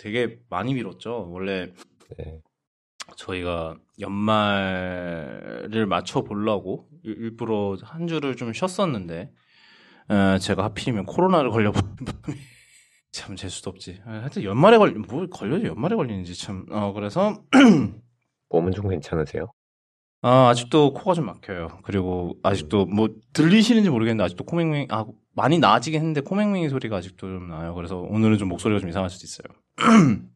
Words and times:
되게 0.00 0.38
많이 0.48 0.74
미뤘죠. 0.74 1.28
원래 1.30 1.72
네. 2.18 2.40
저희가 3.16 3.76
연말을 4.00 5.86
맞춰 5.86 6.22
보려고 6.22 6.88
일부러 7.02 7.76
한 7.82 8.06
주를 8.06 8.34
좀 8.34 8.52
쉬었었는데 8.52 9.30
에, 10.10 10.38
제가 10.38 10.64
하필이면 10.64 11.04
코로나를 11.04 11.50
걸려버린 11.50 11.86
참 13.12 13.36
재수도 13.36 13.70
없지. 13.70 14.00
하여튼 14.04 14.42
연말에 14.42 14.78
걸리 14.78 14.94
뭐 14.94 15.26
걸려도 15.26 15.66
연말에 15.66 15.96
걸리는지 15.96 16.34
참. 16.34 16.64
어 16.70 16.92
그래서 16.92 17.42
몸은 18.48 18.72
좀 18.72 18.88
괜찮으세요? 18.88 19.52
아 20.22 20.48
아직도 20.48 20.94
코가 20.94 21.14
좀 21.14 21.26
막혀요. 21.26 21.80
그리고 21.82 22.36
아직도 22.42 22.86
뭐 22.86 23.08
들리시는지 23.32 23.90
모르겠는데 23.90 24.24
아직도 24.24 24.44
코맹맹 24.44 24.86
아 24.90 25.04
많이 25.32 25.58
나아지긴 25.58 26.00
했는데 26.00 26.20
코맹맹이 26.20 26.68
소리가 26.68 26.96
아직도 26.96 27.26
좀 27.26 27.48
나요. 27.48 27.74
그래서 27.74 27.98
오늘은 27.98 28.38
좀 28.38 28.48
목소리가 28.48 28.80
좀 28.80 28.88
이상할 28.88 29.10
수도 29.10 29.24
있어요. 29.24 29.56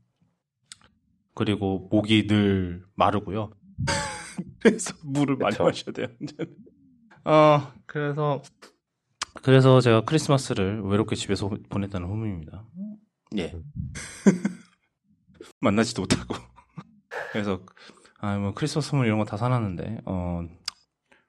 그리고 1.35 1.89
목이 1.91 2.27
늘 2.27 2.85
마르고요. 2.95 3.51
그래서 4.61 4.95
물을 5.05 5.37
많이 5.37 5.53
그쵸. 5.57 5.65
마셔야 5.65 5.93
돼요. 5.93 6.07
어 7.25 7.73
그래서 7.87 8.43
그래서 9.43 9.81
제가 9.81 10.03
크리스마스를 10.03 10.81
외롭게 10.83 11.17
집에서 11.17 11.51
보냈다는 11.69 12.07
후문입니다. 12.09 12.65
예. 13.37 13.53
음. 13.53 13.65
만나지도 15.61 16.03
못하고. 16.03 16.35
그래서, 17.33 17.61
아, 18.21 18.37
뭐, 18.39 18.55
크리스마스 18.55 18.91
선물 18.91 19.07
이런 19.07 19.19
거 19.19 19.25
다 19.25 19.37
사놨는데, 19.37 20.03
어, 20.05 20.43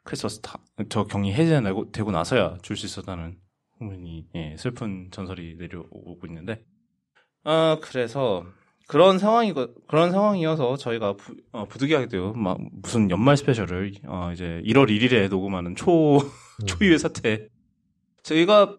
크리스마스 0.03 0.39
다, 0.41 0.59
저 0.89 1.05
격리 1.05 1.33
해제되고 1.33 1.91
되고 1.91 2.11
나서야 2.11 2.57
줄 2.61 2.77
수 2.77 2.85
있었다는 2.85 3.39
후문이, 3.79 4.27
예, 4.35 4.55
슬픈 4.57 5.09
전설이 5.11 5.55
내려오고 5.57 6.19
있는데, 6.27 6.63
아, 7.43 7.77
그래서, 7.81 8.45
그런 8.87 9.17
상황이, 9.17 9.53
그런 9.87 10.11
상황이어서 10.11 10.77
저희가 10.77 11.15
부, 11.15 11.35
어, 11.51 11.65
부득이하게도 11.65 12.33
막 12.33 12.59
무슨 12.71 13.09
연말 13.09 13.35
스페셜을, 13.37 13.93
어, 14.05 14.31
이제 14.33 14.61
1월 14.65 14.89
1일에 14.89 15.29
녹음하는 15.29 15.75
초, 15.75 16.17
음. 16.17 16.65
초유의 16.65 16.99
사태 16.99 17.47
저희가 18.23 18.77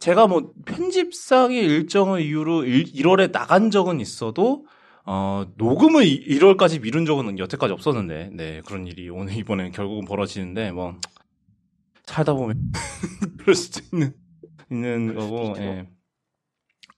제가 0.00 0.26
뭐 0.26 0.52
편집상의 0.64 1.64
일정을 1.64 2.22
이유로 2.22 2.64
1, 2.64 3.06
월에 3.06 3.32
나간 3.32 3.70
적은 3.70 4.00
있어도 4.00 4.66
어, 5.04 5.46
녹음을 5.56 6.04
1월까지 6.04 6.82
미룬 6.82 7.06
적은 7.06 7.38
여태까지 7.38 7.72
없었는데, 7.72 8.28
네, 8.34 8.60
그런 8.66 8.86
일이 8.86 9.08
오늘 9.08 9.34
이번에 9.38 9.70
결국은 9.70 10.04
벌어지는데, 10.04 10.70
뭐, 10.70 11.00
살다 12.08 12.32
보면, 12.32 12.56
그럴 13.38 13.54
수도 13.54 13.80
있는, 13.92 14.14
있는 14.70 15.14
거고, 15.14 15.54
예. 15.58 15.86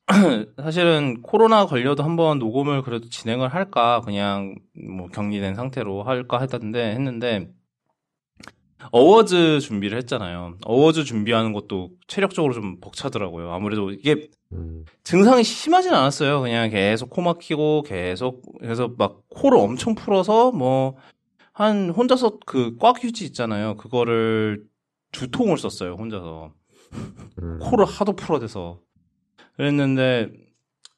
사실은 0.57 1.23
코로나 1.23 1.67
걸려도 1.67 2.03
한번 2.03 2.39
녹음을 2.39 2.83
그래도 2.83 3.09
진행을 3.09 3.49
할까, 3.49 4.01
그냥 4.05 4.55
뭐 4.73 5.09
격리된 5.09 5.55
상태로 5.55 6.05
할까 6.05 6.41
했던데, 6.41 6.93
했는데, 6.93 7.49
어워즈 8.93 9.61
준비를 9.61 9.99
했잖아요. 9.99 10.57
어워즈 10.65 11.05
준비하는 11.05 11.53
것도 11.53 11.91
체력적으로 12.07 12.55
좀 12.55 12.81
벅차더라고요. 12.81 13.53
아무래도 13.53 13.91
이게 13.91 14.29
음. 14.53 14.85
증상이 15.05 15.45
심하진 15.45 15.93
않았어요. 15.93 16.41
그냥 16.41 16.71
계속 16.71 17.11
코 17.11 17.21
막히고 17.21 17.83
계속 17.83 18.43
그래서 18.59 18.91
막 18.97 19.21
코를 19.29 19.59
엄청 19.59 19.95
풀어서 19.95 20.51
뭐 20.53 20.97
한 21.53 21.91
혼자서 21.91 22.39
그 22.47 22.79
꽉 22.79 23.05
휴지 23.05 23.27
있잖아요. 23.27 23.77
그거를 23.77 24.65
두 25.13 25.31
통을 25.31 25.59
썼어요. 25.59 25.95
혼자서 25.95 26.53
음. 27.43 27.59
코를 27.61 27.85
하도 27.85 28.15
풀어대서 28.15 28.81
그랬는데 29.57 30.31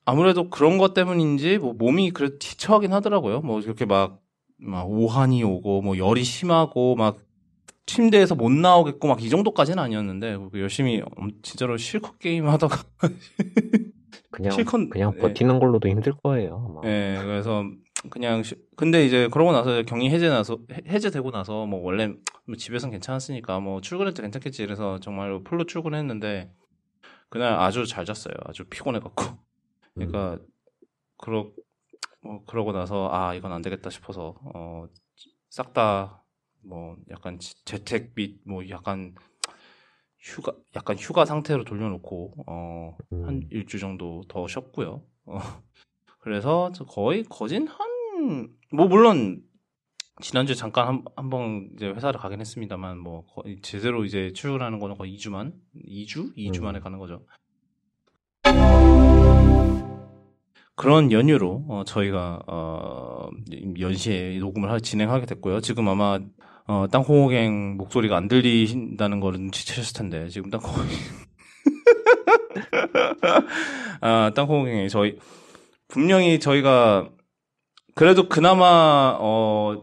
아무래도 0.05 0.51
그런 0.51 0.79
것 0.79 0.95
때문인지 0.95 1.59
뭐 1.59 1.75
몸이 1.75 2.11
그래도 2.11 2.39
지쳐하긴 2.39 2.93
하더라고요. 2.93 3.41
뭐 3.41 3.61
이렇게 3.61 3.85
막, 3.85 4.21
막 4.59 4.91
오한이 4.91 5.43
오고 5.45 5.83
뭐 5.83 5.97
열이 5.97 6.25
심하고 6.25 6.97
막 6.97 7.19
침대에서 7.87 8.35
못 8.35 8.51
나오겠고 8.51 9.09
막 9.09 9.21
이 9.21 9.29
정도까지는 9.29 9.83
아니었는데 9.83 10.39
그 10.53 10.61
열심히 10.61 11.03
진짜로 11.43 11.77
실컷 11.77 12.19
게임 12.19 12.49
하다가 12.49 12.83
그냥 14.31 14.53
실컷 14.53 14.89
그냥 14.89 15.13
예. 15.17 15.21
버티는 15.21 15.55
네. 15.55 15.61
걸로도 15.61 15.89
힘들 15.89 16.13
거예요. 16.23 16.65
아마. 16.69 16.81
네, 16.83 17.19
그래서 17.23 17.65
그냥 18.11 18.43
시, 18.43 18.57
근데 18.77 19.05
이제 19.07 19.29
그러고 19.29 19.53
나서 19.53 19.83
격리 19.83 20.11
해제 20.11 20.29
나서 20.29 20.59
해제되고 20.87 21.31
나서 21.31 21.67
뭐 21.67 21.81
원래 21.83 22.09
뭐 22.47 22.57
집에선 22.57 22.91
괜찮았으니까 22.91 23.61
뭐 23.61 23.81
출근할 23.81 24.15
때 24.15 24.23
괜찮겠지 24.23 24.65
그래서 24.65 24.99
정말 25.01 25.41
풀로 25.45 25.65
출근했는데 25.65 26.53
그날 27.29 27.55
아주 27.59 27.87
잘 27.87 28.05
잤어요. 28.05 28.35
아주 28.45 28.65
피곤해 28.65 28.99
갖고. 29.01 29.25
그러니까 29.95 30.35
음. 30.35 30.47
그러 31.19 31.51
뭐 32.23 32.45
그러고 32.47 32.73
나서 32.73 33.09
아 33.13 33.35
이건 33.35 33.53
안 33.53 33.63
되겠다 33.63 33.91
싶어서 33.91 34.35
어 34.55 34.87
싹 35.51 35.73
다 35.75 36.23
뭐 36.65 36.97
약간 37.11 37.39
재택 37.65 38.15
및 38.15 38.41
뭐 38.47 38.69
약간 38.71 39.15
휴가 40.19 40.53
약간 40.77 40.97
휴가 40.97 41.25
상태로 41.25 41.65
돌려놓고 41.65 42.35
어한 42.47 42.99
음. 43.35 43.49
일주 43.51 43.79
정도 43.79 44.23
더 44.29 44.47
쉬었고요. 44.47 45.03
어 45.27 45.39
그래서 46.21 46.71
거의 46.89 47.25
거진 47.25 47.67
한 47.67 47.92
뭐 48.73 48.87
물론 48.87 49.43
지난주에 50.21 50.55
잠깐 50.55 50.87
한, 50.87 51.05
한번 51.17 51.71
이제 51.75 51.89
회사를 51.89 52.21
가긴 52.21 52.41
했습니다만 52.41 52.99
뭐 52.99 53.25
제대로 53.63 54.05
이제 54.05 54.33
출근하는 54.33 54.79
거는 54.79 54.97
거의 54.97 55.17
2주만 55.17 55.53
2주 55.89 56.37
2주 56.37 56.61
음. 56.61 56.65
만에 56.65 56.81
가는 56.81 56.99
거죠. 56.99 57.25
그런 60.75 61.13
연유로 61.13 61.67
어, 61.69 61.85
저희가 61.85 62.41
어, 62.47 63.29
연시에 63.79 64.39
녹음을 64.39 64.71
하, 64.71 64.81
진행하게 64.81 65.27
됐고요. 65.27 65.61
지금 65.61 65.89
아마 65.89 66.19
어, 66.67 66.87
땅콩호갱 66.91 67.77
목소리가 67.77 68.17
안 68.17 68.29
들리신다는 68.29 69.21
거를 69.21 69.41
눈치채셨을 69.41 69.95
텐데, 69.95 70.29
지금 70.29 70.51
땅콩호갱. 70.51 70.89
아, 74.01 74.31
땅콩호갱이 74.35 74.89
저희, 74.89 75.19
분명히 75.89 76.39
저희가, 76.39 77.11
그래도 77.95 78.29
그나마, 78.29 79.17
어, 79.21 79.83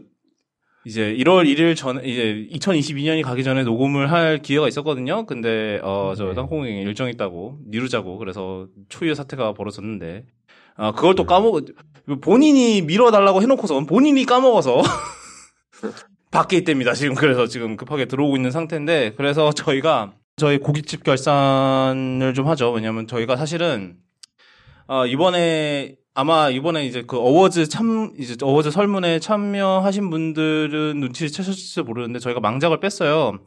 이제 0.84 1.14
1월 1.18 1.46
1일 1.46 1.76
전에, 1.76 2.02
이제 2.04 2.48
2022년이 2.52 3.22
가기 3.22 3.44
전에 3.44 3.64
녹음을 3.64 4.10
할 4.10 4.38
기회가 4.38 4.66
있었거든요. 4.68 5.26
근데, 5.26 5.80
어, 5.82 6.14
저 6.16 6.26
네. 6.26 6.34
땅콩호갱 6.34 6.78
일정 6.78 7.08
있다고, 7.08 7.58
미루자고, 7.66 8.18
그래서 8.18 8.66
초유의 8.88 9.14
사태가 9.14 9.52
벌어졌는데, 9.52 10.24
아, 10.76 10.92
그걸 10.92 11.14
또 11.14 11.24
네. 11.24 11.26
까먹, 11.26 11.64
본인이 12.22 12.82
밀어달라고 12.82 13.42
해놓고서 13.42 13.80
본인이 13.80 14.24
까먹어서 14.24 14.82
밖에 16.30 16.56
있답니다. 16.56 16.94
지금 16.94 17.14
그래서 17.14 17.46
지금 17.46 17.76
급하게 17.76 18.06
들어오고 18.06 18.36
있는 18.36 18.50
상태인데 18.50 19.14
그래서 19.16 19.52
저희가 19.52 20.14
저희 20.36 20.58
고깃집 20.58 21.04
결산을 21.04 22.34
좀 22.34 22.46
하죠. 22.48 22.70
왜냐면 22.72 23.06
저희가 23.06 23.36
사실은 23.36 23.96
어, 24.86 25.06
이번에 25.06 25.96
아마 26.14 26.50
이번에 26.50 26.86
이제 26.86 27.02
그 27.06 27.16
어워즈 27.18 27.68
참 27.68 28.12
이제 28.18 28.36
어워즈 28.42 28.70
설문에 28.70 29.20
참여하신 29.20 30.10
분들은 30.10 31.00
눈치를 31.00 31.30
채셨을지 31.30 31.82
모르는데 31.82 32.18
저희가 32.18 32.40
망작을 32.40 32.80
뺐어요. 32.80 33.38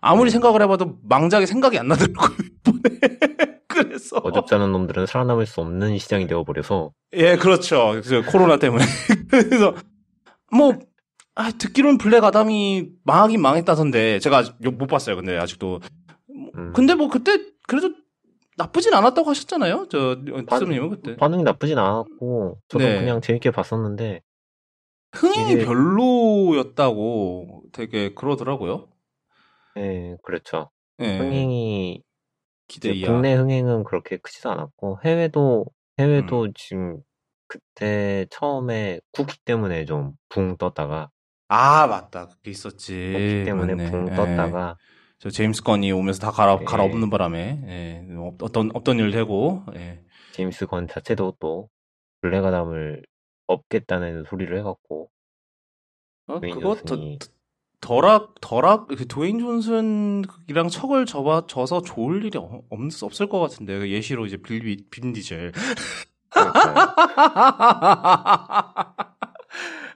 아무리 0.00 0.30
네. 0.30 0.32
생각을 0.32 0.62
해봐도 0.62 0.98
망작이 1.02 1.46
생각이 1.46 1.78
안 1.78 1.88
나더라고요. 1.88 2.36
이번에. 2.64 2.82
그래서 3.68 4.18
어줍잖은 4.18 4.70
놈들은 4.70 5.06
살아남을 5.06 5.46
수 5.46 5.60
없는 5.60 5.98
시장이 5.98 6.26
되어버려서 6.26 6.92
예 7.14 7.36
그렇죠. 7.36 8.00
그 8.04 8.22
코로나 8.22 8.58
때문에 8.58 8.84
그래서 9.30 9.74
뭐 10.52 10.78
아, 11.34 11.50
듣기로는 11.50 11.98
블랙 11.98 12.22
아담이 12.22 12.88
망하긴 13.04 13.40
망했다던데 13.40 14.18
제가 14.18 14.44
못 14.60 14.86
봤어요. 14.86 15.16
근데 15.16 15.38
아직도 15.38 15.80
음. 16.56 16.72
근데 16.74 16.94
뭐 16.94 17.08
그때 17.08 17.38
그래도 17.66 17.94
나쁘진 18.56 18.94
않았다고 18.94 19.28
하셨잖아요. 19.30 19.86
저 19.90 20.16
티스님은 20.48 20.90
그때 20.90 21.16
반응이 21.16 21.42
나쁘진 21.42 21.78
않았고 21.78 22.60
저도 22.68 22.84
네. 22.84 23.00
그냥 23.00 23.20
재밌게 23.20 23.50
봤었는데 23.50 24.20
흥행이 25.14 25.52
이게... 25.52 25.64
별로였다고 25.64 27.64
되게 27.72 28.14
그러더라고요. 28.14 28.88
네, 29.76 30.16
그렇죠. 30.22 30.70
네. 30.98 31.18
흥행이 31.18 32.02
기대 32.68 32.90
이하. 32.92 33.12
국내 33.12 33.34
흥행은 33.34 33.84
그렇게 33.84 34.16
크지도 34.18 34.50
않았고 34.50 35.00
해외도 35.04 35.66
해외도 35.98 36.44
음. 36.44 36.52
지금 36.54 36.98
그때 37.46 38.26
처음에 38.30 39.00
쿠키 39.12 39.38
때문에 39.44 39.84
좀 39.84 40.14
붕 40.28 40.56
떴다가 40.56 41.10
아 41.48 41.86
맞다 41.86 42.28
그게 42.28 42.50
있었지. 42.50 42.94
그렇기 42.94 43.44
때문에 43.44 43.74
맞네. 43.74 43.90
붕 43.90 44.06
떴다가 44.06 44.76
예. 44.78 45.01
저 45.22 45.30
제임스 45.30 45.62
건이 45.62 45.92
오면서 45.92 46.18
다 46.18 46.32
갈아 46.32 46.58
예. 46.60 46.64
갈아엎는 46.64 47.08
바람에 47.08 47.60
예. 47.68 48.04
어떤 48.40 48.72
어떤 48.74 48.98
일 48.98 49.12
되고 49.12 49.62
예. 49.76 50.00
제임스 50.32 50.66
건 50.66 50.88
자체도 50.88 51.36
또 51.38 51.68
블랙 52.20 52.44
아담을 52.44 53.04
없겠다는 53.46 54.24
소리를 54.28 54.58
해갖고 54.58 55.10
어, 56.26 56.40
그거 56.40 56.74
더, 56.74 56.96
더락 57.80 58.40
더락 58.40 58.88
그 58.88 59.06
도인 59.06 59.38
존슨이랑 59.38 60.66
척을 60.68 61.06
접어 61.06 61.46
져서 61.46 61.82
좋을 61.82 62.24
일이 62.24 62.36
없, 62.36 62.64
없을 62.70 63.28
것 63.28 63.38
같은데 63.38 63.78
그 63.78 63.90
예시로 63.92 64.26
이제 64.26 64.38
빌비 64.38 64.86
빈 64.90 65.12
디젤 65.12 65.52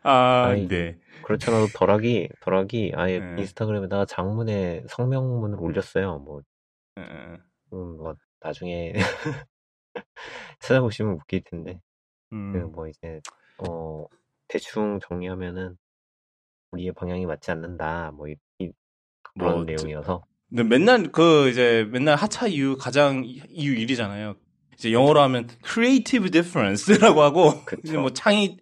아, 0.05 0.44
아니, 0.50 0.69
네. 0.69 1.00
그렇지 1.26 1.50
않아도 1.50 1.67
덜하기, 1.75 2.28
덜하기 2.38 2.93
아예 2.94 3.19
네. 3.19 3.34
인스타그램에다가 3.40 4.05
장문의 4.05 4.84
성명문을 4.88 5.58
올렸어요. 5.58 6.20
뭐, 6.20 6.40
네. 6.94 7.02
음, 7.73 7.96
뭐 7.96 8.14
나중에 8.38 8.93
찾아보시면 10.61 11.14
웃길 11.14 11.43
텐데. 11.43 11.81
음. 12.32 12.70
그뭐 12.70 12.87
이제 12.87 13.20
어 13.58 14.06
대충 14.46 15.00
정리하면은 15.00 15.76
우리의 16.70 16.93
방향이 16.93 17.26
맞지 17.26 17.50
않는다. 17.50 18.12
뭐 18.12 18.28
이, 18.28 18.37
이 18.61 18.70
그런 19.23 19.56
뭐, 19.56 19.64
내용이어서. 19.64 20.23
근데 20.49 20.62
맨날 20.62 21.11
그 21.11 21.49
이제 21.49 21.88
맨날 21.90 22.14
하차 22.14 22.46
이유 22.46 22.76
가장 22.76 23.25
이유 23.25 23.75
1이잖아요. 23.75 24.37
이제 24.75 24.93
영어로 24.93 25.20
하면 25.23 25.49
creative 25.64 26.31
difference라고 26.31 27.20
하고 27.23 27.64
그쵸. 27.64 27.81
이제 27.82 27.96
뭐 27.96 28.11
창의 28.11 28.58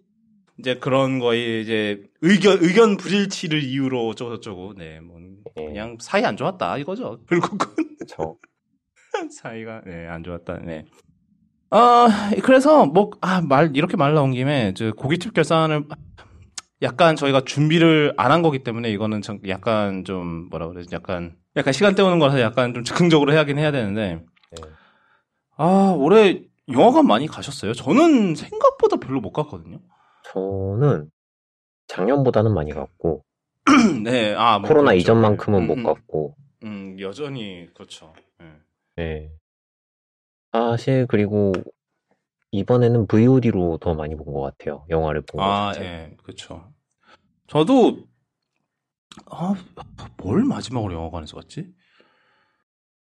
이제 0.57 0.75
그런 0.75 1.19
거에 1.19 1.61
이제 1.61 2.03
의견 2.21 2.57
의견 2.61 2.97
불일치를 2.97 3.61
이유로 3.63 4.07
어쩌고 4.07 4.35
저쩌고 4.37 4.73
네뭐 4.77 5.19
네. 5.55 5.65
그냥 5.67 5.97
사이 5.99 6.23
안 6.23 6.37
좋았다 6.37 6.77
이거죠 6.77 7.19
결국은 7.29 7.67
그렇죠 7.97 8.37
사이가 9.41 9.81
네안 9.85 10.23
좋았다 10.23 10.59
네. 10.63 10.85
아 11.71 12.07
그래서 12.43 12.85
뭐아말 12.85 13.71
이렇게 13.75 13.97
말 13.97 14.13
나온 14.13 14.31
김에 14.31 14.73
저 14.75 14.91
고깃집 14.91 15.33
결산을 15.33 15.83
약간 16.81 17.15
저희가 17.15 17.41
준비를 17.41 18.13
안 18.17 18.31
한 18.31 18.41
거기 18.41 18.63
때문에 18.63 18.89
이거는 18.91 19.21
좀 19.21 19.39
약간 19.47 20.03
좀 20.05 20.49
뭐라 20.49 20.67
그러지 20.67 20.89
약간 20.93 21.35
약간 21.57 21.73
시간 21.73 21.95
때우는 21.95 22.19
거라서 22.19 22.39
약간 22.41 22.73
좀 22.73 22.83
즉흥적으로 22.83 23.33
해야긴 23.33 23.57
해야 23.57 23.71
되는데 23.71 24.23
네. 24.51 24.67
아 25.57 25.93
올해 25.97 26.43
영화관 26.71 27.07
많이 27.07 27.27
가셨어요? 27.27 27.73
저는 27.73 28.35
생각보다 28.35 28.97
별로 28.97 29.21
못 29.21 29.31
갔거든요. 29.31 29.79
저는 30.35 31.09
작년보다는 31.87 32.53
많이 32.53 32.71
갔고 32.73 33.23
네, 34.03 34.35
아, 34.35 34.59
뭐 34.59 34.67
코로나 34.67 34.91
그렇죠. 34.91 35.01
이전만큼은 35.01 35.59
음, 35.61 35.67
못 35.67 35.77
음. 35.77 35.83
갔고 35.83 36.35
음, 36.63 36.97
여전히 36.99 37.69
그렇죠. 37.73 38.13
네. 38.39 38.51
네. 38.97 39.31
사실 40.51 41.05
그리고 41.07 41.53
이번에는 42.51 43.07
VOD로 43.07 43.77
더 43.79 43.93
많이 43.95 44.15
본 44.15 44.33
것 44.33 44.41
같아요. 44.41 44.85
영화를 44.89 45.21
본 45.21 45.39
것. 45.39 45.43
아, 45.45 45.73
예, 45.75 45.79
네, 45.79 46.17
그렇죠. 46.23 46.71
저도 47.47 48.05
아, 49.31 49.55
뭘 50.17 50.43
마지막으로 50.43 50.93
영화관에서 50.93 51.37
봤지? 51.37 51.73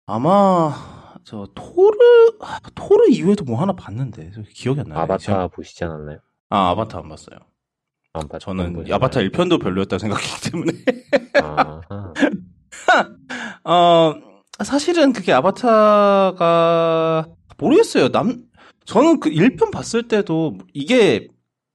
아마 0.05 0.73
저 1.23 1.47
토르 1.55 1.97
토르 2.75 3.09
이후에도 3.09 3.43
뭐 3.45 3.59
하나 3.61 3.73
봤는데 3.73 4.31
기억이 4.53 4.79
안 4.81 4.87
나요. 4.87 4.99
아바타 4.99 5.17
제가... 5.19 5.47
보시지 5.49 5.83
않았나요? 5.83 6.19
아, 6.49 6.69
아바타 6.71 6.99
안 6.99 7.09
봤어요. 7.09 7.37
안 8.13 8.27
봤, 8.27 8.39
저는 8.39 8.91
아바타 8.91 9.19
1편도 9.21 9.61
별로였다고 9.61 9.99
생각했기 9.99 10.51
때문에. 10.51 10.71
어, 13.63 14.13
사실은 14.63 15.13
그게 15.13 15.31
아바타가 15.31 17.27
모르겠어요. 17.57 18.09
남 18.09 18.43
저는 18.85 19.19
그 19.19 19.29
1편 19.29 19.71
봤을 19.71 20.07
때도 20.07 20.57
이게 20.73 21.27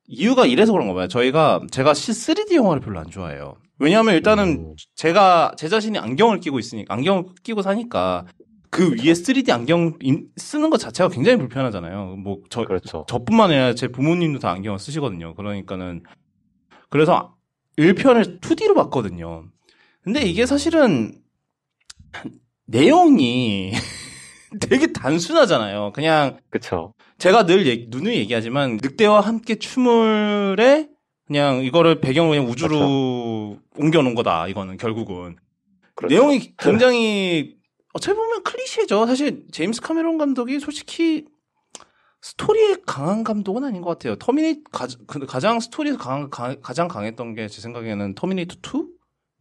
이유가 0.06 0.46
이래서 0.46 0.72
그런가 0.72 0.94
봐요. 0.94 1.08
저희가 1.08 1.62
제가 1.70 1.92
3D 1.92 2.54
영화를 2.56 2.82
별로 2.82 2.98
안 2.98 3.08
좋아해요. 3.08 3.56
왜냐하면 3.78 4.14
일단은 4.14 4.48
음. 4.48 4.74
제가 4.96 5.52
제 5.56 5.68
자신이 5.68 5.98
안경을 5.98 6.40
끼고 6.40 6.58
있으니까 6.58 6.94
안경을 6.94 7.24
끼고 7.42 7.62
사니까 7.62 8.26
그 8.74 8.90
위에 8.90 9.12
3D 9.12 9.50
안경 9.50 9.96
쓰는 10.36 10.68
것 10.68 10.78
자체가 10.78 11.08
굉장히 11.08 11.38
불편하잖아요. 11.38 12.16
뭐, 12.16 12.38
저, 12.50 12.64
그렇죠. 12.64 13.06
저뿐만 13.08 13.52
아니라 13.52 13.74
제 13.76 13.86
부모님도 13.86 14.40
다 14.40 14.50
안경을 14.50 14.80
쓰시거든요. 14.80 15.36
그러니까는. 15.36 16.02
그래서 16.90 17.36
1편을 17.78 18.40
2D로 18.40 18.74
봤거든요. 18.74 19.44
근데 20.02 20.22
이게 20.22 20.42
음. 20.42 20.46
사실은 20.46 21.12
내용이 22.66 23.70
되게 24.60 24.92
단순하잖아요. 24.92 25.92
그냥. 25.94 26.38
그쵸. 26.50 26.94
제가 27.18 27.46
늘 27.46 27.68
얘기, 27.68 27.86
누누이 27.90 28.16
얘기하지만 28.16 28.80
늑대와 28.82 29.20
함께 29.20 29.54
춤을 29.54 30.56
해 30.58 30.88
그냥 31.28 31.62
이거를 31.62 32.00
배경으로 32.00 32.34
그냥 32.34 32.50
우주로 32.50 32.76
그렇죠. 32.76 33.60
옮겨놓은 33.76 34.16
거다. 34.16 34.48
이거는 34.48 34.78
결국은. 34.78 35.36
그렇죠. 35.94 36.12
내용이 36.12 36.54
굉장히 36.58 37.54
어떻게 37.94 38.12
보면 38.14 38.42
클리셰죠. 38.42 39.06
사실 39.06 39.46
제임스 39.50 39.80
카메론 39.80 40.18
감독이 40.18 40.60
솔직히 40.60 41.24
스토리에 42.20 42.76
강한 42.86 43.24
감독은 43.24 43.64
아닌 43.64 43.80
것 43.82 43.90
같아요. 43.90 44.16
터미네이터 44.16 44.62
가, 44.72 44.86
그 45.06 45.26
가장 45.26 45.60
스토리에서 45.60 45.98
강한 45.98 46.30
가, 46.30 46.56
장 46.74 46.88
강했던 46.88 47.34
게 47.34 47.48
제 47.48 47.60
생각에는 47.62 48.14
터미네이터 48.14 48.56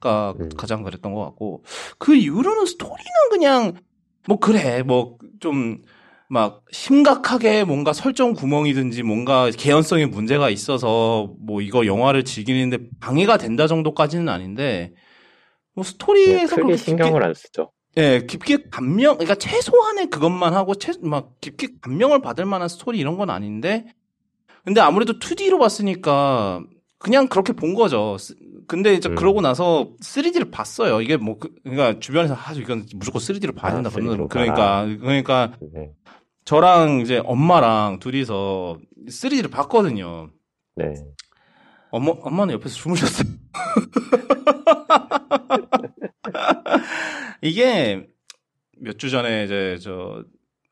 2가 0.01 0.39
음. 0.39 0.49
가장 0.57 0.83
그랬던 0.83 1.13
것 1.13 1.23
같고 1.25 1.63
그 1.97 2.15
이후로는 2.15 2.65
스토리는 2.65 3.11
그냥 3.31 3.73
뭐 4.27 4.39
그래 4.39 4.83
뭐 4.83 5.17
좀 5.41 5.83
막 6.33 6.63
심각하게 6.71 7.63
뭔가 7.63 7.93
설정 7.93 8.33
구멍이든지 8.33 9.03
뭔가 9.03 9.51
개연성에 9.51 10.07
문제가 10.07 10.49
있어서 10.49 11.31
뭐 11.39 11.61
이거 11.61 11.85
영화를 11.85 12.25
즐기는데 12.25 12.79
방해가 12.99 13.37
된다 13.37 13.67
정도까지는 13.67 14.29
아닌데 14.29 14.93
뭐 15.75 15.83
스토리에서 15.83 16.55
네, 16.55 16.61
크게 16.63 16.77
신경을 16.77 17.23
안 17.23 17.35
쓰죠. 17.35 17.71
예, 17.97 18.25
깊게 18.25 18.69
감명, 18.71 19.17
그러니까 19.17 19.35
최소한의 19.35 20.09
그것만 20.09 20.53
하고, 20.53 20.75
최, 20.75 20.93
막, 21.01 21.39
깊게 21.41 21.79
감명을 21.81 22.21
받을 22.21 22.45
만한 22.45 22.67
스토리 22.67 22.97
이런 22.99 23.17
건 23.17 23.29
아닌데, 23.29 23.85
근데 24.65 24.81
아무래도 24.81 25.19
2D로 25.19 25.59
봤으니까, 25.59 26.63
그냥 26.97 27.27
그렇게 27.27 27.53
본 27.53 27.75
거죠. 27.75 28.17
근데 28.65 28.93
이제 28.93 29.09
음. 29.09 29.15
그러고 29.15 29.41
나서 29.41 29.89
3D를 30.01 30.51
봤어요. 30.51 31.01
이게 31.01 31.17
뭐, 31.17 31.37
그, 31.37 31.53
그러니까 31.63 31.99
주변에서 31.99 32.33
아주 32.33 32.61
이건 32.61 32.85
무조건 32.95 33.21
3D로 33.21 33.55
봐야 33.55 33.73
된다. 33.73 33.89
아, 33.89 33.93
그러니까, 33.93 34.27
그러니까, 34.29 34.85
그러니까, 34.99 35.57
네. 35.73 35.91
저랑 36.45 37.01
이제 37.01 37.21
엄마랑 37.23 37.99
둘이서 37.99 38.79
3D를 39.07 39.51
봤거든요. 39.51 40.29
네. 40.75 40.93
엄마, 41.93 42.11
엄마는 42.21 42.55
옆에서 42.55 42.73
주무셨어요. 42.75 43.27
이게 47.43 48.07
몇 48.79 48.97
주 48.97 49.11
전에 49.11 49.43
이제 49.45 49.77
저 49.79 50.23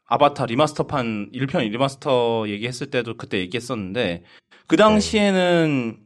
아바타 0.08 0.48
리마스터판 0.48 1.30
1편 1.32 1.70
리마스터 1.70 2.46
얘기했을 2.48 2.88
때도 2.90 3.18
그때 3.18 3.38
얘기했었는데 3.38 4.24
그 4.68 4.76
당시에는 4.78 6.00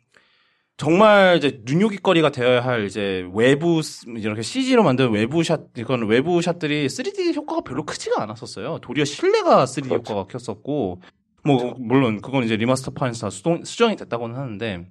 정말 0.77 1.37
이제 1.37 1.61
눈요깃거리가 1.63 2.31
되어야 2.31 2.65
할 2.65 2.85
이제 2.85 3.25
외부 3.33 3.79
이렇게 4.17 4.41
CG로 4.41 4.83
만든 4.83 5.11
외부 5.11 5.43
샷 5.43 5.61
이건 5.77 6.07
외부 6.07 6.41
샷들이 6.41 6.87
3D 6.87 7.33
효과가 7.35 7.61
별로 7.61 7.85
크지가 7.85 8.21
않았었어요. 8.21 8.79
도리어 8.79 9.05
실내가 9.05 9.63
3D 9.63 9.87
그렇죠. 9.87 10.13
효과가 10.13 10.27
컸었고 10.27 11.01
뭐. 11.45 11.73
물론 11.79 12.19
그건 12.21 12.43
이제 12.43 12.57
리마스터판에서 12.57 13.29
수동, 13.29 13.63
수정이 13.63 13.95
됐다고는 13.95 14.35
하는데 14.35 14.87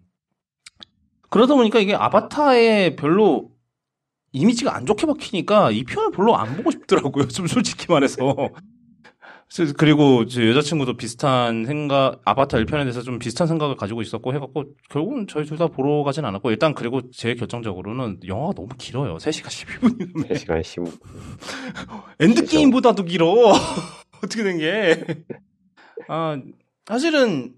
그러다 1.35 1.57
보니까 1.57 1.81
이게 1.81 1.97
아바타에 1.97 2.95
별로 2.95 3.51
이미지가 4.31 4.73
안 4.73 4.87
좋게 4.87 5.05
박히니까 5.05 5.73
2편을 5.73 6.13
별로 6.13 6.37
안 6.37 6.57
보고 6.57 6.71
싶더라고요. 6.71 7.27
좀 7.27 7.49
솔직히 7.49 7.87
말해서. 7.89 8.51
그리고 9.77 10.27
제 10.27 10.49
여자친구도 10.49 10.97
비슷한 10.97 11.65
생각, 11.65 12.21
아바타 12.25 12.59
1편에 12.59 12.83
대해서 12.83 13.03
좀 13.03 13.19
비슷한 13.19 13.49
생각을 13.49 13.75
가지고 13.75 14.01
있었고 14.01 14.33
해갖고, 14.33 14.65
결국은 14.91 15.27
저희 15.27 15.45
둘 15.45 15.59
다 15.59 15.67
보러 15.67 16.05
가진 16.05 16.25
않았고, 16.25 16.51
일단 16.53 16.73
그리고 16.73 17.11
제일 17.11 17.35
결정적으로는 17.35 18.21
영화가 18.25 18.53
너무 18.55 18.69
길어요. 18.79 19.17
3시간 19.17 19.49
12분이면. 19.49 20.29
3시간 20.29 20.61
15분. 20.61 21.01
엔드게임보다도 22.21 23.03
길어. 23.07 23.55
어떻게 24.23 24.45
된 24.45 24.59
게. 24.59 25.05
아, 26.07 26.41
사실은 26.87 27.55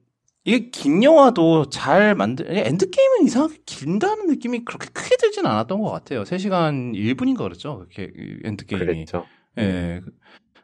이게 0.47 0.71
긴 0.71 1.03
영화도 1.03 1.71
잘 1.71 2.15
만들, 2.15 2.47
엔드게임은 2.49 3.25
이상하게 3.25 3.57
길다는 3.67 4.29
느낌이 4.29 4.65
그렇게 4.65 4.87
크게 4.93 5.17
들진 5.17 5.45
않았던 5.45 5.81
것 5.81 5.91
같아요. 5.91 6.23
3시간 6.23 6.95
1분인가 6.95 7.39
그랬죠? 7.39 7.79
그렇게, 7.79 8.13
엔드게임이. 8.45 8.85
그랬죠. 8.87 9.27
예. 9.59 10.01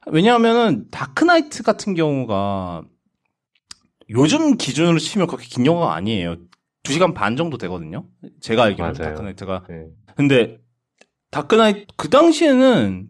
왜냐하면은, 0.07 0.87
다크나이트 0.93 1.65
같은 1.65 1.95
경우가 1.95 2.85
요즘 4.11 4.57
기준으로 4.57 5.01
치면 5.01 5.27
그렇게 5.27 5.47
긴 5.49 5.67
영화가 5.67 5.95
아니에요. 5.97 6.37
2시간 6.85 7.13
반 7.13 7.37
정도 7.37 7.59
되거든요. 7.59 8.07
제가 8.41 8.63
알기로는 8.63 8.95
다크나이트가. 8.95 9.65
네. 9.69 9.87
근데, 10.15 10.61
다크나이트, 11.33 11.87
그 11.97 12.09
당시에는 12.09 13.09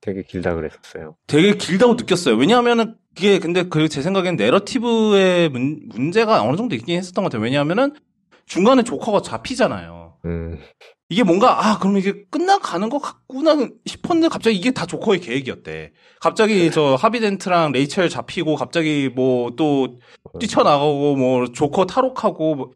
되게 0.00 0.22
길다 0.22 0.54
그랬었어요. 0.54 1.16
되게 1.26 1.56
길다고 1.56 1.94
느꼈어요. 1.94 2.36
왜냐하면은 2.36 2.94
그게 3.14 3.38
근데 3.38 3.64
그 3.64 3.88
제 3.88 4.02
생각엔 4.02 4.36
내러티브의 4.36 5.48
문, 5.50 5.80
문제가 5.94 6.42
어느 6.42 6.56
정도 6.56 6.74
있긴 6.74 6.96
했었던 6.98 7.22
것 7.24 7.30
같아요. 7.30 7.44
왜냐하면은 7.44 7.94
중간에 8.46 8.82
조커가 8.82 9.22
잡히잖아요. 9.22 10.16
음. 10.24 10.58
이게 11.08 11.22
뭔가 11.24 11.66
아 11.66 11.78
그럼 11.78 11.98
이게 11.98 12.24
끝나가는 12.30 12.88
것 12.88 12.98
같구나 12.98 13.54
싶었는데 13.84 14.28
갑자기 14.28 14.56
이게 14.56 14.70
다 14.70 14.86
조커의 14.86 15.20
계획이었대. 15.20 15.92
갑자기 16.20 16.70
저 16.70 16.94
하비덴트랑 16.94 17.72
레이첼 17.72 18.08
잡히고 18.08 18.56
갑자기 18.56 19.10
뭐 19.14 19.50
또 19.56 19.98
뛰쳐나가고 20.40 21.16
뭐 21.16 21.46
조커 21.52 21.84
탈옥하고 21.86 22.54
뭐 22.54 22.70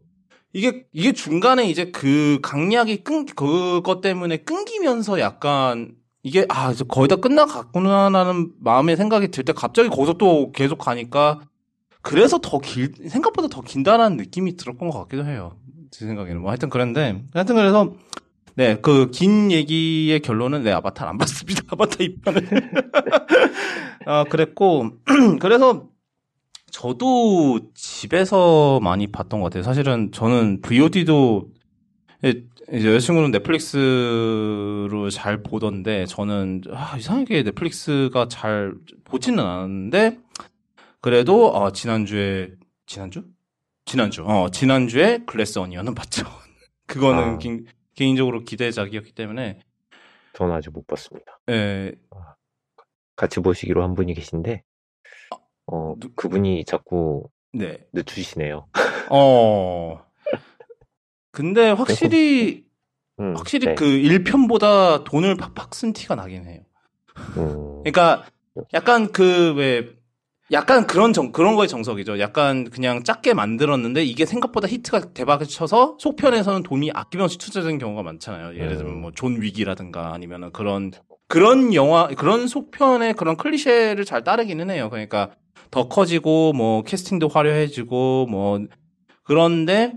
이게 0.52 0.84
이게 0.92 1.12
중간에 1.12 1.68
이제 1.68 1.90
그 1.90 2.38
강약이 2.42 3.04
끈 3.04 3.24
그것 3.24 4.00
때문에 4.02 4.38
끊기면서 4.38 5.18
약간 5.20 5.92
이게 6.26 6.44
아 6.48 6.72
이제 6.72 6.84
거의 6.88 7.06
다 7.08 7.14
끝나갔구나라는 7.16 8.50
마음의 8.58 8.96
생각이 8.96 9.28
들 9.28 9.44
때 9.44 9.52
갑자기 9.52 9.88
거기서 9.88 10.14
또 10.14 10.50
계속 10.50 10.76
가니까 10.78 11.40
그래서 12.02 12.38
더 12.42 12.58
길 12.58 12.92
생각보다 13.08 13.46
더 13.46 13.60
긴다라는 13.60 14.16
느낌이 14.16 14.56
들었던 14.56 14.90
것 14.90 14.98
같기도 15.02 15.24
해요. 15.24 15.56
제 15.92 16.04
생각에는 16.04 16.40
뭐 16.40 16.50
하여튼 16.50 16.68
그런데 16.68 17.22
하여튼 17.32 17.54
그래서 17.54 17.94
네, 18.56 18.76
그 18.80 19.10
긴 19.12 19.52
얘기의 19.52 20.18
결론은 20.20 20.64
네, 20.64 20.72
아바타를 20.72 21.10
안 21.10 21.18
봤습니다. 21.18 21.62
아바타 21.68 22.02
입편을. 22.02 22.48
아, 24.06 24.24
그랬고 24.24 24.90
그래서 25.40 25.88
저도 26.72 27.60
집에서 27.74 28.80
많이 28.82 29.06
봤던 29.06 29.40
것 29.40 29.44
같아요. 29.44 29.62
사실은 29.62 30.10
저는 30.12 30.60
VOD도 30.62 31.48
이제 32.72 32.88
여자친구는 32.88 33.30
넷플릭스로 33.30 35.08
잘 35.10 35.42
보던데 35.42 36.04
저는 36.06 36.62
아, 36.72 36.96
이상하게 36.96 37.44
넷플릭스가 37.44 38.26
잘 38.28 38.74
보지는 39.04 39.38
않았는데 39.38 40.18
그래도 41.00 41.48
어, 41.54 41.70
지난주에 41.70 42.50
지난주? 42.86 43.24
지난주. 43.84 44.24
어, 44.24 44.50
지난주에 44.50 45.20
글래스 45.26 45.60
어니언은 45.60 45.94
봤죠. 45.94 46.24
그거는 46.86 47.34
아. 47.34 47.38
개인적으로 47.94 48.42
기대작이었기 48.42 49.12
때문에 49.12 49.60
저는 50.32 50.54
아직 50.54 50.70
못 50.70 50.86
봤습니다. 50.86 51.38
예. 51.50 51.92
같이 53.14 53.40
보시기로 53.40 53.82
한 53.82 53.94
분이 53.94 54.12
계신데 54.14 54.62
아, 55.30 55.36
어 55.66 55.94
누, 55.98 56.12
그분이 56.14 56.64
자꾸 56.64 57.28
네. 57.52 57.78
늦추시네요. 57.92 58.66
어. 59.10 60.05
근데 61.36 61.70
확실히 61.70 62.64
음, 63.20 63.34
확실히 63.36 63.66
네. 63.66 63.74
그 63.74 63.84
1편보다 63.84 65.04
돈을 65.04 65.36
팍팍 65.36 65.74
쓴 65.74 65.92
티가 65.92 66.14
나긴 66.14 66.46
해요. 66.46 66.60
음. 67.36 67.82
그러니까 67.84 68.24
약간 68.72 69.12
그 69.12 69.54
왜 69.56 69.96
약간 70.52 70.86
그런 70.86 71.12
정, 71.12 71.32
그런 71.32 71.56
거의 71.56 71.68
정석이죠. 71.68 72.20
약간 72.20 72.70
그냥 72.70 73.02
작게 73.02 73.34
만들었는데 73.34 74.04
이게 74.04 74.24
생각보다 74.24 74.68
히트가 74.68 75.12
대박을 75.12 75.46
쳐서 75.46 75.96
속편에서는 75.98 76.62
돈이 76.62 76.92
아낌없이 76.94 77.36
투자된 77.36 77.78
경우가 77.78 78.02
많잖아요. 78.02 78.54
예를 78.54 78.76
들면 78.78 79.00
뭐 79.00 79.10
존 79.14 79.42
윅이라든가 79.42 80.14
아니면은 80.14 80.52
그런 80.52 80.92
그런 81.28 81.74
영화 81.74 82.06
그런 82.08 82.46
속편의 82.46 83.14
그런 83.14 83.36
클리셰를 83.36 84.04
잘 84.04 84.22
따르기는 84.24 84.70
해요. 84.70 84.88
그러니까 84.88 85.30
더 85.70 85.88
커지고 85.88 86.52
뭐 86.52 86.82
캐스팅도 86.84 87.28
화려해지고 87.28 88.26
뭐 88.30 88.60
그런데 89.24 89.94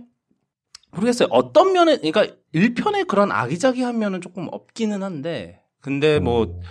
모르겠어요. 0.92 1.28
어떤 1.32 1.74
면에 1.74 1.98
그러니까 1.98 2.28
1편의 2.54 3.08
그런 3.08 3.32
아기자기한 3.32 4.00
면은 4.00 4.22
조금 4.22 4.48
없기는 4.52 5.04
한데 5.04 5.62
근데 5.82 6.20
뭐 6.20 6.44
음. 6.46 6.62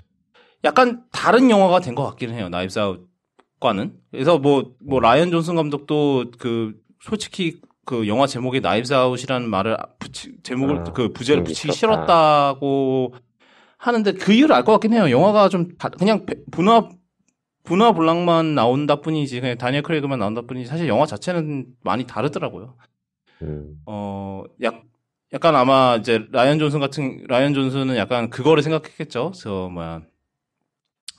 약간 0.64 1.04
다른 1.12 1.50
영화가 1.50 1.80
된 1.80 1.94
것 1.94 2.04
같기는 2.04 2.34
해요. 2.34 2.48
나이브스 2.48 2.78
아웃 2.78 3.08
과는. 3.60 3.94
그래서 4.10 4.38
뭐, 4.38 4.72
뭐, 4.84 5.00
라이언 5.00 5.30
존슨 5.32 5.56
감독도 5.56 6.26
그, 6.38 6.74
솔직히 7.00 7.60
그 7.84 8.06
영화 8.06 8.26
제목에 8.26 8.60
나이브스 8.60 8.92
아웃이라는 8.94 9.48
말을 9.48 9.76
붙이, 9.98 10.32
제목을, 10.42 10.78
아, 10.78 10.82
그 10.92 11.12
부제를 11.12 11.42
붙이기 11.44 11.72
싫었다고 11.72 13.14
하는데 13.78 14.12
그 14.12 14.32
이유를 14.32 14.54
알 14.54 14.64
것 14.64 14.72
같긴 14.72 14.92
해요. 14.92 15.10
영화가 15.10 15.48
좀, 15.48 15.76
다, 15.76 15.88
그냥 15.88 16.24
브누아, 16.52 16.88
브누아 17.64 17.92
블랑만 17.92 18.54
나온다 18.54 18.96
뿐이지, 19.00 19.40
그냥 19.40 19.58
다니엘 19.58 19.82
크레이그만 19.82 20.18
나온다 20.18 20.42
뿐이지, 20.42 20.68
사실 20.68 20.86
영화 20.88 21.04
자체는 21.06 21.66
많이 21.82 22.04
다르더라고요. 22.06 22.76
음. 23.42 23.80
어, 23.86 24.44
약, 24.62 24.82
약간 25.32 25.54
아마 25.56 25.96
이제 26.00 26.26
라이언 26.32 26.58
존슨 26.58 26.80
같은, 26.80 27.24
라이언 27.28 27.54
존슨은 27.54 27.96
약간 27.96 28.30
그거를 28.30 28.62
생각했겠죠. 28.62 29.32
저, 29.34 29.68
뭐야. 29.72 30.02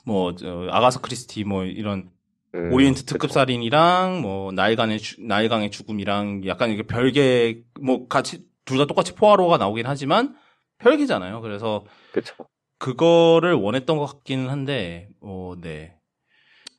뭐, 0.06 0.36
저, 0.36 0.68
아가사 0.72 1.02
크리스티 1.02 1.44
뭐 1.44 1.64
이런 1.66 2.10
음, 2.56 2.74
오리엔트 2.74 3.04
특급 3.06 3.32
살인이랑 3.32 4.22
뭐 4.22 4.52
나일강의 4.52 5.00
주, 5.00 5.22
나일강의 5.22 5.70
죽음이랑 5.72 6.46
약간 6.48 6.72
이게 6.72 6.82
별개 6.84 7.62
뭐 7.80 8.08
같이 8.08 8.44
둘 8.66 8.78
다 8.80 8.86
똑같이 8.86 9.14
포와로가 9.14 9.58
나오긴 9.58 9.86
하지만 9.86 10.36
별개잖아요. 10.80 11.42
그래서 11.42 11.86
그쵸. 12.12 12.34
그거를 12.80 13.54
원했던 13.54 13.98
것 13.98 14.06
같기는 14.08 14.50
한데 14.50 15.10
어 15.22 15.54
네. 15.62 15.96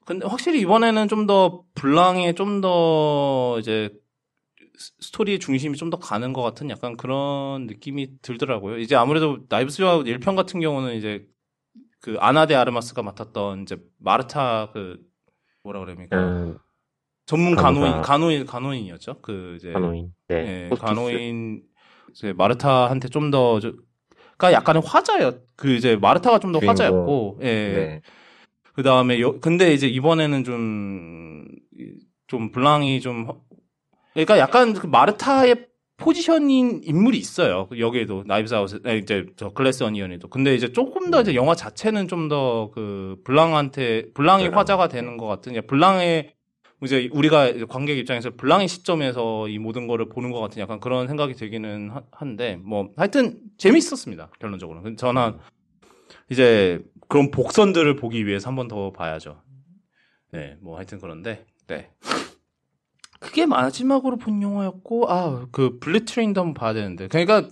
근데 0.07 0.27
확실히 0.27 0.61
이번에는 0.61 1.07
좀 1.09 1.27
더 1.27 1.63
블랑에 1.75 2.33
좀 2.35 2.61
더 2.61 3.57
이제 3.61 3.91
스토리의 5.01 5.39
중심이 5.41 5.77
좀 5.77 5.91
더 5.91 5.99
가는 5.99 6.33
것 6.33 6.43
같은 6.43 6.71
약간 6.71 6.97
그런 6.97 7.67
느낌이 7.67 8.21
들더라고요. 8.23 8.79
이제 8.79 8.95
아무래도 8.97 9.41
나이브스와 9.49 9.99
1편 9.99 10.37
같은 10.37 10.61
경우는 10.61 10.95
이제 10.97 11.27
그 12.01 12.17
아나데 12.19 12.55
아르마스가 12.55 13.03
맡았던 13.03 13.63
이제 13.63 13.77
마르타 13.99 14.71
그 14.73 14.99
뭐라 15.65 15.81
그럽니까? 15.81 16.17
음, 16.17 16.57
전문 17.27 17.55
간호인, 17.57 18.01
간호인, 18.03 18.47
간호인이었죠. 18.47 19.21
그 19.21 19.57
이제 19.57 19.73
간호인, 19.73 20.13
네, 20.29 20.69
네 20.71 20.77
간호인 20.77 21.63
이제 22.13 22.33
마르타한테 22.33 23.09
좀 23.09 23.31
더, 23.31 23.61
가 24.39 24.53
약간의 24.53 24.83
화자였. 24.87 25.45
그 25.57 25.75
이제 25.75 25.97
마르타가 25.97 26.39
좀 26.39 26.53
더 26.53 26.59
화자였고, 26.65 27.39
예. 27.43 27.45
네. 27.47 28.01
그 28.73 28.83
다음에 28.83 29.21
근데 29.43 29.75
이제 29.75 29.87
이번에는 29.87 30.43
좀, 30.45 31.45
좀 32.27 32.51
블랑이 32.51 33.01
좀, 33.01 33.29
그러니까 34.15 34.39
약간 34.39 34.73
그 34.75 34.87
마르타의 34.87 35.67
포지션인 35.97 36.81
인물이 36.83 37.19
있어요. 37.19 37.69
여기에도 37.79 38.25
나이브스 38.27 38.55
아웃, 38.55 38.71
이제 39.03 39.27
저 39.37 39.51
글래스 39.51 39.83
어니언에도. 39.85 40.29
근데 40.29 40.55
이제 40.55 40.73
조금 40.73 41.11
더 41.11 41.21
이제 41.21 41.33
음. 41.33 41.37
영화 41.37 41.55
자체는 41.55 42.09
좀 42.09 42.29
더 42.29 42.71
그 42.75 43.17
블랑한테 43.25 44.13
블랑이 44.15 44.45
네. 44.45 44.49
화자가 44.55 44.89
되는 44.89 45.17
것 45.19 45.27
같은. 45.27 45.61
블랑의 45.67 46.33
이제 46.83 47.11
우리가 47.13 47.53
관객 47.69 47.99
입장에서 47.99 48.31
블랑의 48.35 48.67
시점에서 48.67 49.49
이 49.49 49.59
모든 49.59 49.87
거를 49.87 50.09
보는 50.09 50.31
것 50.31 50.41
같은 50.41 50.63
약간 50.63 50.81
그런 50.81 51.07
생각이 51.07 51.35
들기는 51.35 51.91
한데 52.11 52.57
뭐 52.65 52.89
하여튼 52.97 53.39
재밌었습니다 53.59 54.31
결론적으로. 54.41 54.83
저는 54.97 55.37
이제 56.31 56.81
그런 57.09 57.31
복선들을 57.31 57.97
보기 57.97 58.27
위해서 58.27 58.49
한 58.49 58.57
번 58.57 58.69
더 58.69 58.91
봐야죠. 58.93 59.43
네, 60.33 60.57
뭐 60.63 60.77
하여튼 60.77 60.99
그런데 60.99 61.45
네. 61.67 61.91
그게 63.21 63.47
마지막으로 63.47 64.17
본 64.17 64.43
영화였고 64.43 65.11
아 65.11 65.47
그 65.53 65.79
불릿 65.79 66.05
트레인도 66.05 66.41
한번 66.41 66.55
봐야 66.55 66.73
되는데 66.73 67.07
그러니까 67.09 67.49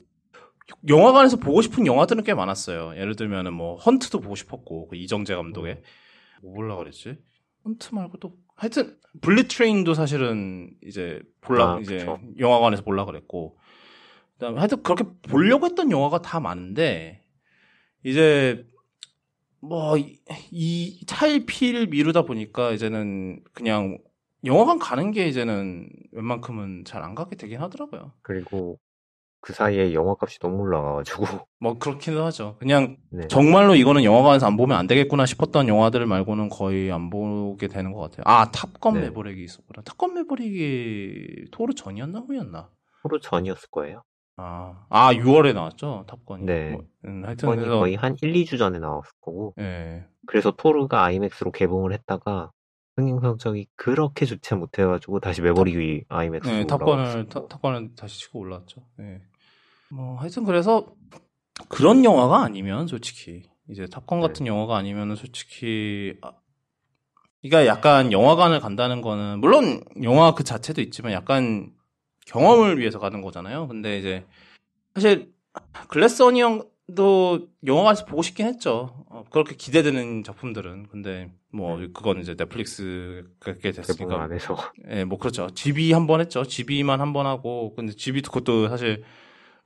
영화관에서 0.88 1.36
보고 1.38 1.62
싶은 1.62 1.86
영화들은 1.86 2.24
꽤 2.24 2.34
많았어요. 2.34 2.94
예를 2.96 3.16
들면은 3.16 3.52
뭐 3.52 3.76
헌트도 3.76 4.20
보고 4.20 4.34
싶었고 4.34 4.88
그 4.88 4.96
이정재 4.96 5.34
감독의 5.34 5.80
뭐 6.42 6.54
볼라 6.54 6.76
그랬지? 6.76 7.16
헌트 7.64 7.94
말고 7.94 8.18
또 8.18 8.34
하여튼 8.54 8.96
불릿 9.20 9.48
트레인도 9.48 9.94
사실은 9.94 10.70
이제 10.84 11.20
볼라 11.40 11.74
아, 11.76 11.80
이제 11.80 11.98
그쵸. 11.98 12.18
영화관에서 12.38 12.82
볼라 12.82 13.04
그랬고 13.04 13.58
그다음에 14.34 14.58
하여튼 14.58 14.82
그렇게 14.82 15.04
보려고 15.28 15.66
했던 15.66 15.90
영화가 15.90 16.22
다 16.22 16.38
많은데 16.40 17.22
이제 18.04 18.66
뭐이 19.60 21.00
차일피일 21.06 21.88
미루다 21.88 22.22
보니까 22.22 22.72
이제는 22.72 23.42
그냥 23.52 23.98
영화관 24.48 24.78
가는 24.78 25.12
게 25.12 25.28
이제는 25.28 25.88
웬만큼은 26.12 26.84
잘 26.84 27.02
안 27.02 27.14
가게 27.14 27.36
되긴 27.36 27.60
하더라고요. 27.60 28.12
그리고 28.22 28.78
그 29.40 29.52
사이에 29.52 29.94
영화값이 29.94 30.40
너무 30.40 30.62
올라가가지고. 30.62 31.22
뭐 31.60 31.78
그렇기도 31.78 32.24
하죠. 32.24 32.56
그냥 32.58 32.96
네. 33.10 33.28
정말로 33.28 33.76
이거는 33.76 34.02
영화관에서 34.02 34.46
안 34.46 34.56
보면 34.56 34.76
안 34.76 34.86
되겠구나 34.88 35.26
싶었던 35.26 35.68
영화들 35.68 36.06
말고는 36.06 36.48
거의 36.48 36.90
안 36.90 37.08
보게 37.10 37.68
되는 37.68 37.92
것 37.92 38.00
같아요. 38.00 38.22
아 38.26 38.50
탑건 38.50 38.94
네. 38.94 39.00
매버릭이 39.02 39.44
있었구나. 39.44 39.82
탑건 39.84 40.14
매버릭이 40.14 41.50
토르 41.52 41.72
전이었나 41.74 42.20
후였나? 42.20 42.68
토르 43.02 43.20
전이었을 43.20 43.68
거예요. 43.70 44.02
아, 44.40 44.86
아 44.88 45.12
6월에 45.14 45.52
나왔죠 45.54 46.04
탑건이. 46.08 46.44
네. 46.44 46.70
뭐, 46.70 46.84
음, 47.06 47.22
하여튼 47.24 47.50
그래서... 47.50 47.78
거의 47.78 47.94
한 47.96 48.16
1, 48.20 48.32
2주 48.32 48.58
전에 48.58 48.78
나왔을 48.78 49.10
거고. 49.20 49.54
네. 49.56 50.04
그래서 50.26 50.50
토르가 50.50 51.04
아이맥스로 51.04 51.52
개봉을 51.52 51.92
했다가 51.92 52.50
흥행 52.98 53.20
성적이 53.20 53.68
그렇게 53.76 54.26
좋지 54.26 54.56
못해가지고 54.56 55.20
다시 55.20 55.40
매버릭이 55.40 56.02
아이맥스 56.08 56.48
네, 56.48 56.66
탑건을 56.66 57.28
타, 57.28 57.46
탑건을 57.46 57.94
다시 57.94 58.18
치고 58.18 58.40
올라왔죠. 58.40 58.82
네. 58.96 59.22
뭐 59.88 60.16
하여튼 60.16 60.44
그래서 60.44 60.92
그런 61.68 62.04
영화가 62.04 62.42
아니면 62.42 62.88
솔직히 62.88 63.44
이제 63.68 63.86
탑건 63.86 64.20
같은 64.20 64.44
네. 64.44 64.50
영화가 64.50 64.76
아니면은 64.76 65.14
솔직히 65.14 66.18
아, 66.22 66.32
그러니까 67.40 67.66
약간 67.66 68.10
영화관을 68.10 68.58
간다는 68.58 69.00
거는 69.00 69.38
물론 69.38 69.84
영화 70.02 70.34
그 70.34 70.42
자체도 70.42 70.80
있지만 70.80 71.12
약간 71.12 71.72
경험을 72.26 72.78
위해서 72.80 72.98
가는 72.98 73.22
거잖아요. 73.22 73.68
근데 73.68 73.98
이제 73.98 74.26
사실 74.94 75.32
글래스 75.88 76.22
어니언 76.24 76.68
도 76.94 77.48
영화관에서 77.66 78.06
보고 78.06 78.22
싶긴 78.22 78.46
했죠. 78.46 79.04
어, 79.10 79.24
그렇게 79.30 79.54
기대되는 79.54 80.24
작품들은. 80.24 80.88
근데 80.88 81.30
뭐 81.52 81.76
음. 81.76 81.92
그건 81.92 82.20
이제 82.20 82.34
넷플릭스 82.34 83.24
그렇게 83.40 83.72
됐으니까. 83.72 84.22
안에서. 84.22 84.56
예, 84.88 85.04
뭐 85.04 85.18
그렇죠. 85.18 85.48
GB 85.50 85.92
한 85.92 86.06
번 86.06 86.20
했죠. 86.20 86.44
GB만 86.44 87.00
한 87.00 87.12
번 87.12 87.26
하고. 87.26 87.74
근데 87.74 87.92
GB 87.92 88.22
그것도 88.22 88.68
사실 88.68 89.04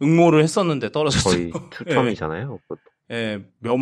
응모를 0.02 0.42
했었는데 0.42 0.90
떨어졌죠. 0.90 1.30
거의 1.30 1.52
추첨이잖아요. 1.86 2.58
예. 3.12 3.14
예, 3.14 3.44
몇 3.60 3.76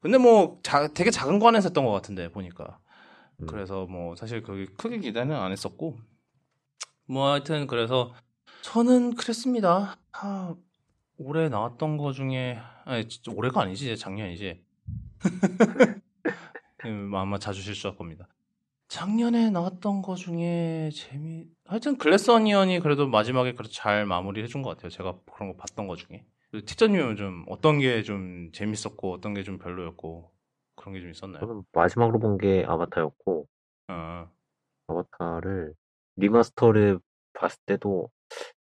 근데 0.00 0.18
뭐 0.18 0.58
자, 0.64 0.88
되게 0.88 1.10
작은 1.12 1.38
관에서 1.38 1.68
했던 1.68 1.84
것 1.84 1.92
같은데 1.92 2.28
보니까. 2.30 2.78
음. 3.40 3.46
그래서 3.46 3.86
뭐 3.86 4.16
사실 4.16 4.42
거기 4.42 4.66
크게 4.66 4.98
기대는 4.98 5.36
안 5.36 5.52
했었고. 5.52 5.96
뭐 7.06 7.30
하여튼 7.30 7.66
그래서 7.68 8.12
저는 8.62 9.14
그랬습니다. 9.14 9.96
아, 10.12 10.54
올해 11.22 11.48
나왔던 11.50 11.98
거 11.98 12.12
중에 12.12 12.58
아니 12.84 13.06
올해가 13.34 13.60
아니지 13.62 13.96
작년이지. 13.96 14.64
음, 16.86 17.14
아마 17.14 17.38
자주 17.38 17.60
실수할 17.62 17.96
겁니다. 17.96 18.26
작년에 18.88 19.50
나왔던 19.50 20.02
거 20.02 20.14
중에 20.16 20.90
재미 20.92 21.44
하여튼 21.66 21.96
글래스 21.98 22.30
어니언이 22.30 22.80
그래도 22.80 23.06
마지막에 23.06 23.52
그래도 23.52 23.70
잘 23.70 24.06
마무리해 24.06 24.46
준 24.46 24.62
것 24.62 24.70
같아요. 24.70 24.88
제가 24.90 25.18
그런 25.32 25.50
거 25.52 25.56
봤던 25.56 25.86
거 25.86 25.94
중에. 25.96 26.24
티저님은 26.52 27.16
좀 27.16 27.44
어떤 27.48 27.78
게 27.78 28.02
좀 28.02 28.50
재밌었고 28.52 29.12
어떤 29.12 29.34
게 29.34 29.42
좀 29.44 29.58
별로였고 29.58 30.32
그런 30.74 30.94
게 30.94 31.00
좀 31.00 31.10
있었나요? 31.10 31.40
저는 31.40 31.62
마지막으로 31.72 32.18
본 32.18 32.38
게 32.38 32.64
아바타였고 32.66 33.46
어. 33.88 34.28
아바타를 34.88 35.74
remaster를 36.16 36.98
봤을 37.34 37.60
때도 37.66 38.10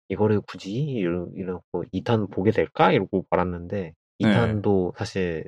이거를 0.09 0.41
굳이 0.41 0.73
이러고 0.73 1.85
2탄 1.93 2.31
보게 2.31 2.51
될까? 2.51 2.93
이러고 2.93 3.27
말았는데 3.31 3.95
2탄도 4.19 4.93
네. 4.95 4.99
사실 4.99 5.45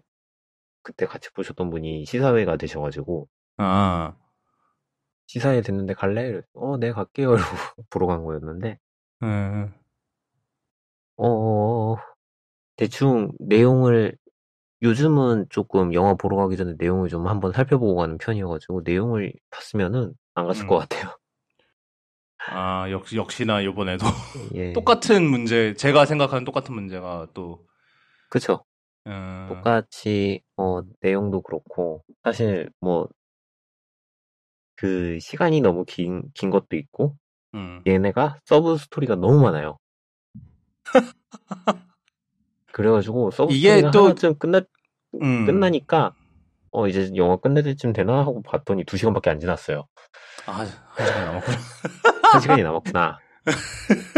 그때 0.83 1.07
같이 1.07 1.31
보셨던 1.33 1.71
분이 1.71 2.05
시사회가 2.05 2.57
되셔가지고 2.57 3.29
아. 3.59 4.14
시사회 5.26 5.61
됐는데 5.62 5.95
갈래? 5.95 6.40
어, 6.55 6.76
네 6.79 6.93
갈게요. 6.93 7.33
이러고 7.35 7.85
보러 7.90 8.07
간 8.07 8.25
거였는데 8.25 8.79
음. 9.23 9.73
어, 11.17 11.97
대충 12.76 13.33
내용을 13.38 14.17
요즘은 14.83 15.47
조금 15.50 15.93
영화 15.93 16.14
보러 16.14 16.37
가기 16.37 16.57
전에 16.57 16.75
내용을 16.79 17.09
좀 17.11 17.26
한번 17.26 17.52
살펴보고 17.52 17.97
가는 17.97 18.17
편이어가지고 18.17 18.83
내용을 18.85 19.33
봤으면은 19.50 20.14
안 20.35 20.47
갔을 20.47 20.64
음. 20.64 20.69
것 20.69 20.79
같아요. 20.79 21.20
아, 22.49 22.90
역시, 22.90 23.16
역시나 23.16 23.61
이번에도 23.61 24.06
예. 24.54 24.73
똑같은 24.73 25.28
문제, 25.28 25.75
제가 25.75 26.06
생각하는 26.06 26.44
똑같은 26.44 26.75
문제가 26.75 27.26
또. 27.35 27.66
그쵸. 28.30 28.64
음... 29.06 29.47
똑같이, 29.49 30.42
어, 30.56 30.80
내용도 31.00 31.42
그렇고, 31.42 32.04
사실, 32.23 32.70
뭐, 32.80 33.09
그, 34.76 35.18
시간이 35.20 35.61
너무 35.61 35.85
긴, 35.85 36.23
긴 36.35 36.50
것도 36.50 36.76
있고, 36.76 37.16
음. 37.54 37.82
얘네가 37.87 38.38
sub 38.45 38.76
story가 38.76 39.16
너무 39.16 39.40
많아요. 39.40 39.78
그래가지고, 42.73 43.30
sub 43.30 43.54
story가 43.54 43.90
또... 43.90 44.04
하나쯤 44.04 44.38
끝나, 44.38 44.61
음... 45.20 45.47
끝나니까, 45.47 46.14
어, 46.70 46.87
이제 46.87 47.11
영화 47.16 47.37
끝낼 47.37 47.64
때쯤 47.64 47.92
되나? 47.92 48.18
하고 48.20 48.42
봤더니 48.42 48.85
두 48.85 48.97
시간밖에 48.97 49.30
안 49.30 49.40
지났어요. 49.40 49.87
아, 50.47 50.52
한 50.52 50.66
시간 51.06 51.25
남았구나. 51.25 51.56
한 52.32 52.40
시간이 52.40 52.62
남았구나. 52.62 53.18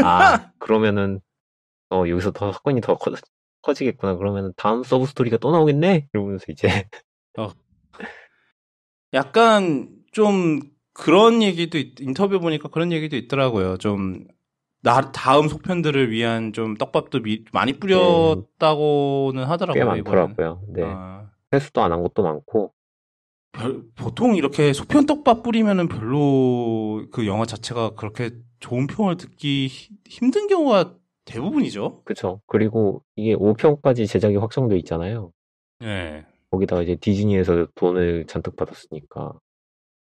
아, 0.04 0.50
그러면은, 0.58 1.20
어, 1.90 2.04
여기서 2.08 2.32
더 2.32 2.52
사건이 2.52 2.80
더 2.80 2.96
커, 2.96 3.12
커지겠구나. 3.62 4.16
그러면 4.16 4.52
다음 4.56 4.82
sub 4.82 5.06
story가 5.06 5.38
또 5.38 5.50
나오겠네? 5.52 6.08
이러면서 6.12 6.44
이제. 6.48 6.68
어. 7.38 7.50
약간 9.14 9.88
좀 10.12 10.60
그런 10.94 11.42
얘기도, 11.42 11.78
있, 11.78 12.00
인터뷰 12.00 12.40
보니까 12.40 12.68
그런 12.68 12.92
얘기도 12.92 13.16
있더라고요. 13.16 13.76
좀, 13.78 14.26
나, 14.82 15.12
다음 15.12 15.48
속편들을 15.48 16.10
위한 16.10 16.52
좀 16.52 16.76
떡밥도 16.76 17.20
미, 17.22 17.44
많이 17.52 17.74
뿌렸다고는 17.74 19.44
하더라고요. 19.44 19.80
꽤 19.80 19.84
많더라고요. 19.84 20.62
이번엔. 20.66 20.74
네. 20.74 20.82
아. 20.84 21.30
회수도 21.52 21.82
안 21.82 21.92
한 21.92 22.02
것도 22.02 22.22
많고. 22.22 22.72
별, 23.52 23.82
보통 23.94 24.34
이렇게 24.34 24.72
소편 24.72 25.06
떡밥 25.06 25.42
뿌리면은 25.42 25.88
별로 25.88 27.04
그 27.12 27.26
영화 27.26 27.44
자체가 27.44 27.90
그렇게 27.90 28.30
좋은 28.60 28.86
평을 28.86 29.16
듣기 29.16 29.68
힘든 30.08 30.46
경우가 30.48 30.96
대부분이죠. 31.24 32.02
그렇죠. 32.04 32.40
그리고 32.46 33.02
이게 33.14 33.34
5편까지 33.34 34.08
제작이 34.08 34.36
확정돼 34.36 34.76
있잖아요. 34.78 35.30
네. 35.80 36.24
거기다가 36.50 36.82
이제 36.82 36.96
디즈니에서 36.96 37.66
돈을 37.74 38.26
잔뜩 38.26 38.56
받았으니까 38.56 39.32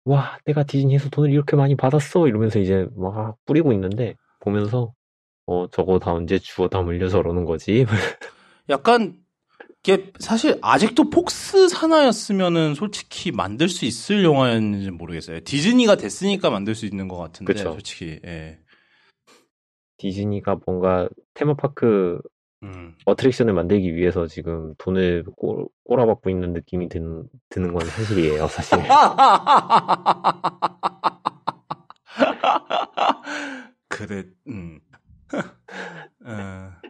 와 0.06 0.38
내가 0.46 0.64
디즈니에서 0.64 1.10
돈을 1.10 1.32
이렇게 1.32 1.56
많이 1.56 1.76
받았어 1.76 2.28
이러면서 2.28 2.60
이제 2.60 2.88
막 2.96 3.38
뿌리고 3.46 3.72
있는데 3.74 4.16
보면서 4.40 4.94
어 5.46 5.68
저거 5.68 6.00
다 6.00 6.14
언제 6.14 6.40
주워 6.40 6.68
담으려 6.68 7.08
저러는 7.08 7.46
거지. 7.46 7.86
약간 8.70 9.21
이게 9.84 10.12
사실 10.20 10.60
아직도 10.62 11.10
폭스 11.10 11.68
산하였으면은 11.68 12.76
솔직히 12.76 13.32
만들 13.32 13.68
수 13.68 13.86
있을 13.86 14.24
영화였는지 14.24 14.92
모르겠어요. 14.92 15.40
디즈니가 15.44 15.96
됐으니까 15.96 16.52
만들 16.52 16.76
수 16.76 16.86
있는 16.86 17.08
것 17.08 17.18
같은데 17.18 17.54
그쵸. 17.54 17.74
솔직히 17.74 18.20
예. 18.24 18.60
디즈니가 19.98 20.60
뭔가 20.66 21.10
테마파크 21.34 22.20
음. 22.64 22.96
어트랙션을 23.06 23.54
만들기 23.54 23.96
위해서 23.96 24.28
지금 24.28 24.76
돈을 24.78 25.24
꼬, 25.36 25.68
꼬라박고 25.84 26.30
있는 26.30 26.54
느낌이 26.54 26.90
든, 26.90 27.24
드는 27.50 27.74
건 27.74 27.84
사실이에요, 27.88 28.48
사실. 28.48 28.78
그래, 33.88 34.26
음. 34.48 34.80
어. 36.26 36.81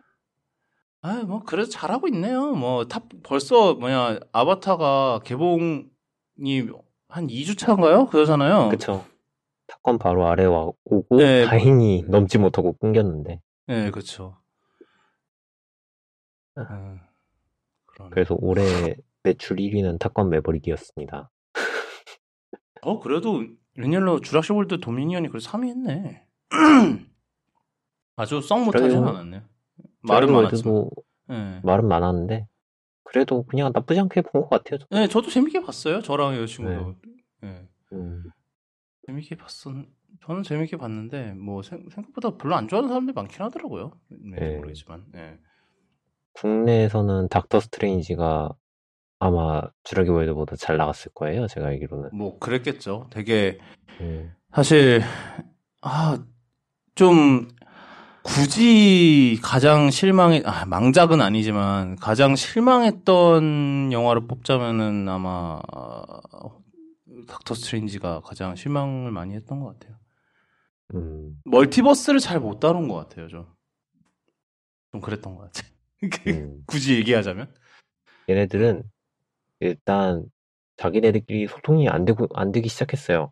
아, 1.02 1.24
뭐 1.24 1.44
그래도 1.44 1.70
잘하고 1.70 2.08
있네요. 2.10 2.52
뭐 2.54 2.86
탑 2.86 3.04
벌써 3.24 3.74
뭐냐 3.74 4.20
아바타가 4.32 5.22
개봉이 5.24 5.86
한 7.08 7.28
2주 7.28 7.58
차인가요? 7.58 8.08
그러잖아요. 8.08 8.70
그쵸. 8.70 9.06
탑건 9.68 9.98
바로 10.00 10.28
아래 10.28 10.46
와 10.46 10.70
오고 10.86 11.18
네. 11.18 11.46
다행히 11.46 12.04
넘지 12.08 12.38
못하고 12.38 12.74
끊겼는데. 12.78 13.42
네, 13.68 13.90
그렇죠. 13.92 14.38
아, 16.56 17.00
그래서 18.12 18.36
올해 18.40 18.96
매출 19.24 19.58
1위는 19.58 20.00
탑건 20.00 20.30
매버릭이었습니다. 20.30 21.32
어, 22.82 23.00
그래도 23.00 23.44
웬일로 23.78 24.20
쥬라식 24.22 24.52
월드 24.54 24.80
도미니언이 24.80 25.30
그래도 25.30 25.46
3위 25.48 25.68
했네. 25.70 26.26
아주 28.18 28.42
썩 28.42 28.64
못하진 28.64 29.04
않았네. 29.04 29.42
말은 30.04 30.32
많았지만. 30.32 30.90
네. 31.28 31.60
말은 31.64 31.88
많았는데 31.88 32.48
그래도 33.04 33.44
그냥 33.44 33.72
나쁘지 33.74 34.00
않게 34.00 34.22
본 34.22 34.42
것 34.44 34.50
같아요. 34.50 34.80
저도. 34.80 34.96
네, 34.96 35.08
저도 35.08 35.30
재밌게 35.30 35.62
봤어요. 35.64 36.02
저랑 36.02 36.36
여자친구도. 36.36 36.96
네. 37.42 37.50
네. 37.50 37.68
음. 37.94 38.24
재밌게 39.08 39.36
봤었. 39.36 39.74
저는 40.26 40.44
재밌게 40.44 40.78
봤는데 40.78 41.34
뭐 41.34 41.62
생, 41.64 41.88
각보다 41.90 42.38
별로 42.38 42.56
안 42.56 42.68
좋아하는 42.68 42.90
사람들이 42.90 43.14
많긴 43.14 43.42
하더라고요. 43.44 43.92
네. 44.10 44.56
모르겠지만. 44.58 45.06
네. 45.12 45.38
국내에서는 46.34 47.28
닥터 47.30 47.60
스트레인지가 47.60 48.50
아마 49.20 49.62
주라기 49.84 50.10
월드보다 50.10 50.56
잘 50.56 50.78
나갔을 50.78 51.12
거예요. 51.14 51.48
제가 51.48 51.68
알기로는. 51.68 52.10
뭐 52.14 52.40
그랬겠죠. 52.40 53.08
되게 53.12 53.60
음. 54.00 54.34
사실 54.54 55.02
아 55.82 56.18
좀 56.96 57.48
굳이 58.24 59.40
가장 59.42 59.90
실망해 59.90 60.42
아, 60.46 60.66
망작은 60.66 61.22
아니지만 61.22 61.96
가장 61.96 62.36
실망했던 62.36 63.92
영화를 63.92 64.28
뽑자면은 64.28 65.10
아마 65.10 65.60
닥터 67.28 67.56
스트레인지가 67.56 68.22
가장 68.22 68.56
실망을 68.56 69.12
많이 69.12 69.34
했던 69.34 69.60
것 69.60 69.80
같아요. 69.80 69.98
음. 70.94 71.42
multiverse를 71.46 72.20
잘 72.20 72.40
못 72.40 72.60
다룬 72.60 72.88
것 72.88 72.96
같아요, 72.96 73.28
좀. 73.28 73.48
좀 74.92 75.02
그랬던 75.02 75.36
것 75.36 75.52
같아. 75.52 75.68
음. 76.28 76.64
굳이 76.68 76.96
얘기하자면. 76.96 77.54
얘네들은 78.30 78.84
일단 79.62 80.26
자기네들끼리 80.78 81.48
소통이 81.48 81.90
안 81.90 82.06
되고 82.06 82.28
안 82.34 82.52
되기 82.52 82.70
시작했어요. 82.70 83.32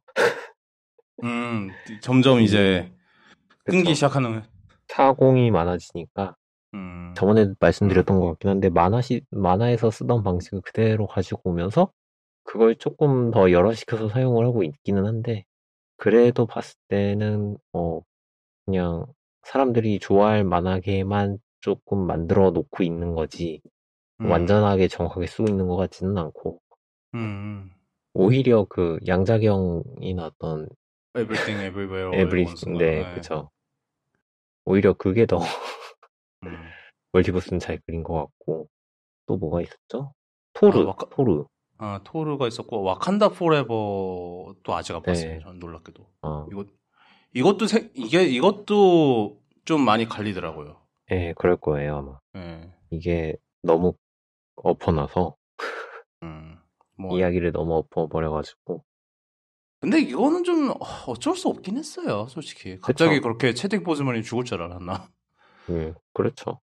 음, 1.23 1.71
점점 2.02 2.39
이제 2.41 2.91
끊기 3.65 3.93
시작하는. 3.93 4.43
사공이 4.89 5.52
많아지니까 5.52 6.36
음. 6.73 7.13
저번에 7.15 7.54
말씀드렸던 7.60 8.19
것 8.19 8.28
같긴 8.28 8.49
한데 8.49 8.69
만화시 8.69 9.21
만화에서 9.32 9.91
쓰던 9.91 10.23
방식을 10.23 10.62
그대로 10.62 11.08
가지고 11.08 11.41
오면서 11.45 11.91
그걸 12.43 12.75
조금 12.75 13.32
더 13.32 13.52
열화시켜서 13.52 14.10
사용을 14.10 14.45
하고 14.45 14.63
있기는 14.63 15.06
한데 15.06 15.45
그래도 15.97 16.45
봤을 16.45 16.78
때는 16.88 17.58
어 17.73 18.02
그냥 18.65 19.06
사람들이 19.43 19.99
좋아할 19.99 20.43
만하게만 20.43 21.38
조금 21.62 21.99
만들어 21.99 22.52
놓고 22.52 22.84
있는 22.84 23.13
거지 23.13 23.62
음. 24.21 24.30
완전하게 24.30 24.88
정확하게 24.88 25.28
쓰고 25.28 25.49
있는 25.49 25.67
것 25.67 25.75
같지는 25.75 26.17
않고 26.17 26.60
음. 27.13 27.19
음. 27.19 27.71
오히려 28.13 28.65
그 28.65 28.97
양자경이나 29.08 30.25
어떤 30.25 30.67
Everything 31.15 31.65
Everywhere 31.65 32.21
Everything 32.21 32.78
네, 32.78 33.04
네. 33.04 33.13
그쵸 33.13 33.52
오히려 34.69 34.93
그게 34.93 35.25
더 35.25 35.39
음. 35.39 35.43
멀티버스는 37.12 37.60
잘 37.60 37.79
그린 37.86 38.03
것 38.03 38.13
같고 38.13 38.69
또 39.25 39.38
뭐가 39.38 39.62
있었죠? 39.62 40.13
토르 40.53 40.84
아, 40.84 40.86
와카... 40.86 41.08
토르 41.10 41.45
아 41.79 42.01
토르가 42.03 42.47
있었고 42.47 42.84
와칸다 42.84 43.29
포레버도 43.29 44.63
아직 44.67 44.95
안 44.95 45.01
봤어요. 45.01 45.32
네. 45.32 45.39
전 45.39 45.58
놀랍게도 45.58 46.05
어. 46.21 46.45
이거 46.51 46.65
이것도 47.34 47.65
세, 47.65 47.89
이게 47.95 48.23
이것도 48.23 49.39
좀 49.65 49.82
많이 49.82 50.08
갈리더라고요. 50.08 50.77
네, 51.10 51.34
그럴 51.38 51.58
거예요 51.58 51.97
아마. 51.97 52.19
네. 52.34 52.71
이게 52.91 53.36
너무 53.63 53.93
엎어놔서 54.55 55.36
음, 56.23 56.60
뭐... 56.97 57.17
이야기를 57.17 57.51
너무 57.53 57.75
엎어버려가지고. 57.75 58.84
근데 59.80 60.00
이거는 60.02 60.44
좀 60.44 60.74
어쩔 61.08 61.36
수 61.36 61.48
없긴 61.48 61.78
했어요, 61.78 62.28
솔직히. 62.30 62.78
갑자기 62.80 63.15
그쵸? 63.15 63.22
그렇게 63.22 63.54
채택 63.54 63.84
보즈만이 63.84 64.24
죽을 64.24 64.44
줄 64.44 64.62
알았나? 64.62 65.10
음, 65.70 65.94
그렇죠. 66.13 66.60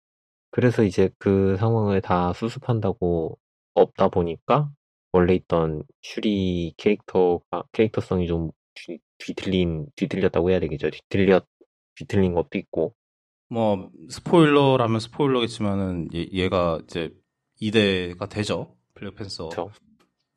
그래서 0.51 0.85
이제 0.85 1.11
그 1.19 1.57
상황을 1.59 2.01
다 2.01 2.33
수습한다고 2.33 3.39
없다 3.75 4.09
보니까 4.09 4.71
원래 5.13 5.35
있던 5.35 5.83
슈리 6.03 6.75
캐릭터가 6.77 7.65
캐릭터성이 7.73 8.27
좀 8.27 8.51
뒤, 8.75 8.99
뒤틀린 9.19 9.87
뒤틀렸다고 9.97 10.51
해야 10.51 10.61
되겠죠. 10.61 10.91
뒤틀렸 10.91 11.47
뒤틀린 11.97 12.35
것도 12.35 12.59
있고. 12.59 12.95
뭐 13.49 13.91
스포일러라면 14.09 15.01
스포일러겠지만은 15.01 16.11
얘, 16.15 16.49
가 16.49 16.81
이제 16.85 17.13
2대가 17.61 18.29
되죠. 18.29 18.77
블랙팬서. 18.95 19.49
그쵸. 19.49 19.71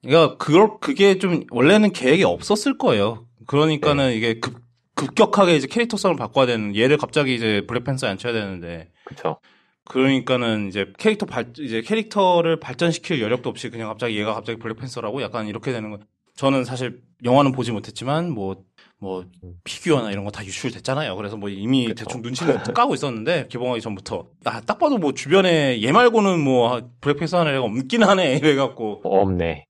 그러니까 0.04 0.38
그걸 0.38 0.80
그게 0.80 1.18
좀 1.18 1.46
원래는 1.50 1.92
계획이 1.92 2.24
없었을 2.24 2.78
거예요. 2.78 3.26
그러니까는 3.48 4.10
네. 4.10 4.16
이게 4.16 4.39
급 4.39 4.62
급격하게 4.96 5.56
이제 5.56 5.68
캐릭터성을 5.68 6.16
바꿔야 6.16 6.46
되는 6.46 6.76
얘를 6.76 6.98
갑자기 6.98 7.34
이제 7.34 7.66
블랙팬서에 7.68 8.10
앉혀야 8.12 8.34
되는데. 8.34 8.92
그렇죠. 9.06 9.39
그러니까는 9.86 10.68
이제 10.68 10.94
캐릭터 10.98 11.26
발 11.26 11.52
이제 11.60 11.82
캐릭터를 11.82 12.60
발전시킬 12.60 13.22
여력도 13.22 13.50
없이 13.50 13.70
그냥 13.70 13.89
갑자기 13.89 14.18
얘가 14.18 14.34
갑자기 14.34 14.60
블랙팬서라고 14.60 15.22
약간 15.22 15.48
이렇게 15.48 15.72
되는 15.72 15.89
거. 15.89 16.00
저는 16.36 16.65
사실 16.65 17.02
영화는 17.24 17.52
보지 17.52 17.72
못했지만 17.72 18.32
뭐뭐 18.32 18.63
뭐 19.00 19.26
음. 19.43 19.54
피규어나 19.63 20.12
이런 20.12 20.26
거 20.26 20.32
다 20.32 20.43
유출됐잖아요. 20.43 21.15
그래서 21.15 21.38
뭐 21.38 21.50
이미 21.50 21.86
그쵸. 21.88 22.04
대충 22.06 22.22
눈치는 22.22 22.58
까고 22.74 22.93
있었는데 22.96 23.48
개봉하기 23.50 23.82
전부터 23.82 24.28
아 24.46 24.62
딱 24.62 24.80
봐도 24.80 24.98
뭐 24.98 25.13
주변에 25.13 25.82
얘 25.82 25.91
말고는 25.91 26.39
뭐 26.39 26.89
블랙팬서 27.02 27.39
하는 27.39 27.54
애가 27.56 27.63
없긴 27.63 28.04
하네 28.04 28.38
이래 28.43 28.56
갖고 28.56 29.02
없네. 29.04 29.65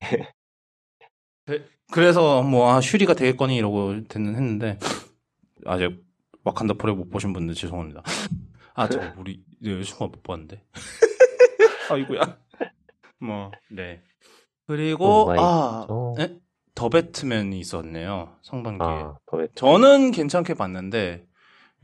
그래서 1.91 2.41
뭐 2.41 2.71
아, 2.71 2.81
슈리가 2.81 3.13
되겠거니 3.13 3.55
이러고 3.57 4.03
됐는 4.07 4.35
했는데 4.35 4.79
아직 5.65 6.01
와칸다 6.43 6.75
포레 6.75 6.93
못 6.93 7.09
보신 7.09 7.33
분들 7.33 7.53
죄송합니다. 7.55 8.01
아, 8.73 8.87
저 8.89 8.99
우리 9.19 9.43
여자친구가 9.63 10.05
못 10.07 10.23
봤는데. 10.23 10.63
아이고야. 11.89 12.37
뭐, 13.19 13.51
네. 13.69 14.01
그리고 14.65 15.31
아, 15.37 15.85
네? 16.17 16.35
더 16.83 16.89
배트맨이 16.89 17.57
있었네요. 17.61 18.35
성반기에. 18.41 18.85
아, 18.85 19.15
저는 19.55 20.11
괜찮게 20.11 20.53
봤는데 20.55 21.23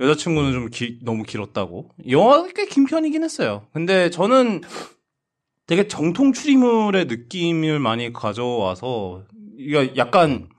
여자친구는 0.01 0.51
좀 0.51 0.69
기, 0.69 0.99
너무 1.03 1.23
길었다고. 1.23 1.91
영화가 2.09 2.49
꽤 2.53 2.65
긴 2.65 2.85
편이긴 2.85 3.23
했어요. 3.23 3.65
근데 3.71 4.09
저는 4.09 4.59
되게 5.67 5.87
정통 5.87 6.33
추리물의 6.33 7.05
느낌을 7.05 7.79
많이 7.79 8.11
가져와서 8.11 9.23
이거 9.57 9.87
약간 9.95 10.49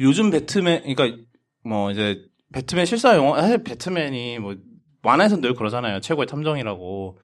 요즘 0.00 0.30
배트맨 0.32 0.82
그러니까 0.92 1.22
뭐 1.64 1.92
이제 1.92 2.20
배트맨 2.52 2.84
실사 2.84 3.14
영화 3.16 3.40
사실 3.42 3.62
배트맨이 3.62 4.40
뭐 4.40 4.56
만화에서는 5.02 5.40
늘 5.40 5.54
그러잖아요. 5.54 6.00
최고의 6.00 6.26
탐정이라고. 6.26 7.20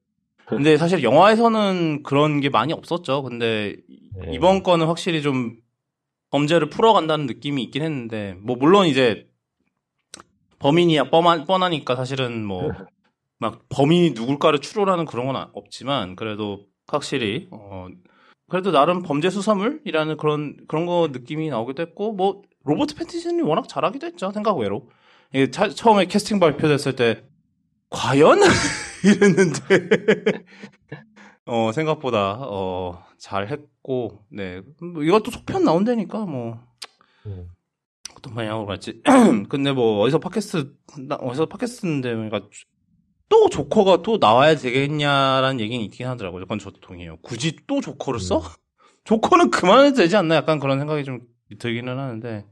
근데 0.47 0.77
사실 0.77 1.03
영화에서는 1.03 2.05
그런 2.05 2.41
게 2.41 2.49
많이 2.49 2.73
없었죠. 2.73 3.25
근데 3.25 3.75
네. 4.21 4.31
이번 4.33 4.63
거는 4.63 4.87
확실히 4.87 5.21
좀 5.21 5.57
범죄를 6.33 6.71
풀어간다는 6.71 7.27
느낌이 7.27 7.63
있긴 7.65 7.83
했는데, 7.83 8.35
뭐, 8.41 8.57
물론 8.57 8.87
이제, 8.87 9.29
범인이야 10.59 11.11
뻔하, 11.11 11.45
뻔하니까 11.45 11.95
사실은 11.95 12.45
뭐, 12.45 12.71
막 13.39 13.63
범인이 13.69 14.13
누굴까를 14.13 14.61
추론하는 14.61 15.05
그런 15.05 15.27
건 15.27 15.49
없지만, 15.53 16.17
그래도 16.17 16.67
확실히, 16.87 17.49
어, 17.51 17.89
그래도 18.49 18.71
나름 18.71 19.03
범죄 19.03 19.29
수사물이라는 19.29 20.17
그런, 20.17 20.57
그런 20.69 20.87
거 20.87 21.09
느낌이 21.13 21.51
나오기도 21.51 21.83
했고, 21.83 22.13
뭐, 22.13 22.43
로버트 22.65 22.95
패티슨이 22.95 23.43
워낙 23.43 23.69
잘하기도 23.69 24.07
했죠. 24.07 24.31
생각 24.33 24.57
외로. 24.57 24.89
이게 25.35 25.51
차, 25.51 25.69
처음에 25.69 26.07
캐스팅 26.07 26.41
발표됐을 26.41 26.97
때, 26.97 27.25
과연? 27.91 28.39
이랬는데, 29.05 30.45
어, 31.47 31.73
생각보다, 31.73 32.39
어, 32.41 33.05
잘 33.19 33.49
했고, 33.49 34.25
네. 34.31 34.63
뭐 34.81 35.03
이것도 35.03 35.31
속편 35.31 35.65
나온다니까, 35.65 36.25
뭐. 36.25 36.61
음. 37.27 37.49
어떤 38.17 38.35
방향으로 38.35 38.67
갈지. 38.67 39.03
근데 39.49 39.73
뭐, 39.73 40.01
어디서 40.01 40.19
팟캐스트, 40.21 40.75
어디서 41.11 41.47
팟캐스트인데, 41.47 42.15
그러니까, 42.15 42.43
또 43.29 43.49
조커가 43.49 44.03
또 44.03 44.19
나와야 44.19 44.55
되겠냐라는 44.57 45.59
얘기는 45.59 45.85
있긴 45.87 46.07
하더라고요. 46.07 46.43
그건 46.43 46.59
저도 46.59 46.81
동의해요. 46.81 47.17
굳이 47.23 47.57
또 47.67 47.81
조커를 47.81 48.21
써? 48.21 48.39
음. 48.39 48.43
조커는 49.05 49.51
그만해도 49.51 49.97
되지 49.97 50.17
않나? 50.17 50.37
약간 50.37 50.61
그런 50.61 50.79
생각이 50.79 51.03
좀 51.03 51.21
들기는 51.59 51.99
하는데, 51.99 52.47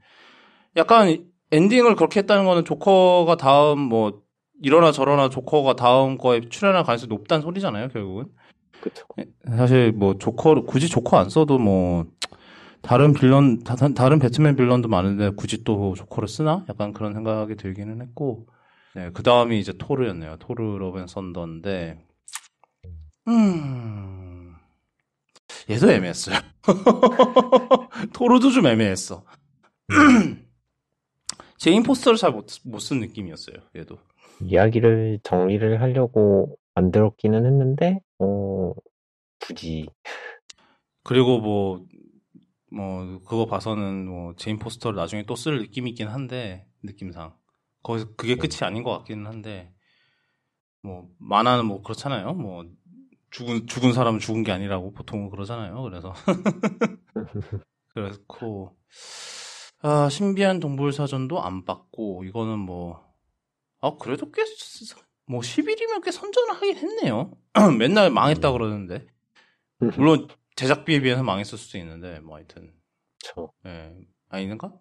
약간 0.77 1.31
엔딩을 1.53 1.95
그렇게 1.95 2.21
했다는 2.21 2.45
거는 2.45 2.65
조커가 2.65 3.37
다음 3.37 3.79
뭐, 3.79 4.23
이러나 4.63 4.91
저러나 4.91 5.29
조커가 5.29 5.75
다음 5.75 6.19
거에 6.19 6.41
출연할 6.49 6.83
가능성이 6.83 7.09
높다는 7.09 7.43
소리잖아요, 7.43 7.89
결국은. 7.89 8.27
그쵸. 8.81 9.05
사실 9.57 9.93
뭐 9.93 10.19
조커 10.19 10.63
굳이 10.65 10.89
조커 10.89 11.19
안 11.19 11.29
써도 11.31 11.59
뭐 11.59 12.07
다른 12.83 13.13
빌런 13.13 13.63
다, 13.63 14.09
른 14.09 14.19
배트맨 14.19 14.57
빌런도 14.57 14.89
많은데 14.89 15.31
굳이 15.31 15.65
또 15.65 15.95
조커를 15.95 16.29
쓰나? 16.29 16.65
약간 16.69 16.93
그런 16.93 17.13
생각이 17.13 17.57
들기는 17.57 18.01
했고. 18.03 18.47
네, 18.95 19.11
그 19.13 19.23
다음이 19.23 19.61
이제 19.61 19.73
토르였네요. 19.79 20.37
토르 20.39 20.77
로벤 20.79 21.07
선더인데, 21.07 22.05
음, 23.29 24.55
얘도 25.71 25.91
애매했어요. 25.93 26.37
토르도 28.13 28.51
좀 28.51 28.67
애매했어. 28.67 29.25
제인 31.59 31.83
포스터를 31.83 32.17
잘 32.19 32.33
못 32.33 32.47
못 32.65 32.81
쓴 32.81 33.01
느낌이었어요. 33.01 33.57
얘도. 33.77 33.99
이야기를 34.41 35.21
정리를 35.23 35.81
하려고 35.81 36.57
만들었기는 36.75 37.45
했는데 37.47 38.01
어 38.19 38.73
굳이 39.41 39.89
그리고 41.03 41.41
뭐, 41.41 41.85
뭐, 42.73 43.21
그거 43.25 43.47
봐서는 43.47 44.07
뭐, 44.07 44.35
제인 44.37 44.59
포스터를 44.59 44.97
나중에 44.97 45.25
또 45.25 45.35
쓸 45.35 45.59
느낌이 45.61 45.91
있긴 45.91 46.09
한데, 46.09 46.67
느낌상. 46.83 47.35
거기서 47.83 48.15
그게 48.17 48.37
네. 48.37 48.41
끝이 48.41 48.59
아닌 48.63 48.83
것 48.83 48.97
같기는 48.99 49.27
한데, 49.27 49.73
뭐, 50.83 51.09
만화는 51.19 51.67
뭐, 51.67 51.83
그렇잖아요. 51.83 52.35
뭐, 52.35 52.65
죽은, 53.31 53.67
죽은 53.67 53.93
사람은 53.93 54.21
죽은 54.21 54.43
게 54.43 54.53
아니라고 54.53 54.93
보통 54.93 55.31
그러잖아요. 55.31 55.83
그래서. 55.83 56.13
그렇고, 57.95 58.77
아, 59.83 60.09
신비한 60.09 60.61
동물 60.61 60.93
사전도 60.93 61.43
안 61.43 61.65
받고, 61.65 62.25
이거는 62.25 62.59
뭐, 62.59 63.03
아, 63.81 63.97
그래도 63.99 64.31
꽤, 64.31 64.45
뭐, 65.31 65.41
10일이면 65.43 66.03
꽤 66.03 66.11
선전을 66.11 66.55
하긴 66.55 66.77
했네요. 66.77 67.31
맨날 67.79 68.11
망했다 68.11 68.51
그러는데. 68.51 69.07
물론, 69.79 70.27
제작비에 70.57 71.01
비해서 71.01 71.23
망했을 71.23 71.57
수도 71.57 71.79
있는데, 71.79 72.19
뭐, 72.19 72.35
하여튼. 72.35 72.73
저. 73.21 73.53
예. 73.65 73.95
아니는가? 74.29 74.73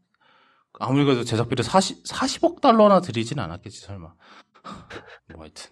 아무리 0.79 1.05
그래도 1.05 1.23
제작비를 1.23 1.63
40, 1.63 2.03
40억 2.03 2.62
달러나 2.62 2.99
들이진 2.99 3.38
않았겠지, 3.38 3.81
설마. 3.81 4.15
뭐, 5.35 5.41
하여튼. 5.41 5.71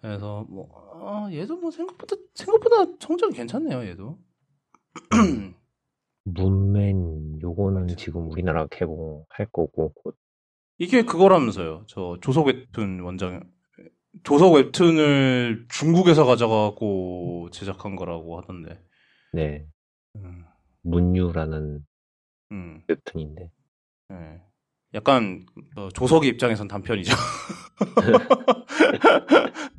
그래서, 0.00 0.46
뭐, 0.48 0.68
아, 1.02 1.28
얘도 1.32 1.56
뭐, 1.56 1.72
생각보다, 1.72 2.14
생각보다 2.34 2.92
성적이 3.00 3.34
괜찮네요, 3.38 3.84
얘도. 3.88 4.20
문맨, 6.24 7.40
요거는 7.42 7.96
지금 7.96 8.30
우리나라 8.30 8.68
개봉할 8.68 9.46
거고, 9.50 9.92
곧 9.94 10.16
이게 10.78 11.02
그거라면서요. 11.02 11.84
저 11.88 12.16
조석 12.22 12.46
웹툰 12.46 13.00
원장 13.00 13.42
조석 14.22 14.54
웹툰을 14.54 15.66
중국에서 15.68 16.24
가져가고 16.24 17.48
제작한 17.52 17.96
거라고 17.96 18.38
하던데. 18.38 18.82
네. 19.32 19.66
음. 20.16 20.44
문유라는 20.82 21.84
음. 22.52 22.82
웹툰인데. 22.88 23.50
네. 24.08 24.42
약간 24.94 25.46
어, 25.76 25.88
조석의 25.90 26.28
입장에선 26.30 26.68
단편이죠. 26.68 27.14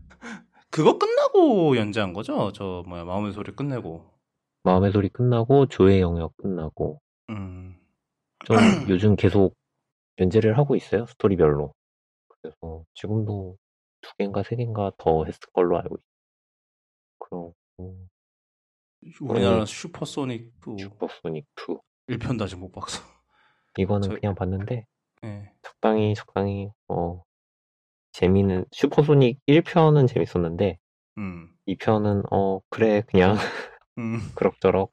그거 0.72 0.98
끝나고 0.98 1.76
연재한 1.76 2.14
거죠? 2.14 2.52
저 2.54 2.84
뭐야 2.88 3.04
마음의 3.04 3.34
소리 3.34 3.52
끝내고. 3.52 4.10
마음의 4.64 4.92
소리 4.92 5.10
끝나고 5.10 5.68
조의 5.68 6.00
영역 6.02 6.36
끝나고. 6.38 7.02
음. 7.30 7.76
좀 8.46 8.58
요즘 8.90 9.16
계속 9.16 9.56
연재를 10.20 10.58
하고 10.58 10.76
있어요 10.76 11.06
스토리별로. 11.08 11.74
그래서 12.42 12.86
지금도 12.96 13.58
두 14.02 14.16
개인가 14.18 14.44
세 14.44 14.56
개인가 14.56 14.92
더 14.98 15.26
했을 15.26 15.40
걸로 15.54 15.78
알고 15.78 15.98
있어요. 15.98 16.12
그럼 17.20 17.54
우리나라 19.22 19.66
슈퍼소닉 19.66 20.54
2. 20.78 20.84
슈퍼소닉 20.84 21.46
2. 22.08 22.16
1편도 22.18 22.44
아직 22.44 22.58
못 22.58 22.72
봤어. 22.72 23.02
이거는 23.78 24.10
저... 24.10 24.16
그냥 24.16 24.36
봤는데 24.36 24.86
네. 25.22 25.54
적당히 25.62 26.14
적당히 26.16 26.70
어 26.88 27.24
재미는 28.12 28.66
슈퍼소닉 28.72 29.40
1편은 29.48 30.08
재밌었는데 30.08 30.78
음. 31.18 31.50
2편은 31.68 32.26
어 32.32 32.60
그래 32.70 33.04
그냥 33.08 33.36
음. 33.98 34.20
그럭저럭 34.36 34.92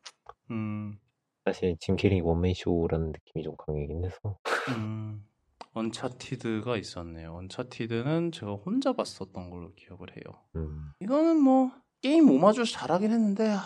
음. 0.50 0.98
사실 1.44 1.76
짐 1.80 1.96
캐리 1.96 2.20
원맨 2.20 2.54
쇼라는 2.54 3.12
느낌이 3.12 3.42
좀 3.42 3.56
강하긴 3.56 4.04
해서 4.04 4.38
음. 4.76 5.26
언차티드가 5.74 6.76
있었네요. 6.76 7.34
언차티드는 7.34 8.32
제가 8.32 8.52
혼자 8.52 8.92
봤었던 8.92 9.50
걸로 9.50 9.72
기억을 9.74 10.08
해요. 10.16 10.42
음. 10.56 10.90
이거는 11.00 11.38
뭐 11.40 11.70
게임 12.02 12.30
오마주 12.30 12.64
잘하긴 12.64 13.10
했는데 13.10 13.56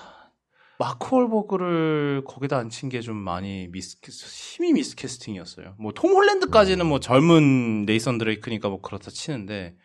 마크 0.78 1.14
월버그를 1.14 2.24
거기다 2.26 2.58
앉힌 2.58 2.88
게 2.88 3.00
좀 3.00 3.16
많이 3.16 3.68
미스 3.70 3.98
심히 4.10 4.72
미스캐스팅이었어요. 4.72 5.76
뭐 5.78 5.92
톰 5.92 6.12
홀랜드까지는 6.12 6.86
뭐 6.86 6.98
젊은 7.00 7.84
네이선 7.86 8.18
드레이크니까 8.18 8.68
뭐 8.68 8.80
그렇다 8.80 9.10
치는데 9.10 9.76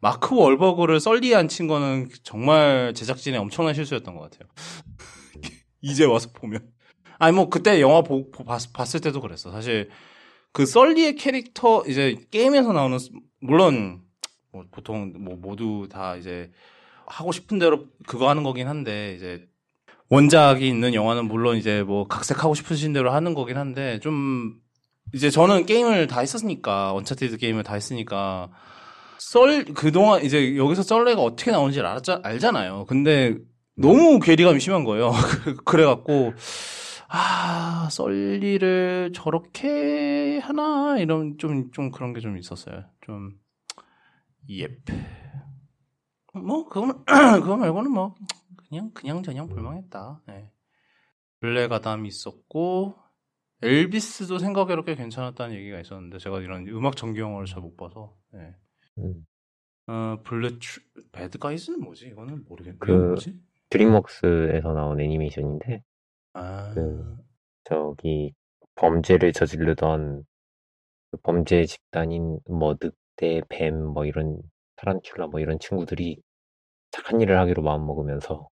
마크 0.00 0.34
월버그를 0.34 0.98
썰리에 0.98 1.34
앉힌 1.34 1.66
거는 1.68 2.08
정말 2.22 2.94
제작진의 2.94 3.38
엄청난 3.38 3.74
실수였던 3.74 4.14
것 4.16 4.30
같아요. 4.30 4.48
이제 5.82 6.04
와서 6.04 6.30
보면 6.32 6.68
아니 7.18 7.36
뭐 7.36 7.48
그때 7.50 7.80
영화 7.80 8.02
보, 8.02 8.30
보, 8.30 8.44
봤, 8.44 8.60
봤을 8.72 9.00
때도 9.00 9.20
그랬어. 9.20 9.50
사실 9.52 9.90
그 10.52 10.66
썰리의 10.66 11.14
캐릭터 11.16 11.84
이제 11.86 12.16
게임에서 12.30 12.72
나오는 12.72 12.98
물론 13.40 14.02
뭐 14.52 14.64
보통 14.70 15.12
뭐 15.18 15.36
모두 15.36 15.88
다 15.90 16.16
이제 16.16 16.50
하고 17.06 17.32
싶은 17.32 17.58
대로 17.58 17.86
그거 18.06 18.28
하는 18.28 18.42
거긴 18.42 18.68
한데 18.68 19.14
이제 19.16 19.46
원작이 20.08 20.66
있는 20.66 20.92
영화는 20.94 21.26
물론 21.26 21.56
이제 21.56 21.82
뭐 21.82 22.06
각색하고 22.06 22.54
싶으신 22.54 22.92
대로 22.92 23.12
하는 23.12 23.34
거긴 23.34 23.56
한데 23.56 24.00
좀 24.00 24.54
이제 25.12 25.30
저는 25.30 25.66
게임을 25.66 26.08
다 26.08 26.20
했었으니까 26.20 26.92
언차티드 26.92 27.36
게임을 27.38 27.62
다 27.62 27.74
했으니까 27.74 28.50
썰 29.18 29.64
그동안 29.64 30.24
이제 30.24 30.56
여기서 30.56 30.82
설리가 30.82 31.20
어떻게 31.20 31.50
나오는지 31.52 31.80
알았자, 31.80 32.20
알잖아요. 32.24 32.86
근데 32.88 33.36
너무 33.76 34.18
괴리감이 34.18 34.58
심한 34.58 34.84
거예요. 34.84 35.12
그래갖고 35.64 36.32
아 37.12 37.88
설리를 37.90 39.12
저렇게 39.14 40.38
하나 40.38 40.96
이런 40.98 41.38
좀좀 41.38 41.72
좀 41.72 41.90
그런 41.90 42.12
게 42.12 42.20
좀 42.20 42.38
있었어요. 42.38 42.84
좀 43.00 43.32
예. 44.50 44.68
뭐 46.34 46.68
그거 46.68 46.86
그거 47.42 47.56
말고는 47.56 47.90
뭐 47.90 48.14
그냥 48.68 48.90
그냥 48.94 49.22
저냥 49.22 49.48
폭망했다. 49.48 50.22
네. 50.28 50.50
블랙 51.40 51.72
아담이 51.72 52.06
있었고 52.08 52.94
엘비스도 53.62 54.38
생각외로 54.38 54.84
꽤 54.84 54.94
괜찮았다는 54.94 55.54
얘기가 55.56 55.80
있었는데 55.80 56.18
제가 56.18 56.40
이런 56.40 56.66
음악 56.68 56.96
전기 56.96 57.20
영화를 57.20 57.46
잘 57.46 57.60
못 57.62 57.76
봐서. 57.76 58.16
네. 58.32 58.54
음. 58.98 59.26
어 59.88 60.22
블랙 60.22 60.60
배드 61.12 61.38
가이즈는 61.38 61.80
뭐지? 61.80 62.06
이거는 62.08 62.44
모르겠네. 62.48 62.78
그 62.78 62.90
뭐지? 62.92 63.40
드림웍스에서 63.70 64.72
나온 64.74 65.00
애니메이션인데 65.00 65.82
아... 66.32 66.72
그 66.74 67.16
저기 67.64 68.32
범죄를 68.74 69.32
저지르던 69.32 70.24
그 71.10 71.16
범죄 71.22 71.64
집단인 71.66 72.40
뭐 72.48 72.76
늑대, 72.80 73.42
뱀, 73.48 73.82
뭐 73.82 74.04
이런 74.04 74.40
타란툴라 74.76 75.26
뭐 75.26 75.40
이런 75.40 75.58
친구들이 75.58 76.20
착한 76.90 77.20
일을 77.20 77.38
하기로 77.38 77.62
마음먹으면서 77.62 78.48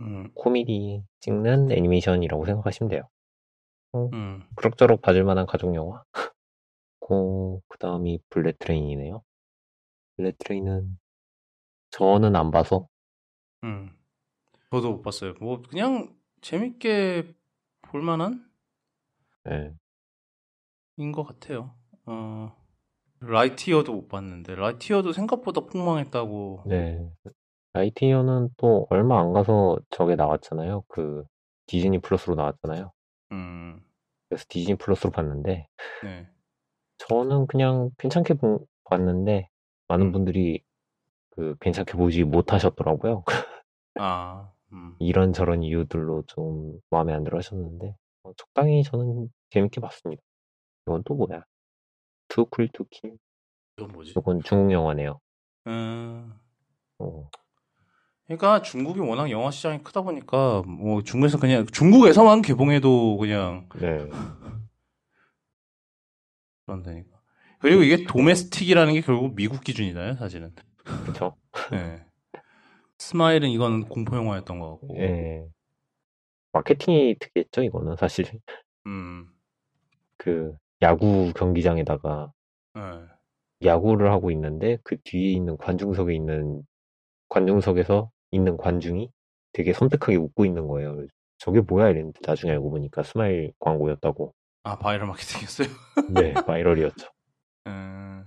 음. 0.00 0.30
코미디 0.34 1.02
찍는 1.20 1.72
애니메이션이라고 1.72 2.46
생각하시면 2.46 2.90
돼요. 2.90 3.08
어, 3.92 4.08
음. 4.12 4.42
그럭저럭 4.56 5.02
봐줄 5.02 5.24
만한 5.24 5.46
가족 5.46 5.74
영화. 5.74 6.02
고, 7.00 7.62
그 7.68 7.78
다음이 7.78 8.20
불릿 8.30 8.58
트레인이네요. 8.58 9.22
불릿 10.16 10.38
트레인은 10.38 10.98
저는 11.90 12.36
안 12.36 12.50
봐서. 12.50 12.88
음. 13.64 13.90
저도 14.70 14.92
못 14.92 15.02
봤어요. 15.02 15.34
뭐 15.40 15.60
그냥 15.62 16.14
재밌게 16.40 17.34
볼만한? 17.82 18.48
네. 19.44 19.72
인것 20.96 21.26
같아요. 21.26 21.74
어, 22.06 22.54
라이트이어도 23.20 23.92
못 23.92 24.08
봤는데 24.08 24.54
라이트이어도 24.54 25.12
생각보다 25.12 25.62
폭망했다고. 25.62 26.64
네. 26.66 27.10
라이트이어는 27.72 28.50
또 28.56 28.86
얼마 28.90 29.20
안 29.20 29.32
가서 29.32 29.78
저게 29.90 30.16
나왔잖아요. 30.16 30.84
그 30.88 31.24
디즈니 31.66 31.98
플러스로 31.98 32.34
나왔잖아요. 32.34 32.92
음. 33.32 33.80
그래서 34.28 34.44
디즈니 34.48 34.76
플러스로 34.76 35.10
봤는데 35.10 35.68
네. 36.02 36.28
저는 36.98 37.46
그냥 37.46 37.90
괜찮게 37.98 38.34
보, 38.34 38.66
봤는데 38.84 39.48
많은 39.88 40.06
음. 40.06 40.12
분들이 40.12 40.62
그 41.30 41.56
괜찮게 41.60 41.92
보지 41.92 42.24
못하셨더라고요. 42.24 43.24
아. 43.98 44.50
음. 44.72 44.96
이런저런 44.98 45.62
이유들로 45.62 46.24
좀 46.26 46.80
마음에 46.90 47.12
안 47.12 47.24
들어 47.24 47.38
하셨는데 47.38 47.94
어, 48.22 48.32
적당히 48.36 48.82
저는 48.82 49.28
재밌게 49.50 49.80
봤습니다. 49.80 50.22
이건 50.86 51.02
또 51.04 51.14
뭐야? 51.14 51.42
투쿨 52.28 52.68
투킬? 52.72 53.16
이건 53.76 53.92
뭐지? 53.92 54.14
이건 54.16 54.42
중국 54.42 54.72
영화네요. 54.72 55.20
음. 55.66 56.32
어. 56.98 57.30
그러니까 58.26 58.62
중국이 58.62 59.00
워낙 59.00 59.30
영화 59.30 59.50
시장이 59.50 59.82
크다 59.82 60.02
보니까 60.02 60.62
뭐 60.64 61.02
중국에서 61.02 61.38
그냥 61.38 61.66
중국에서만 61.66 62.42
개봉해도 62.42 63.16
그냥 63.16 63.68
네. 63.80 64.08
그런다니까. 66.64 67.18
그리고 67.58 67.82
이게 67.82 68.04
domestic이라는 68.04 68.94
게 68.94 69.00
결국 69.00 69.34
미국 69.34 69.62
기준이잖아요, 69.62 70.14
사실은. 70.14 70.54
그렇죠. 70.84 71.36
네. 71.72 72.04
스마일은 73.00 73.48
이건 73.48 73.88
공포 73.88 74.14
영화였던 74.16 74.58
것 74.60 74.72
같고. 74.72 74.96
예. 74.98 75.44
마케팅이 76.52 77.16
특이했죠, 77.18 77.62
이거는 77.62 77.96
사실. 77.96 78.26
음. 78.86 79.28
그 80.18 80.54
야구 80.82 81.32
경기장에다가 81.34 82.32
네. 82.74 82.80
야구를 83.64 84.10
하고 84.12 84.30
있는데 84.30 84.78
그 84.84 84.96
뒤에 85.02 85.32
있는 85.32 85.56
관중석에 85.56 86.14
있는 86.14 86.62
관중석에서 87.28 88.10
있는 88.32 88.56
관중이 88.56 89.10
되게 89.52 89.72
섬뜩하게 89.72 90.16
웃고 90.16 90.44
있는 90.44 90.68
거예요. 90.68 91.06
저게 91.38 91.60
뭐야 91.60 91.88
이랬는데 91.90 92.20
나중에 92.26 92.52
알고 92.52 92.70
보니까 92.70 93.02
스마일 93.02 93.52
광고였다고. 93.60 94.34
아 94.64 94.78
바이럴 94.78 95.06
마케팅이었어요? 95.08 95.68
네, 96.14 96.34
viral이었죠. 96.34 97.08
음... 97.66 98.24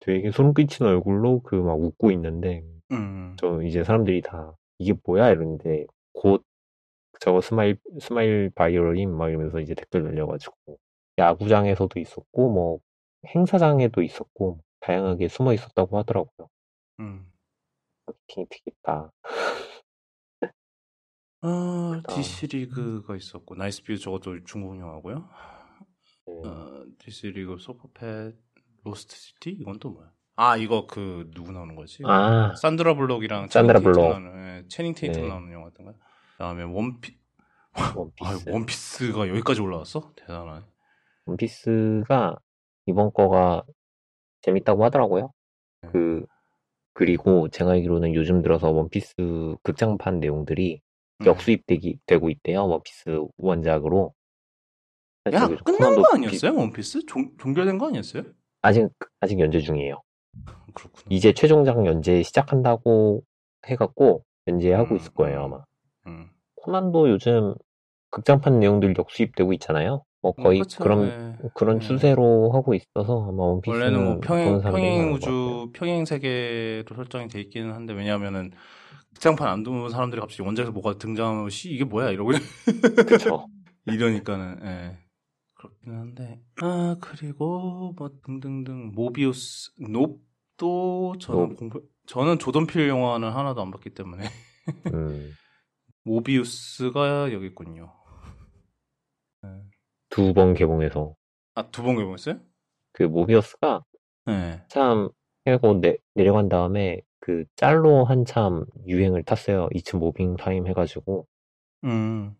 되게 0.00 0.30
소름 0.30 0.54
끼치는 0.54 0.90
얼굴로 0.90 1.42
그 1.42 1.56
막 1.56 1.80
웃고 1.80 2.10
있는데 2.12 2.64
음. 2.92 3.36
저 3.38 3.62
이제 3.62 3.84
사람들이 3.84 4.22
다 4.22 4.56
이게 4.78 4.94
뭐야 5.04 5.30
이러는데 5.30 5.86
곧 6.12 6.44
저거 7.20 7.40
스마일 7.40 7.78
스마일 8.00 8.50
바이올린 8.54 9.10
막 9.16 9.28
이러면서 9.28 9.60
이제 9.60 9.74
댓글 9.74 10.02
날려가지고 10.04 10.78
야구장에서도 11.18 12.00
있었고 12.00 12.50
뭐 12.50 12.80
행사장에도 13.26 14.02
있었고 14.02 14.60
다양하게 14.80 15.28
숨어 15.28 15.52
있었다고 15.52 15.98
하더라고요. 15.98 16.48
음. 17.00 17.30
마케팅이 18.06 18.46
튀겠다. 18.48 19.12
아, 21.44 22.02
DC 22.08 22.46
리그가 22.48 23.16
있었고 23.16 23.54
나이스 23.54 23.82
뷰 23.82 23.96
저것도 23.96 24.44
중국 24.44 24.78
영화고요. 24.78 25.28
네. 26.26 26.48
어, 26.48 26.84
DC 26.98 27.30
리그 27.30 27.58
슈퍼펫 27.58 28.36
로스트 28.84 29.14
시티 29.16 29.50
이건 29.50 29.78
또 29.78 29.90
뭐야? 29.90 30.12
아 30.42 30.56
이거 30.56 30.88
그 30.88 31.30
누구 31.32 31.52
나오는 31.52 31.76
거지? 31.76 32.02
아 32.04 32.52
산드라 32.56 32.96
블록이랑 32.96 33.46
산드라 33.46 33.78
블록 33.78 34.08
나오는, 34.08 34.68
채닝 34.68 34.92
테이텀 34.92 35.20
네. 35.20 35.28
나오는 35.28 35.52
영화 35.52 35.68
같은 35.68 35.84
거. 35.84 35.94
그다음에 36.32 36.64
원피 36.64 37.16
원피스. 37.94 38.18
아, 38.50 38.52
원피스가 38.52 39.28
여기까지 39.28 39.60
올라왔어? 39.60 40.12
대단하네. 40.16 40.64
원피스가 41.26 42.34
이번 42.86 43.12
거가 43.12 43.62
재밌다고 44.40 44.84
하더라고요. 44.84 45.32
네. 45.82 45.90
그 45.92 46.26
그리고 46.92 47.48
제가 47.48 47.70
알기로는 47.70 48.16
요즘 48.16 48.42
들어서 48.42 48.68
원피스 48.68 49.14
극장판 49.62 50.18
내용들이 50.18 50.80
음. 51.20 51.24
역수입되기 51.26 52.00
되고 52.04 52.30
있대요. 52.30 52.66
원피스 52.66 53.26
원작으로. 53.36 54.12
야 55.32 55.46
끝난 55.64 55.94
거 55.94 56.02
아니었어요? 56.14 56.52
원피스 56.56 57.06
종, 57.06 57.30
종결된 57.38 57.78
거 57.78 57.86
아니었어요? 57.86 58.24
아직 58.60 58.88
아직 59.20 59.38
연재 59.38 59.60
중이에요. 59.60 60.02
그렇구나. 60.74 61.04
이제 61.10 61.32
최종작 61.32 61.84
연재 61.86 62.22
시작한다고 62.22 63.22
해갖고 63.66 64.24
연재하고 64.48 64.94
음, 64.94 64.96
있을 64.96 65.12
거예요 65.12 65.40
음, 65.40 65.44
아마. 65.44 65.64
음. 66.06 66.30
코난도 66.56 67.10
요즘 67.10 67.54
극장판 68.10 68.60
내용들 68.60 68.94
역수입되고 68.98 69.52
있잖아요. 69.54 70.04
뭐 70.20 70.34
음, 70.38 70.42
거의 70.44 70.60
음, 70.60 70.64
그런 70.80 71.08
네. 71.08 71.48
그런 71.54 71.78
네. 71.80 71.86
추세로 71.86 72.52
하고 72.52 72.74
있어서 72.74 73.26
아마 73.28 73.42
원피스는 73.42 73.80
원래는 73.80 74.04
뭐 74.04 74.20
평행 74.20 74.60
평행 74.60 75.12
우주 75.12 75.70
평행 75.72 76.04
세계로 76.04 76.94
설정이 76.94 77.28
돼 77.28 77.40
있기는 77.40 77.72
한데 77.72 77.92
왜냐하면은 77.92 78.52
극장판 79.14 79.48
안 79.48 79.62
보는 79.62 79.90
사람들이 79.90 80.20
갑자기 80.20 80.42
원작에서 80.42 80.72
뭐가 80.72 80.98
등장하면 80.98 81.50
씨 81.50 81.70
이게 81.70 81.84
뭐야 81.84 82.10
이러고 82.10 82.30
그렇죠. 83.06 83.46
이러니까는 83.86 84.60
예. 84.64 84.98
그렇긴 85.54 85.92
한데 85.94 86.40
아 86.60 86.96
그리고 87.00 87.92
뭐 87.96 88.10
등등등 88.24 88.92
모비우스 88.94 89.72
놉 89.78 90.18
도 90.56 91.14
저는 91.20 91.48
노. 91.50 91.56
공부 91.56 91.82
저는 92.06 92.38
조던 92.38 92.71
필 92.71 92.88
영화는 92.88 93.30
하나도 93.30 93.60
안 93.62 93.70
봤기 93.70 93.90
때문에 93.90 94.24
음. 94.92 95.38
모비우스가 96.04 97.32
여기 97.32 97.46
있군요. 97.46 97.92
네. 99.42 99.48
두번 100.10 100.54
개봉해서 100.54 101.14
아 101.54 101.70
두 101.70 101.82
번 101.82 101.96
개봉했어요? 101.96 102.40
그 102.92 103.02
모비우스가 103.04 103.84
네. 104.26 104.62
참 104.68 105.10
해고 105.46 105.80
내, 105.80 105.96
내려간 106.14 106.48
다음에 106.48 107.00
그 107.20 107.44
짤로 107.56 108.04
한참 108.04 108.64
유행을 108.86 109.24
탔어요. 109.24 109.68
2층 109.74 109.98
모빙 109.98 110.36
타임 110.36 110.66
해가지고 110.66 111.26
음. 111.84 112.36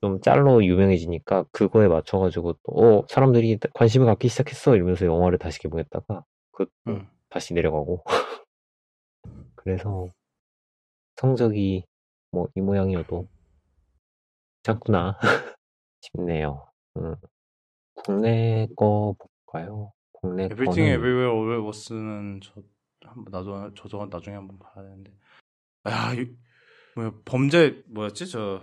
좀 0.00 0.20
짤로 0.20 0.64
유명해지니까 0.64 1.44
그거에 1.52 1.88
맞춰가지고 1.88 2.54
또 2.64 2.72
어, 2.72 3.04
사람들이 3.08 3.58
관심을 3.74 4.06
갖기 4.06 4.28
시작했어 4.28 4.76
이러면서 4.76 5.06
영화를 5.06 5.38
다시 5.38 5.58
개봉했다가 5.60 6.24
그 6.52 6.66
음. 6.88 7.08
다시 7.28 7.54
내려가고 7.54 8.02
그래서 9.56 10.08
성적이 11.16 11.84
뭐 12.30 12.48
이 12.54 12.60
모양이어도 12.60 13.26
괜찮구나 14.62 15.18
싶네요. 16.00 16.70
음. 16.96 17.14
국내 17.94 18.66
거 18.76 19.14
볼까요? 19.18 19.92
국내 20.12 20.44
Everything 20.44 20.90
거는 20.90 20.94
Everywhere 20.94 21.32
All 21.32 21.52
at 21.52 21.64
Once는 21.64 22.40
저 22.42 22.62
한번 23.02 23.30
나도 23.30 23.74
저도 23.74 24.06
나중에 24.06 24.36
한번 24.36 24.58
봐야 24.58 24.84
되는데 24.84 25.12
야, 25.88 26.12
이, 26.14 26.36
뭐야 26.96 27.12
범죄 27.24 27.82
뭐였지 27.88 28.28
저 28.28 28.62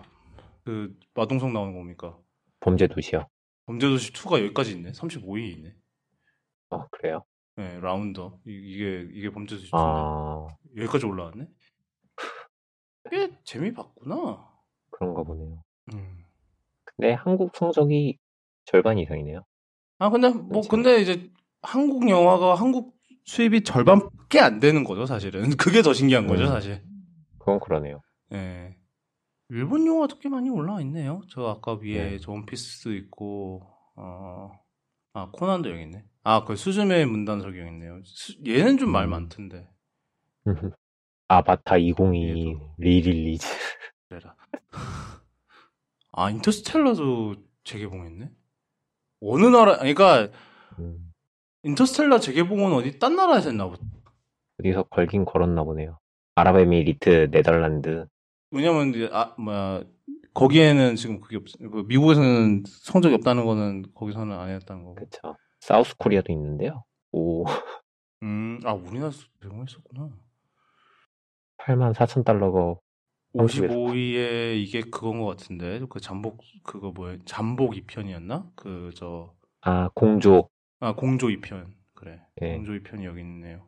그 0.65 0.97
마동석 1.13 1.51
나오는 1.51 1.75
겁니까? 1.75 2.17
범죄 2.59 2.87
도시요. 2.87 3.27
범죄 3.67 3.87
도시 3.87 4.11
2가 4.11 4.39
여기까지 4.43 4.71
있네. 4.71 4.93
35위 4.93 5.51
있네. 5.57 5.75
아 6.71 6.87
그래요? 6.89 7.23
네, 7.57 7.79
라운더. 7.79 8.39
이, 8.45 8.77
게 8.77 9.07
이게 9.13 9.29
범죄 9.29 9.55
2 9.55 9.69
아... 9.71 10.47
여기까지 10.75 11.05
올라왔네. 11.05 11.47
꽤 13.09 13.29
재미 13.43 13.73
봤구나. 13.73 14.45
그런가 14.91 15.23
보네요. 15.23 15.63
음. 15.93 16.25
근데 16.83 17.13
한국 17.13 17.55
성적이 17.55 18.17
절반 18.65 18.97
이상이네요. 18.97 19.43
아 19.99 20.09
근데 20.09 20.29
뭐 20.29 20.47
그렇죠. 20.47 20.69
근데 20.69 21.01
이제 21.01 21.31
한국 21.61 22.09
영화가 22.09 22.55
한국 22.55 22.95
수입이 23.25 23.63
절반밖에 23.63 24.39
안 24.39 24.59
되는 24.59 24.83
거죠 24.83 25.05
사실은. 25.05 25.49
그게 25.57 25.81
더 25.81 25.93
신기한 25.93 26.27
거죠 26.27 26.43
음. 26.43 26.47
사실. 26.47 26.83
그건 27.39 27.59
그러네요. 27.59 28.01
예. 28.31 28.37
네. 28.37 28.77
일본 29.49 29.85
영화도 29.85 30.17
꽤 30.19 30.27
많이 30.27 30.49
올라와 30.49 30.81
있네요. 30.81 31.21
저 31.29 31.45
아까 31.45 31.73
위에 31.73 32.11
네. 32.11 32.19
저 32.19 32.31
원피스 32.31 32.95
있고 32.95 33.61
어. 33.95 34.51
아 35.15 35.29
코난도 35.31 35.71
여기 35.71 35.83
있네. 35.83 36.03
아그 36.23 36.57
수즈메 36.57 37.05
문단석이 37.05 37.57
여기 37.57 37.69
있네요. 37.69 38.01
수, 38.03 38.35
얘는 38.45 38.77
좀말 38.77 39.05
음. 39.05 39.11
많던데. 39.11 39.65
아바타 41.29 41.77
2022 41.77 42.59
re-release. 42.77 43.47
그래라. 44.09 44.35
아 46.11 46.29
인터스텔라도 46.29 47.35
재개봉했네. 47.63 48.29
어느 49.21 49.45
나라? 49.45 49.77
그러니까 49.77 50.27
음. 50.79 51.13
인터스텔라 51.63 52.19
재개봉은 52.19 52.73
어디 52.73 52.99
딴 52.99 53.15
나라에서 53.15 53.49
했나 53.49 53.67
보다. 53.67 53.81
어디서 54.59 54.83
걸긴 54.83 55.23
걸었나 55.23 55.63
보네요. 55.63 55.97
아랍에미리트, 56.35 57.31
네덜란드. 57.31 58.05
왜냐면 58.51 58.89
이제 58.89 59.09
아 59.13 59.33
뭐야 59.37 59.83
거기에는 60.35 60.95
지금 60.95 61.19
그게 61.21 61.37
없. 61.37 61.45
그 61.59 61.85
미국에서는 61.87 62.63
성적이 62.67 63.15
없다는 63.15 63.45
거는 63.45 63.85
거기서는 63.95 64.37
안 64.37 64.49
했다는 64.49 64.83
거고. 64.83 64.95
그렇죠. 64.95 65.37
사우스 65.61 65.95
코리아도 65.97 66.31
있는데요. 66.33 66.83
오. 67.11 67.45
음, 68.23 68.59
아 68.63 68.73
우리나라에서 68.73 69.25
제공했었구나. 69.41 70.09
8만 71.57 71.93
4천 71.93 72.23
달러가 72.23 72.75
55위에 73.35 74.55
이게 74.57 74.81
그건 74.81 75.19
것 75.19 75.25
같은데 75.25 75.81
그 75.89 75.99
잠복 75.99 76.41
그거 76.63 76.91
뭐야 76.91 77.17
잠복 77.25 77.73
2편이었나? 77.73 78.51
그 78.55 78.91
저 78.95 79.33
아 79.61 79.89
공조 79.95 80.49
아 80.79 80.93
공조 80.93 81.27
2편 81.27 81.73
그래 81.95 82.21
네. 82.39 82.55
공조 82.55 82.73
2편이 82.73 83.03
여기 83.05 83.21
있네요. 83.21 83.67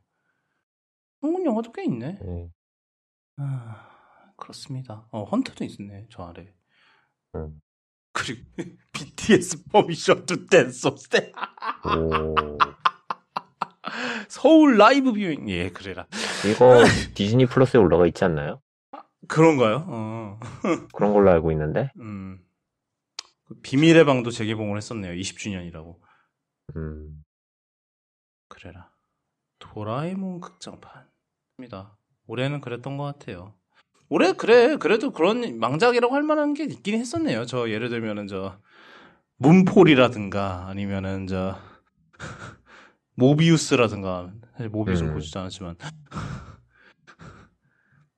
한국 1.22 1.44
영화도 1.46 1.72
꽤 1.72 1.84
있네. 1.86 2.20
네. 2.22 2.50
아 3.38 3.90
그렇습니다. 4.38 5.08
어 5.12 5.24
헌트도 5.24 5.66
있네 5.66 6.08
저 6.10 6.24
아래. 6.24 6.54
음. 7.36 7.60
그리고 8.14 8.46
BTS 8.94 9.66
Permission 9.66 10.26
to 10.26 10.48
Dance 10.48 10.90
때 11.10 11.32
서울 14.30 14.78
live 14.78 15.12
viewing 15.12 15.50
예 15.50 15.70
그래라. 15.70 16.08
이거 16.46 16.82
디즈니 17.16 17.46
플러스에 17.46 17.80
올라가 17.80 18.06
있지 18.08 18.24
않나요? 18.24 18.62
그런가요? 19.28 19.86
어. 19.88 20.40
그런 20.94 21.14
걸로 21.14 21.32
알고 21.32 21.52
있는데. 21.52 21.92
음. 22.00 22.40
그 23.46 23.60
비밀의 23.62 24.06
방도 24.06 24.30
재개봉을 24.30 24.78
했었네요. 24.78 25.14
20주년이라고. 25.14 26.00
음. 26.76 27.24
그래라. 28.50 28.92
도라에몽 29.60 30.40
극장판입니다. 30.40 31.98
올해는 32.28 32.62
그랬던 32.62 32.98
것 32.98 33.04
같아요. 33.06 33.56
올해 34.10 34.34
그래 34.34 34.78
그래도 34.78 35.12
그런 35.12 35.60
망작이라고 35.60 36.14
할 36.14 36.24
만한 36.24 36.54
게 36.54 36.64
있긴 36.64 37.00
했었네요. 37.00 37.46
저 37.46 37.70
예를 37.70 37.90
들면은 37.90 38.28
저 38.28 38.58
문폴이라든가 39.38 40.68
아니면은 40.68 41.28
저 41.28 41.58
모비우스라든가 43.16 44.32
사실 44.54 44.70
모비우스는 44.70 45.12
음. 45.12 45.14
보지도 45.14 45.40
않았지만 45.40 45.76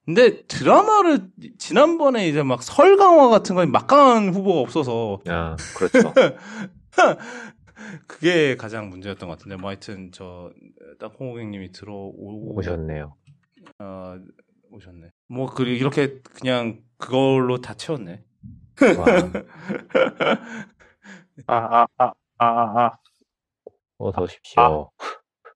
근데 0.06 0.41
드라마를 0.47 1.30
지난번에 1.60 2.28
이제 2.28 2.41
막 2.41 2.63
설강화 2.63 3.30
같은 3.30 3.56
거 3.56 3.65
막강한 3.65 4.34
후보가 4.34 4.60
없어서 4.62 5.21
아 5.28 5.56
그렇죠. 5.78 6.13
그게 8.08 8.56
가장 8.56 8.89
문제였던 8.89 9.30
것 9.30 9.38
같은데 9.38 9.56
뭐 9.56 9.69
하여튼 9.69 10.12
저 10.12 10.52
땅콩 10.99 11.30
고객님이 11.30 11.71
들어오셨네요. 11.71 13.15
어, 13.80 14.15
오셨네. 14.71 15.12
뭐 15.30 15.54
그, 15.54 15.63
이렇게 15.63 16.20
그냥 16.22 16.84
그걸로 16.98 17.62
다 17.62 17.74
채웠네. 17.76 18.24
아, 21.48 21.48
아, 21.48 21.88
아, 21.98 21.98
아, 21.98 22.13
아, 22.39 22.46
아. 22.86 22.98
어서 23.98 24.22
오십시오. 24.22 24.62
아. 24.62 24.88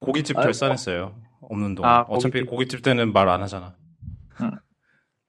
고깃집 0.01 0.35
결산했어요. 0.35 1.15
없는 1.41 1.75
동안. 1.75 1.91
아, 1.91 2.01
어차피 2.03 2.39
고깃집. 2.41 2.49
고깃집 2.49 2.81
때는 2.83 3.13
말 3.13 3.29
안 3.29 3.41
하잖아. 3.41 3.75
응. 4.41 4.51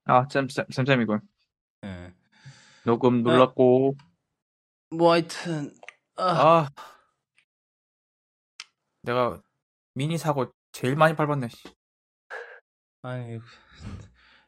아, 0.05 0.27
쌤, 0.31 0.49
쌤, 0.49 0.65
쌤쌤이군. 0.71 1.21
예. 1.85 2.15
녹음 2.85 3.27
아. 3.27 3.31
눌렀고. 3.33 3.97
뭐 4.91 5.13
하여튼 5.13 5.73
아. 6.17 6.25
아. 6.25 6.69
내가 9.03 9.41
미니 9.95 10.19
사고 10.19 10.53
제일 10.73 10.97
많이 10.97 11.15
밟았네. 11.17 11.49
아니 13.03 13.39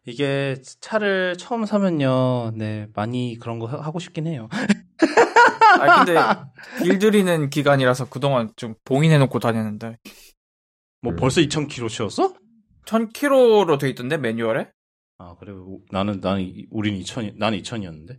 이게 0.07 0.57
차를 0.81 1.37
처음 1.37 1.67
사면요, 1.67 2.53
네 2.57 2.89
많이 2.95 3.37
그런 3.41 3.59
거 3.59 3.67
하고 3.67 3.99
싶긴 3.99 4.27
해요. 4.27 4.49
아 5.81 6.05
근데 6.05 6.15
길들이는 6.85 7.51
기간이라서 7.51 8.09
그동안 8.09 8.53
좀 8.57 8.75
봉인해놓고 8.85 9.39
다녔는데. 9.41 9.99
뭐 11.03 11.13
음. 11.13 11.17
벌써 11.17 11.41
2,000km 11.41 11.89
채웠어? 11.89 12.35
1,000km로 12.87 13.79
돼 13.79 13.89
있던데 13.91 14.17
매뉴얼에? 14.17 14.71
아 15.19 15.35
그래 15.39 15.53
나는 15.91 16.21
나는 16.21 16.67
우린 16.71 16.95
2,000 16.97 17.35
나는 17.37 17.59
2,000이었는데. 17.59 18.19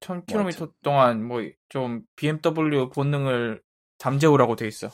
1,000km 0.00 0.58
뭐 0.58 0.72
동안 0.82 1.24
뭐 1.26 1.42
좀 1.68 2.02
BMW 2.16 2.90
본능을 2.90 3.60
잠재우라고 3.98 4.56
돼 4.56 4.66
있어. 4.68 4.88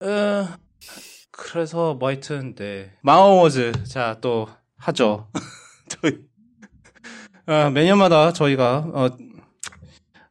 어, 0.00 0.46
그래서 1.32 1.94
뭐 1.94 2.08
하여튼 2.10 2.54
네 2.54 2.92
마워워즈 3.02 3.84
자 3.84 4.18
또 4.20 4.46
하죠. 4.82 5.28
저희 5.88 6.18
아, 7.46 7.70
매년마다 7.70 8.32
저희가 8.32 8.90
어, 8.94 9.10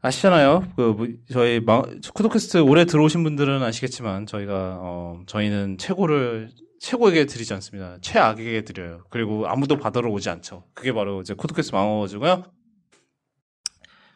아시잖아요. 0.02 0.72
그 0.76 0.82
뭐, 0.82 1.08
저희 1.32 1.60
마, 1.60 1.82
쿠도캐스트 2.14 2.58
올해 2.60 2.86
들어오신 2.86 3.24
분들은 3.24 3.62
아시겠지만 3.62 4.26
저희가 4.26 4.78
어, 4.82 5.22
저희는 5.26 5.78
최고를 5.78 6.50
최고에게 6.80 7.26
드리지 7.26 7.54
않습니다. 7.54 7.98
최악에게 8.02 8.64
드려요. 8.64 9.04
그리고 9.10 9.46
아무도 9.48 9.78
받으러 9.78 10.10
오지 10.10 10.30
않죠. 10.30 10.64
그게 10.74 10.92
바로 10.92 11.22
이제 11.22 11.34
코드캐스트 11.34 11.76
망어가지고요. 11.76 12.44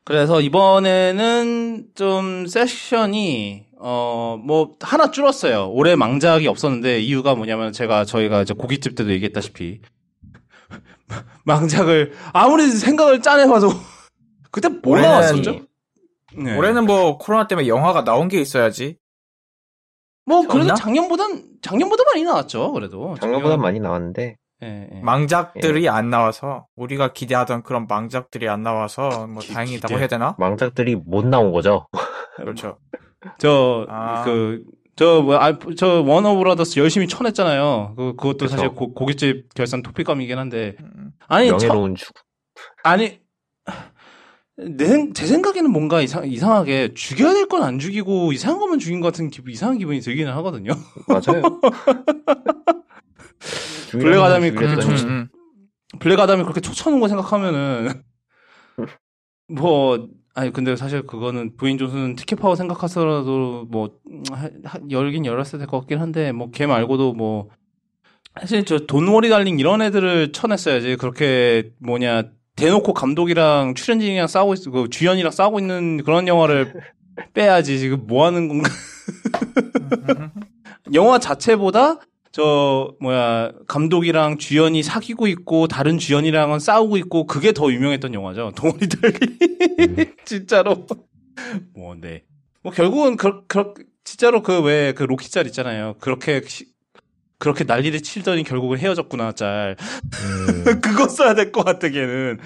그래서 0.03 0.41
이번에는 0.41 1.87
좀 1.95 2.45
세션이 2.47 3.64
어 3.87 4.25
뭐 4.45 4.75
하나 4.81 5.11
줄었어요. 5.11 5.69
올해 5.71 5.95
망작이 5.95 6.47
없었는데 6.47 6.99
이유가 6.99 7.35
뭐냐면 7.35 7.71
제가 7.71 8.05
저희가 8.05 8.41
이제 8.41 8.53
고깃집 8.53 8.95
때도 8.95 9.11
얘기했다시피 9.11 9.81
망작을 11.45 12.13
아무리 12.33 12.67
생각을 12.67 13.21
짜내봐도 13.21 13.69
그때 14.51 14.69
뭐 14.69 14.99
나왔었죠? 14.99 15.61
네. 16.37 16.57
올해는 16.57 16.85
뭐 16.85 17.17
코로나 17.17 17.47
때문에 17.47 17.67
영화가 17.67 18.03
나온 18.03 18.27
게 18.27 18.39
있어야지. 18.39 18.97
뭐 20.25 20.47
그래도 20.47 20.73
작년보단 20.73 21.43
작년보다 21.61 22.03
많이 22.05 22.23
나왔죠. 22.23 22.71
그래도 22.73 23.15
작년보다 23.19 23.53
작년... 23.53 23.61
많이 23.61 23.79
나왔는데 23.79 24.37
예, 24.63 24.89
예. 24.91 24.99
망작들이 25.01 25.85
예. 25.85 25.89
안 25.89 26.09
나와서 26.09 26.65
우리가 26.75 27.13
기대하던 27.13 27.63
그런 27.63 27.87
망작들이 27.87 28.47
안 28.49 28.63
나와서 28.63 29.27
뭐 29.27 29.41
기, 29.41 29.53
다행이다고 29.53 29.87
기대. 29.89 29.99
해야 29.99 30.07
되나? 30.07 30.35
망작들이 30.39 30.95
못 30.95 31.25
나온 31.25 31.51
거죠. 31.51 31.87
그렇죠. 32.37 32.77
저그저 33.39 35.21
뭐 35.23 35.35
아, 35.37 35.57
저 35.77 36.01
워너 36.01 36.35
브라더스 36.35 36.79
열심히 36.79 37.07
쳐냈잖아요. 37.07 37.93
그 37.97 38.15
그것도 38.15 38.37
그쵸. 38.37 38.47
사실 38.49 38.69
고, 38.69 38.93
고깃집 38.93 39.53
결산 39.53 39.81
토픽감이긴 39.81 40.37
한데 40.37 40.75
음. 40.81 41.11
아니 41.27 41.49
명예로운 41.49 41.95
죽 41.95 42.13
아니 42.83 43.19
내, 44.57 45.11
제 45.13 45.25
생각에는 45.25 45.69
뭔가 45.69 45.99
이상, 46.01 46.25
이상하게 46.25 46.93
죽여야 46.93 47.33
될 47.33 47.47
건 47.49 47.61
안 47.63 47.77
죽이고 47.77 48.31
이상한 48.31 48.59
것만 48.59 48.79
죽인 48.79 49.01
것 49.01 49.11
같은 49.11 49.29
기분, 49.29 49.51
이상한 49.51 49.77
기분이 49.77 49.99
들기는 49.99 50.31
하거든요. 50.33 50.71
맞아요. 51.07 51.59
블랙 53.91 54.21
아담이 54.21 54.51
그렇게 54.51 54.81
초, 54.81 54.89
음, 54.89 54.95
음. 55.09 55.27
블랙 55.99 56.19
아담이 56.19 56.43
그렇게 56.43 56.61
초쳐놓은 56.61 56.99
거 57.01 57.07
생각하면은 57.07 58.03
뭐 59.49 60.07
아니 60.35 60.51
근데 60.51 60.75
사실 60.75 61.01
그거는 61.07 61.55
드웨인 61.55 61.77
존슨 61.77 62.15
티켓 62.15 62.35
파워 62.35 62.55
생각해서라도 62.55 63.65
뭐 63.69 63.91
열긴 64.89 65.25
열었을 65.25 65.65
것 65.65 65.79
같긴 65.79 65.99
한데 65.99 66.31
뭐 66.33 66.49
걔 66.51 66.65
말고도 66.67 67.13
뭐 67.13 67.49
사실 68.39 68.65
저 68.65 68.79
돈워리 68.79 69.29
달링 69.29 69.59
이런 69.59 69.81
애들을 69.81 70.33
쳐냈어야지 70.33 70.97
그렇게 70.97 71.71
뭐냐 71.79 72.23
대놓고 72.57 72.93
감독이랑 72.93 73.75
출연진이랑 73.75 74.27
싸우고 74.27 74.53
있, 74.55 74.69
그 74.71 74.89
주연이랑 74.89 75.31
싸우고 75.31 75.59
있는 75.59 76.03
그런 76.03 76.27
영화를 76.27 76.73
빼야지 77.33 77.79
지금 77.79 78.05
뭐 78.07 78.25
하는 78.25 78.47
건가? 78.49 78.69
영화 80.93 81.17
자체보다 81.19 81.99
저 82.35 82.91
뭐야 82.99 83.53
감독이랑 83.65 84.39
주연이 84.39 84.83
사귀고 84.83 85.27
있고 85.27 85.69
다른 85.69 85.97
주연이랑은 85.97 86.59
싸우고 86.59 86.97
있고 86.97 87.27
그게 87.27 87.53
더 87.53 87.71
유명했던 87.71 88.13
영화죠. 88.13 88.51
동원이들이 88.59 89.37
음. 89.79 89.95
진짜로 90.25 90.85
뭐 91.73 91.95
네. 91.95 92.23
뭐 92.61 92.73
결국은 92.73 93.15
그, 93.15 93.45
그 93.47 93.73
진짜로 94.03 94.43
그 94.43 94.59
왜 94.63 94.91
그 94.93 95.03
로키 95.03 95.31
짤 95.31 95.45
있잖아요. 95.47 95.95
그렇게 96.01 96.41
그렇게 97.39 97.63
난리를 97.63 98.01
치더니 98.01 98.43
결국은 98.43 98.79
헤어졌구나 98.79 99.31
짤. 99.31 99.77
음. 99.79 100.63
그거 100.83 101.07
써야 101.07 101.35
될 101.35 101.53
것 101.53 101.63
같아 101.63 101.87
걔는. 101.87 102.39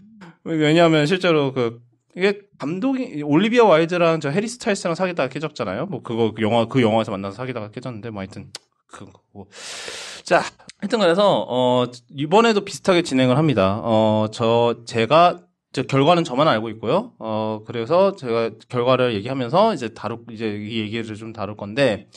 왜냐하면 0.44 1.08
실제로 1.08 1.52
그 1.52 1.80
이게 2.16 2.42
감독이 2.60 3.24
올리비아 3.24 3.64
와이드랑 3.64 4.20
저 4.20 4.30
해리 4.30 4.48
스타일스랑 4.48 4.94
사귀다가 4.94 5.30
깨졌잖아요. 5.30 5.88
뭐 5.88 6.04
그거 6.04 6.32
그 6.36 6.44
영화 6.44 6.68
그 6.68 6.80
영화에서 6.84 7.10
만나서 7.10 7.38
사귀다가 7.38 7.72
깨졌는데 7.72 8.12
뭐 8.12 8.20
하여튼 8.22 8.52
그런 8.92 9.12
거고. 9.14 9.48
자, 10.24 10.42
하여튼 10.80 11.00
그래서 11.00 11.46
어 11.48 11.86
이번에도 12.16 12.66
비슷하게 12.66 13.02
진행을 13.04 13.38
합니다. 13.38 13.82
어 13.84 14.28
저 14.32 14.76
제가 14.86 15.40
저 15.72 15.84
결과는 15.84 16.24
저만 16.24 16.48
알고 16.48 16.70
있고요. 16.72 17.14
어 17.20 17.62
그래서 17.66 18.16
제가 18.16 18.52
결과를 18.70 19.14
얘기하면서 19.16 19.74
이제 19.74 19.90
다룰 19.90 20.20
이제 20.32 20.48
이 20.50 20.80
얘기를 20.80 21.16
좀 21.16 21.34
다룰 21.34 21.56
건데 21.56 22.08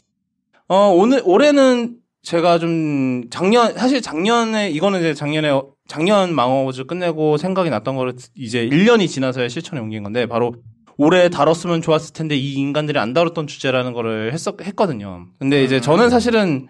어 0.68 0.88
오늘 0.88 1.20
올해는 1.24 1.96
제가 2.22 2.58
좀 2.58 3.28
작년 3.30 3.74
사실 3.74 4.00
작년에 4.00 4.70
이거는 4.70 5.00
이제 5.00 5.12
작년에 5.14 5.50
작년 5.88 6.34
망어즈 6.34 6.84
끝내고 6.84 7.36
생각이 7.36 7.68
났던 7.68 7.96
거를 7.96 8.14
이제 8.36 8.66
1년이 8.68 9.08
지나서야 9.08 9.48
실천에 9.48 9.80
옮긴 9.80 10.02
건데 10.04 10.26
바로 10.26 10.54
올해 10.96 11.28
다뤘으면 11.28 11.82
좋았을 11.82 12.12
텐데 12.12 12.36
이 12.36 12.54
인간들이 12.54 12.98
안 12.98 13.12
다뤘던 13.12 13.46
주제라는 13.46 13.92
거를 13.92 14.32
했었 14.32 14.60
했거든요. 14.60 15.26
근데 15.38 15.64
이제 15.64 15.76
음. 15.76 15.80
저는 15.80 16.10
사실은 16.10 16.68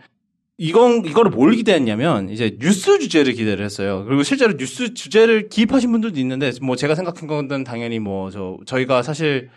이건 0.59 1.05
이거를 1.05 1.31
뭘 1.31 1.55
기대했냐면 1.55 2.29
이제 2.29 2.57
뉴스 2.61 2.99
주제를 2.99 3.33
기대를 3.33 3.65
했어요. 3.65 4.05
그리고 4.07 4.23
실제로 4.23 4.57
뉴스 4.57 4.95
주제를 4.95 5.49
기입하신 5.49 5.91
분들도 5.91 6.21
있는데 6.21 6.53
뭐 6.63 6.77
제가 6.77 6.95
생각한 6.95 7.27
건 7.27 7.65
당연히 7.65 7.99
뭐 7.99 8.31
저 8.31 8.59
저희가 8.67 9.03
사실 9.03 9.51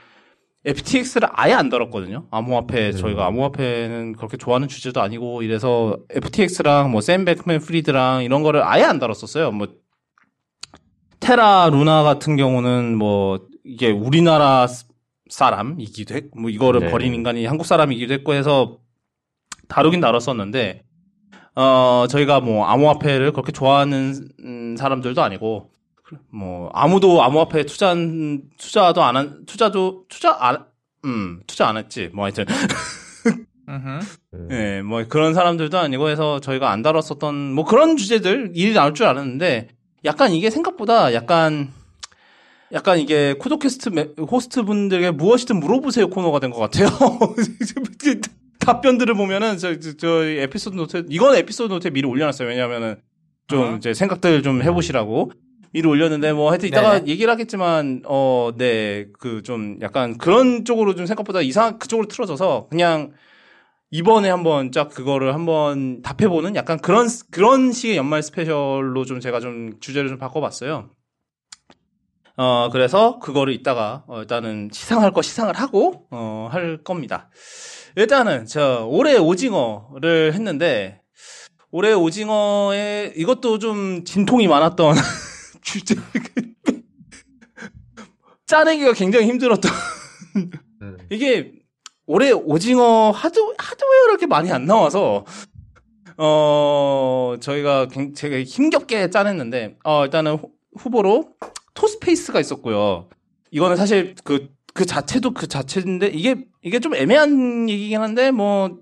FTX를 0.65 1.27
아예 1.33 1.53
안 1.53 1.69
다뤘거든요. 1.69 2.25
암호화폐 2.31 2.91
네. 2.91 2.91
저희가 2.93 3.27
암호화폐는 3.27 4.13
그렇게 4.13 4.35
좋아하는 4.37 4.67
주제도 4.67 4.99
아니고 5.01 5.43
이래서 5.43 5.97
FTX랑 6.09 6.89
뭐 6.89 7.06
샘 7.06 7.23
뱅크먼 7.25 7.59
프리드랑 7.59 8.23
이런 8.23 8.41
거를 8.41 8.63
아예 8.63 8.81
안 8.83 8.97
다뤘었어요. 8.97 9.51
뭐 9.51 9.67
테라 11.19 11.69
루나 11.71 12.01
같은 12.03 12.35
경우는 12.35 12.97
뭐 12.97 13.41
이게 13.65 13.91
우리나라 13.91 14.67
사람이기도 15.29 16.13
했고 16.15 16.39
뭐 16.39 16.49
이거를 16.49 16.81
네. 16.81 16.91
벌인 16.91 17.13
인간이 17.13 17.45
한국 17.45 17.65
사람이기도 17.65 18.13
했고 18.13 18.33
해서 18.33 18.77
다루긴 19.67 19.99
다뤘었는데 19.99 20.83
어 21.55 22.05
저희가 22.09 22.41
뭐 22.41 22.65
암호화폐를 22.65 23.31
그렇게 23.31 23.51
좋아하는 23.51 24.75
사람들도 24.77 25.21
아니고 25.21 25.71
뭐 26.29 26.69
아무도 26.73 27.23
암호화폐 27.23 27.63
투자 27.65 27.95
투자도 28.57 29.01
안 29.03 29.15
한 29.15 29.45
투자도 29.47 30.05
투자 30.09 30.37
안음 30.39 31.41
투자 31.47 31.67
안 31.67 31.77
했지. 31.77 32.09
뭐 32.13 32.25
하여튼. 32.25 32.45
네, 34.47 34.83
뭐 34.83 35.03
그런 35.07 35.33
사람들도 35.33 35.75
아니고 35.79 36.09
해서 36.09 36.39
저희가 36.39 36.69
안 36.69 36.83
다뤘었던 36.83 37.53
뭐 37.53 37.65
그런 37.65 37.97
주제들 37.97 38.51
일이 38.53 38.73
나올 38.73 38.93
줄 38.93 39.07
알았는데 39.07 39.69
약간 40.03 40.33
이게 40.33 40.51
생각보다 40.51 41.13
약간 41.15 41.71
약간 42.75 42.99
이게 42.99 43.33
코드캐스트 43.33 43.89
호스트 44.29 44.63
분들에게 44.63 45.11
무엇이든 45.11 45.59
물어보세요 45.59 46.09
코너가 46.09 46.39
된 46.39 46.51
것 46.51 46.59
같아요. 46.59 46.87
답변들을 48.59 49.13
보면은 49.15 49.57
저, 49.57 49.79
저, 49.79 49.93
저 49.97 50.23
에피소드 50.25 50.75
노트 50.75 51.05
이건 51.09 51.35
에피소드 51.35 51.71
노트에 51.71 51.91
미리 51.91 52.07
올려놨어요. 52.07 52.47
왜냐하면은 52.47 52.97
좀 53.47 53.73
어? 53.73 53.75
이제 53.77 53.93
생각들 53.93 54.43
좀 54.43 54.61
해보시라고. 54.61 55.31
미리 55.71 55.87
올렸는데 55.87 56.31
뭐 56.33 56.49
하여튼 56.51 56.69
이따가 56.69 56.93
네네. 56.99 57.07
얘기를 57.11 57.29
하겠지만 57.31 58.01
어 58.05 58.51
네 58.57 59.07
그 59.19 59.41
좀 59.43 59.77
약간 59.81 60.17
그런 60.17 60.63
쪽으로 60.65 60.95
좀 60.95 61.05
생각보다 61.05 61.41
이상 61.41 61.77
그쪽으로 61.79 62.07
틀어져서 62.07 62.67
그냥 62.69 63.11
이번에 63.91 64.29
한번 64.29 64.71
쫙 64.71 64.89
그거를 64.89 65.33
한번 65.33 66.01
답해보는 66.01 66.55
약간 66.55 66.79
그런 66.79 67.07
그런 67.29 67.71
식의 67.73 67.97
연말 67.97 68.23
스페셜로 68.23 69.03
좀 69.05 69.19
제가 69.19 69.39
좀 69.41 69.73
주제를 69.81 70.09
좀 70.09 70.17
바꿔봤어요. 70.17 70.89
어 72.37 72.69
그래서 72.71 73.19
그거를 73.19 73.53
이따가 73.53 74.03
어, 74.07 74.21
일단은 74.21 74.69
시상할 74.71 75.11
거 75.11 75.21
시상을 75.21 75.53
하고 75.55 76.07
어 76.11 76.49
할 76.51 76.83
겁니다. 76.83 77.29
일단은 77.95 78.45
저 78.45 78.85
올해 78.89 79.17
오징어를 79.17 80.33
했는데 80.33 81.01
올해 81.71 81.93
오징어에 81.93 83.13
이것도 83.15 83.59
좀 83.59 84.03
진통이 84.05 84.47
많았던 84.47 84.95
주제 85.61 85.95
짜내기가 88.45 88.93
굉장히 88.93 89.27
힘들었던 89.27 89.71
음. 90.81 90.97
이게 91.09 91.53
올해 92.05 92.31
오징어 92.31 93.11
하드 93.11 93.39
하드웨어를 93.57 94.11
이렇게 94.11 94.27
많이 94.27 94.51
안 94.51 94.65
나와서 94.65 95.25
어 96.17 97.35
저희가 97.39 97.87
제가 98.15 98.43
힘겹게 98.43 99.09
짜냈는데 99.09 99.77
어 99.83 100.05
일단은 100.05 100.37
후보로 100.77 101.29
토스페이스가 101.75 102.39
있었고요. 102.39 103.09
이거는 103.51 103.77
사실 103.77 104.15
그그 104.23 104.49
그 104.73 104.85
자체도 104.85 105.31
그 105.31 105.47
자체인데 105.47 106.07
이게 106.07 106.45
이게 106.63 106.79
좀 106.79 106.95
애매한 106.95 107.69
얘기긴 107.69 108.01
한데 108.01 108.31
뭐 108.31 108.79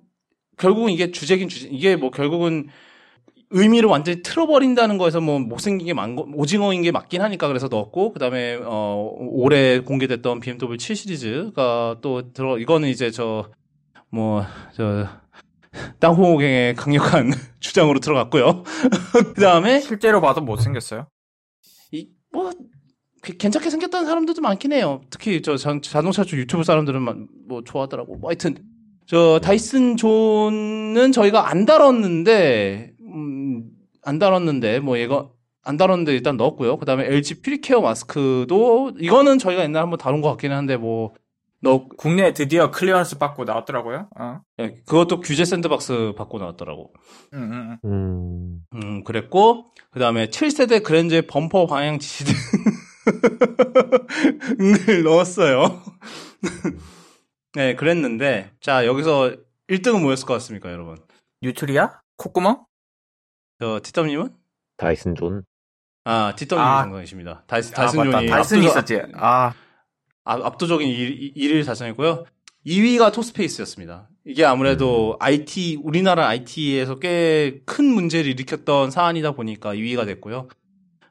결국은 0.57 0.91
이게 0.91 1.11
주제긴 1.11 1.49
주제 1.49 1.67
이게 1.71 1.95
뭐 1.97 2.11
결국은 2.11 2.67
의미를 3.51 3.89
완전히 3.89 4.23
틀어버린다는 4.23 4.97
거에서 4.97 5.21
뭐 5.21 5.39
못생긴 5.39 5.87
게 5.87 5.93
많고 5.93 6.27
오징어인 6.35 6.81
게 6.81 6.91
맞긴 6.91 7.21
하니까 7.21 7.47
그래서 7.47 7.67
넣었고 7.67 8.13
그다음에 8.13 8.59
어 8.63 9.11
올해 9.19 9.79
공개됐던 9.79 10.39
BMW 10.39 10.77
7 10.77 10.95
시리즈가 10.95 11.97
또 12.01 12.33
들어 12.33 12.57
이거는 12.57 12.89
이제 12.89 13.11
저 13.11 13.51
뭐 14.11 14.45
저 14.75 15.07
땅콩호갱의 15.99 16.75
강력한 16.75 17.31
주장으로 17.59 17.99
들어갔고요. 17.99 18.63
그다음에 19.35 19.79
실제로 19.81 20.21
봐도 20.21 20.41
못생겼어요. 20.41 21.07
이 21.91 22.07
뭐 22.31 22.51
괜찮게 23.23 23.69
생겼다는 23.69 24.05
사람들도 24.05 24.41
많긴 24.41 24.73
해요. 24.73 25.01
특히 25.09 25.41
저 25.41 25.55
자동차 25.55 26.23
쪽 26.23 26.37
유튜브 26.37 26.63
사람들은 26.63 27.27
뭐 27.47 27.63
좋아하더라고. 27.63 28.17
뭐 28.17 28.29
하여튼 28.29 28.55
저 29.05 29.39
다이슨 29.41 29.95
존은 29.97 31.11
저희가 31.11 31.49
안 31.49 31.65
다뤘는데 31.65 32.93
음, 33.01 33.63
안 34.03 34.19
다뤘는데 34.19 34.79
뭐 34.79 34.99
얘가 34.99 35.29
안 35.63 35.77
다뤘는데 35.77 36.13
일단 36.13 36.35
넣었고요. 36.35 36.77
그다음에 36.77 37.05
LG 37.05 37.41
퓨리케어 37.41 37.79
마스크도 37.79 38.93
이거는 38.99 39.39
저희가 39.39 39.63
옛날에 39.63 39.81
한번 39.81 39.97
다룬 39.97 40.21
것 40.21 40.29
같기는 40.31 40.55
한데 40.55 40.75
뭐너 40.75 41.87
국내 41.97 42.33
드디어 42.33 42.71
clearance 42.71 43.17
받고 43.19 43.45
나왔더라고요. 43.45 44.09
어. 44.19 44.41
예, 44.59 44.81
그것도 44.85 45.21
규제 45.21 45.45
샌드박스 45.45 46.13
받고 46.17 46.39
나왔더라고. 46.39 46.93
음, 47.33 47.39
음, 47.51 47.77
음. 47.85 48.59
음 48.73 49.03
그랬고 49.05 49.65
그다음에 49.91 50.27
7세대 50.27 50.83
그랜저의 50.83 51.27
범퍼 51.27 51.67
방향 51.67 51.99
지시등 51.99 52.33
을 54.89 55.03
넣었어요. 55.03 55.81
네, 57.55 57.75
그랬는데 57.75 58.51
자 58.61 58.85
여기서 58.85 59.35
1등은 59.69 60.01
뭐였을 60.01 60.25
것 60.25 60.33
같습니까, 60.35 60.71
여러분? 60.71 60.97
뉴트리아? 61.41 61.99
콧구멍? 62.17 62.65
저 63.59 63.79
티덤님은? 63.83 64.29
다이슨 64.77 65.15
존. 65.15 65.43
아, 66.05 66.33
티덤님 66.35 66.65
아. 66.65 66.83
생각이십니다. 66.83 67.43
다이슨, 67.47 67.73
다이슨 67.73 67.99
아, 67.99 68.03
존이 68.11 68.27
다이슨이 68.27 68.65
있었지. 68.65 69.01
아. 69.13 69.53
압도적인 70.25 70.87
1, 70.87 71.33
1위를 71.35 71.65
달성했고요. 71.65 72.25
2위가 72.65 73.11
토스페이스였습니다. 73.13 74.09
이게 74.25 74.45
아무래도 74.45 75.11
음. 75.13 75.17
IT, 75.19 75.79
우리나라 75.83 76.27
IT에서 76.29 76.99
꽤 76.99 77.61
큰 77.65 77.85
문제를 77.85 78.31
일으켰던 78.31 78.89
사안이다 78.91 79.31
보니까 79.33 79.73
2위가 79.75 80.05
됐고요. 80.05 80.47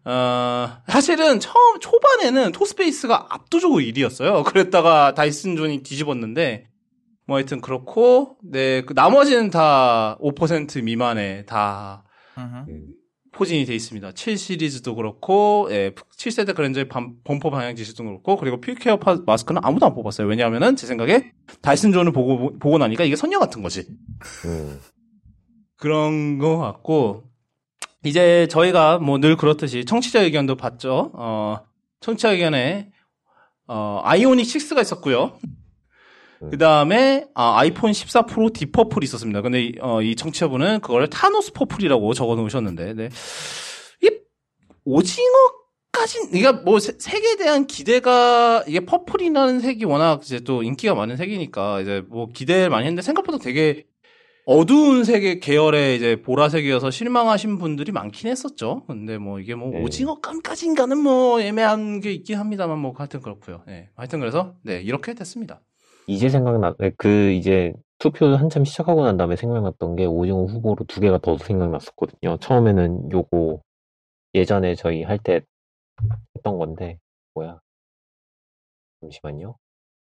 어, 0.05 0.79
사실은 0.89 1.39
처음, 1.39 1.79
초반에는 1.81 2.53
토스페이스가 2.53 3.29
압도적으로 3.31 3.81
1위였어요. 3.81 4.45
그랬다가 4.45 5.15
다이슨 5.15 5.57
존이 5.57 5.83
뒤집었는데, 5.83 6.67
뭐 7.27 7.37
하여튼 7.37 7.61
그렇고, 7.61 8.37
네, 8.43 8.83
그 8.83 8.95
나머지는 8.95 9.51
다 9.51 10.19
5% 10.21 10.83
미만에 10.83 11.45
다 11.45 12.05
uh-huh. 12.37 12.95
포진이 13.33 13.65
돼 13.65 13.75
있습니다. 13.75 14.13
7 14.13 14.37
시리즈도 14.37 14.97
그렇고, 14.97 15.69
예, 15.71 15.95
7세대 15.95 16.55
그랜저의 16.55 16.89
범퍼 16.89 17.51
방향 17.51 17.77
지시등도 17.77 18.05
그렇고, 18.05 18.37
그리고 18.37 18.61
퓨리케어 18.61 18.99
파, 18.99 19.17
마스크는 19.25 19.61
아무도 19.65 19.87
안 19.87 19.95
뽑았어요. 19.95 20.27
왜냐하면은 20.27 20.75
제 20.75 20.87
생각에 20.87 21.33
다이슨 21.63 21.93
존을 21.93 22.13
보고 22.13 22.59
보고 22.59 22.79
나니까 22.79 23.05
이게 23.05 23.15
선녀 23.15 23.39
같은 23.39 23.63
거지. 23.63 23.87
음. 24.45 24.81
그런 25.77 26.39
거 26.39 26.59
같고, 26.59 27.32
이제 28.05 28.47
저희가 28.51 28.99
뭐 28.99 29.19
늘 29.19 29.37
그렇듯이 29.37 29.85
청취자 29.85 30.23
의견도 30.23 30.57
봤죠. 30.57 31.13
어, 31.15 31.61
청취자 32.01 32.33
의견에 32.33 32.91
어, 33.69 34.01
아이오닉 34.05 34.45
6가 34.47 34.81
있었고요. 34.81 35.39
네. 36.41 36.49
그 36.51 36.59
다음에 36.59 37.27
아, 37.35 37.59
아이폰 37.59 37.93
14 37.93 38.23
프로 38.27 38.51
deep 38.51 38.70
purple이 38.70 39.05
있었습니다. 39.05 39.43
근데 39.43 39.63
이, 39.63 39.73
어, 39.81 40.03
이 40.03 40.17
청취자분은 40.17 40.81
그걸 40.81 41.09
타노스 41.09 41.53
purple이라고 41.53 42.13
적어 42.15 42.35
놓으셨는데, 42.35 42.95
네. 42.95 43.09
이 44.03 44.11
오징어까진, 44.85 46.31
그러니까 46.33 46.53
뭐 46.65 46.81
세, 46.81 46.95
색에 46.99 47.37
대한 47.37 47.69
기대가 47.69 48.65
이게 48.67 48.81
purple이라는 48.81 49.61
색이 49.61 49.85
워낙 49.85 50.23
이제 50.25 50.41
또 50.41 50.65
인기가 50.65 50.97
많은 50.97 51.17
색이니까 51.17 51.81
이제 51.83 52.03
뭐 52.09 52.27
기대를 52.33 52.71
많이 52.71 52.87
했는데 52.87 53.03
생각보다 53.03 53.39
되게 53.39 53.85
어두운 54.45 55.05
색의 55.05 55.41
계열의 55.41 55.97
이제 55.97 56.23
보라색이어서 56.23 56.91
실망하신 56.91 57.59
분들이 57.59 57.93
많긴 57.93 58.31
했었죠. 58.31 58.85
근데 58.87 59.19
뭐 59.19 59.39
이게 59.39 59.55
뭐 59.55 59.71
네. 59.71 59.83
오징어 59.83 60.21
깜까진가는 60.21 60.99
뭐 60.99 61.41
애매한 61.41 62.01
게 62.01 62.13
있긴 62.13 62.39
합니다만 62.39 62.79
뭐 62.79 62.93
하여튼 62.97 63.21
그렇고요. 63.21 63.63
네. 63.67 63.91
하여튼 63.95 64.19
그래서 64.19 64.55
네, 64.63 64.81
이렇게 64.81 65.15
됐습니다. 65.15 65.61
이제 66.09 66.29
생각나, 66.29 66.75
네, 66.81 66.91
그, 66.97 67.31
이제, 67.31 67.73
투표 67.99 68.27
한참 68.35 68.65
시작하고 68.65 69.05
난 69.05 69.17
다음에 69.17 69.37
생각났던 69.37 69.95
게 69.95 70.05
오징어 70.05 70.47
후보로 70.47 70.85
두 70.89 71.01
개가 71.01 71.19
더 71.19 71.39
생각났었거든요. 71.39 72.39
처음에는 72.39 73.13
요거, 73.13 73.63
예전에 74.35 74.75
저희 74.75 75.05
할 75.05 75.19
때 75.19 75.43
했던 76.37 76.59
건데, 76.59 76.99
뭐야. 77.35 77.61
잠시만요. 79.01 79.55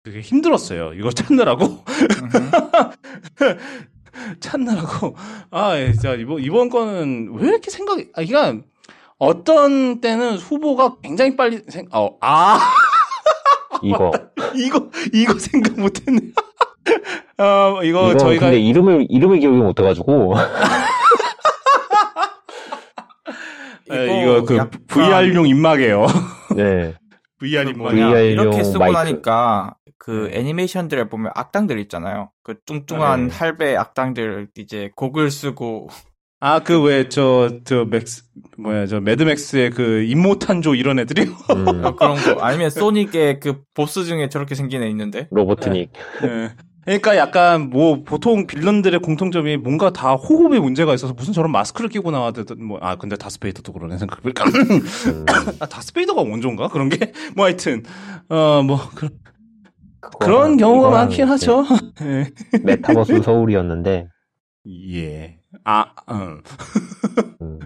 되게 0.05 0.21
힘들었어요. 0.21 0.93
이거 0.93 1.09
찾느라고. 1.11 1.65
찾느라고. 4.41 5.17
아, 5.51 5.77
예, 5.77 5.93
자, 5.93 6.15
이번, 6.15 6.41
이번 6.41 6.69
거는 6.69 7.35
왜 7.35 7.49
이렇게 7.49 7.71
생각이, 7.71 8.09
아, 8.15 8.25
그러니까 8.25 8.65
어떤 9.19 10.01
때는 10.01 10.37
후보가 10.37 10.97
굉장히 11.03 11.37
빨리 11.37 11.63
생, 11.69 11.87
어, 11.93 12.17
아. 12.21 12.59
이거. 13.83 14.13
이거, 14.55 14.89
이거 15.13 15.39
생각 15.39 15.79
못 15.79 16.07
했네. 16.07 16.21
어, 17.39 17.83
이거 17.85 18.17
저희가. 18.17 18.47
근데 18.47 18.61
이름을, 18.61 19.07
이름을 19.09 19.39
기억이 19.39 19.57
못 19.57 19.79
해가지고. 19.79 20.35
네, 23.91 24.23
이거 24.23 24.43
그 24.45 24.57
약간... 24.57 24.81
VR용 24.87 25.47
입막이에요. 25.49 26.07
네. 26.57 26.95
VR 27.41 27.71
입막. 27.71 27.95
이렇게 27.95 28.65
쓰고 28.65 28.81
마이크. 28.81 28.97
나니까 28.97 29.75
그 29.99 30.31
애니메이션들에 30.33 31.09
보면 31.09 31.33
악당들 31.35 31.79
있잖아요. 31.81 32.31
그 32.43 32.61
뚱뚱한 32.65 33.29
네. 33.29 33.35
할배 33.35 33.77
악당들 33.77 34.49
이제 34.57 34.91
곡을 34.97 35.31
쓰고 35.31 35.89
아, 36.41 36.61
그, 36.61 36.81
왜, 36.81 37.09
저, 37.09 37.51
저, 37.65 37.85
맥스, 37.85 38.23
뭐야, 38.59 38.87
저, 38.87 39.01
매드맥스의 39.01 39.71
그, 39.71 40.05
임모탄조 40.05 40.77
이런 40.77 41.01
애들이요? 41.01 41.27
음. 41.27 41.85
어, 41.85 41.97
그런 41.97 42.15
거. 42.15 42.41
아니면 42.41 42.71
소닉의 42.71 43.41
그, 43.41 43.63
보스 43.75 44.05
중에 44.05 44.29
저렇게 44.29 44.55
생긴 44.55 44.85
애 44.85 44.89
있는데? 44.89 45.27
로보트닉. 45.33 45.91
네. 46.23 46.29
네. 46.29 46.51
그러니까 46.85 47.17
약간, 47.17 47.71
뭐, 47.71 48.05
보통 48.05 48.47
빌런들의 48.47 49.01
공통점이 49.01 49.57
뭔가 49.57 49.91
다 49.93 50.15
호흡에 50.15 50.61
문제가 50.61 50.95
있어서 50.95 51.13
무슨 51.13 51.33
저런 51.33 51.51
마스크를 51.51 51.91
끼고 51.91 52.13
나왔든, 52.13 52.65
뭐, 52.65 52.79
아, 52.83 52.95
근데 52.95 53.17
다스베이더도 53.17 53.73
그러네, 53.73 53.99
생각해보니까. 53.99 54.45
음. 54.45 55.27
아, 55.59 55.67
다스베이더가 55.67 56.23
원조인가? 56.23 56.69
그런 56.69 56.89
게? 56.89 57.13
뭐 57.35 57.47
하여튼, 57.47 57.83
어, 58.29 58.63
뭐, 58.63 58.79
그, 58.95 59.09
그런 60.01 60.57
경우가 60.57 60.91
많긴 60.91 61.27
하죠. 61.29 61.65
네. 62.01 62.31
메타버스 62.63 63.23
서울이었는데. 63.23 64.09
예. 64.95 65.39
아, 65.65 65.87
음. 66.11 66.43
음. 67.43 67.59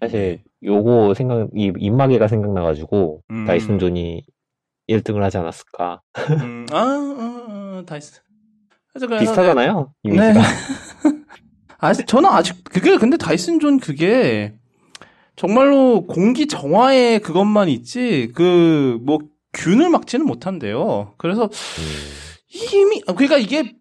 사실 0.00 0.42
요거 0.62 1.14
생각 1.14 1.48
이 1.54 1.72
입마개가 1.78 2.28
생각나가지고 2.28 3.22
음. 3.30 3.46
다이슨 3.46 3.78
존이 3.78 4.24
1등을 4.88 5.20
하지 5.20 5.38
않았을까. 5.38 6.02
음. 6.42 6.66
아, 6.70 6.76
아, 6.76 7.46
아 7.78 7.82
다이슨. 7.86 8.22
비슷하잖아요. 9.18 9.92
네. 10.04 10.34
아직 11.78 12.06
저는 12.06 12.30
아직 12.30 12.64
그게 12.64 12.96
근데 12.96 13.18
다이슨 13.18 13.60
존 13.60 13.78
그게 13.78 14.54
정말로 15.36 16.06
공기 16.06 16.46
정화에 16.46 17.18
그것만 17.18 17.68
있지 17.68 18.32
그 18.34 18.98
뭐 19.02 19.18
균을 19.56 19.90
막지는 19.90 20.26
못한대요. 20.26 21.14
그래서 21.16 21.44
음. 21.44 21.50
이미 22.48 23.00
그러니까 23.00 23.38
이게 23.38 23.74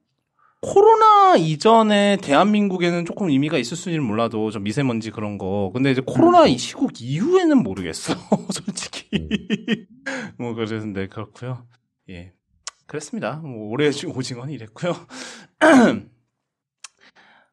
코로나 0.61 1.35
이전에 1.37 2.17
대한민국에는 2.21 3.05
조금 3.05 3.29
의미가 3.29 3.59
있을 3.59 3.77
수는 3.77 4.01
몰라도 4.01 4.49
좀 4.49 4.63
미세먼지 4.63 5.11
그런 5.11 5.37
거. 5.37 5.69
근데 5.73 5.91
이제 5.91 6.01
코로나 6.03 6.43
음. 6.43 6.47
이 6.47 6.57
시국 6.57 6.99
이후에는 6.99 7.61
모르겠어. 7.61 8.15
솔직히. 8.51 9.07
음. 9.13 9.29
뭐 10.39 10.55
그랬는데 10.55 11.07
그렇고요. 11.07 11.67
예. 12.09 12.33
그랬습니다. 12.87 13.37
뭐 13.37 13.69
올해 13.69 13.89
오징어는 13.89 14.53
이랬고요. 14.53 14.95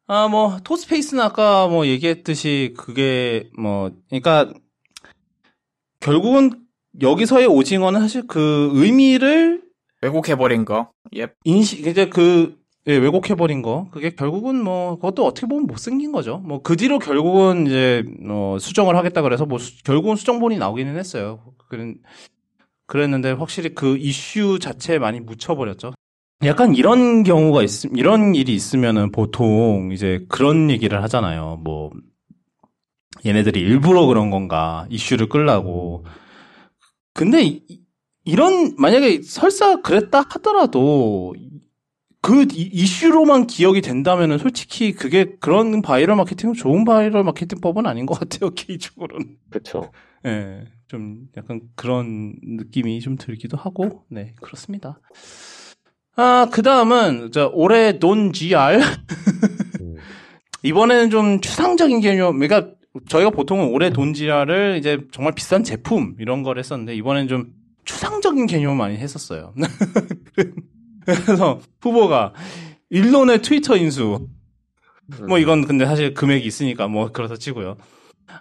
아, 0.06 0.28
뭐 0.28 0.58
토스페이스는 0.64 1.22
아까 1.22 1.68
뭐 1.68 1.86
얘기했듯이 1.86 2.74
그게 2.76 3.50
뭐 3.58 3.90
그러니까 4.08 4.52
결국은 6.00 6.61
여기서의 7.00 7.46
오징어는 7.46 8.00
사실 8.00 8.26
그 8.26 8.70
의미를 8.74 9.62
왜곡해버린 10.02 10.64
거. 10.64 10.90
예. 11.16 11.28
인식 11.44 11.86
이제 11.86 12.08
그 12.08 12.60
예, 12.88 12.96
왜곡해버린 12.96 13.62
거. 13.62 13.88
그게 13.92 14.10
결국은 14.10 14.62
뭐, 14.62 14.96
그것도 14.96 15.24
어떻게 15.24 15.46
보면 15.46 15.66
못생긴 15.66 16.10
거죠. 16.10 16.38
뭐, 16.38 16.62
그 16.62 16.76
뒤로 16.76 16.98
결국은 16.98 17.66
이제, 17.68 18.04
어, 18.28 18.56
수정을 18.58 18.96
하겠다 18.96 19.22
그래서 19.22 19.46
뭐, 19.46 19.58
수, 19.58 19.84
결국은 19.84 20.16
수정본이 20.16 20.58
나오기는 20.58 20.96
했어요. 20.96 21.40
그런, 21.68 21.98
그랬는데 22.88 23.30
확실히 23.32 23.74
그 23.74 23.96
이슈 23.96 24.58
자체에 24.58 24.98
많이 24.98 25.20
묻혀버렸죠. 25.20 25.92
약간 26.44 26.74
이런 26.74 27.22
경우가 27.22 27.62
있, 27.62 27.84
이런 27.96 28.34
일이 28.34 28.52
있으면은 28.52 29.12
보통 29.12 29.90
이제 29.92 30.24
그런 30.28 30.68
얘기를 30.68 31.00
하잖아요. 31.04 31.60
뭐, 31.62 31.92
얘네들이 33.24 33.60
일부러 33.60 34.06
그런 34.06 34.30
건가, 34.30 34.86
이슈를 34.90 35.28
끌라고. 35.28 36.04
근데 37.14 37.42
이, 37.42 37.82
이런, 38.24 38.74
만약에 38.76 39.22
설사 39.22 39.80
그랬다 39.80 40.24
하더라도 40.30 41.34
그 42.20 42.46
이슈로만 42.52 43.48
기억이 43.48 43.80
된다면은 43.80 44.38
솔직히 44.38 44.92
그게 44.92 45.34
그런 45.40 45.82
바이럴 45.82 46.14
마케팅은 46.14 46.54
좋은 46.54 46.84
바이럴 46.84 47.24
마케팅법은 47.24 47.84
아닌 47.84 48.06
것 48.06 48.18
같아요 48.18 48.50
개인적으로는. 48.54 49.36
그렇죠. 49.50 49.90
예, 50.24 50.30
네, 50.30 50.64
좀 50.86 51.26
약간 51.36 51.60
그런 51.74 52.36
느낌이 52.42 53.00
좀 53.00 53.16
들기도 53.16 53.56
하고, 53.56 54.04
네 54.08 54.34
그렇습니다. 54.40 55.00
아, 56.14 56.48
그 56.52 56.62
다음은, 56.62 57.32
저, 57.32 57.50
올해 57.52 57.98
돈 57.98 58.32
GR. 58.32 58.78
음. 59.80 59.96
이번에는 60.62 61.10
좀 61.10 61.40
추상적인 61.40 62.00
개념, 62.00 62.38
그러니까 62.38 62.72
저희가 63.08 63.30
보통은 63.30 63.68
올해 63.68 63.90
돈 63.90 64.14
GR을 64.14 64.76
이제 64.78 64.98
정말 65.12 65.34
비싼 65.34 65.64
제품, 65.64 66.16
이런 66.18 66.42
걸 66.42 66.58
했었는데, 66.58 66.94
이번엔 66.96 67.28
좀 67.28 67.52
추상적인 67.84 68.46
개념을 68.46 68.76
많이 68.76 68.96
했었어요. 68.96 69.54
그래서 71.04 71.60
후보가, 71.80 72.34
일론의 72.90 73.42
트위터 73.42 73.76
인수. 73.76 74.28
뭐 75.26 75.38
이건 75.38 75.66
근데 75.66 75.84
사실 75.84 76.14
금액이 76.14 76.46
있으니까 76.46 76.88
뭐 76.88 77.10
그렇다 77.10 77.36
치고요. 77.36 77.76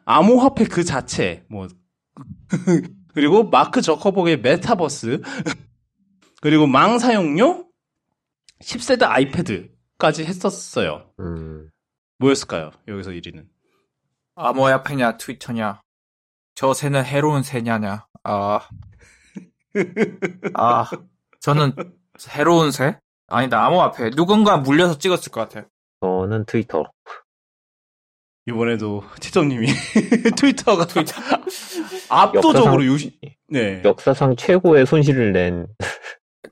암호화폐 0.06 0.66
그 0.66 0.84
자체, 0.84 1.46
뭐. 1.50 1.68
그리고 3.14 3.50
마크 3.50 3.82
저커버그의 3.82 4.42
메타버스. 4.42 5.22
그리고 6.42 6.68
망 6.68 6.98
사용료 6.98 7.66
10세대 8.62 9.04
아이패드까지 9.04 10.26
했었어요. 10.26 11.12
음. 11.20 11.70
뭐였을까요? 12.20 12.72
여기서 12.88 13.12
1위는. 13.12 13.46
아, 14.36 14.54
뭐야, 14.54 14.84
패냐, 14.84 15.18
트위터냐. 15.18 15.82
저 16.56 16.74
새는 16.74 17.04
해로운 17.06 17.44
새냐냐. 17.44 18.06
아. 18.24 18.60
아. 20.54 20.90
저는 21.40 21.74
해로운 22.30 22.72
새? 22.72 23.00
아니다, 23.28 23.66
암호화폐. 23.66 24.12
누군가 24.12 24.58
물려서 24.58 24.98
찍었을 24.98 25.32
것 25.32 25.42
같아요. 25.42 25.66
저는 26.02 26.46
트위터. 26.46 26.84
이번에도 28.48 29.04
티점님이 29.20 29.68
트위터가 30.36 30.88
트위터 30.88 31.14
압도적으로 32.10 32.84
유시 32.84 33.20
네 33.48 33.84
역사상 33.86 34.36
최고의 34.36 34.88
손실을 34.88 35.32
낸 35.32 35.68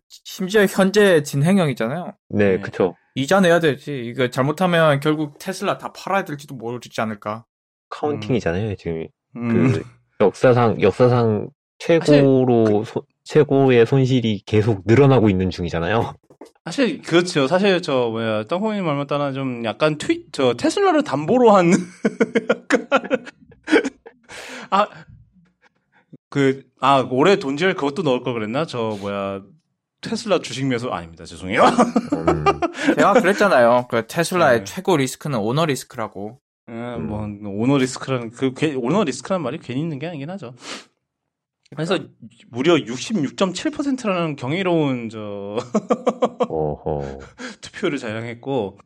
심지어 0.08 0.66
현재 0.66 1.24
진행형이잖아요. 1.24 2.14
네, 2.30 2.58
네. 2.58 2.60
그쵸. 2.60 2.96
이자 3.16 3.42
내야 3.42 3.60
되지. 3.60 4.06
이거 4.06 4.30
잘못하면 4.30 5.00
결국 5.00 5.40
테슬라 5.40 5.78
다 5.78 5.92
팔아야 5.92 6.24
될지도 6.26 6.56
모르지 6.56 7.02
않을까. 7.02 7.46
counting이잖아요, 7.90 8.70
음. 8.70 8.76
지금. 8.78 9.08
음. 9.36 9.72
그 9.72 9.84
역사상 10.22 10.82
역사상 10.82 11.50
최고로 11.80 12.64
그... 12.64 12.84
소, 12.86 13.04
최고의 13.24 13.86
손실이 13.86 14.44
계속 14.46 14.84
늘어나고 14.86 15.30
있는 15.30 15.50
중이잖아요. 15.50 16.14
사실 16.66 17.02
그렇죠. 17.02 17.48
사실 17.48 17.82
저 17.82 18.10
뭐야 18.10 18.44
땅콩이 18.46 18.82
말마따나 18.82 19.32
좀 19.32 19.64
약간 19.66 19.98
트윗 19.98 20.32
저 20.32 20.54
테슬라를 20.54 21.04
담보로 21.04 21.52
한 21.52 21.72
약간 22.70 23.26
아 24.70 24.88
그 26.30 26.70
아 26.80 27.08
올해 27.10 27.38
돈지를 27.38 27.74
그것도 27.76 28.04
넣을 28.04 28.24
걸 28.24 28.34
그랬나? 28.36 28.66
저 28.66 28.98
뭐야 29.02 29.42
테슬라 30.02 30.40
주식 30.40 30.66
매수 30.66 30.90
아닙니다. 30.90 31.26
죄송해요. 31.26 31.64
음. 31.64 32.46
제가 32.96 33.14
그랬잖아요. 33.14 33.88
그 33.90 34.08
테슬라의 34.08 34.60
네. 34.60 34.64
최고 34.64 34.96
리스크는 34.96 35.40
오너 35.40 35.66
리스크라고. 35.66 36.40
음, 36.70 37.08
뭐 37.08 37.52
오너 37.52 37.78
리스크라는 37.78 38.32
그 38.32 38.54
오너 38.78 39.04
리스크라는 39.04 39.44
말이 39.44 39.58
괜히 39.58 39.82
있는 39.82 40.00
게 40.00 40.08
아니긴 40.08 40.30
하죠. 40.30 40.54
그래서. 41.72 42.00
무려 42.50 42.76
66.7%라는 42.76 44.36
경이로운 44.36 45.10
저 45.10 45.58
투표를 47.62 47.98
자랑했고 47.98 48.80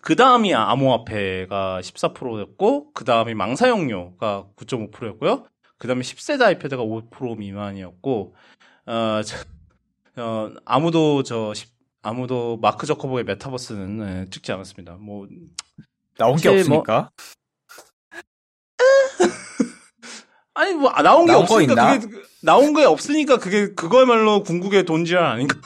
그 0.00 0.16
다음이 0.16 0.54
암호화폐가 0.54 1.80
14%였고 1.80 2.92
그 2.92 3.04
다음이 3.04 3.34
망사용료가 3.34 4.48
9.5%였고요. 4.56 5.46
그 5.78 5.88
다음에 5.88 6.02
10세대 6.02 6.42
아이패드가 6.42 6.82
5% 6.82 7.38
미만이었고 7.38 8.34
어, 8.86 9.20
저, 9.22 10.22
어, 10.22 10.50
아무도 10.64 11.22
저 11.22 11.52
아무도 12.02 12.58
마크 12.58 12.86
저커버의 12.86 13.24
메타버스는 13.24 13.98
네, 13.98 14.26
찍지 14.30 14.52
않았습니다. 14.52 14.96
뭐 14.96 15.26
나온 16.22 16.36
게뭐 16.36 16.56
없으니까. 16.56 17.10
뭐, 17.10 17.10
아니 20.54 20.74
뭐 20.74 20.90
나온 21.02 21.26
게 21.26 21.32
나온 21.32 21.42
없으니까 21.42 21.98
그게 21.98 22.22
나온 22.42 22.74
게 22.74 22.84
없으니까 22.84 23.38
그게 23.38 23.74
그거야말로 23.74 24.42
궁극의 24.42 24.84
돈지랄 24.84 25.24
아닌가? 25.24 25.56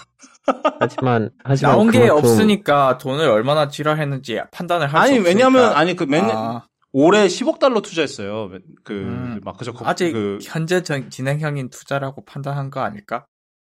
하지만 0.80 1.30
하지만 1.44 1.72
나온 1.72 1.90
게 1.90 1.98
그만큼... 1.98 2.18
없으니까 2.18 2.98
돈을 2.98 3.28
얼마나 3.28 3.68
지랄했는지 3.68 4.40
판단을 4.50 4.86
할수 4.86 4.96
없으니까. 4.98 5.20
아니 5.20 5.28
왜냐면 5.28 5.72
아니 5.74 5.96
그 5.96 6.04
매년 6.04 6.30
아... 6.30 6.66
올해 6.92 7.26
10억 7.26 7.59
달러 7.59 7.82
투자했어요. 7.82 8.50
그 8.84 8.94
음, 8.94 9.40
마크 9.44 9.64
저커 9.64 9.84
아직 9.84 10.12
그... 10.12 10.38
현재 10.42 10.82
전, 10.82 11.11
진행형인 11.11 11.68
투자라고 11.68 12.24
판단한 12.24 12.70
거 12.70 12.80
아닐까? 12.80 13.26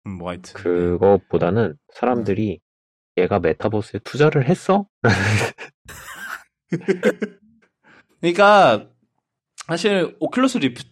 음, 0.07 0.17
뭐 0.17 0.29
하여튼 0.29 0.53
그거보다는 0.55 1.75
사람들이 1.93 2.59
얘가 3.17 3.39
메타버스에 3.39 4.01
투자를 4.03 4.49
했어? 4.49 4.87
그러니까 8.21 8.89
사실 9.67 10.15
오큘러스 10.19 10.59
리프 10.59 10.83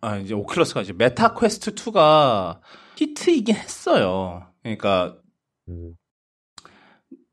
아 0.00 0.16
이제 0.18 0.34
오큘러스가 0.34 0.82
이제 0.82 0.92
메타 0.92 1.34
퀘스트 1.34 1.74
2가 1.74 2.60
히트이긴 2.96 3.54
했어요. 3.54 4.46
그러니까 4.62 5.16
음. 5.68 5.94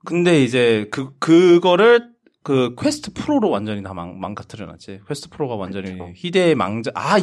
근데 0.05 0.43
이제 0.43 0.87
그 0.91 1.17
그거를 1.19 2.09
그 2.43 2.73
퀘스트 2.79 3.11
프로로 3.13 3.49
완전히 3.49 3.83
다 3.83 3.93
망, 3.93 4.19
망가뜨려 4.19 4.65
놨지. 4.65 5.01
퀘스트 5.07 5.29
프로가 5.29 5.55
완전히 5.55 5.91
그쵸. 5.93 6.11
희대의 6.15 6.55
망작. 6.55 6.91
아 6.95 7.17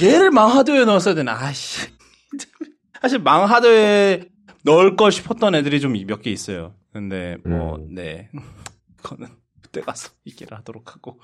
얘를 0.00 0.30
망하드웨어에 0.30 0.84
넣었어야 0.84 1.14
되나. 1.14 1.32
아씨. 1.32 1.88
사실 3.02 3.18
망하드웨어에 3.18 4.28
넣을 4.64 4.94
걸 4.96 5.10
싶었던 5.10 5.54
애들이 5.56 5.80
좀 5.80 5.92
몇 5.96 6.22
개 6.22 6.30
있어요. 6.30 6.74
근데 6.92 7.36
뭐 7.44 7.76
음. 7.76 7.94
네. 7.94 8.30
그거는 8.96 9.28
그때 9.72 9.80
가서 9.80 10.10
얘기를 10.28 10.56
하도록 10.58 10.94
하고. 10.94 11.18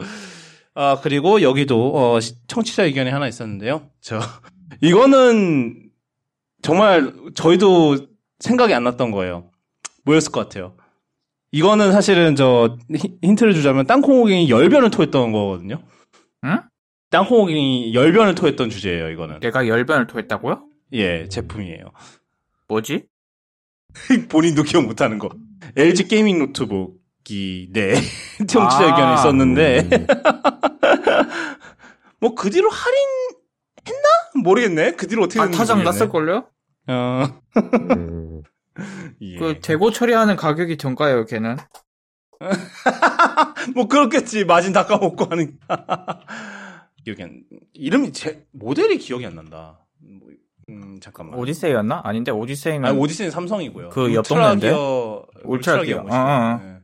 아, 0.74 0.98
그리고 1.02 1.42
여기도, 1.42 1.94
어, 1.94 2.18
청취자 2.48 2.84
의견이 2.84 3.10
하나 3.10 3.28
있었는데요. 3.28 3.90
저, 4.00 4.18
이거는 4.80 5.90
정말 6.62 7.12
저희도 7.34 8.08
생각이 8.40 8.72
안 8.74 8.84
났던 8.84 9.10
거예요. 9.10 9.50
뭐였을 10.04 10.32
것 10.32 10.40
같아요? 10.40 10.76
이거는 11.52 11.92
사실은 11.92 12.36
저, 12.36 12.78
힌트를 13.22 13.54
주자면 13.54 13.86
땅콩호갱이 13.86 14.50
열변을 14.50 14.90
토했던 14.90 15.32
거거든요. 15.32 15.82
응? 16.44 16.60
땅콩호갱이 17.10 17.94
열변을 17.94 18.34
토했던 18.34 18.70
주제예요, 18.70 19.10
이거는. 19.10 19.40
얘가 19.42 19.66
열변을 19.66 20.06
토했다고요? 20.06 20.64
예, 20.92 21.28
제품이에요. 21.28 21.92
뭐지? 22.68 23.06
본인도 24.28 24.62
기억 24.62 24.84
못하는 24.84 25.18
거. 25.18 25.30
LG 25.76 26.08
게이밍 26.08 26.38
노트북. 26.38 26.97
있기 27.28 27.68
네 27.72 27.94
청취자 28.48 28.80
아, 28.80 28.86
의견이 28.86 29.14
있었는데 29.14 29.88
음. 29.92 30.06
뭐그 32.20 32.50
뒤로 32.50 32.68
할인 32.70 32.98
했나 33.86 34.08
모르겠네 34.42 34.92
그 34.92 35.06
뒤로 35.06 35.24
어떻게 35.24 35.40
아, 35.40 35.50
타장 35.50 35.84
났을 35.84 36.08
걸요? 36.08 36.46
어. 36.88 37.24
음. 37.56 38.42
예. 39.20 39.36
그 39.36 39.60
재고 39.60 39.92
처리하는 39.92 40.36
가격이 40.36 40.78
정가예요 40.78 41.26
걔는 41.26 41.56
뭐 43.74 43.88
그렇겠지 43.88 44.44
마진 44.44 44.72
다 44.72 44.86
까먹고 44.86 45.26
하니까 45.26 46.20
기억이 47.04 47.22
안 47.22 47.42
이름이 47.74 48.12
제 48.12 48.46
모델이 48.52 48.98
기억이 48.98 49.26
안 49.26 49.34
난다 49.34 49.84
뭐, 50.00 50.28
음, 50.68 50.98
잠깐만. 51.00 51.38
오디세이였나? 51.38 52.02
아닌데 52.04 52.30
오디세이는 52.30 52.86
아니, 52.86 52.98
오디세이는 52.98 53.30
삼성이고요. 53.30 53.88
그 53.88 54.14
옆동네인데. 54.14 54.70
울트라 55.44 55.82
기어. 55.82 56.00
어, 56.00 56.06
어. 56.10 56.60
네. 56.62 56.77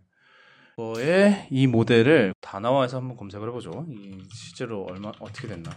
거에 0.76 1.46
이 1.50 1.66
모델을 1.66 2.34
다나와에서 2.40 2.98
한번 2.98 3.16
검색을 3.16 3.48
해보죠. 3.48 3.86
이 3.88 4.18
실제로 4.32 4.86
얼마 4.90 5.12
어떻게 5.20 5.48
됐나? 5.48 5.70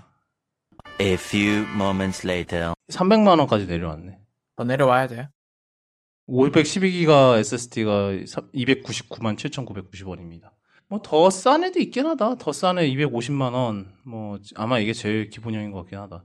A 1.00 1.14
few 1.14 1.66
moments 1.76 2.26
later. 2.26 2.74
300만 2.90 3.38
원까지 3.40 3.68
내려왔네. 3.68 4.18
더 4.56 4.64
내려와야 4.64 5.08
돼. 5.08 5.30
512기가 6.28 7.38
SSD가 7.38 8.12
299만 8.54 9.38
7,990원입니다. 9.38 10.52
뭐 10.90 11.00
더 11.02 11.30
싼 11.30 11.64
애도 11.64 11.80
있긴 11.80 12.06
하다. 12.08 12.36
더 12.36 12.52
싼 12.52 12.78
애 12.80 12.88
250만 12.90 13.54
원. 13.54 13.94
뭐 14.06 14.40
아마 14.56 14.80
이게 14.80 14.94
제일 14.94 15.30
기본형인 15.30 15.72
것 15.72 15.80
같긴 15.82 16.00
하다. 16.00 16.24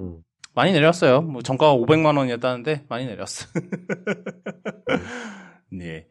음. 0.00 0.22
많이 0.54 0.72
내렸어요. 0.72 1.22
뭐 1.22 1.42
정가가 1.42 1.74
500만 1.74 2.16
원이었다는데 2.16 2.86
많이 2.88 3.06
내렸어. 3.06 3.46
네. 5.72 6.06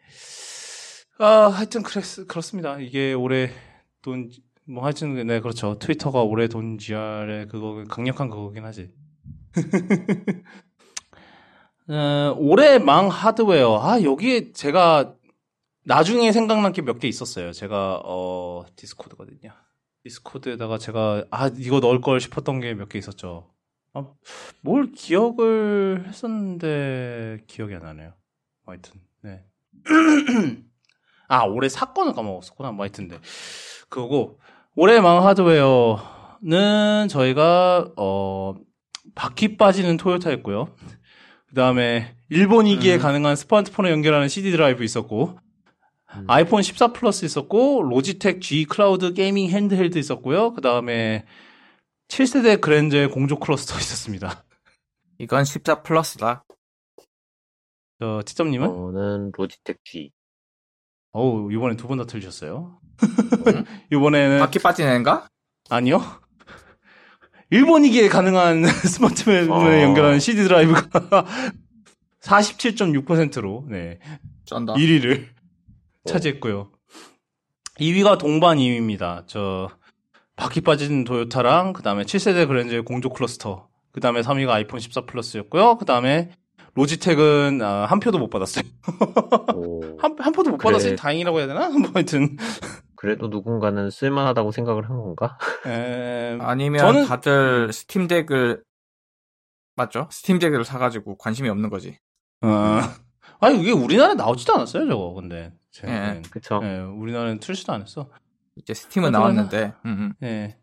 아, 1.19 1.47
하여튼 1.47 1.83
그랬, 1.83 2.03
그렇습니다. 2.27 2.79
이게 2.79 3.13
올해 3.13 3.51
돈, 4.01 4.29
뭐 4.65 4.83
하여튼, 4.83 5.25
네, 5.27 5.39
그렇죠. 5.39 5.77
트위터가 5.79 6.21
올해 6.23 6.47
돈 6.47 6.77
GR의 6.77 7.47
그거, 7.47 7.83
강력한 7.87 8.29
그거긴 8.29 8.65
하지. 8.65 8.91
어, 11.89 12.35
올해 12.37 12.79
망 12.79 13.09
하드웨어. 13.09 13.79
아, 13.81 14.01
여기에 14.01 14.53
제가 14.53 15.15
나중에 15.85 16.31
생각난 16.31 16.71
게 16.71 16.81
몇 16.81 16.99
개 16.99 17.07
있었어요. 17.07 17.51
제가, 17.51 18.01
어, 18.05 18.65
디스코드거든요. 18.75 19.51
디스코드에다가 20.03 20.77
제가, 20.77 21.25
아, 21.29 21.47
이거 21.57 21.79
넣을 21.79 22.01
걸 22.01 22.19
싶었던 22.19 22.59
게 22.61 22.73
몇 22.73 22.89
개 22.89 22.97
있었죠. 22.99 23.51
아, 23.93 24.07
뭘 24.61 24.91
기억을 24.93 26.05
했었는데 26.07 27.43
기억이 27.47 27.75
안 27.75 27.81
나네요. 27.83 28.13
뭐 28.65 28.73
하여튼, 28.73 28.99
네. 29.21 29.43
아, 31.33 31.45
올해 31.45 31.67
사건을 31.67 32.13
까먹었었구나. 32.13 32.71
뭐 32.71 32.83
하여튼, 32.83 33.07
네. 33.07 33.17
그거고, 33.89 34.39
올해 34.75 34.99
망 35.01 35.25
하드웨어는 35.25 37.07
저희가, 37.09 37.91
어, 37.97 38.53
바퀴 39.15 39.57
빠지는 39.57 39.97
토요타였고요. 39.97 40.75
그 41.47 41.55
다음에, 41.55 42.15
일본이기에 42.29 42.97
음. 42.97 42.99
가능한 42.99 43.35
스마트폰에 43.35 43.89
연결하는 43.89 44.27
CD 44.27 44.51
드라이브 44.51 44.83
있었고, 44.83 45.39
음. 46.15 46.25
아이폰 46.27 46.61
14 46.61 46.93
플러스 46.93 47.25
있었고, 47.25 47.81
로지텍 47.81 48.39
G 48.39 48.65
클라우드 48.65 49.13
게이밍 49.13 49.49
핸드헬드 49.49 49.97
있었고요. 49.97 50.53
그 50.53 50.61
다음에, 50.61 51.25
7세대 52.09 52.61
그랜저의 52.61 53.09
공조 53.09 53.39
클러스터 53.39 53.73
있었습니다. 53.81 54.45
이건 55.17 55.45
14 55.45 55.81
플러스다. 55.81 56.45
저, 57.99 58.21
티점님은? 58.23 58.67
저는 58.67 59.31
로지텍 59.35 59.77
G. 59.83 60.11
어우, 61.13 61.51
이번엔 61.51 61.77
두 61.77 61.87
번 61.87 61.97
다 61.97 62.05
틀리셨어요. 62.05 62.79
음? 63.03 63.65
이번에는. 63.91 64.39
바퀴 64.39 64.59
빠지는가? 64.59 65.27
아니요. 65.69 66.01
일본이기에 67.49 68.09
가능한 68.09 68.65
스마트폰에 68.65 69.47
어... 69.47 69.81
연결하는 69.83 70.19
CD 70.19 70.43
드라이브가 70.43 71.25
47.6%로, 72.21 73.65
네. 73.69 73.99
쩐다. 74.45 74.73
1위를 74.73 75.27
차지했고요. 76.05 76.71
2위가 77.79 78.17
동반 78.17 78.57
2위입니다. 78.57 79.23
저, 79.27 79.69
바퀴 80.35 80.61
빠진 80.61 81.03
도요타랑, 81.03 81.73
그 81.73 81.83
다음에 81.83 82.03
7세대 82.03 82.47
그랜저의 82.47 82.83
공조 82.83 83.09
클러스터. 83.09 83.67
그 83.91 83.99
다음에 83.99 84.21
3위가 84.21 84.49
아이폰 84.49 84.79
14 84.79 85.05
플러스였고요. 85.05 85.77
그 85.77 85.85
다음에 85.85 86.31
로지텍은 86.75 87.61
아, 87.61 87.85
한 87.85 87.99
표도 87.99 88.17
못 88.17 88.29
받았어요. 88.29 88.63
한, 89.99 90.15
한 90.17 90.33
표도 90.33 90.51
못 90.51 90.57
그래. 90.57 90.71
받았으니 90.71 90.95
다행이라고 90.95 91.39
해야 91.39 91.47
되나? 91.47 91.69
뭐 91.69 91.91
하여튼. 91.93 92.37
그래도 92.95 93.27
누군가는 93.27 93.89
쓸만하다고 93.89 94.51
생각을 94.51 94.89
한 94.89 94.97
건가? 94.97 95.37
에... 95.67 96.37
아니면 96.39 96.79
저는... 96.79 97.05
다들 97.05 97.73
스팀덱을 97.73 98.63
맞죠? 99.75 100.07
스팀덱을 100.09 100.63
사가지고 100.63 101.17
관심이 101.17 101.49
없는 101.49 101.69
거지. 101.69 101.99
어... 102.41 102.79
아니 103.39 103.59
이게 103.61 103.71
우리나라에 103.71 104.15
나오지도 104.15 104.53
않았어요 104.55 104.87
저거 104.87 105.13
근데. 105.13 105.51
예, 105.85 106.21
그쵸. 106.29 106.61
예, 106.63 106.79
우리나라는 106.79 107.39
출시도 107.41 107.73
안 107.73 107.81
했어. 107.81 108.09
이제 108.55 108.73
스팀은 108.73 109.11
나왔는데. 109.11 109.73
음, 109.85 109.89
음. 109.89 110.13
예. 110.23 110.57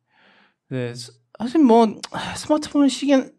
네. 0.68 0.94
사실 1.38 1.62
뭐 1.62 2.00
스마트폰 2.36 2.88
시기엔 2.88 3.32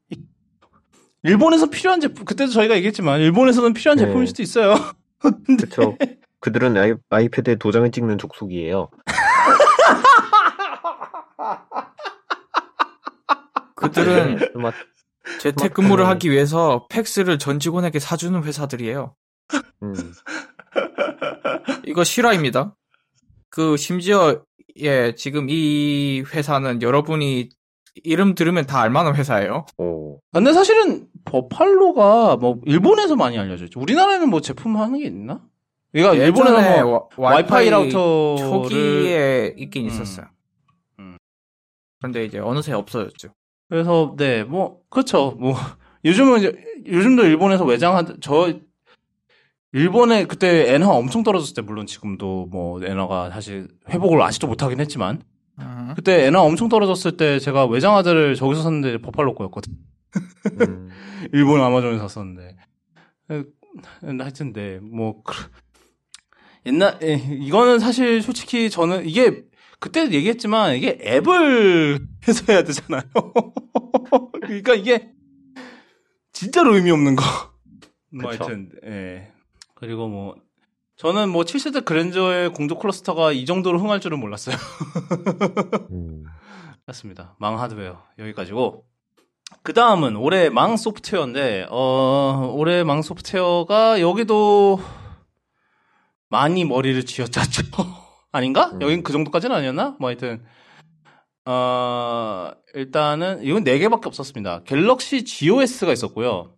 일본에서 1.24 1.68
필요한 1.68 2.00
제품 2.00 2.26
그때도 2.26 2.52
저희가 2.52 2.76
얘기했지만 2.76 3.22
일본에서는 3.22 3.74
필요한 3.74 3.98
네. 3.98 4.06
제품일 4.06 4.28
수도 4.28 4.44
있어요. 4.44 4.76
그렇죠. 5.58 5.98
그들은 6.40 6.78
아이, 6.78 6.94
아이패드에 7.10 7.56
도장을 7.56 7.92
찍는 7.92 8.18
족속이에요. 8.18 8.90
그들은 13.76 14.40
재택근무를 15.40 16.08
하기 16.08 16.32
위해서 16.32 16.88
팩스를 16.90 17.40
전 17.40 17.60
직원에게 17.60 18.00
사주는 18.00 18.44
회사들이에요. 18.44 19.16
음. 19.84 19.94
이거 21.86 22.04
실화입니다. 22.04 22.76
그 23.50 23.78
심지어 23.78 24.44
예 24.78 25.14
지금 25.16 25.48
이 25.50 26.24
회사는 26.34 26.82
여러분이 26.82 27.50
이름 28.04 28.36
들으면 28.36 28.66
다 28.66 28.82
알만한 28.82 29.16
회사예요. 29.16 29.66
오. 29.78 30.20
근데 30.32 30.54
사실은 30.54 31.08
버팔로가 31.26 32.38
뭐 32.38 32.60
일본에서 32.66 33.16
많이 33.16 33.38
알려져 33.38 33.66
있죠. 33.66 33.80
우리나라에는 33.80 34.30
뭐 34.30 34.42
제품 34.42 34.78
하는 34.78 35.00
게 35.00 35.06
있나? 35.06 35.42
그러니까 35.92 36.24
일본에는 36.24 36.84
뭐 36.84 37.10
와 37.18 37.40
이파이, 37.40 37.66
와이파이 37.66 37.70
라우터 37.70 38.36
초기에 38.38 39.56
있긴 39.58 39.84
음. 39.84 39.88
있었어요. 39.88 40.26
음. 41.00 41.18
그런데 42.00 42.24
이제 42.26 42.40
어느새 42.40 42.72
없어졌죠. 42.74 43.30
그래서 43.70 44.16
네 44.18 44.44
뭐 44.44 44.80
그렇죠. 44.90 45.32
뭐 45.40 45.54
요즘은 46.06 46.40
이제 46.40 46.56
요즘도 46.88 47.26
일본에서 47.26 47.66
외장한 47.66 48.18
저 48.22 48.54
일본에 49.74 50.26
그때 50.26 50.74
엔화 50.74 50.90
엄청 50.90 51.24
떨어졌을 51.24 51.54
때 51.56 51.62
물론 51.62 51.86
지금도 51.86 52.48
뭐 52.52 52.84
엔화가 52.84 53.30
사실 53.30 53.68
회복을 53.90 54.22
아직도 54.22 54.48
못하긴 54.48 54.80
했지만 54.80 55.22
음. 55.62 55.94
그때 55.96 56.26
엔화 56.28 56.42
엄청 56.42 56.70
떨어졌을 56.70 57.18
때 57.18 57.40
제가 57.40 57.66
외장하드를 57.66 58.36
저기서 58.36 58.64
샀는데 58.64 59.02
버팔로 59.02 59.36
거였거든. 59.36 59.74
음. 60.62 60.90
일본 61.34 61.62
아마존에서 61.62 62.08
샀었는데. 62.08 62.58
하여튼 64.20 64.54
네, 64.54 64.80
뭐 64.80 65.24
옛날 66.66 66.98
에, 67.02 67.16
이거는 67.16 67.80
사실 67.80 68.22
솔직히 68.22 68.70
저는 68.70 69.08
이게 69.08 69.44
그때 69.80 70.12
얘기했지만 70.12 70.76
이게 70.76 71.00
앱을 71.02 72.00
해서 72.28 72.46
해야 72.50 72.64
되잖아요. 72.64 73.02
그러니까 74.42 74.76
이게 74.76 75.12
진짜로 76.34 76.76
의미 76.76 76.92
없는 76.92 77.16
거. 77.16 77.24
뭐 78.10 78.30
하여튼 78.30 78.70
예. 78.86 79.32
그리고 79.76 80.08
뭐 80.08 80.36
저는 81.02 81.30
뭐 81.30 81.42
7세대 81.42 81.84
그랜저의 81.84 82.54
공조 82.54 82.78
클러스터가 82.78 83.32
이 83.32 83.48
정도로 83.48 83.80
흥할 83.80 84.00
줄은 84.00 84.20
몰랐어요. 84.20 84.56
음. 85.90 86.26
그렇습니다. 86.86 87.36
망 87.40 87.60
하드웨어 87.60 88.04
여기까지고 88.20 88.86
그 89.64 89.74
다음은 89.74 90.16
올해 90.16 90.52
망 90.52 90.78
소프트웨어인데 90.78 91.66
어 91.72 92.54
올해 92.56 92.84
망 92.84 93.02
소프트웨어가 93.02 94.00
여기도 94.00 94.80
많이 96.30 96.66
머리를 96.66 97.04
쥐어짰죠. 97.04 97.64
아닌가? 98.32 98.70
음. 98.74 98.84
여긴 98.84 99.02
그 99.02 99.12
정도까지는 99.12 99.56
아니었나? 99.56 99.96
뭐 100.00 100.10
하여튼 100.10 100.46
어 101.46 102.52
일단은 102.76 103.42
이건 103.42 103.64
4개밖에 103.64 104.06
없었습니다. 104.06 104.66
갤럭시 104.66 105.26
GOS가 105.26 105.94
있었고요. 105.94 106.54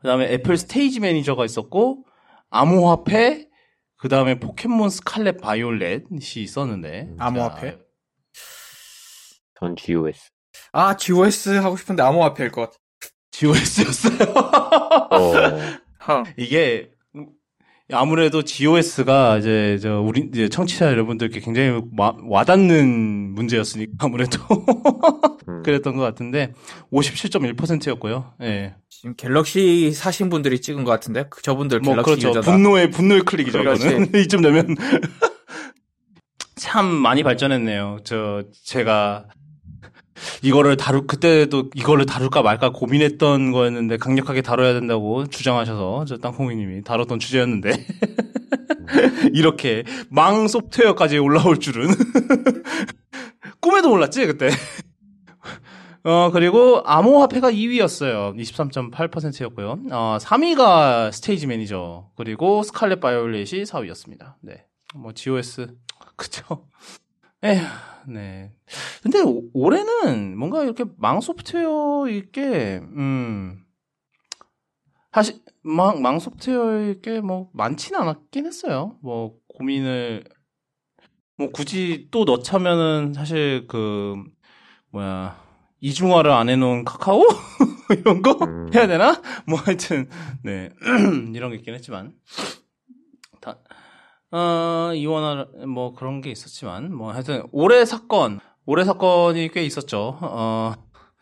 그 0.00 0.08
다음에 0.08 0.24
애플 0.32 0.56
스테이지 0.56 0.98
매니저가 0.98 1.44
있었고 1.44 2.04
암호화폐, 2.54 3.48
그 3.96 4.08
다음에 4.08 4.38
포켓몬 4.38 4.88
스칼렛 4.88 5.40
바이올렛이 5.40 6.20
있었는데. 6.36 7.08
음, 7.10 7.16
암호화폐? 7.18 7.78
전 9.58 9.74
GOS. 9.74 10.30
아, 10.72 10.96
GOS 10.96 11.48
하고 11.56 11.76
싶은데 11.76 12.04
암호화폐일 12.04 12.52
것 12.52 12.70
같아. 12.70 12.76
GOS였어요? 13.32 14.18
어. 15.10 16.22
이게, 16.36 16.92
아무래도 17.92 18.42
GOS가 18.42 19.38
이제 19.38 19.78
저 19.80 20.00
우리 20.00 20.28
이제 20.32 20.48
청취자 20.48 20.86
여러분들께 20.86 21.40
굉장히 21.40 21.82
와, 21.98 22.16
와닿는 22.26 23.34
문제였으니까 23.34 23.92
아무래도 23.98 24.38
음. 25.48 25.62
그랬던 25.62 25.96
것 25.96 26.02
같은데 26.02 26.52
57.1%였고요. 26.92 28.32
예. 28.42 28.74
지금 28.88 29.14
갤럭시 29.16 29.92
사신 29.92 30.30
분들이 30.30 30.60
찍은 30.62 30.84
것 30.84 30.90
같은데 30.92 31.26
그 31.28 31.42
저분들 31.42 31.80
뭐 31.80 31.92
갤럭시 31.94 32.10
그렇죠. 32.22 32.28
유저다. 32.30 32.50
분노의 32.52 32.90
분노의 32.90 33.20
클릭이죠. 33.22 33.60
이거는 33.60 34.12
이쯤 34.16 34.40
되면 34.40 34.76
참 36.56 36.86
많이 36.86 37.22
발전했네요. 37.22 37.98
저 38.04 38.44
제가 38.64 39.26
이거를 40.42 40.76
다루 40.76 41.06
그때도 41.06 41.70
이거를 41.74 42.06
다룰까 42.06 42.42
말까 42.42 42.70
고민했던 42.72 43.52
거였는데 43.52 43.96
강력하게 43.96 44.42
다뤄야 44.42 44.74
된다고 44.74 45.26
주장하셔서 45.26 46.04
저 46.06 46.18
땅콩이님이 46.18 46.84
다뤘던 46.84 47.18
주제였는데 47.18 47.72
이렇게 49.34 49.84
망 50.08 50.46
소프트웨어까지 50.48 51.18
올라올 51.18 51.58
줄은 51.58 51.88
꿈에도 53.60 53.88
몰랐지 53.88 54.26
그때. 54.26 54.50
어 56.06 56.30
그리고 56.30 56.82
암호화폐가 56.84 57.50
2위였어요. 57.50 58.38
23.8%였고요. 58.38 59.78
어 59.90 60.18
3위가 60.20 61.10
스테이지 61.12 61.46
매니저 61.46 62.10
그리고 62.14 62.62
스칼렛 62.62 63.00
바이올렛이 63.00 63.64
4위였습니다. 63.64 64.34
네. 64.42 64.66
뭐 64.94 65.12
GOS 65.12 65.74
그쵸. 66.16 66.66
에휴 67.42 67.62
네. 68.06 68.52
근데 69.02 69.20
오, 69.20 69.42
올해는 69.52 70.36
뭔가 70.38 70.62
이렇게 70.62 70.84
망 70.96 71.20
소프트웨어 71.20 72.08
있게, 72.08 72.80
음, 72.82 73.64
사실, 75.12 75.40
망, 75.62 76.02
망 76.02 76.18
소프트웨어 76.18 76.90
있게 76.90 77.20
뭐 77.20 77.50
많지는 77.52 78.00
않았긴 78.00 78.46
했어요. 78.46 78.98
뭐 79.02 79.36
고민을, 79.48 80.24
뭐 81.36 81.50
굳이 81.50 82.08
또 82.10 82.24
넣자면은 82.24 83.12
사실 83.14 83.66
그, 83.68 84.16
뭐야, 84.90 85.42
이중화를 85.80 86.30
안 86.30 86.48
해놓은 86.48 86.84
카카오? 86.84 87.22
이런 87.98 88.22
거? 88.22 88.38
음. 88.42 88.70
해야 88.74 88.86
되나? 88.86 89.20
뭐 89.46 89.58
하여튼, 89.58 90.08
네. 90.42 90.70
이런 91.34 91.50
게 91.50 91.56
있긴 91.56 91.74
했지만. 91.74 92.14
다, 93.40 93.58
어, 94.30 94.92
이원화, 94.94 95.66
뭐 95.66 95.92
그런 95.92 96.22
게 96.22 96.30
있었지만, 96.30 96.94
뭐 96.94 97.12
하여튼, 97.12 97.46
올해 97.52 97.84
사건, 97.84 98.40
올해 98.66 98.84
사건이 98.84 99.50
꽤 99.52 99.64
있었죠. 99.64 100.18
어, 100.20 100.74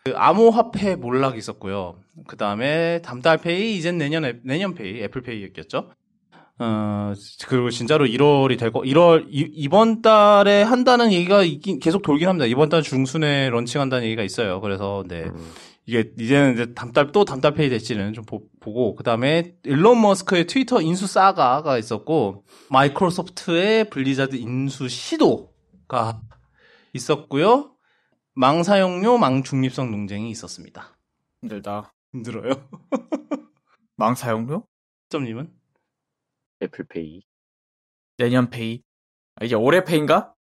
그 0.04 0.12
암호화폐 0.16 0.96
몰락이 0.96 1.38
있었고요. 1.38 1.96
그 2.26 2.36
다음에 2.36 3.00
담달페이 3.02 3.76
이젠 3.76 3.98
내년 3.98 4.40
내년페이 4.44 5.02
애플페이였겠죠. 5.04 5.90
어 6.58 7.12
그리고 7.48 7.70
진짜로 7.70 8.04
1월이 8.06 8.58
될 8.58 8.70
거, 8.70 8.80
1월 8.80 9.26
이, 9.28 9.68
번 9.68 10.02
달에 10.02 10.62
한다는 10.62 11.12
얘기가 11.12 11.42
있긴, 11.42 11.80
계속 11.80 12.02
돌긴 12.02 12.28
합니다. 12.28 12.46
이번 12.46 12.68
달 12.68 12.82
중순에 12.82 13.48
런칭한다는 13.50 14.04
얘기가 14.04 14.22
있어요. 14.22 14.60
그래서 14.60 15.02
네 15.08 15.24
음. 15.24 15.52
이게 15.86 16.12
이제는 16.18 16.54
이제 16.54 16.74
담달 16.74 17.10
또 17.10 17.24
담달페이 17.24 17.68
될지는 17.68 18.12
좀 18.12 18.24
보, 18.24 18.42
고그 18.60 19.02
다음에 19.02 19.54
일론 19.64 20.00
머스크의 20.00 20.46
트위터 20.46 20.80
인수 20.80 21.06
사가가 21.06 21.78
있었고 21.78 22.44
마이크로소프트의 22.70 23.90
블리자드 23.90 24.36
인수 24.36 24.88
시도가 24.88 26.20
있었고요. 26.92 27.76
망 28.34 28.62
사용료, 28.62 29.18
망 29.18 29.42
중립성 29.42 29.90
논쟁이 29.90 30.30
있었습니다. 30.30 30.96
힘들다. 31.40 31.92
힘들어요. 32.12 32.68
망 33.96 34.14
사용료? 34.14 34.66
점님은? 35.10 35.52
애플페이. 36.62 37.22
내년 38.18 38.50
페이. 38.50 38.82
아, 39.36 39.44
이제 39.44 39.54
올해 39.54 39.84
페이인가? 39.84 40.34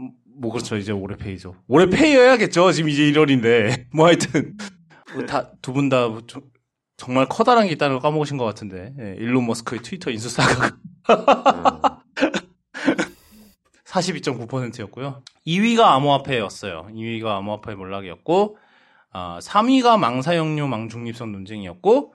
음, 0.00 0.12
뭐 0.24 0.50
그렇죠. 0.52 0.76
이제 0.76 0.92
올해 0.92 1.16
페이죠. 1.16 1.56
올해 1.68 1.88
페이여야겠죠. 1.88 2.72
지금 2.72 2.88
이제 2.90 3.02
1월인데. 3.12 3.86
뭐 3.94 4.06
하여튼 4.06 4.56
뭐 5.14 5.24
다두 5.26 5.72
분다 5.72 6.08
정말 6.96 7.28
커다란 7.28 7.66
게 7.66 7.72
있다는 7.72 7.96
걸 7.96 8.02
까먹으신 8.02 8.36
것 8.36 8.44
같은데. 8.44 8.94
예, 8.98 9.14
일론 9.18 9.46
머스크의 9.46 9.82
트위터 9.82 10.10
인수사가 10.10 10.66
음. 10.66 11.87
42.9%였고요. 13.98 15.22
2위가 15.46 15.80
암호화폐였어요. 15.80 16.88
2위가 16.90 17.26
암호화폐 17.36 17.74
몰락이었고, 17.74 18.58
어, 19.14 19.38
3위가 19.40 19.98
망사용료 19.98 20.66
망중립성 20.66 21.32
논쟁이었고, 21.32 22.14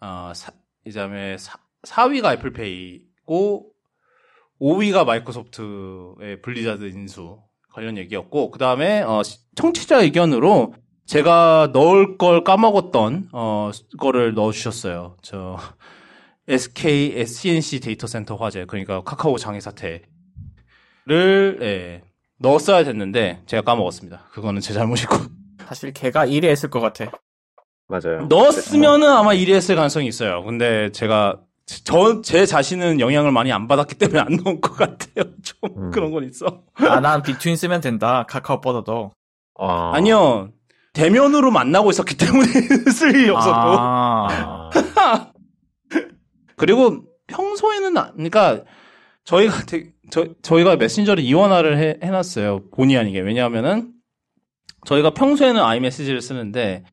어, 0.00 0.32
사, 0.34 0.52
이 0.84 0.92
다음에 0.92 1.36
4, 1.82 2.04
위가 2.06 2.34
애플페이고, 2.34 3.70
5위가 4.60 5.04
마이크로소프트의 5.04 6.42
블리자드 6.42 6.84
인수 6.84 7.40
관련 7.72 7.96
얘기였고, 7.96 8.50
그 8.50 8.58
다음에 8.58 9.02
어, 9.02 9.22
청취자 9.54 10.02
의견으로 10.02 10.74
제가 11.06 11.70
넣을 11.72 12.18
걸 12.18 12.44
까먹었던 12.44 13.30
어, 13.32 13.70
거를 13.98 14.34
넣어주셨어요. 14.34 15.16
저 15.22 15.58
SK 16.46 17.18
SC&C 17.18 17.80
데이터 17.80 18.06
센터 18.06 18.36
화재, 18.36 18.64
그러니까 18.64 19.02
카카오 19.02 19.36
장애 19.36 19.60
사태. 19.60 20.02
를 21.06 21.58
예, 21.62 22.02
넣었어야 22.38 22.84
됐는데 22.84 23.42
제가 23.46 23.62
까먹었습니다. 23.62 24.26
그거는 24.32 24.60
제 24.60 24.72
잘못이고. 24.72 25.16
사실 25.66 25.92
걔가 25.92 26.26
1위 26.26 26.44
했을 26.44 26.70
것 26.70 26.80
같아. 26.80 27.10
맞아요. 27.88 28.26
넣었으면은 28.28 29.08
아마 29.08 29.30
1위 29.32 29.52
했을 29.52 29.74
가능성이 29.76 30.06
있어요. 30.08 30.42
근데 30.44 30.90
제가 30.92 31.40
저 31.84 32.20
제 32.22 32.46
자신은 32.46 33.00
영향을 33.00 33.30
많이 33.32 33.52
안 33.52 33.68
받았기 33.68 33.94
때문에 33.96 34.20
안 34.20 34.36
넣은 34.36 34.60
것 34.60 34.72
같아요. 34.76 35.24
좀 35.42 35.58
음. 35.76 35.90
그런 35.90 36.10
건 36.10 36.24
있어. 36.24 36.62
아, 36.74 37.00
난 37.00 37.22
비트윈 37.22 37.56
쓰면 37.56 37.80
된다. 37.80 38.24
카카오보다도. 38.28 39.12
아... 39.58 39.92
아니요. 39.94 40.50
대면으로 40.92 41.50
만나고 41.52 41.90
있었기 41.90 42.16
때문에 42.16 42.46
쓸 42.92 43.14
일이 43.14 43.30
없었고. 43.30 43.56
아... 43.56 44.70
그리고 46.56 47.04
평소에는, 47.28 47.94
그러니까 48.14 48.62
저희가 49.24 49.62
되게, 49.66 49.92
저, 50.10 50.26
저희가 50.42 50.76
메신저를 50.76 51.22
이원화를 51.22 51.78
해, 51.78 51.98
해놨어요. 52.02 52.70
본의 52.70 52.96
아니게. 52.98 53.20
왜냐하면은, 53.20 53.92
저희가 54.86 55.10
평소에는 55.10 55.60
아이메시지를 55.60 56.20
쓰는데, 56.20 56.84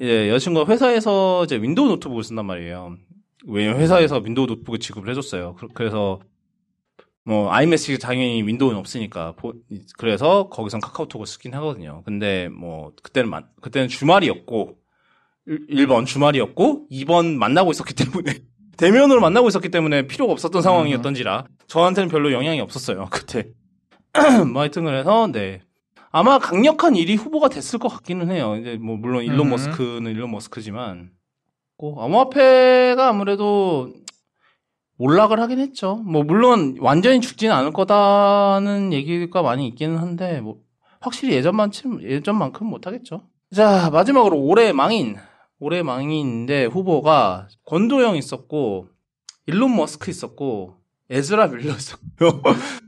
이제 0.00 0.28
여자친구가 0.28 0.70
회사에서 0.70 1.44
이제 1.44 1.56
윈도우 1.56 1.88
노트북을 1.88 2.22
쓴단 2.22 2.44
말이에요. 2.44 2.96
왜냐면 3.46 3.80
회사에서 3.80 4.18
윈도우 4.18 4.46
노트북을 4.46 4.80
지급을 4.80 5.08
해줬어요. 5.10 5.56
그래서, 5.74 6.20
뭐, 7.24 7.50
아이메시지 7.50 7.98
당연히 7.98 8.42
윈도우는 8.42 8.78
없으니까, 8.78 9.34
그래서 9.98 10.48
거기선 10.48 10.80
카카오톡을 10.80 11.26
쓰긴 11.26 11.54
하거든요. 11.54 12.02
근데 12.04 12.48
뭐, 12.48 12.92
그때는, 13.02 13.30
그때는 13.60 13.88
주말이었고, 13.88 14.76
1번 15.46 16.06
주말이었고, 16.06 16.88
2번 16.90 17.36
만나고 17.36 17.70
있었기 17.70 17.94
때문에, 17.94 18.34
대면으로 18.76 19.20
만나고 19.20 19.48
있었기 19.48 19.70
때문에 19.70 20.06
필요가 20.06 20.32
없었던 20.32 20.60
상황이었던지라 20.60 21.46
저한테는 21.68 22.08
별로 22.08 22.32
영향이 22.32 22.60
없었어요 22.60 23.08
그때. 23.10 23.48
뭐 24.52 24.62
하여튼 24.62 24.84
그래서 24.84 25.26
네 25.30 25.60
아마 26.10 26.38
강력한 26.38 26.94
1위 26.94 27.18
후보가 27.18 27.48
됐을 27.48 27.78
것 27.78 27.88
같기는 27.88 28.30
해요. 28.30 28.56
이제 28.56 28.76
뭐 28.76 28.96
물론 28.96 29.22
일론 29.24 29.48
음. 29.48 29.50
머스크는 29.50 30.10
일론 30.12 30.30
머스크지만 30.30 31.10
꼭 31.76 32.00
암호화폐가 32.00 33.08
아무래도 33.08 33.92
올락을 34.98 35.40
하긴 35.40 35.58
했죠. 35.58 35.96
뭐 35.96 36.22
물론 36.22 36.76
완전히 36.80 37.20
죽지는 37.20 37.54
않을 37.54 37.72
거다는 37.72 38.94
얘기가 38.94 39.42
많이 39.42 39.68
있기는 39.68 39.98
한데 39.98 40.40
뭐 40.40 40.56
확실히 41.00 41.34
예전만큼 41.34 42.02
예전만큼 42.02 42.66
못 42.66 42.86
하겠죠. 42.86 43.28
자 43.54 43.90
마지막으로 43.90 44.38
올해 44.40 44.72
망인 44.72 45.16
올해 45.58 45.82
망인인데 45.82 46.66
후보가 46.66 47.48
권도영 47.66 48.16
있었고 48.16 48.88
일론 49.46 49.76
머스크 49.76 50.10
있었고 50.10 50.76
에즈라 51.08 51.48
밀러 51.48 51.72
있었고요. 51.72 52.42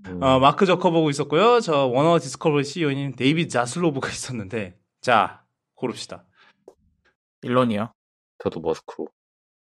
음. 0.09 0.23
어, 0.23 0.39
마크 0.41 0.67
저커버그 0.67 1.11
있었고요. 1.11 1.61
저 1.61 1.87
워너 1.87 2.19
디스커버리 2.19 2.65
CEO인 2.65 3.15
데이비드 3.15 3.49
자슬로브가 3.49 4.09
있었는데 4.09 4.77
자 5.01 5.43
고릅시다. 5.75 6.25
일론이요. 7.43 7.93
저도 8.43 8.61
머스크로. 8.61 9.09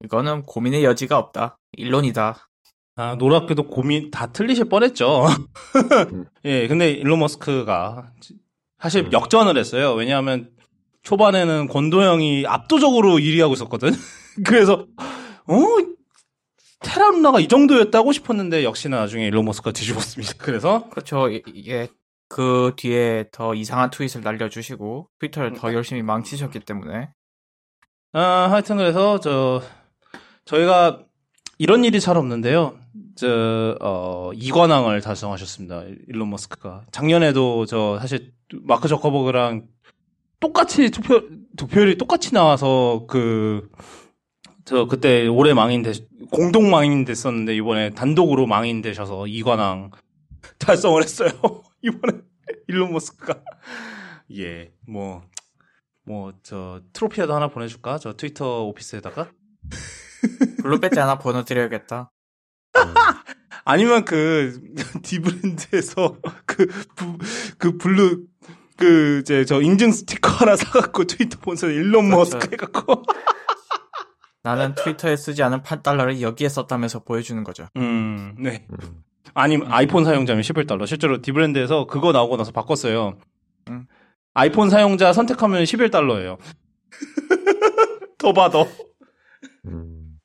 이거는 0.04 0.44
고민의 0.44 0.84
여지가 0.84 1.18
없다. 1.18 1.58
일론이다. 1.74 2.50
아, 2.98 3.16
놀랍게도 3.16 3.68
고민 3.68 4.12
다 4.12 4.32
틀리실 4.32 4.66
뻔했죠. 4.66 5.26
음. 5.26 6.26
예, 6.46 6.68
근데 6.68 6.92
일론 6.92 7.20
머스크가 7.20 8.12
사실 8.80 9.06
음. 9.06 9.12
역전을 9.12 9.58
했어요. 9.58 9.94
왜냐하면 9.94 10.52
초반에는 11.02 11.68
권도형이 11.68 12.46
압도적으로 12.48 13.16
1위 13.16 13.40
하고 13.40 13.54
있었거든. 13.54 13.92
그래서 14.46 14.86
어 15.48 15.56
테라 16.80 17.12
누나가 17.12 17.40
이 17.40 17.48
정도였다고 17.48 18.12
싶었는데 18.12 18.64
역시나 18.64 18.98
나중에 18.98 19.26
일론 19.28 19.46
머스크가 19.46 19.72
뒤집었습니다. 19.72 20.34
그래서 20.38 20.90
그렇죠. 20.90 21.30
이게 21.30 21.88
그 22.28 22.74
뒤에 22.76 23.26
더 23.32 23.54
이상한 23.54 23.90
트윗을 23.90 24.22
날려주시고 24.22 25.10
트위터를 25.20 25.54
더 25.54 25.74
열심히 25.74 26.02
망치셨기 26.02 26.62
때문에 26.62 27.10
아 28.14 28.48
하여튼 28.50 28.78
그래서 28.78 29.20
저 29.20 29.62
저희가 30.46 31.06
이런 31.58 31.84
일이 31.84 32.00
잘 32.00 32.18
없는데요. 32.18 32.78
저, 33.16 33.78
어, 33.80 34.32
이관왕을 34.34 35.02
달성하셨습니다. 35.02 35.84
일론 36.08 36.30
머스크가. 36.30 36.84
작년에도 36.92 37.66
저, 37.66 37.98
사실, 38.00 38.34
마크 38.64 38.88
저커버그랑 38.88 39.68
똑같이 40.40 40.92
투표 40.92 41.22
투표율이 41.58 41.98
똑같이 41.98 42.34
나와서 42.34 43.06
그 43.08 43.70
저 44.66 44.86
그때 44.86 45.28
올해 45.28 45.54
망인 45.54 45.84
되 45.84 45.94
공동 46.32 46.70
망인 46.72 47.06
됐었는데 47.06 47.56
이번에 47.56 47.92
단독으로 47.92 48.48
망인 48.48 48.82
되셔서 48.82 49.28
이관왕 49.28 49.92
달성을 50.60 51.02
했어요. 51.04 51.30
이번에 51.84 52.20
일론 52.68 52.92
머스크가 52.94 53.36
예 54.34 54.72
뭐 54.88 55.22
뭐 56.08 56.34
저 56.44 56.82
트로피라도 56.94 57.34
하나 57.36 57.48
보내줄까? 57.48 57.98
저 58.00 58.14
트위터 58.14 58.64
오피스에다가 58.66 59.30
블루 60.62 60.80
배지 60.80 61.00
하나 61.00 61.18
보내드려야겠다. 61.18 62.12
아니면 63.64 64.06
그 64.06 64.62
디브랜드에서 65.02 66.18
그, 66.46 66.68
부, 66.96 67.18
그 67.58 67.78
블루 67.78 68.24
그 68.78 69.20
이제 69.22 69.46
저 69.46 69.62
인증 69.62 69.92
스티커 69.92 70.30
하나 70.30 70.56
사갖고 70.56 71.06
트위터 71.06 71.40
본사 71.40 71.68
일론 71.68 72.10
그렇죠. 72.10 72.38
머스크 72.38 72.54
해갖고 72.54 73.04
나는 74.46 74.76
트위터에 74.76 75.16
쓰지 75.16 75.42
않은 75.42 75.64
8달러를 75.64 76.22
여기에 76.22 76.50
썼다면서 76.50 77.00
보여주는 77.00 77.44
거죠. 77.44 77.68
음, 77.78 78.36
네. 78.38 78.68
음. 78.70 79.04
아니면 79.34 79.72
아이폰 79.72 80.06
사용자면 80.06 80.44
11달러. 80.44 80.86
실제로 80.86 81.20
디브랜드에서 81.20 81.88
그거 81.88 82.12
나오고 82.12 82.38
나서 82.38 82.52
바꿨어요. 82.52 83.18
음. 83.70 83.88
아이폰 84.36 84.70
사용자 84.70 85.14
선택하면 85.14 85.64
11달러예요. 85.64 86.38
더 88.20 88.34
받아. 88.34 88.60
음. 89.66 90.20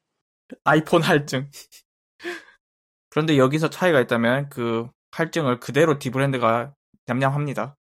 아이폰 0.64 1.00
할증. 1.00 1.50
그런데 3.08 3.38
여기서 3.38 3.70
차이가 3.70 4.00
있다면 4.00 4.50
그 4.50 4.86
할증을 5.12 5.60
그대로 5.60 5.98
디브랜드가 5.98 6.74
냠냠합니다. 7.06 7.74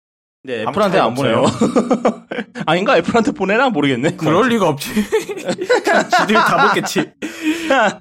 네, 0.44 0.62
애플한테 0.62 1.00
안 1.00 1.14
보내요. 1.14 1.44
아닌가? 2.66 2.98
애플한테 2.98 3.32
보내나? 3.32 3.70
모르겠네. 3.70 4.16
그럴 4.16 4.50
리가 4.50 4.70
없지. 4.70 4.90
지들이 4.94 6.34
다 6.34 6.68
먹겠지. 6.68 7.12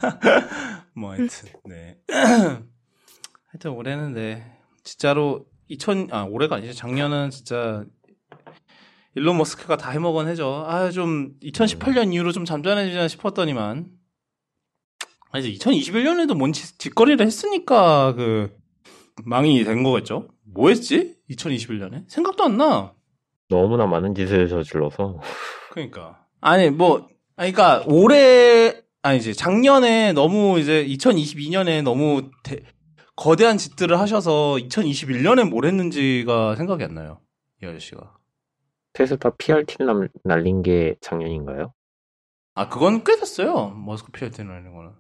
뭐, 0.95 1.11
하여튼, 1.11 1.29
네. 1.65 1.97
하여튼, 2.09 3.71
올해는 3.73 4.13
네. 4.13 4.45
진짜로, 4.85 5.45
2000, 5.69 6.09
아, 6.13 6.23
올해가 6.23 6.57
아니죠. 6.57 6.73
작년은 6.73 7.31
진짜, 7.31 7.85
일론 9.17 9.39
머스크가 9.39 9.77
다 9.77 9.91
해먹은 9.91 10.29
해죠. 10.29 10.65
아, 10.69 10.91
좀 10.91 11.33
2018년 11.43 12.13
이후로 12.13 12.33
좀 12.33 12.45
잠잠해지나 12.45 13.09
싶었더니만 13.09 13.87
아, 15.33 15.39
이제 15.39 15.51
2021년에도 15.53 16.35
뭔 16.35 16.53
뒷거리를 16.53 17.25
했으니까 17.25 18.13
그 18.15 18.55
망이 19.25 19.65
된 19.65 19.83
거겠죠. 19.83 20.29
뭐 20.57 20.71
했지? 20.71 21.17
2021년에? 21.31 22.09
생각도 22.09 22.45
안 22.45 22.57
나. 22.57 22.95
너무나 23.49 23.87
많은 23.87 24.15
짓을 24.15 24.49
저질러서. 24.49 25.21
그러니까. 25.71 26.25
아니, 26.41 26.71
뭐, 26.71 27.09
아니, 27.37 27.53
그러니까 27.53 27.85
올해, 27.87 28.81
아니, 29.03 29.19
이제 29.19 29.33
작년에 29.33 30.15
너무 30.15 30.59
이제 30.59 30.85
2022년에 30.87 31.83
너무 31.83 32.31
대, 32.43 32.63
거대한 33.15 33.59
짓들을 33.59 33.99
하셔서 33.99 34.57
2021년에 34.59 35.49
뭘 35.49 35.67
했는지가 35.67 36.57
생각이 36.57 36.83
안 36.85 36.95
나요. 36.95 37.21
이 37.63 37.67
아저씨가. 37.67 38.17
테스타 38.95 39.37
PRT 39.37 39.77
날린 40.25 40.63
게 40.63 40.97
작년인가요? 41.03 41.75
아, 42.55 42.69
그건 42.69 43.05
꽤 43.05 43.17
됐어요. 43.17 43.69
머스크 43.71 44.11
PRT 44.11 44.45
날린 44.45 44.73
거는. 44.75 44.93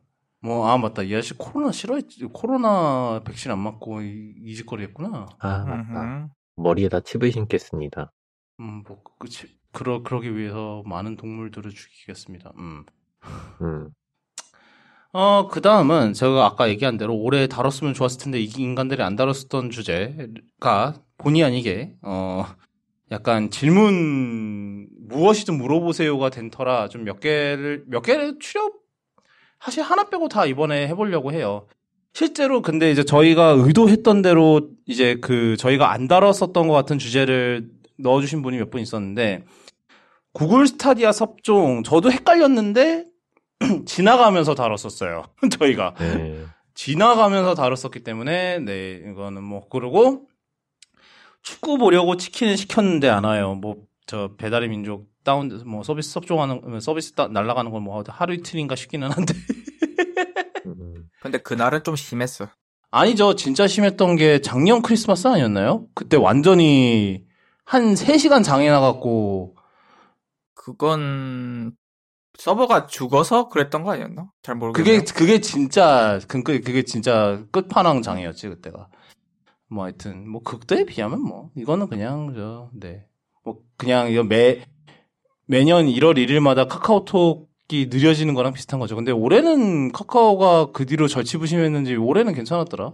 뭐, 0.47 0.68
아, 0.68 0.78
맞다. 0.78 1.03
이 1.03 1.12
아저씨 1.14 1.34
코로나 1.34 1.72
싫어했지. 1.72 2.24
코로나 2.32 3.20
백신 3.24 3.51
안 3.51 3.59
맞고 3.59 4.03
이, 4.03 4.34
이 4.44 4.55
짓거리 4.55 4.84
했구나. 4.84 5.26
아, 5.40 5.64
맞다. 5.64 6.28
머리에다 6.57 7.01
칩을 7.01 7.32
신겠습니다. 7.32 8.12
음, 8.61 8.82
뭐, 8.86 9.03
그 9.18 9.28
치. 9.28 9.49
그러, 9.72 10.03
그러기 10.03 10.36
위해서 10.36 10.82
많은 10.86 11.16
동물들을 11.16 11.70
죽이겠습니다. 11.70 12.53
음. 12.59 12.84
음. 13.61 13.90
어, 15.12 15.49
그 15.49 15.61
다음은 15.61 16.12
제가 16.12 16.47
아까 16.47 16.68
얘기한 16.68 16.97
대로 16.97 17.16
올해 17.16 17.47
다뤘으면 17.47 17.94
좋았을 17.94 18.20
텐데 18.20 18.38
이 18.40 18.44
인간들이 18.57 19.03
안 19.03 19.16
다뤘었던 19.16 19.70
주제가 19.70 20.94
본의 21.18 21.42
아니게, 21.42 21.94
어, 22.03 22.44
약간 23.11 23.51
질문 23.51 24.88
무엇이든 25.09 25.57
물어보세요가 25.59 26.30
된 26.30 26.51
터라 26.51 26.88
좀 26.88 27.05
몇 27.05 27.20
개를, 27.20 27.84
몇 27.88 28.03
개를 28.03 28.38
출연 28.40 28.72
사실 29.66 29.82
하나 29.82 30.04
빼고 30.08 30.28
다 30.28 30.46
이번에 30.46 30.86
해보려고 30.86 31.32
해요. 31.32 31.66
실제로 32.14 32.62
근데 32.62 32.92
이제 32.92 33.02
저희가 33.04 33.56
의도했던 33.58 34.22
대로 34.22 34.68
이제 34.86 35.16
그 35.20 35.56
저희가 35.56 35.90
안 35.90 36.06
다뤘었던 36.06 36.68
것 36.68 36.72
같은 36.72 37.00
주제를 37.00 37.68
넣어주신 37.98 38.42
분이 38.42 38.58
몇 38.58 38.70
분 38.70 38.80
있었는데 38.80 39.44
구글 40.32 40.68
스타디아 40.68 41.10
섭종 41.10 41.82
저도 41.82 42.12
헷갈렸는데 42.12 43.06
지나가면서 43.86 44.54
다뤘었어요. 44.54 45.24
저희가 45.58 45.94
네. 45.98 46.44
지나가면서 46.74 47.56
다뤘었기 47.56 48.04
때문에 48.04 48.60
네 48.60 49.02
이거는 49.10 49.42
뭐 49.42 49.68
그러고 49.68 50.28
축구 51.42 51.76
보려고 51.76 52.16
치킨을 52.16 52.56
시켰는데 52.56 53.08
안 53.08 53.24
와요. 53.24 53.56
뭐 53.56 53.84
저 54.08 54.30
배달의 54.36 54.68
민족 54.68 55.08
다운 55.24 55.60
뭐 55.66 55.82
서비스 55.82 56.12
섭종하는 56.12 56.78
서비스 56.78 57.12
날라가는 57.16 57.72
건 57.72 57.82
뭐 57.82 58.04
하루 58.06 58.34
이틀인가 58.34 58.76
싶기는 58.76 59.10
한데. 59.10 59.34
음. 61.27 61.33
근데 61.33 61.39
그날은 61.43 61.83
좀 61.85 61.97
심했어. 61.97 62.49
아니죠. 62.91 63.35
진짜 63.35 63.66
심했던 63.66 64.16
게 64.16 64.41
작년 64.41 64.83
크리스마스 64.83 65.27
아니었나요? 65.29 65.87
그때 65.95 66.16
완전히 66.16 67.24
한 67.64 67.95
3시간 67.95 68.45
장애 68.45 68.70
나갔고 68.70 69.57
그건 70.55 71.77
서버가 72.39 72.87
죽어서 72.87 73.49
그랬던 73.49 73.83
거 73.83 73.93
아니었나? 73.93 74.31
잘 74.43 74.55
모르겠네요. 74.55 75.01
그게 75.01 75.12
그게 75.12 75.41
진짜 75.41 76.20
그게 76.29 76.61
그게 76.61 76.83
진짜 76.83 77.43
끝판왕 77.51 78.03
장애였지 78.03 78.49
그때가. 78.49 78.89
뭐 79.68 79.85
하여튼 79.85 80.29
뭐 80.29 80.43
그때에 80.43 80.85
비하면 80.85 81.20
뭐 81.20 81.51
이거는 81.57 81.89
그냥 81.89 82.33
저 82.37 82.70
네. 82.74 83.05
뭐 83.45 83.59
그냥 83.77 84.11
이거 84.11 84.22
매 84.22 84.64
매년 85.47 85.87
1월 85.87 86.16
1일마다 86.16 86.68
카카오톡 86.68 87.49
이 87.68 87.86
느려지는 87.90 88.34
거랑 88.34 88.52
비슷한 88.52 88.78
거죠. 88.78 88.94
근데 88.94 89.10
올해는 89.10 89.90
카카오가 89.92 90.70
그 90.72 90.86
뒤로 90.86 91.08
절치부심했는지 91.08 91.96
올해는 91.96 92.32
괜찮았더라. 92.32 92.92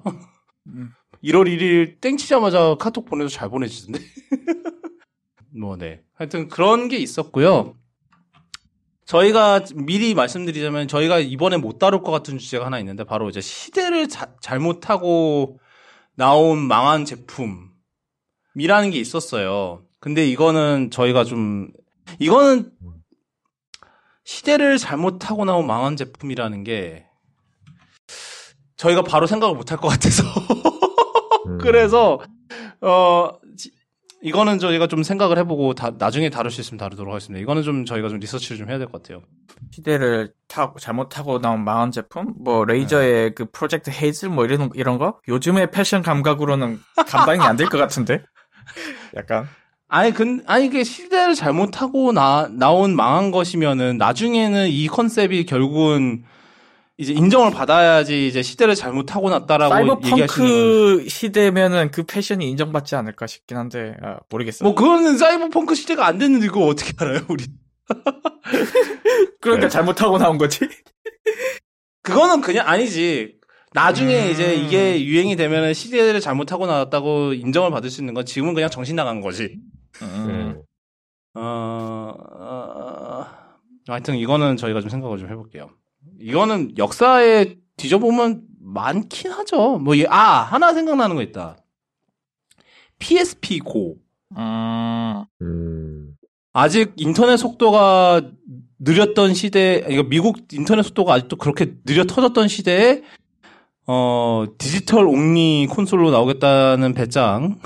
음. 0.68 0.90
1월 1.22 1.46
1일 1.46 2.00
땡치자마자 2.00 2.76
카톡 2.78 3.04
보내도 3.04 3.28
잘 3.28 3.48
보내지던데. 3.50 4.00
뭐, 5.54 5.76
네. 5.76 6.00
하여튼 6.14 6.48
그런 6.48 6.88
게 6.88 6.96
있었고요. 6.96 7.74
저희가 9.04 9.64
미리 9.74 10.14
말씀드리자면 10.14 10.88
저희가 10.88 11.18
이번에 11.18 11.58
못 11.58 11.78
다룰 11.78 12.02
것 12.02 12.10
같은 12.12 12.38
주제가 12.38 12.64
하나 12.64 12.78
있는데 12.78 13.04
바로 13.04 13.28
이제 13.28 13.40
시대를 13.40 14.08
자, 14.08 14.32
잘못하고 14.40 15.58
나온 16.14 16.58
망한 16.66 17.04
제품이라는 17.04 18.90
게 18.90 18.98
있었어요. 18.98 19.84
근데 20.00 20.26
이거는 20.26 20.90
저희가 20.90 21.24
좀 21.24 21.70
이거는 22.18 22.70
시대를 24.24 24.78
잘못하고 24.78 25.44
나온 25.44 25.66
망한 25.66 25.96
제품이라는 25.96 26.64
게 26.64 27.06
저희가 28.76 29.02
바로 29.02 29.26
생각을 29.26 29.54
못 29.54 29.70
할 29.70 29.78
것 29.78 29.88
같아서 29.88 30.22
음. 31.46 31.58
그래서 31.58 32.20
어 32.80 33.30
이거는 34.24 34.60
저희가 34.60 34.86
좀 34.86 35.02
생각을 35.02 35.36
해보고 35.38 35.74
다, 35.74 35.90
나중에 35.98 36.30
다룰 36.30 36.52
수 36.52 36.60
있으면 36.60 36.78
다루도록 36.78 37.12
하겠습니다. 37.12 37.42
이거는 37.42 37.64
좀 37.64 37.84
저희가 37.84 38.08
좀 38.08 38.18
리서치를 38.20 38.56
좀 38.56 38.70
해야 38.70 38.78
될 38.78 38.86
것 38.86 39.02
같아요. 39.02 39.22
시대를 39.72 40.32
타고 40.46 40.78
잘못하고 40.78 41.40
나온 41.40 41.64
망한 41.64 41.90
제품, 41.90 42.34
뭐 42.38 42.64
레이저의 42.64 43.12
네. 43.12 43.30
그 43.34 43.46
프로젝트 43.50 43.90
헤이즐 43.90 44.28
뭐 44.28 44.44
이런 44.44 44.70
이런 44.74 44.98
거 44.98 45.18
요즘의 45.26 45.72
패션 45.72 46.02
감각으로는 46.02 46.78
감당이 47.08 47.40
안 47.40 47.56
될 47.56 47.68
것 47.68 47.78
같은데. 47.78 48.22
약간. 49.16 49.48
아니, 49.94 50.10
근, 50.10 50.42
아니, 50.46 50.70
그 50.70 50.84
시대를 50.84 51.34
잘못하고 51.34 52.12
나, 52.12 52.48
나온 52.50 52.96
망한 52.96 53.30
것이면은 53.30 53.98
나중에는 53.98 54.70
이 54.70 54.86
컨셉이 54.86 55.44
결국은 55.44 56.24
이제 56.96 57.12
인정을 57.12 57.50
받아야지 57.50 58.26
이제 58.26 58.40
시대를 58.40 58.74
잘못하고 58.74 59.28
났다라고 59.28 59.74
사이버펑크 59.74 61.04
시대면은 61.08 61.90
그 61.90 62.04
패션이 62.04 62.48
인정받지 62.48 62.96
않을까 62.96 63.26
싶긴 63.26 63.58
한데 63.58 63.94
아, 64.02 64.16
모르겠어요. 64.30 64.66
뭐 64.66 64.74
그거는 64.74 65.18
사이버펑크 65.18 65.74
시대가 65.74 66.06
안 66.06 66.16
됐는데 66.16 66.46
그거 66.46 66.64
어떻게 66.64 66.94
알아요, 66.96 67.20
우리? 67.28 67.44
그러니까 69.42 69.66
네. 69.66 69.68
잘못하고 69.68 70.16
나온 70.16 70.38
거지. 70.38 70.60
그거는 72.02 72.40
그냥 72.40 72.66
아니지. 72.66 73.34
나중에 73.74 74.26
음... 74.26 74.30
이제 74.30 74.54
이게 74.54 75.04
유행이 75.04 75.36
되면은 75.36 75.74
시대를 75.74 76.20
잘못하고 76.20 76.66
나왔다고 76.66 77.34
인정을 77.34 77.70
받을 77.70 77.90
수 77.90 78.00
있는 78.00 78.14
건 78.14 78.24
지금은 78.24 78.54
그냥 78.54 78.70
정신 78.70 78.96
나간 78.96 79.20
거지. 79.20 79.58
음. 80.00 80.62
어, 81.34 82.14
어, 82.40 83.26
하여튼 83.88 84.16
이거는 84.16 84.56
저희가 84.56 84.80
좀 84.80 84.90
생각을 84.90 85.18
좀 85.18 85.28
해볼게요. 85.28 85.70
이거는 86.20 86.76
역사에 86.78 87.56
뒤져보면 87.76 88.42
많긴 88.60 89.30
하죠. 89.32 89.78
뭐, 89.78 89.94
아, 90.08 90.42
하나 90.42 90.72
생각나는 90.72 91.16
거 91.16 91.22
있다. 91.22 91.56
PSP 92.98 93.58
고. 93.60 93.96
음... 95.42 96.16
아직 96.52 96.92
인터넷 96.96 97.36
속도가 97.36 98.30
느렸던 98.78 99.34
시대, 99.34 99.84
이거 99.88 100.02
미국 100.02 100.38
인터넷 100.52 100.82
속도가 100.82 101.14
아직도 101.14 101.36
그렇게 101.36 101.74
느려 101.84 102.04
터졌던 102.04 102.48
시대에, 102.48 103.02
어, 103.86 104.44
디지털 104.58 105.06
only 105.06 105.66
콘솔로 105.68 106.10
나오겠다는 106.10 106.92
배짱. 106.94 107.58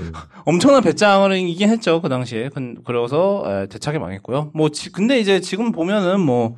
음. 0.00 0.12
엄청난 0.44 0.82
배짱을 0.82 1.36
이긴 1.38 1.68
했죠, 1.70 2.00
그 2.02 2.08
당시에. 2.08 2.50
그래서, 2.84 3.66
대차게 3.70 3.98
망했고요. 3.98 4.50
뭐, 4.54 4.68
지, 4.70 4.90
근데 4.92 5.18
이제 5.20 5.40
지금 5.40 5.72
보면은 5.72 6.20
뭐, 6.20 6.56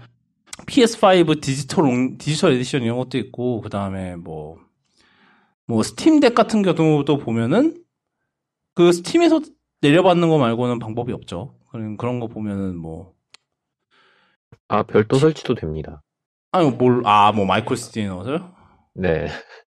PS5 0.66 1.40
디지털 1.42 1.84
디지털 2.18 2.52
에디션 2.52 2.82
이런 2.82 2.96
것도 2.96 3.18
있고 3.18 3.60
그 3.60 3.68
다음에 3.68 4.16
뭐 4.16 4.56
뭐 5.68 5.82
스팀덱 5.82 6.34
같은 6.34 6.62
경우도 6.62 7.18
보면은 7.18 7.82
그 8.74 8.92
스팀에서 8.92 9.40
내려받는 9.82 10.28
거 10.28 10.38
말고는 10.38 10.78
방법이 10.78 11.12
없죠. 11.12 11.54
그런 11.70 11.96
그런 11.96 12.20
거 12.20 12.28
보면은 12.28 12.76
뭐 12.78 13.12
아 14.68 14.82
별도 14.84 15.16
설치도 15.18 15.54
됩니다. 15.56 16.02
아니 16.52 16.70
뭘 16.70 17.02
아 17.06 17.32
뭐 17.32 17.44
micro 17.46 17.74
SD 17.74 18.06
넣어서요? 18.06 18.52
네. 18.94 19.28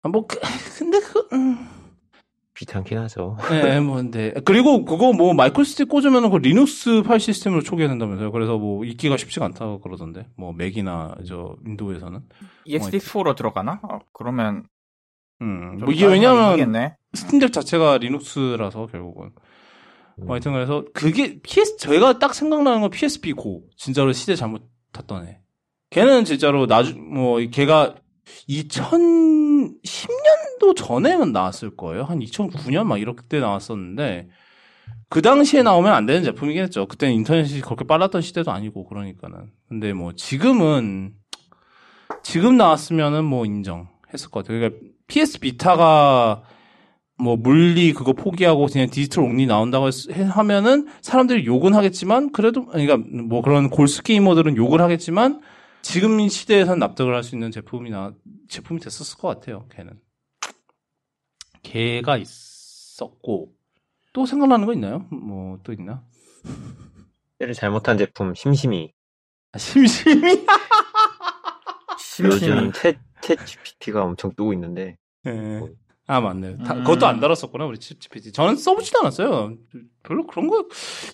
아 0.03 0.09
뭐 0.09 0.25
그, 0.27 0.39
근데 0.77 0.99
그 0.99 1.27
음. 1.33 1.57
귀찮긴 2.59 2.97
하죠. 2.97 3.37
네, 3.49 3.79
뭐, 3.79 4.01
네. 4.01 4.33
그리고 4.43 4.83
그거 4.83 5.13
뭐 5.13 5.33
micro 5.33 5.72
SD 5.72 5.87
꽂으면 5.87 6.29
그 6.29 6.37
리눅스 6.37 7.03
파일 7.03 7.21
시스템으로 7.21 7.63
초기화 7.63 7.87
된다면서요. 7.87 8.33
그래서 8.33 8.57
뭐 8.57 8.83
읽기가 8.83 9.15
쉽지가 9.15 9.45
않다고 9.45 9.79
그러던데. 9.79 10.27
뭐 10.35 10.51
맥이나 10.51 11.15
저 11.25 11.55
윈도우에서는. 11.63 12.19
EXT4로 12.67 13.37
들어가나? 13.37 13.79
어, 13.83 13.99
그러면 14.11 14.65
음, 15.41 15.77
뭐 15.77 15.93
이게 15.93 16.05
왜냐면 16.05 16.97
스팀덱 17.13 17.53
자체가 17.53 17.99
리눅스라서 17.99 18.87
결국은. 18.87 19.31
음. 20.17 20.25
뭐 20.25 20.33
하여튼 20.33 20.51
그래서 20.51 20.83
그게 20.93 21.39
PS 21.39 21.77
저희가 21.77 22.19
딱 22.19 22.35
생각나는 22.35 22.81
건 22.81 22.89
PSP 22.89 23.31
고 23.33 23.63
진짜로 23.77 24.11
시대 24.11 24.35
잘못 24.35 24.63
탔던 24.91 25.27
애. 25.27 25.39
걔는 25.91 26.25
진짜로 26.25 26.67
나중 26.67 27.13
뭐 27.13 27.39
걔가 27.39 27.95
2010년 28.49 30.48
도 30.59 30.73
전에만 30.73 31.31
나왔을 31.31 31.75
거예요. 31.75 32.03
한 32.03 32.19
2009년 32.19 32.85
막 32.85 32.99
이렇게 32.99 33.23
때 33.27 33.39
나왔었는데 33.39 34.29
그 35.09 35.21
당시에 35.21 35.63
나오면 35.63 35.91
안 35.91 36.05
되는 36.05 36.23
제품이긴 36.23 36.63
했죠. 36.63 36.85
그때는 36.85 37.15
인터넷이 37.15 37.61
그렇게 37.61 37.85
빨랐던 37.85 38.21
시대도 38.21 38.51
아니고 38.51 38.87
그러니까는. 38.87 39.51
근데 39.67 39.93
뭐 39.93 40.13
지금은 40.13 41.13
지금 42.23 42.57
나왔으면은 42.57 43.25
뭐 43.25 43.45
인정했을 43.45 44.29
것 44.29 44.43
같아요. 44.43 44.59
그러니까 44.59 44.79
PS 45.07 45.39
비타가 45.39 46.43
뭐 47.17 47.35
물리 47.35 47.91
그거 47.93 48.13
포기하고 48.13 48.67
그냥 48.67 48.89
디지털 48.89 49.25
옥리 49.25 49.45
나온다고 49.45 49.89
하면은 50.29 50.87
사람들이 51.01 51.45
욕은 51.45 51.73
하겠지만 51.73 52.31
그래도 52.31 52.65
그러니까 52.67 52.97
뭐 52.97 53.41
그런 53.41 53.69
골수 53.69 54.03
게이머들은 54.03 54.55
욕을 54.55 54.79
하겠지만 54.81 55.41
지금 55.81 56.27
시대에선 56.27 56.79
납득을 56.79 57.15
할 57.15 57.23
수 57.23 57.35
있는 57.35 57.51
제품이나 57.51 58.13
제품이 58.47 58.79
됐었을 58.79 59.17
것 59.17 59.27
같아요. 59.27 59.65
걔는 59.69 59.93
걔가 61.63 62.17
있었고 62.17 63.53
또 64.13 64.25
생각나는 64.25 64.65
거 64.65 64.73
있나요? 64.73 64.99
뭐 65.11 65.57
또 65.63 65.73
있나? 65.73 66.03
때를 67.37 67.53
잘못 67.53 67.83
탄 67.83 67.97
제품 67.97 68.33
심심이. 68.35 68.93
아, 69.51 69.57
심심이. 69.57 70.45
요즘 72.23 72.71
챗, 72.71 72.97
챗 73.21 73.45
GPT가 73.45 74.03
엄청 74.03 74.31
뜨고 74.35 74.53
있는데. 74.53 74.97
네. 75.23 75.61
아 76.07 76.19
맞네. 76.19 76.57
다, 76.57 76.73
음. 76.73 76.83
그것도 76.83 77.05
안 77.07 77.19
다뤘었구나 77.19 77.65
우리 77.65 77.77
챗 77.77 77.99
GPT. 77.99 78.31
저는 78.31 78.55
써보지도 78.55 78.99
않았어요. 78.99 79.55
별로 80.03 80.25
그런 80.27 80.47
거 80.47 80.65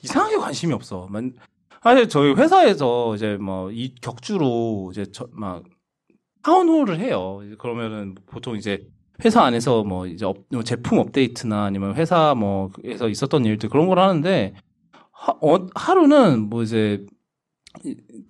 이상하게 0.03 0.37
관심이 0.37 0.73
없어. 0.73 1.07
사실 1.83 2.09
저희 2.09 2.33
회사에서 2.33 3.13
이제 3.15 3.37
뭐 3.37 3.69
이 3.71 3.93
격주로 4.01 4.89
이제 4.91 5.05
저, 5.11 5.27
막 5.31 5.63
town 6.43 6.64
hall을 6.64 6.99
해요. 6.99 7.41
그러면은 7.59 8.15
보통 8.25 8.55
이제 8.55 8.87
회사 9.23 9.43
안에서 9.43 9.83
뭐 9.83 10.07
이제 10.07 10.25
업, 10.25 10.37
뭐 10.51 10.63
제품 10.63 10.99
업데이트나 10.99 11.63
아니면 11.63 11.95
회사 11.95 12.35
뭐에서 12.35 13.09
있었던 13.09 13.45
일들 13.45 13.69
그런 13.69 13.87
걸 13.87 13.99
하는데 13.99 14.53
하, 15.11 15.33
어, 15.41 15.67
하루는 15.73 16.49
뭐 16.49 16.63
이제 16.63 17.05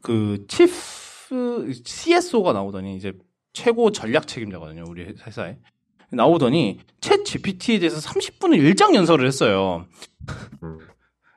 그 0.02 0.46
치프 0.48 1.74
CSO가 1.84 2.54
나오더니 2.54 2.96
이제 2.96 3.14
최고 3.54 3.92
전략 3.92 4.28
책임자거든요 4.28 4.84
우리 4.88 5.16
회사에 5.26 5.58
나오더니 6.12 6.80
챗 7.02 7.26
GPT에 7.26 7.80
대해서 7.80 8.00
30분을 8.00 8.58
일장 8.58 8.96
연설을 8.96 9.28
했어요. 9.28 9.86
음. 10.64 10.80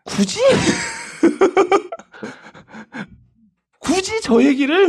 굳이 0.05 0.40
굳이 3.78 4.20
저 4.20 4.42
얘기를 4.42 4.88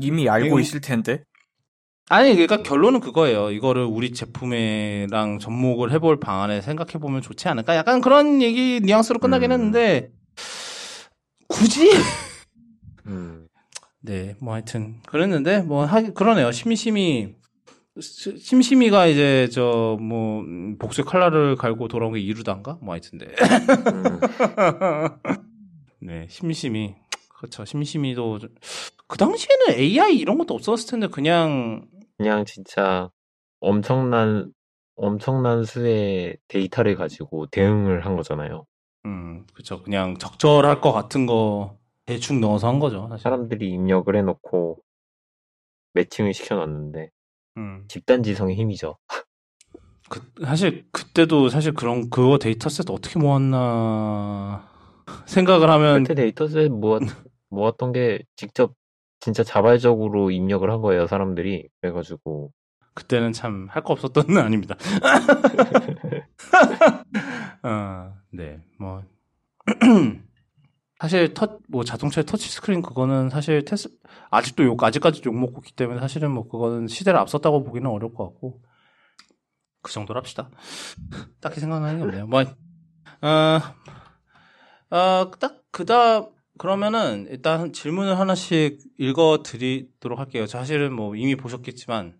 이미 0.00 0.28
알고 0.28 0.60
있을 0.60 0.80
텐데. 0.80 1.24
아니 2.10 2.32
그러니까 2.32 2.62
결론은 2.62 3.00
그거예요. 3.00 3.50
이거를 3.50 3.84
우리 3.84 4.12
제품에랑 4.12 5.38
접목을 5.40 5.92
해볼 5.92 6.20
방안에 6.20 6.62
생각해 6.62 6.92
보면 6.92 7.20
좋지 7.20 7.48
않을까? 7.48 7.76
약간 7.76 8.00
그런 8.00 8.40
얘기 8.40 8.80
뉘앙스로 8.82 9.18
끝나긴 9.18 9.50
음. 9.50 9.54
했는데 9.54 10.10
굳이 11.48 11.90
음. 13.06 13.46
네, 14.00 14.36
뭐 14.40 14.54
하여튼 14.54 14.96
그랬는데 15.06 15.60
뭐 15.62 15.84
하, 15.84 16.00
그러네요. 16.02 16.50
심심이 16.52 17.34
심심이가 18.00 19.06
이제 19.06 19.48
저 19.52 19.96
뭐 20.00 20.44
복수의 20.78 21.04
칼날을 21.04 21.56
갈고 21.56 21.88
돌아온 21.88 22.14
게 22.14 22.20
이루단가? 22.20 22.78
뭐 22.80 22.92
하여튼데. 22.94 23.26
음. 23.26 24.20
네, 26.00 26.26
심심이 26.30 26.94
그렇죠. 27.36 27.64
심심이도 27.64 28.38
그 29.08 29.18
당시에는 29.18 29.74
AI 29.78 30.16
이런 30.16 30.38
것도 30.38 30.54
없었을 30.54 30.88
텐데 30.90 31.06
그냥 31.08 31.86
그냥 32.18 32.44
진짜 32.44 33.10
엄청난 33.60 34.52
엄청난 34.96 35.64
수의 35.64 36.36
데이터를 36.48 36.96
가지고 36.96 37.46
대응을 37.46 38.04
한 38.04 38.16
거잖아요. 38.16 38.66
음, 39.06 39.46
그렇죠. 39.54 39.82
그냥 39.82 40.18
적절할 40.18 40.80
것 40.80 40.92
같은 40.92 41.24
거 41.26 41.78
대충 42.04 42.40
넣어서 42.40 42.66
한 42.68 42.80
거죠. 42.80 43.06
사실. 43.08 43.22
사람들이 43.22 43.70
입력을 43.70 44.14
해놓고 44.14 44.78
매칭을 45.94 46.34
시켜놨는데 46.34 47.10
음. 47.58 47.84
집단 47.88 48.22
지성의 48.22 48.56
힘이죠. 48.56 48.98
그, 50.08 50.20
사실 50.44 50.86
그때도 50.90 51.48
사실 51.50 51.74
그런 51.74 52.10
그거 52.10 52.38
dataset 52.38 52.90
어떻게 52.90 53.18
모았나 53.20 54.68
생각을 55.26 55.70
하면 55.70 56.02
그때 56.02 56.14
dataset 56.14 56.72
모았 56.72 57.02
모았던 57.50 57.92
게 57.92 58.24
직접 58.36 58.74
진짜 59.20 59.42
자발적으로 59.44 60.30
입력을 60.30 60.68
한 60.70 60.80
거예요, 60.80 61.06
사람들이. 61.06 61.68
그래가지고. 61.80 62.52
그때는 62.94 63.32
참 63.32 63.68
할 63.70 63.82
거 63.84 63.92
없었던 63.92 64.26
건 64.26 64.38
아닙니다. 64.38 64.76
어, 67.62 68.12
네, 68.32 68.60
뭐. 68.78 69.02
사실 71.00 71.32
터, 71.34 71.58
뭐 71.68 71.84
자동차의 71.84 72.24
터치 72.26 72.48
스크린 72.50 72.82
그거는 72.82 73.30
사실 73.30 73.64
테스, 73.64 73.88
아직도 74.30 74.64
욕, 74.64 74.82
아직까지 74.82 75.22
욕 75.26 75.34
먹고 75.36 75.60
있기 75.60 75.72
때문에 75.74 76.00
사실은 76.00 76.30
뭐 76.32 76.48
그거는 76.48 76.88
시대를 76.88 77.18
앞섰다고 77.20 77.62
보기는 77.64 77.88
어려울 77.90 78.14
것 78.14 78.24
같고. 78.30 78.60
그 79.82 79.92
정도로 79.92 80.18
합시다. 80.18 80.50
딱히 81.40 81.60
생각나는 81.60 81.98
게 81.98 82.04
없네요. 82.04 82.26
뭐, 82.26 82.42
어, 83.22 83.60
어, 84.90 85.30
딱, 85.38 85.62
그 85.70 85.84
다음, 85.84 86.26
그러면은 86.58 87.26
일단 87.30 87.72
질문을 87.72 88.18
하나씩 88.18 88.80
읽어 88.98 89.42
드리도록 89.44 90.18
할게요. 90.18 90.46
사실은 90.46 90.92
뭐 90.92 91.14
이미 91.16 91.36
보셨겠지만 91.36 92.14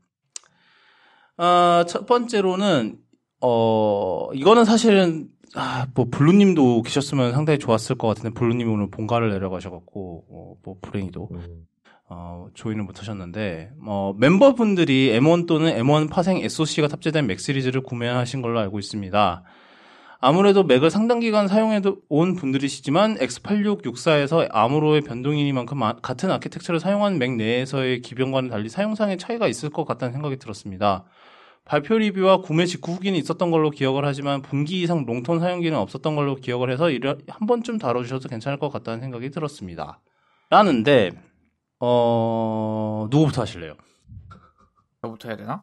아, 1.36 1.84
첫 1.88 2.06
번째로는 2.06 2.98
어 3.40 4.28
이거는 4.32 4.64
사실은 4.64 5.28
아, 5.54 5.86
뭐 5.94 6.06
블루님도 6.10 6.82
계셨으면 6.82 7.32
상당히 7.32 7.58
좋았을 7.58 7.96
것 7.96 8.08
같은데 8.08 8.30
블루님이 8.30 8.70
오늘 8.70 8.90
본가를 8.90 9.30
내려가셔갖고 9.30 10.24
어, 10.30 10.54
뭐 10.62 10.76
불행히도 10.82 11.28
음. 11.32 11.66
어, 12.10 12.48
join을 12.54 12.84
못하셨는데 12.84 13.72
어, 13.86 14.14
멤버분들이 14.16 15.18
M1 15.18 15.46
또는 15.46 15.74
M1 15.76 16.10
파생 16.10 16.38
SoC가 16.38 16.88
탑재된 16.88 17.26
맥 17.26 17.38
시리즈를 17.40 17.82
구매하신 17.82 18.42
걸로 18.42 18.58
알고 18.60 18.78
있습니다. 18.78 19.44
아무래도 20.20 20.64
맥을 20.64 20.90
상당 20.90 21.20
기간 21.20 21.46
사용해 21.46 21.80
온 22.08 22.34
분들이시지만 22.34 23.18
x86-64에서 23.18 24.48
ARM으로의 24.50 25.02
변동이니만큼 25.02 25.80
같은 26.02 26.30
아키텍처를 26.32 26.80
사용한 26.80 27.18
맥 27.18 27.36
내에서의 27.36 28.00
기변과는 28.00 28.50
달리 28.50 28.68
사용상의 28.68 29.18
차이가 29.18 29.46
있을 29.46 29.70
것 29.70 29.84
같다는 29.84 30.12
생각이 30.12 30.38
들었습니다. 30.38 31.04
발표 31.64 31.98
리뷰와 31.98 32.38
구매 32.40 32.66
직후 32.66 32.92
후기는 32.92 33.16
있었던 33.18 33.50
걸로 33.50 33.70
기억을 33.70 34.04
하지만 34.06 34.42
분기 34.42 34.82
이상 34.82 35.04
롱톤 35.04 35.38
사용기는 35.38 35.78
없었던 35.78 36.16
걸로 36.16 36.34
기억을 36.34 36.70
해서 36.70 36.90
이를 36.90 37.18
한 37.28 37.46
번쯤 37.46 37.78
다뤄주셔도 37.78 38.28
괜찮을 38.28 38.58
것 38.58 38.70
같다는 38.70 39.00
생각이 39.00 39.30
들었습니다. 39.30 40.00
라는데 40.50 41.12
어 41.78 43.06
누구부터 43.10 43.42
하실래요? 43.42 43.74
저부터 45.02 45.28
해야 45.28 45.36
되나? 45.36 45.62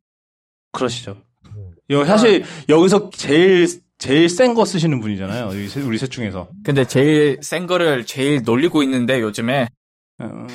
그러시죠. 0.72 1.18
여, 1.90 2.06
사실 2.06 2.44
여기서 2.70 3.10
제일 3.10 3.68
제일 3.98 4.30
센 4.30 4.54
거 4.54 4.66
쓰시는 4.66 5.00
분이잖아요. 5.00 5.48
우리 5.48 5.98
셋 5.98 6.12
중에서. 6.12 6.50
근데 6.64 6.86
제일 6.86 7.40
센 7.42 7.66
거를 7.68 8.06
제일 8.06 8.42
놀리고 8.44 8.84
있는데 8.84 9.22
요즘에 9.22 9.70
어... 10.20 10.48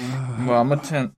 뭐 0.45 0.57
아무튼 0.57 1.13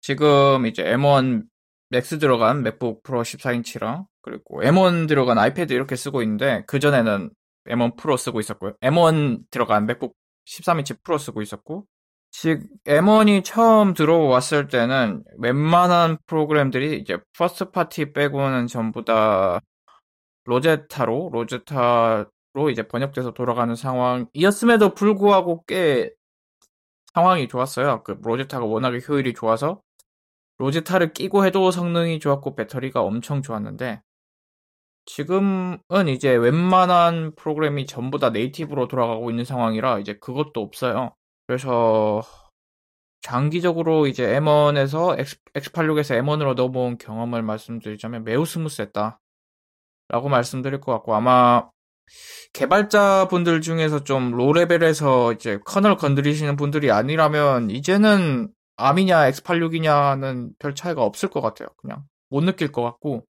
지금 0.00 0.66
이제 0.66 0.82
M1 0.84 1.44
맥스 1.90 2.18
들어간 2.18 2.62
맥북 2.62 3.02
프로 3.02 3.22
14인치랑 3.22 4.06
그리고 4.22 4.62
M1 4.62 5.08
들어간 5.08 5.38
아이패드 5.38 5.72
이렇게 5.72 5.96
쓰고 5.96 6.22
있는데 6.22 6.62
그 6.66 6.78
전에는 6.78 7.30
M1 7.68 7.96
프로 7.96 8.16
쓰고 8.16 8.40
있었고요. 8.40 8.74
M1 8.82 9.44
들어간 9.50 9.86
맥북 9.86 10.14
13인치 10.46 11.02
프로 11.02 11.18
쓰고 11.18 11.42
있었고 11.42 11.84
즉 12.30 12.62
M1이 12.86 13.42
처음 13.44 13.94
들어왔을 13.94 14.68
때는 14.68 15.22
웬만한 15.38 16.18
프로그램들이 16.26 16.98
이제 16.98 17.16
first 17.36 17.70
party 17.70 18.12
빼고는 18.12 18.66
전부 18.66 19.04
다 19.04 19.60
로제타로 20.48 21.28
로제타로 21.32 22.70
이제 22.70 22.88
번역돼서 22.88 23.32
돌아가는 23.32 23.74
상황이었음에도 23.74 24.94
불구하고 24.94 25.64
꽤 25.66 26.10
상황이 27.12 27.48
좋았어요. 27.48 28.02
그 28.02 28.18
로제타가 28.22 28.64
워낙에 28.64 29.00
효율이 29.06 29.34
좋아서 29.34 29.82
로제타를 30.56 31.12
끼고 31.12 31.44
해도 31.44 31.70
성능이 31.70 32.18
좋았고 32.18 32.54
배터리가 32.54 33.02
엄청 33.02 33.42
좋았는데 33.42 34.02
지금은 35.04 36.08
이제 36.08 36.34
웬만한 36.34 37.34
프로그램이 37.34 37.86
전부 37.86 38.18
다 38.18 38.30
네이티브로 38.30 38.88
돌아가고 38.88 39.30
있는 39.30 39.44
상황이라 39.44 39.98
이제 39.98 40.14
그것도 40.14 40.60
없어요. 40.60 41.14
그래서 41.46 42.22
장기적으로 43.20 44.06
이제 44.06 44.26
M1에서 44.38 45.18
X, 45.18 45.38
8 45.72 45.88
6에서 45.88 46.18
M1으로 46.22 46.54
넘어온 46.54 46.96
경험을 46.98 47.42
말씀드리자면 47.42 48.24
매우 48.24 48.44
스무스했다. 48.46 49.20
라고 50.08 50.28
말씀드릴 50.28 50.80
것 50.80 50.92
같고 50.92 51.14
아마 51.14 51.68
개발자분들 52.52 53.60
중에서 53.60 54.04
좀 54.04 54.30
로레벨에서 54.32 55.32
이제 55.32 55.58
커널 55.64 55.96
건드리시는 55.96 56.56
분들이 56.56 56.90
아니라면 56.90 57.70
이제는 57.70 58.50
암이냐 58.76 59.30
X86이냐는 59.30 60.50
별 60.58 60.74
차이가 60.74 61.02
없을 61.02 61.28
것 61.28 61.40
같아요. 61.40 61.68
그냥 61.76 62.04
못 62.30 62.42
느낄 62.42 62.72
것 62.72 62.82
같고 62.82 63.24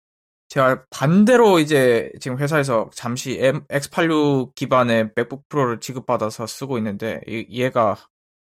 제가 0.48 0.84
반대로 0.90 1.58
이제 1.58 2.12
지금 2.20 2.38
회사에서 2.38 2.90
잠시 2.94 3.38
M, 3.40 3.64
X86 3.66 4.54
기반의 4.54 5.10
맥북 5.16 5.48
프로를 5.48 5.80
지급받아서 5.80 6.46
쓰고 6.46 6.78
있는데 6.78 7.20
얘가 7.26 7.96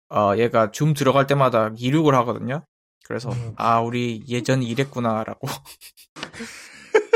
어 0.09 0.33
얘가 0.37 0.71
줌 0.71 0.93
들어갈 0.93 1.27
때마다 1.27 1.71
이륙을 1.77 2.15
하거든요. 2.15 2.65
그래서 3.05 3.31
음. 3.31 3.53
아 3.57 3.79
우리 3.81 4.23
예전에 4.27 4.65
이랬구나라고 4.65 5.47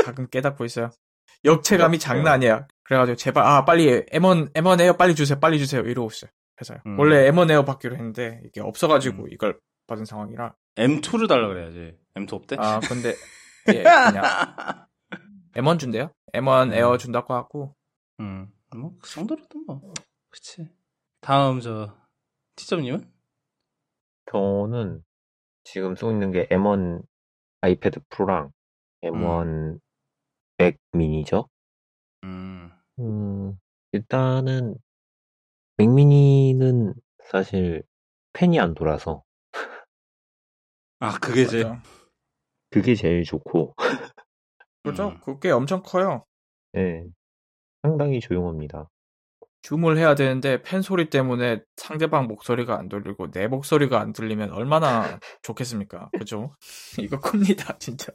가끔 0.08 0.26
깨닫고 0.28 0.64
있어요. 0.64 0.90
역체감이 1.44 1.98
장난 1.98 2.34
아니야. 2.34 2.66
그래가지고 2.84 3.16
제발 3.16 3.44
아 3.44 3.64
빨리 3.64 3.86
M1 4.06 4.52
M1 4.54 4.80
에어 4.80 4.94
빨리 4.94 5.14
주세요 5.14 5.38
빨리 5.38 5.58
주세요 5.58 5.82
이러고 5.82 6.08
있어요 6.10 6.30
회사요. 6.60 6.78
음. 6.86 6.98
원래 6.98 7.30
M1 7.30 7.50
에어 7.50 7.64
받기로 7.64 7.94
했는데 7.94 8.40
이게 8.44 8.60
없어가지고 8.60 9.24
음. 9.24 9.28
이걸 9.30 9.58
받은 9.86 10.04
상황이라 10.06 10.54
M2를 10.76 11.28
달라 11.28 11.48
그래야지. 11.48 11.96
M2 12.16 12.32
없대? 12.32 12.56
아 12.58 12.80
근데 12.80 13.14
예 13.68 13.82
그냥 13.82 14.86
M1 15.54 15.78
준대요. 15.78 16.10
M1 16.32 16.72
에어 16.74 16.96
준다고 16.96 17.34
하고. 17.34 17.74
음, 18.20 18.48
뭐 18.74 18.92
그 19.00 19.10
정도로도 19.10 19.60
뭐 19.66 19.92
그치. 20.30 20.68
다음 21.20 21.60
저 21.60 21.94
티점님은? 22.56 23.08
저는 24.32 25.02
지금 25.64 25.94
쓰고 25.94 26.10
있는 26.12 26.32
게 26.32 26.46
M1 26.48 27.02
아이패드 27.60 28.00
프로랑 28.10 28.50
M1 29.04 29.42
음. 29.74 29.78
맥 30.58 30.76
미니죠. 30.92 31.48
음. 32.24 32.70
음, 32.98 33.58
일단은 33.92 34.74
맥 35.76 35.88
미니는 35.88 36.94
사실 37.24 37.82
펜이 38.32 38.58
안 38.58 38.74
돌아서 38.74 39.22
아 40.98 41.18
그게 41.20 41.46
제 41.46 41.64
그게 42.70 42.94
제일 42.96 43.22
좋고 43.22 43.74
그죠? 44.82 45.08
음. 45.08 45.20
그게 45.20 45.50
엄청 45.50 45.82
커요. 45.82 46.24
네, 46.72 47.04
상당히 47.82 48.20
조용합니다. 48.20 48.90
줌을 49.62 49.98
해야 49.98 50.14
되는데 50.14 50.62
팬 50.62 50.82
소리 50.82 51.10
때문에 51.10 51.62
상대방 51.76 52.26
목소리가 52.26 52.78
안 52.78 52.88
들리고 52.88 53.30
내 53.30 53.48
목소리가 53.48 54.00
안 54.00 54.12
들리면 54.12 54.52
얼마나 54.52 55.18
좋겠습니까? 55.42 56.10
그죠? 56.18 56.54
이거 56.98 57.20
큽니다, 57.20 57.76
진짜. 57.78 58.12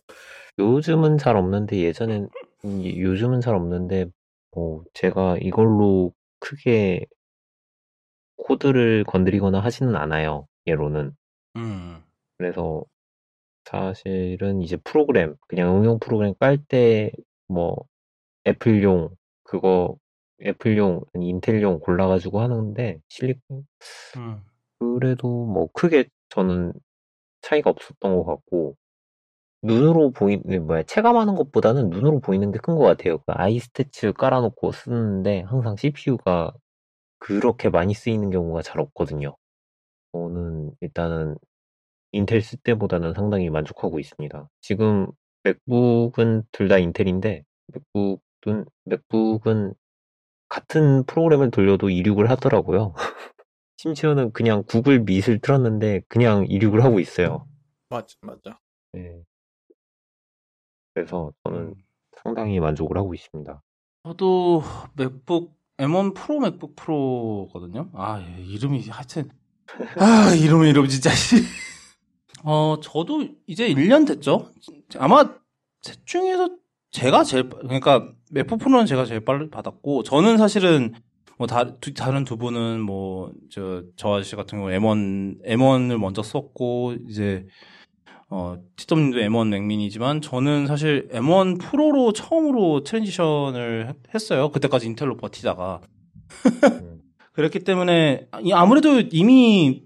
요즘은 0.60 1.18
잘 1.18 1.36
없는데 1.38 1.78
예전엔 1.78 2.30
요즘은 2.64 3.42
잘 3.42 3.56
없는데 3.56 4.08
뭐 4.52 4.84
제가 4.94 5.38
이걸로 5.42 6.14
크게 6.40 7.06
코드를 8.38 9.04
건드리거나 9.06 9.60
하지는 9.60 9.96
않아요. 9.96 10.48
예로는. 10.68 11.16
음. 11.56 12.04
그래서 12.38 12.84
사실은 13.66 14.62
이제 14.62 14.78
프로그램 14.78 15.36
그냥 15.48 15.76
응용 15.78 16.00
프로그램 16.00 16.34
깔 16.40 16.58
때 16.68 17.12
뭐 17.48 17.76
애플용 18.48 19.10
그거 19.44 19.98
애플용 20.46 21.02
인텔용 21.16 21.80
골라 21.82 22.08
가지고 22.08 22.42
하는데 22.42 23.00
실리콘 23.10 23.68
음. 24.18 24.42
그래도 24.80 25.28
뭐 25.46 25.68
크게 25.74 26.06
저는 26.30 26.74
차이가 27.42 27.70
없었던 27.72 28.16
것 28.16 28.26
같고 28.26 28.76
눈으로 29.64 30.12
보이는 30.12 30.68
뭐야 30.68 30.84
체감하는 30.84 31.36
것보다는 31.36 31.90
눈으로 31.90 32.20
보이는 32.22 32.52
게 32.52 32.60
큰 32.60 32.78
것 32.78 32.86
같아요. 32.86 33.20
그 33.20 33.26
아이 33.34 33.60
스태츠 33.60 34.14
깔아놓고 34.14 34.72
쓰는데 34.74 35.42
항상 35.44 35.76
CPU가 35.78 36.54
그렇게 37.20 37.70
많이 37.70 37.94
쓰이는 37.96 38.32
경우가 38.32 38.62
잘 38.64 38.82
없거든요. 38.82 39.38
저는 40.14 40.72
일단은 40.82 41.38
인텔 42.14 42.42
쓸 42.42 42.60
때보다는 42.64 43.14
상당히 43.14 43.50
만족하고 43.50 44.00
있습니다. 44.00 44.50
지금 44.62 45.08
맥북은 45.44 46.44
둘 46.52 46.70
다 46.70 46.78
인텔인데 46.80 47.44
맥북은 47.68 48.66
맥북은 48.86 49.74
같은 50.50 51.06
프로그램을 51.06 51.52
돌려도 51.52 51.90
이륙을 51.90 52.30
하더라고요. 52.30 52.94
심지어는 53.78 54.34
그냥 54.34 54.64
구글 54.68 55.02
밑을 55.02 55.40
틀었는데 55.40 56.02
그냥 56.10 56.46
이륙을 56.50 56.84
하고 56.84 57.00
있어요. 57.00 57.48
맞아, 57.90 58.16
맞아. 58.22 58.60
네. 58.94 59.24
그래서 60.94 61.32
저는 61.44 61.60
음. 61.60 61.74
상당히 62.24 62.60
만족을 62.60 62.98
하고 62.98 63.14
있습니다. 63.14 63.62
저도 64.04 64.64
맥북 64.96 65.56
M1 65.78 66.16
프로 66.16 66.40
맥북 66.40 66.76
프로거든요. 66.76 67.90
아 67.94 68.20
이름이 68.20 68.88
하여튼 68.90 69.30
아 69.98 70.34
이름이 70.36 70.70
이름 70.70 70.88
진짜 70.88 71.10
어, 72.44 72.78
저도 72.82 73.28
이제 73.48 73.74
1년 73.74 74.06
됐죠? 74.06 74.52
아마 74.98 75.34
셋 75.82 76.06
중에서 76.06 76.50
제가 76.92 77.24
제일, 77.24 77.50
그러니까 77.50 78.12
맥북 78.32 78.60
프로는 78.60 78.86
제가 78.86 79.06
제일 79.06 79.22
빨리 79.22 79.50
받았고, 79.50 80.04
저는 80.04 80.38
사실은 80.38 80.94
뭐 81.38 81.48
다, 81.48 81.78
두, 81.80 81.94
다른 81.94 82.26
두 82.26 82.38
분은 82.38 82.82
뭐, 82.82 83.32
저, 83.50 83.84
저 83.96 84.16
아저씨 84.16 84.36
같은 84.36 84.60
경우 84.60 84.70
M1, 84.70 85.44
M1을 85.46 85.98
먼저 85.98 86.22
썼고, 86.22 86.96
이제, 87.08 87.48
어, 88.36 88.58
티점님도 88.78 89.20
M1 89.20 89.48
맥미니지만, 89.50 90.20
저는 90.22 90.66
사실 90.66 91.08
M1 91.14 91.62
프로로 91.62 92.14
처음으로 92.14 92.84
transition을 92.84 93.94
했어요. 94.16 94.50
그때까지 94.50 94.88
인텔로 94.88 95.18
버티다가. 95.18 95.82
음. 96.82 97.02
그랬기 97.34 97.60
때문에, 97.60 98.28
아무래도 98.54 99.02
이미 99.12 99.84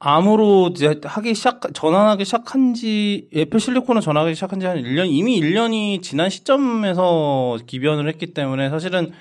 ARM으로 0.00 0.70
이제 0.74 1.00
하기 1.04 1.34
시작, 1.34 1.60
전환하기 1.72 2.24
시작한 2.24 2.74
지, 2.74 3.28
애플 3.36 3.60
실리콘을 3.60 4.02
전환하기 4.02 4.34
시작한 4.34 4.58
지 4.58 4.66
한 4.66 4.76
1년, 4.78 5.06
이미 5.08 5.40
1년이 5.40 6.02
지난 6.02 6.28
시점에서 6.28 7.58
기변을 7.66 8.08
했기 8.08 8.34
때문에 8.34 8.68
사실은 8.68 9.12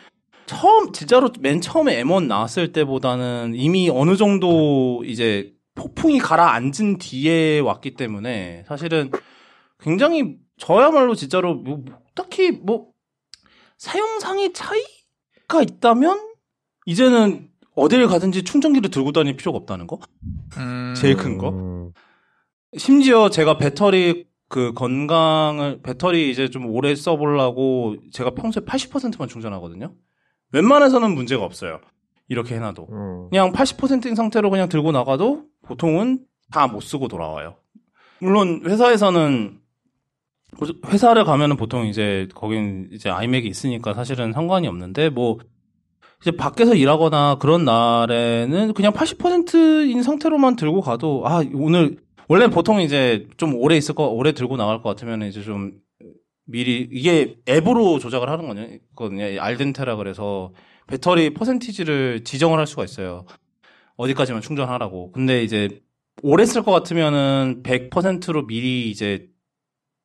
처음, 0.48 0.92
진짜로 0.92 1.30
맨 1.40 1.62
처음에 1.62 2.04
M1 2.04 2.26
나왔을 2.26 2.72
때보다는 2.72 3.54
이미 3.56 3.90
어느 3.92 4.16
정도 4.18 5.04
이제 5.06 5.55
폭풍이 5.76 6.20
가라앉은 6.20 6.98
뒤에 7.00 7.60
왔기 7.60 7.96
때문에 7.96 8.64
사실은 8.68 9.12
굉장히 9.80 10.38
저야말로 10.58 11.16
진짜로 11.16 11.54
뭐, 11.54 11.84
딱히 12.16 12.52
뭐 12.52 12.88
사용상의 13.78 14.54
차이가 14.54 15.62
있다면 15.62 16.36
이제는 16.86 17.50
어딜 17.76 18.08
가든지 18.08 18.44
충전기를 18.44 18.90
들고 18.90 19.12
다닐 19.12 19.36
필요가 19.36 19.58
없다는 19.58 19.86
거? 19.88 20.00
음... 20.58 20.94
제일 20.96 21.18
큰 21.18 21.38
거. 21.38 21.92
심지어 22.78 23.30
제가 23.30 23.58
배터리 23.58 24.28
그 24.48 24.74
건강을 24.74 25.82
배터리 25.82 26.32
이제 26.32 26.50
좀 26.50 26.68
오래 26.68 26.96
써보려고 26.96 27.98
제가 28.14 28.32
평소에 28.32 28.64
80%만 28.64 29.28
충전하거든요. 29.28 29.94
웬만해서는 30.54 31.14
문제가 31.14 31.44
없어요. 31.44 31.82
이렇게 32.28 32.56
해놔도 32.56 32.88
음... 32.92 33.30
그냥 33.30 33.52
80%인 33.52 34.16
상태로 34.16 34.50
그냥 34.50 34.70
들고 34.70 34.92
나가도 34.94 35.44
보통은 35.66 36.20
다 36.52 36.68
못 36.68 36.82
쓰고 36.82 37.08
돌아와요. 37.08 37.56
물론 38.20 38.62
회사에서는 38.66 39.60
회사를 40.88 41.26
가면은 41.26 41.58
보통 41.58 41.86
이제 41.86 42.28
거긴 42.34 42.88
이제 42.92 43.10
아이맥이 43.10 43.48
있으니까 43.48 43.94
사실은 43.94 44.32
상관이 44.32 44.68
없는데 44.68 45.10
뭐 45.10 45.38
이제 46.22 46.32
밖에서 46.32 46.76
일하거나 46.76 47.36
그런 47.40 47.66
날에는 47.66 48.74
그냥 48.74 48.94
80%인 48.94 50.02
상태로만 50.02 50.56
들고 50.56 50.82
가도 50.82 51.28
아 51.28 51.44
오늘 51.54 51.98
원래 52.30 52.48
보통 52.48 52.80
이제 52.82 53.28
좀 53.38 53.54
오래 53.56 53.76
있을 53.76 53.96
거 53.96 54.08
오래 54.08 54.32
들고 54.32 54.56
나갈 54.56 54.82
것 54.82 54.90
같으면 54.90 55.24
이제 55.24 55.42
좀 55.42 55.74
미리 56.46 56.88
이게 56.92 57.36
앱으로 57.50 58.00
조작을 58.00 58.30
하는 58.30 58.80
거거든요. 58.96 59.42
알덴테라 59.42 59.98
그래서 59.98 60.52
배터리 60.88 61.34
퍼센티지를 61.34 62.24
지정을 62.24 62.60
할 62.60 62.66
수가 62.68 62.84
있어요. 62.86 63.26
어디까지만 63.98 64.42
충전하라고. 64.42 65.12
근데 65.12 65.44
이제 65.44 65.82
오래 66.24 66.46
쓸 66.46 66.64
것 66.64 66.72
같으면은 66.72 67.62
100%로 67.64 68.46
미리 68.48 68.90
이제 68.90 69.30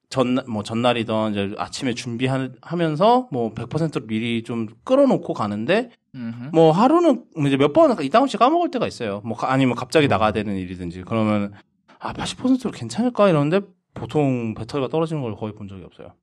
전, 0.08 0.38
뭐, 0.48 0.64
전날이던 0.64 1.32
이제 1.32 1.54
아침에 1.56 1.94
준비하면서 1.94 3.28
뭐 3.30 3.54
100%로 3.54 4.06
미리 4.06 4.42
좀 4.42 4.66
끌어놓고 4.84 5.34
가는데 5.34 5.90
음흠. 6.16 6.50
뭐 6.52 6.72
하루는 6.72 7.26
이제 7.46 7.56
몇 7.56 7.72
번 7.72 7.96
이따금씩 8.02 8.40
까먹을 8.40 8.72
때가 8.72 8.88
있어요. 8.88 9.22
뭐 9.24 9.36
아니면 9.42 9.76
갑자기 9.76 10.06
음. 10.06 10.08
나가야 10.08 10.32
되는 10.32 10.56
일이든지 10.56 11.02
그러면 11.06 11.52
아 12.00 12.12
80%로 12.12 12.72
괜찮을까 12.72 13.28
이러는데 13.28 13.60
보통 13.94 14.54
배터리가 14.54 14.88
떨어지는 14.88 15.22
걸 15.22 15.36
거의 15.36 15.54
본 15.54 15.68
적이 15.68 15.84
없어요. 15.84 16.14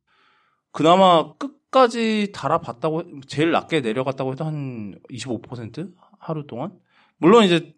그나마 0.73 1.33
끝까지 1.37 2.31
달아봤다고 2.33 3.21
제일 3.27 3.51
낮게 3.51 3.79
내려갔다고 3.79 4.33
해도 4.33 4.43
한 4.43 4.95
25% 5.09 5.93
하루 6.19 6.45
동안 6.45 6.73
물론 7.17 7.43
이제 7.45 7.73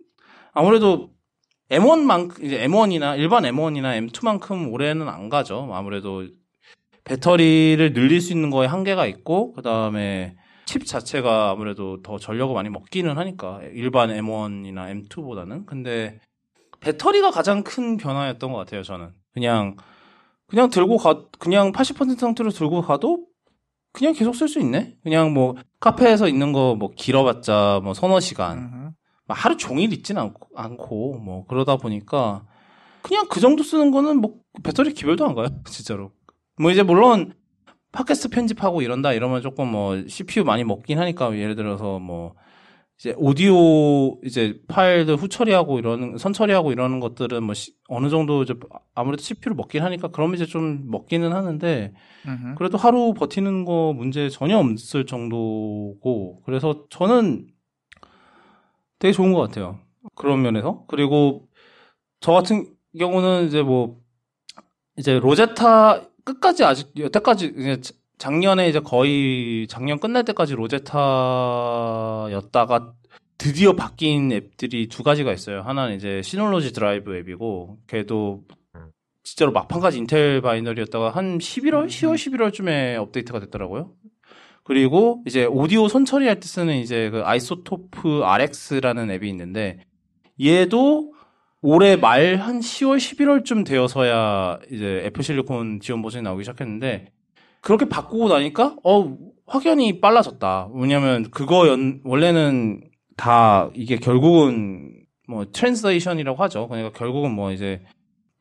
아무래도 0.53 1.11
M1만 1.69 2.43
이제 2.43 2.59
M1이나 2.67 3.17
일반 3.17 3.43
M1이나 3.43 4.09
M2만큼 4.09 4.71
오래는 4.73 5.07
안 5.07 5.29
가죠. 5.29 5.69
아무래도 5.71 6.25
배터리를 7.03 7.93
늘릴 7.93 8.21
수 8.21 8.33
있는 8.33 8.49
거에 8.49 8.67
한계가 8.67 9.05
있고 9.05 9.53
그다음에 9.53 10.35
칩 10.65 10.85
자체가 10.85 11.49
아무래도 11.51 12.01
더 12.01 12.17
전력을 12.19 12.53
많이 12.53 12.69
먹기는 12.69 13.17
하니까 13.17 13.61
일반 13.73 14.09
M1이나 14.09 15.07
M2보다는 15.09 15.65
근데 15.65 16.19
배터리가 16.79 17.31
가장 17.31 17.63
큰 17.63 17.97
변화였던 17.97 18.51
것 18.51 18.57
같아요 18.59 18.83
저는 18.83 19.09
그냥 19.33 19.75
그냥 20.47 20.69
들고 20.69 20.97
가 20.97 21.23
그냥 21.39 21.71
80% 21.71 22.17
상태로 22.17 22.49
들고 22.51 22.81
가도 22.81 23.25
그냥 23.91 24.13
계속 24.13 24.35
쓸 24.35 24.47
수 24.47 24.59
있네. 24.59 24.95
그냥 25.03 25.33
뭐 25.33 25.55
카페에서 25.79 26.27
있는 26.27 26.53
거 26.53 26.75
뭐 26.75 26.91
길어봤자 26.95 27.81
뭐 27.83 27.93
서너 27.93 28.19
시간, 28.19 28.57
막 28.71 28.78
하루 29.35 29.57
종일 29.57 29.93
있진 29.93 30.17
않고, 30.17 30.49
않고 30.55 31.19
뭐 31.19 31.45
그러다 31.47 31.77
보니까 31.77 32.45
그냥 33.01 33.27
그 33.29 33.39
정도 33.39 33.63
쓰는 33.63 33.91
거는 33.91 34.17
뭐 34.17 34.35
배터리 34.63 34.93
기별도 34.93 35.25
안 35.25 35.35
가요, 35.35 35.47
진짜로. 35.65 36.11
뭐 36.59 36.71
이제 36.71 36.83
물론 36.83 37.33
팟캐스트 37.91 38.29
편집하고 38.29 38.81
이런다 38.81 39.13
이러면 39.13 39.41
조금 39.41 39.71
뭐 39.71 40.05
CPU 40.07 40.43
많이 40.43 40.63
먹긴 40.63 40.99
하니까 40.99 41.35
예를 41.37 41.55
들어서 41.55 41.99
뭐 41.99 42.35
이제 42.99 43.15
오디오 43.17 44.19
이제 44.25 44.59
파일들 44.67 45.15
후처리하고 45.15 45.79
이러는 45.79 46.17
선처리하고 46.17 46.73
이러는 46.73 46.99
것들은 46.99 47.43
뭐 47.43 47.53
시, 47.53 47.71
어느 47.87 48.09
정도 48.09 48.43
이제 48.43 48.53
아무래도 48.93 49.23
CPU를 49.23 49.55
먹긴 49.55 49.83
하니까 49.83 50.09
그럼 50.09 50.35
이제 50.35 50.45
좀 50.45 50.91
먹기는 50.91 51.31
하는데. 51.31 51.93
그래도 52.57 52.77
하루 52.77 53.13
버티는 53.13 53.63
거 53.63 53.93
문제 53.95 54.29
전혀 54.29 54.57
없을 54.57 55.05
정도고 55.05 56.41
그래서 56.45 56.83
저는 56.89 57.47
되게 58.99 59.11
좋은 59.11 59.33
것 59.33 59.41
같아요 59.41 59.79
그런 60.15 60.41
면에서 60.41 60.83
그리고 60.87 61.47
저 62.19 62.33
같은 62.33 62.67
경우는 62.97 63.47
이제 63.47 63.61
뭐 63.61 63.99
이제 64.97 65.17
로제타 65.19 66.03
끝까지 66.23 66.63
아직 66.63 66.91
여태까지 66.97 67.53
작년에 68.17 68.67
이제 68.69 68.79
거의 68.81 69.65
작년 69.67 69.99
끝날 69.99 70.25
때까지 70.25 70.53
로제타였다가 70.55 70.93
드디어 73.37 73.73
바뀐 73.73 74.31
앱들이 74.33 74.89
두 74.89 75.01
가지가 75.03 75.31
있어요. 75.31 75.61
하나는 75.61 75.95
이제 75.95 76.21
시놀로지 76.21 76.73
드라이브 76.73 77.15
앱이고 77.15 77.79
걔도 77.87 78.43
진짜로 79.23 79.53
막판까지 79.53 79.97
인텔 79.99 80.41
binary였다가 80.41 81.11
한 81.11 81.37
11월, 81.37 81.87
10월, 81.87 82.15
11월쯤에 82.15 82.97
업데이트가 82.97 83.39
됐더라고요. 83.39 83.93
그리고 84.63 85.23
이제 85.25 85.45
오디오 85.45 85.87
손 85.87 86.05
처리할 86.05 86.39
때 86.39 86.47
쓰는 86.47 86.75
이제 86.77 87.09
그 87.09 87.21
iZotope 87.23 88.21
RX라는 88.23 89.09
앱이 89.11 89.27
있는데 89.29 89.79
얘도 90.41 91.13
올해 91.61 91.95
말 91.97 92.37
한 92.37 92.59
10월, 92.59 92.97
11월쯤 92.97 93.65
되어서야 93.65 94.59
이제 94.71 95.01
애플 95.05 95.23
실리콘 95.23 95.79
지원 95.81 96.01
버전이 96.01 96.23
나오기 96.23 96.43
시작했는데 96.43 97.11
그렇게 97.61 97.85
바꾸고 97.89 98.29
나니까 98.29 98.75
어 98.83 99.17
확연히 99.45 99.99
빨라졌다. 99.99 100.69
왜냐면 100.73 101.29
그거 101.31 101.67
연 101.67 101.99
원래는 102.05 102.81
다 103.17 103.69
이게 103.73 103.97
결국은 103.97 105.03
뭐 105.27 105.45
translation이라고 105.51 106.41
하죠. 106.43 106.67
그러니까 106.69 106.97
결국은 106.97 107.31
뭐 107.31 107.51
이제 107.51 107.81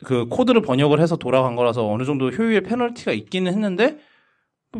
그 0.04 0.26
코드를 0.26 0.62
번역을 0.62 1.00
해서 1.00 1.16
돌아간 1.16 1.56
거라서 1.56 1.88
어느 1.90 2.04
정도 2.04 2.28
효율의 2.30 2.62
페널티가 2.62 3.12
있기는 3.12 3.50
했는데 3.52 3.86
뭐 3.88 3.98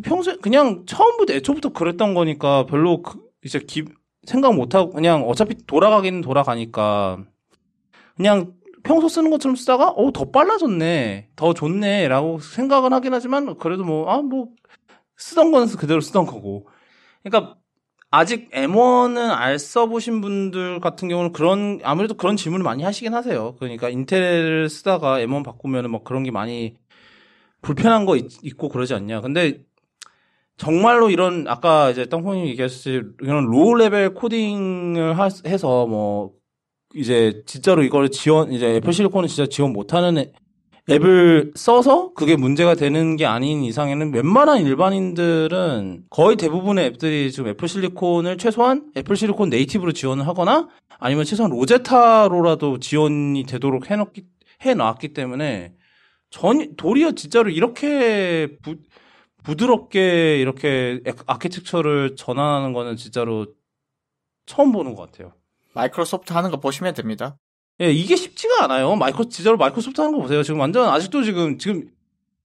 평소에 0.04 0.36
그냥 0.42 0.84
처음부터 0.86 1.32
애초부터 1.34 1.70
그랬던 1.70 2.14
거니까 2.14 2.66
별로 2.66 3.02
그 3.02 3.20
이제 3.44 3.58
기, 3.60 3.84
생각 4.24 4.54
못 4.54 4.74
하고 4.74 4.90
그냥 4.90 5.24
어차피 5.28 5.56
돌아가기는 5.66 6.20
돌아가니까. 6.20 7.24
그냥 8.16 8.54
평소 8.82 9.08
쓰는 9.08 9.30
것처럼 9.30 9.56
쓰다가 9.56 9.90
어 9.90 10.12
더 10.12 10.30
빨라졌네. 10.30 11.30
더 11.36 11.54
좋네라고 11.54 12.40
생각은 12.40 12.92
하긴 12.92 13.14
하지만 13.14 13.56
그래도 13.58 13.84
뭐 13.84 14.08
아뭐 14.10 14.18
아, 14.18 14.22
뭐 14.22 14.48
쓰던 15.16 15.52
거는 15.52 15.68
그대로 15.76 16.00
쓰던 16.00 16.26
거고. 16.26 16.68
그러니까 17.22 17.56
아직 18.10 18.50
M1은 18.52 19.30
알 19.30 19.58
써보신 19.58 20.20
분들 20.22 20.80
같은 20.80 21.08
경우는 21.08 21.32
그런 21.32 21.80
아무래도 21.84 22.14
그런 22.14 22.36
질문을 22.36 22.64
많이 22.64 22.82
하시긴 22.82 23.14
하세요. 23.14 23.54
그러니까 23.58 23.88
인텔을 23.90 24.68
쓰다가 24.70 25.20
M1 25.20 25.44
바꾸면은 25.44 25.90
뭐 25.90 26.02
그런 26.02 26.22
게 26.22 26.30
많이 26.30 26.76
불편한 27.62 28.06
거 28.06 28.16
있, 28.16 28.56
고 28.56 28.68
그러지 28.68 28.94
않냐. 28.94 29.20
근데 29.20 29.64
정말로 30.58 31.08
이런 31.08 31.46
아까 31.46 31.90
이제 31.90 32.06
땅콩님 32.06 32.46
얘기하셨듯이 32.48 33.02
이런 33.22 33.46
low 33.46 33.76
level 33.76 34.12
코딩을 34.12 35.16
하, 35.16 35.28
해서 35.46 35.86
뭐 35.86 36.32
이제 36.94 37.42
진짜로 37.46 37.84
이걸 37.84 38.10
지원 38.10 38.52
이제 38.52 38.74
애플 38.76 38.92
실리콘은 38.92 39.28
진짜 39.28 39.48
지원 39.48 39.72
못하는 39.72 40.30
앱을 40.90 41.52
써서 41.54 42.12
그게 42.14 42.34
문제가 42.34 42.74
되는 42.74 43.16
게 43.16 43.24
아닌 43.24 43.62
이상에는 43.62 44.12
웬만한 44.12 44.64
일반인들은 44.64 46.04
거의 46.10 46.36
대부분의 46.36 46.86
앱들이 46.86 47.30
지금 47.30 47.50
애플 47.50 47.68
실리콘을 47.68 48.36
최소한 48.38 48.90
애플 48.96 49.14
실리콘 49.14 49.50
native로 49.50 49.92
지원을 49.92 50.26
하거나 50.26 50.68
아니면 50.98 51.24
최소한 51.24 51.52
로제타로라도 51.52 52.80
지원이 52.80 53.44
되도록 53.44 53.90
해놓기 53.90 54.24
해놨기 54.62 55.12
때문에 55.12 55.74
전 56.30 56.74
도리어 56.76 57.12
진짜로 57.12 57.48
이렇게 57.50 58.56
부, 58.62 58.76
부드럽게 59.44 60.38
이렇게 60.38 61.00
아키텍처를 61.26 62.16
전환하는 62.16 62.72
거는 62.72 62.96
진짜로 62.96 63.46
처음 64.46 64.72
보는 64.72 64.94
것 64.94 65.10
같아요. 65.10 65.32
마이크로소프트 65.74 66.32
하는 66.32 66.50
거 66.50 66.58
보시면 66.58 66.94
됩니다. 66.94 67.36
예, 67.80 67.92
이게 67.92 68.16
쉽지가 68.16 68.64
않아요. 68.64 68.96
마이크로 68.96 69.28
진짜로 69.28 69.56
마이크로소프트 69.56 70.00
하는 70.00 70.16
거 70.16 70.22
보세요. 70.22 70.42
지금 70.42 70.60
완전 70.60 70.88
아직도 70.88 71.22
지금 71.22 71.58
지금 71.58 71.88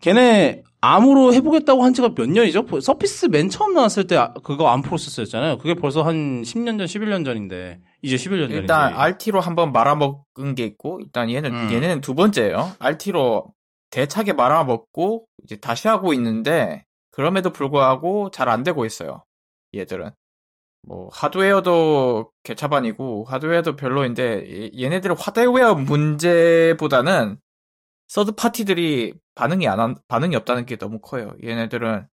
걔네 0.02 0.64
ARM으로 0.82 1.34
해보겠다고 1.34 1.82
한 1.82 1.94
지가 1.94 2.14
몇 2.14 2.30
년이죠? 2.30 2.66
서피스 2.82 3.28
맨 3.28 3.50
처음 3.50 3.74
나왔을 3.74 4.06
때 4.06 4.18
아, 4.18 4.34
그거 4.44 4.68
ARM 4.68 4.82
프로세서였잖아요. 4.82 5.58
그게 5.60 5.76
벌써 5.76 6.04
한 6.04 6.42
10년 6.44 6.78
전, 6.78 6.80
11년 6.80 7.24
전인데 7.24 7.80
이제 8.02 8.16
11년 8.18 8.42
전인데. 8.50 8.58
일단 8.58 8.94
RT로 8.94 9.40
한번 9.40 9.72
말아먹은 9.72 10.56
게 10.56 10.66
있고 10.66 11.00
일단 11.02 11.30
얘는 11.32 11.54
음. 11.54 11.72
얘는 11.72 12.02
두 12.02 12.14
번째예요. 12.16 12.74
RT로 12.80 13.46
대차게 13.94 14.34
말아먹고 14.34 15.28
이제 15.44 15.56
다시 15.58 15.88
하고 15.88 16.14
있는데 16.14 16.84
그럼에도 17.12 17.52
불구하고 17.52 18.32
잘 18.32 18.50
안 18.50 18.64
되고 18.64 18.86
있어요. 18.86 19.24
얘들은. 19.76 20.10
뭐 20.82 21.10
하드웨어도 21.14 22.32
개차반이고 22.44 23.26
하드웨어도 23.26 23.76
별로인데 23.76 24.72
얘네들은 24.78 25.16
하드웨어 25.18 25.76
문제보다는 25.76 27.38
서드 28.08 28.32
파티들이 28.34 29.14
반응이 29.36 29.68
안 29.68 29.80
한, 29.80 29.96
반응이 30.08 30.36
없다는 30.38 30.66
게 30.66 30.76
너무 30.78 31.00
커요. 31.00 31.36
얘네들은 31.44 32.08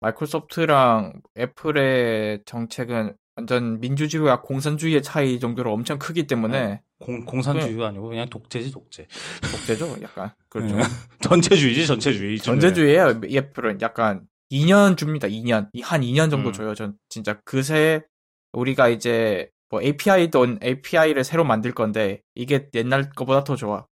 마이크로소프트랑 0.00 1.22
애플의 1.38 2.42
정책은 2.44 3.16
완전 3.36 3.80
민주주의와 3.80 4.40
공산주의의 4.40 5.02
차이 5.02 5.38
정도로 5.38 5.72
엄청 5.72 5.98
크기 5.98 6.26
때문에 6.26 6.66
네. 6.66 6.82
공, 6.98 7.24
공산주의가 7.26 7.88
아니고 7.88 8.08
그냥 8.08 8.28
독재지 8.30 8.72
독재. 8.72 9.06
독재죠, 9.42 9.98
약간 10.02 10.32
그렇죠. 10.48 10.74
전체주의지 11.20 11.86
전체주의. 11.86 12.38
전체주의예요. 12.38 13.20
애플은 13.30 13.82
약간 13.82 14.22
2년 14.50 14.96
줍니다. 14.96 15.28
2년. 15.28 15.68
한 15.82 16.00
2년 16.00 16.30
정도 16.30 16.48
음. 16.48 16.52
줘요. 16.54 16.74
전 16.74 16.94
진짜 17.10 17.38
그새 17.44 18.02
우리가 18.52 18.88
이제 18.88 19.50
뭐 19.68 19.82
API도 19.82 20.56
API를 20.62 21.22
새로 21.22 21.44
만들 21.44 21.72
건데 21.72 22.22
이게 22.34 22.68
옛날 22.74 23.10
거보다 23.10 23.44
더 23.44 23.54
좋아. 23.54 23.86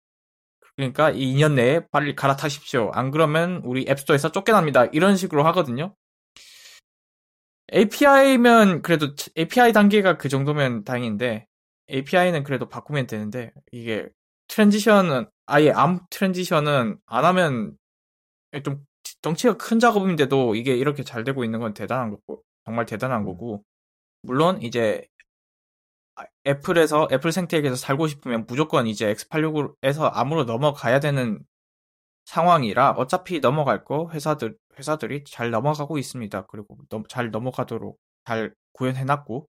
그러니까 0.78 1.12
2년 1.12 1.54
내에 1.54 1.82
빨리 1.92 2.16
갈아타십시오. 2.16 2.92
안 2.94 3.12
그러면 3.12 3.62
우리 3.66 3.86
앱스토어에서 3.90 4.32
쫓겨납니다. 4.32 4.86
이런 4.86 5.18
식으로 5.18 5.44
하거든요. 5.48 5.96
API면 7.74 8.82
그래도 8.82 9.16
API 9.38 9.74
단계가 9.74 10.18
그 10.18 10.30
정도면 10.30 10.84
다행인데 10.84 11.48
API는 11.92 12.44
그래도 12.44 12.70
바꾸면 12.70 13.08
되는데 13.08 13.52
이게 13.72 14.08
transition은 14.48 15.28
아예 15.46 15.72
ARM 15.72 16.00
transition은 16.10 16.98
안 17.06 17.26
하면 17.26 17.78
좀 18.64 18.86
덩치가 19.22 19.58
큰 19.58 19.80
작업인데도 19.80 20.56
이게 20.56 20.76
이렇게 20.76 21.04
잘 21.04 21.24
되고 21.24 21.44
있는 21.44 21.60
건 21.60 21.74
대단한 21.74 22.12
거고 22.12 22.44
정말 22.66 22.86
대단한 22.86 23.22
음. 23.22 23.26
거고 23.26 23.64
물론 24.22 24.62
이제 24.62 25.08
애플에서 26.46 27.08
애플 27.12 27.32
생태계에서 27.32 27.76
살고 27.76 28.08
싶으면 28.08 28.46
무조건 28.48 28.88
이제 28.88 29.14
X86에서 29.14 30.12
ARM으로 30.14 30.44
넘어가야 30.46 31.00
되는 31.00 31.44
상황이라 32.26 32.92
어차피 32.92 33.40
넘어갈 33.40 33.84
거 33.84 34.10
회사들 34.12 34.56
회사들이 34.78 35.24
잘 35.26 35.52
넘어가고 35.52 35.98
있습니다. 35.98 36.46
그리고 36.48 36.78
넘, 36.90 37.04
잘 37.08 37.32
넘어가도록 37.32 38.00
잘 38.26 38.54
구현해놨고 38.74 39.48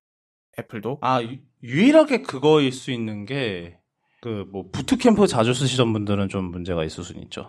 애플도 0.59 0.99
아 1.03 1.23
유, 1.23 1.39
일하게 1.63 2.23
그거일 2.23 2.73
수 2.73 2.91
있는 2.91 3.25
게 3.25 3.79
그 4.25 4.47
뭐 4.51 4.65
부트캠프 4.73 5.27
자주 5.27 5.53
쓰시던 5.53 5.93
분들은 5.93 6.31
좀 6.31 6.47
문제가 6.51 6.83
있을 6.83 7.05
수는 7.05 7.23
있죠. 7.25 7.47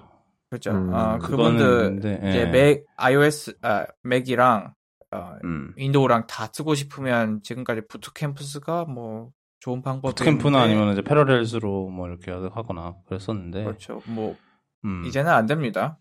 그렇죠. 0.49 0.71
음, 0.71 0.93
아, 0.93 1.17
그분들 1.19 1.95
이제 1.99 2.19
예. 2.21 2.45
맥 2.47 2.83
iOS 2.97 3.57
아 3.61 3.85
맥이랑 4.03 4.73
어, 5.11 5.35
음. 5.45 5.71
윈도우랑 5.77 6.27
다 6.27 6.49
쓰고 6.51 6.75
싶으면 6.75 7.41
지금까지 7.43 7.83
부트캠프스가 7.87 8.85
뭐 8.85 9.29
좋은 9.61 9.81
방법이 9.81 10.13
부트캠프나 10.13 10.63
아니면 10.63 10.91
이제 10.91 11.01
패러렐스로 11.01 11.87
뭐 11.87 12.09
이렇게 12.09 12.31
하거나 12.31 12.95
그랬었는데 13.07 13.63
그렇죠. 13.63 14.01
뭐 14.07 14.35
음. 14.83 15.05
이제는 15.05 15.31
안 15.31 15.45
됩니다. 15.45 15.97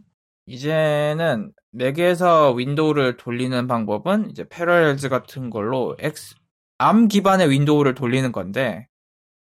이제는 0.46 1.52
맥에서 1.70 2.52
윈도우를 2.52 3.16
돌리는 3.16 3.66
방법은 3.66 4.30
이제 4.30 4.46
Parallels 4.48 5.08
같은 5.08 5.50
걸로 5.50 5.96
X 5.98 6.34
ARM 6.78 7.08
기반의 7.08 7.50
윈도우를 7.50 7.94
돌리는 7.94 8.30
건데 8.32 8.88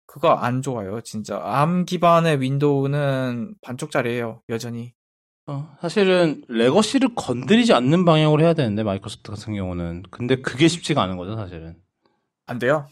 그거 0.06 0.32
안 0.32 0.62
좋아요, 0.62 1.01
진짜. 1.02 1.39
ARM 1.44 1.85
기반의 1.85 2.40
윈도우는 2.40 3.56
반쪽짜리예요, 3.60 4.43
여전히. 4.48 4.94
어, 5.48 5.77
사실은 5.81 6.43
legacy를 6.48 7.14
건드리지 7.15 7.73
않는 7.73 8.05
방향으로 8.05 8.43
해야 8.43 8.52
되는데 8.52 8.82
마이크로소프트 8.82 9.31
같은 9.31 9.55
경우는 9.55 10.02
근데 10.10 10.36
그게 10.36 10.69
쉽지가 10.69 11.02
않은 11.02 11.16
거죠 11.16 11.36
사실은 11.36 11.74
안 12.44 12.59
돼요 12.59 12.86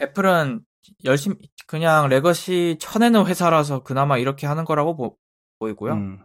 애플은 0.00 0.64
열심히 1.04 1.36
그냥 1.66 2.08
legacy 2.08 2.78
쳐내는 2.80 3.26
회사라서 3.26 3.82
그나마 3.82 4.16
이렇게 4.16 4.46
하는 4.46 4.64
거라고 4.64 4.96
보, 4.96 5.18
보이고요 5.58 5.92
음. 5.92 6.20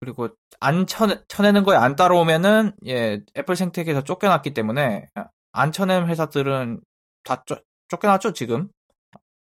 그리고 0.00 0.28
안 0.60 0.86
쳐내, 0.86 1.20
쳐내는 1.28 1.64
거에 1.64 1.76
안 1.76 1.96
따라오면은 1.96 2.72
예 2.86 3.20
애플 3.36 3.56
생태계에서 3.56 4.04
쫓겨났기 4.04 4.54
때문에 4.54 5.06
안 5.52 5.72
쳐낸 5.72 6.06
회사들은 6.06 6.80
다 7.24 7.42
쫓, 7.46 7.64
쫓겨났죠 7.88 8.32
지금 8.32 8.68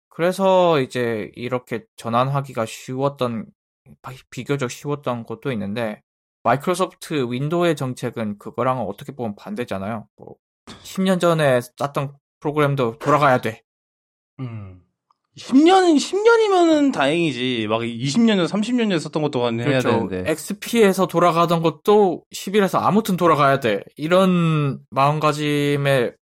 그래서 0.08 0.80
이제 0.80 1.30
이렇게 1.34 1.84
전환하기가 1.96 2.66
쉬웠던 2.66 3.46
비교적 4.30 4.70
쉬웠던 4.70 5.24
것도 5.24 5.50
있는데 5.52 6.02
마이크로소프트 6.42 7.30
윈도우의 7.30 7.76
정책은 7.76 8.38
그거랑은 8.38 8.84
어떻게 8.84 9.12
보면 9.12 9.36
반대잖아요. 9.36 10.08
뭐 10.16 10.36
10년 10.66 11.20
전에 11.20 11.60
짰던 11.76 12.16
프로그램도 12.40 12.98
돌아가야 12.98 13.40
돼. 13.40 13.62
음. 14.40 14.81
10년 15.36 15.96
10년이면은 15.96 16.92
다행이지. 16.92 17.66
막 17.68 17.80
20년 17.80 18.36
전, 18.36 18.60
30년 18.60 18.88
전에 18.90 18.98
썼던 18.98 19.22
것도 19.22 19.40
해야 19.52 19.64
그렇죠. 19.64 19.88
되는데. 19.90 20.30
XP에서 20.30 21.06
돌아가던 21.06 21.62
것도 21.62 22.24
11에서 22.34 22.80
아무튼 22.82 23.16
돌아가야 23.16 23.60
돼. 23.60 23.82
이런 23.96 24.80
마음가짐의 24.90 26.14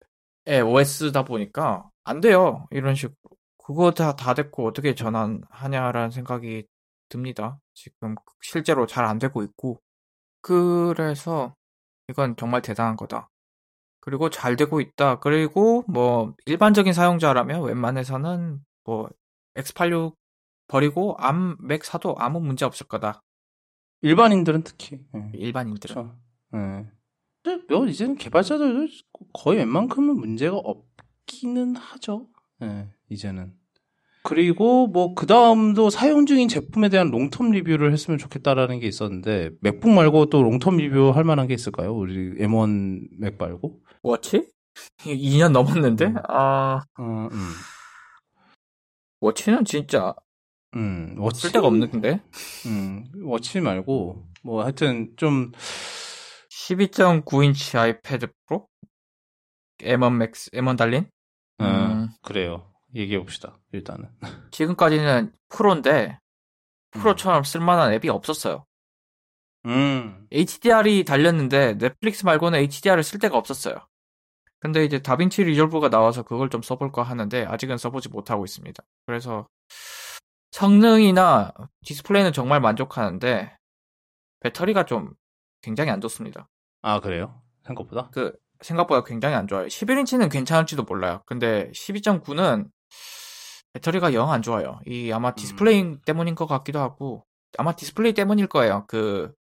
OS다 0.65 1.25
보니까 1.25 1.89
안 2.05 2.21
돼요. 2.21 2.67
이런 2.71 2.95
식으로. 2.95 3.17
그거 3.59 3.91
다, 3.93 4.17
다 4.17 4.35
됐고 4.35 4.67
어떻게 4.67 4.95
전환하냐라는 4.95 6.11
생각이 6.11 6.65
듭니다. 7.09 7.59
지금 7.75 8.15
실제로 8.43 8.87
잘 8.87 9.05
안 9.05 9.19
되고 9.19 9.43
있고. 9.43 9.81
그래서 10.43 11.55
이건 12.09 12.35
정말 12.37 12.63
대단한 12.63 12.97
거다. 12.97 13.29
그리고 14.01 14.31
잘 14.31 14.57
되고 14.57 14.81
있다. 14.81 15.19
그리고 15.19 15.85
뭐 15.87 16.35
일반적인 16.47 16.93
사용자라면 16.93 17.63
웬만해서는 17.63 18.59
뭐 18.91 19.09
X86 19.57 20.15
버리고 20.67 21.15
ARM 21.19 21.57
맥 21.61 21.85
사도 21.85 22.17
아무 22.19 22.41
문제 22.41 22.65
없을 22.65 22.87
거다. 22.89 23.23
일반인들은 24.03 24.63
특히. 24.65 24.99
네. 25.13 25.31
일반인들은. 25.35 25.95
그렇죠. 25.95 26.17
네. 26.53 26.87
뭐 27.69 27.87
이제는 27.87 28.17
개발자들도 28.17 28.93
거의 29.33 29.59
웬만큼은 29.59 30.17
문제가 30.17 30.57
없기는 30.57 31.77
하죠. 31.77 32.27
네, 32.59 32.89
이제는. 33.09 33.55
그리고 34.25 34.87
뭐 34.89 35.15
그 35.15 35.27
다음도 35.27 35.89
사용 35.89 36.27
중인 36.27 36.49
제품에 36.49 36.89
대한 36.91 37.11
long-term 37.11 37.53
리뷰를 37.53 37.93
했으면 37.93 38.19
좋겠다라는 38.19 38.81
게 38.81 38.87
있었는데 38.89 39.51
맥북 39.61 39.91
말고 39.91 40.27
또 40.27 40.43
long-term 40.43 40.77
리뷰 40.79 41.11
할 41.11 41.23
만한 41.25 41.47
게 41.47 41.55
있을까요? 41.55 41.95
우리 41.95 42.35
M1 42.39 43.09
맥 43.19 43.37
말고? 43.39 43.81
워치? 44.03 44.51
2년 45.05 45.53
넘었는데? 45.53 46.07
음. 46.07 46.17
아, 46.29 46.83
어, 46.99 47.29
음. 47.33 47.39
워치는 49.21 49.65
진짜 49.65 50.15
음, 50.77 51.17
워치 51.19 51.43
쓸데가 51.43 51.67
없는데? 51.67 52.21
음, 52.67 53.05
워치 53.25 53.61
말고 53.61 54.27
뭐 54.43 54.63
하여튼 54.63 55.13
좀 55.17 55.53
12.9인치 56.51 57.79
아이패드 57.79 58.29
프로? 58.47 58.69
M1 59.79 60.17
Max, 60.17 60.51
M1 60.51 60.77
달린? 60.77 61.11
음, 61.61 61.65
음. 61.65 62.09
그래요. 62.23 62.71
얘기해 62.95 63.19
봅시다. 63.19 63.59
일단은. 63.73 64.09
지금까지는 64.53 65.33
프로인데 65.49 66.19
프로처럼 66.91 67.45
쓸만한 67.45 67.93
앱이 67.95 68.09
없었어요. 68.09 68.67
음. 69.67 70.27
HDR이 70.33 71.05
달렸는데 71.05 71.79
넷플릭스 71.79 72.25
말고는 72.25 72.59
HDR을 72.59 73.03
쓸 73.03 73.19
데가 73.19 73.37
없었어요. 73.37 73.87
근데 74.61 74.85
이제 74.85 75.01
DaVinci 75.01 75.43
Resolve가 75.45 75.89
나와서 75.89 76.23
그걸 76.23 76.51
좀 76.51 76.63
써볼까 76.63 77.03
하는데 77.03 77.45
아직은 77.47 77.79
써보지 77.79 78.11
못하고 78.11 78.45
있습니다. 78.45 78.83
그래서 79.07 79.49
성능이나 80.53 81.53
디스플레이는 81.85 82.33
정말 82.33 82.61
만족하는데 82.61 83.57
배터리가 84.41 84.85
좀 84.85 85.15
굉장히 85.63 85.91
안 85.91 86.01
좋습니다. 86.01 86.49
아 86.83 87.01
그래요? 87.01 87.41
생각보다? 87.67 88.11
그 88.11 88.33
생각보다 88.61 89.05
굉장히 89.05 89.35
안 89.35 89.49
좋아요. 89.49 89.67
11인치는 89.67 90.31
괜찮을지도 90.31 90.83
몰라요. 90.85 91.23
근데 91.27 91.71
12.9는 91.73 92.69
배터리가 93.73 94.13
영 94.15 94.31
안 94.31 94.43
좋아요. 94.43 94.81
이 94.87 95.13
아마 95.13 95.35
디스플레이 95.35 95.83
음. 95.83 96.01
때문인 96.05 96.35
것 96.35 96.47
같기도 96.47 96.81
하고 96.81 97.25
아마 97.57 97.73
디스플레이 97.75 98.13
때문일 98.13 98.49
거예요. 98.49 98.85
그 98.89 99.33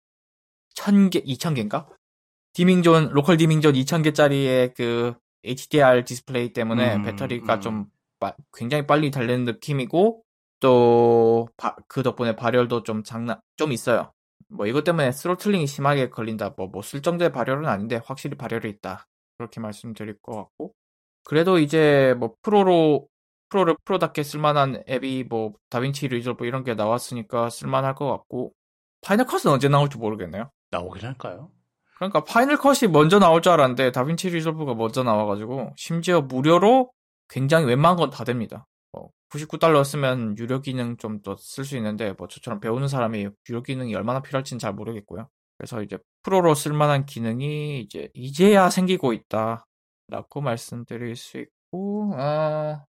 1000개, 0.76 1.26
2000개인가? 1.26 1.88
dimming 2.54 2.89
zone 2.89 3.10
local 3.12 3.38
dimming 3.38 3.61
zone 3.61 3.74
2000개짜리의 3.74 4.74
그 4.76 5.14
HDR 5.44 6.04
디스플레이 6.04 6.54
때문에 6.54 6.96
음, 6.96 7.04
배터리가 7.04 7.56
음. 7.56 7.62
좀 7.62 7.86
빠, 8.20 8.36
굉장히 8.54 8.86
빨리 8.86 9.12
닳리는 9.12 9.46
느낌이고 9.46 10.24
또 10.60 11.48
그 11.88 12.04
덕분에 12.04 12.36
발열도 12.36 12.84
좀 12.84 13.04
장난 13.04 13.40
좀 13.58 13.72
있어요. 13.72 14.14
뭐 14.48 14.66
이것 14.66 14.84
때문에 14.84 15.12
throttling이 15.12 15.68
심하게 15.68 16.10
걸린다. 16.10 16.54
뭐뭐쓸 16.58 17.02
정도의 17.02 17.32
발열은 17.32 17.68
아닌데 17.68 18.00
확실히 18.04 18.38
발열이 18.38 18.70
있다. 18.70 19.08
그렇게 19.38 19.60
말씀드릴 19.60 20.18
것 20.22 20.36
같고 20.36 20.74
그래도 21.24 21.60
이제 21.60 22.16
뭐 22.20 22.36
프로로 22.42 23.08
프로를 23.50 23.76
프로답게 23.86 24.24
쓸만한 24.24 24.84
앱이 24.88 25.26
뭐 25.30 25.54
DaVinci 25.70 26.08
Resolve 26.08 26.46
이런 26.46 26.64
게 26.64 26.76
나왔으니까 26.76 27.50
쓸만할 27.50 27.96
것 27.96 28.08
같고 28.10 28.54
Final 29.02 29.26
Cut은 29.26 29.52
언제 29.52 29.70
나올지 29.70 29.98
모르겠네요. 29.98 30.52
나오긴 30.72 31.04
할까요? 31.04 31.52
그러니까 32.00 32.24
Final 32.24 32.58
Cut이 32.58 32.90
먼저 32.92 33.20
나올 33.20 33.42
줄 33.42 33.52
알았는데 33.52 33.92
DaVinci 33.92 34.30
Resolve가 34.30 34.74
먼저 34.76 35.04
나와가지고 35.04 35.74
심지어 35.78 36.22
무료로 36.22 36.92
굉장히 37.30 37.66
웬만한 37.68 37.98
건 37.98 38.10
다 38.10 38.24
됩니다. 38.24 38.66
뭐 38.94 39.10
99달러 39.30 39.84
쓰면 39.84 40.38
유료 40.38 40.62
기능 40.62 40.98
좀 40.98 41.22
더 41.22 41.36
쓸 41.38 41.66
수 41.66 41.76
있는데 41.78 42.14
뭐 42.18 42.28
저처럼 42.28 42.60
배우는 42.62 42.88
사람이 42.88 43.28
유료 43.50 43.62
기능이 43.64 43.94
얼마나 43.96 44.22
필요할지는 44.22 44.60
잘 44.60 44.74
모르겠고요. 44.74 45.28
그래서 45.58 45.82
이제 45.84 45.98
프로로 46.24 46.56
쓸만한 46.56 47.06
기능이 47.06 47.82
이제 47.82 48.10
이제야 48.14 48.70
생기고 48.70 49.12
있다라고 49.14 50.42
말씀드릴 50.42 51.16
수 51.18 51.38
있고 51.38 52.14
아 52.16 52.86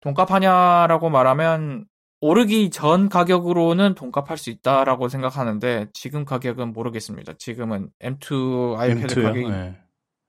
돈값하냐라고 0.00 1.08
말하면 1.10 1.86
오르기 2.24 2.70
전 2.70 3.10
가격으로는 3.10 3.94
돈값 3.94 4.30
할 4.30 4.38
수 4.38 4.48
있다라고 4.48 5.08
생각하는데 5.08 5.88
지금 5.92 6.24
가격은 6.24 6.72
모르겠습니다. 6.72 7.34
지금은 7.34 7.90
M2 8.00 8.78
아이패드 8.78 9.14
M2요? 9.14 9.22
가격이 9.24 9.48
네. 9.50 9.78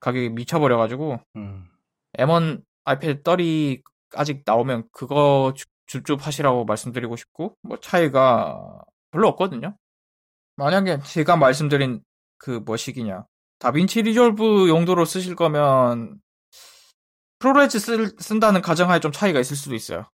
가격이 0.01 0.29
미쳐버려 0.31 0.77
가지고 0.77 1.21
음. 1.37 1.69
M1 2.17 2.61
아이패드 2.83 3.23
떨이 3.23 3.81
아직 4.13 4.43
나오면 4.45 4.89
그거 4.91 5.53
줍줍 5.87 6.27
하시라고 6.27 6.65
말씀드리고 6.65 7.15
싶고 7.15 7.55
뭐 7.61 7.79
차이가 7.79 8.81
별로 9.11 9.29
없거든요. 9.29 9.77
만약에 10.57 10.99
제가 10.99 11.37
말씀드린 11.37 12.01
그 12.37 12.61
뭐시기냐 12.65 13.25
DaVinci 13.59 14.01
Resolve 14.01 14.67
용도로 14.67 15.05
쓰실 15.05 15.35
거면 15.37 16.19
ProRes 17.39 17.79
쓸, 17.79 18.07
쓴다는 18.19 18.61
가정하에 18.61 18.99
좀 18.99 19.13
차이가 19.13 19.39
있을 19.39 19.55
수도 19.55 19.75
있어요. 19.75 20.09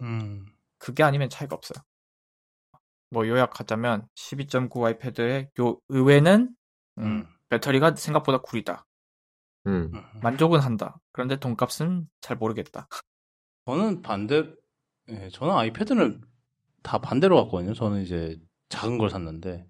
음. 0.00 0.46
그게 0.82 1.04
아니면 1.04 1.30
차이가 1.30 1.54
없어요. 1.54 1.80
뭐 3.10 3.28
요약하자면 3.28 4.08
12.9 4.16 4.82
아이패드의 4.84 5.50
요 5.60 5.78
의외는 5.88 6.48
음, 6.98 7.02
음. 7.02 7.26
배터리가 7.48 7.94
생각보다 7.94 8.38
구리다. 8.38 8.84
음. 9.68 9.92
만족은 10.22 10.58
한다. 10.58 10.98
그런데 11.12 11.36
돈값은 11.38 12.08
잘 12.20 12.36
모르겠다. 12.36 12.88
저는 13.66 14.02
반대, 14.02 14.44
예, 15.08 15.28
저는 15.28 15.54
아이패드는 15.54 16.20
다 16.82 16.98
반대로 16.98 17.36
갔거든요. 17.44 17.74
저는 17.74 18.02
이제 18.02 18.40
작은 18.68 18.98
걸 18.98 19.08
샀는데 19.08 19.64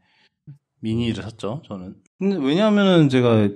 미니를 0.81 1.23
샀죠. 1.25 1.61
저는. 1.67 2.03
근데 2.19 2.37
왜냐하면은 2.37 3.11
제가 3.11 3.51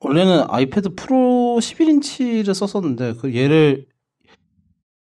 원래는 0.00 0.44
아이패드 0.50 0.94
프로 0.94 1.56
11인치를 1.58 2.52
썼었는데 2.52 3.14
그 3.14 3.34
얘를 3.34 3.86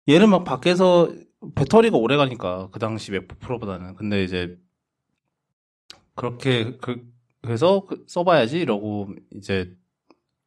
얘를 0.08 0.28
막 0.28 0.46
밖에서 0.46 1.12
배터리가 1.56 1.98
오래 1.98 2.18
가니까 2.18 2.70
그 2.72 2.80
당시 2.80 3.12
맥북 3.12 3.40
프로보다는 3.40 3.96
근데 3.96 4.24
이제 4.24 4.58
그렇게 6.16 6.78
그 6.78 7.06
그래서 7.42 7.86
그 7.86 8.04
써봐야지 8.08 8.60
이러고 8.60 9.10
이제 9.34 9.76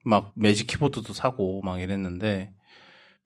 막 0.05 0.33
매직 0.35 0.67
키보드도 0.67 1.13
사고 1.13 1.61
막 1.63 1.81
이랬는데 1.81 2.53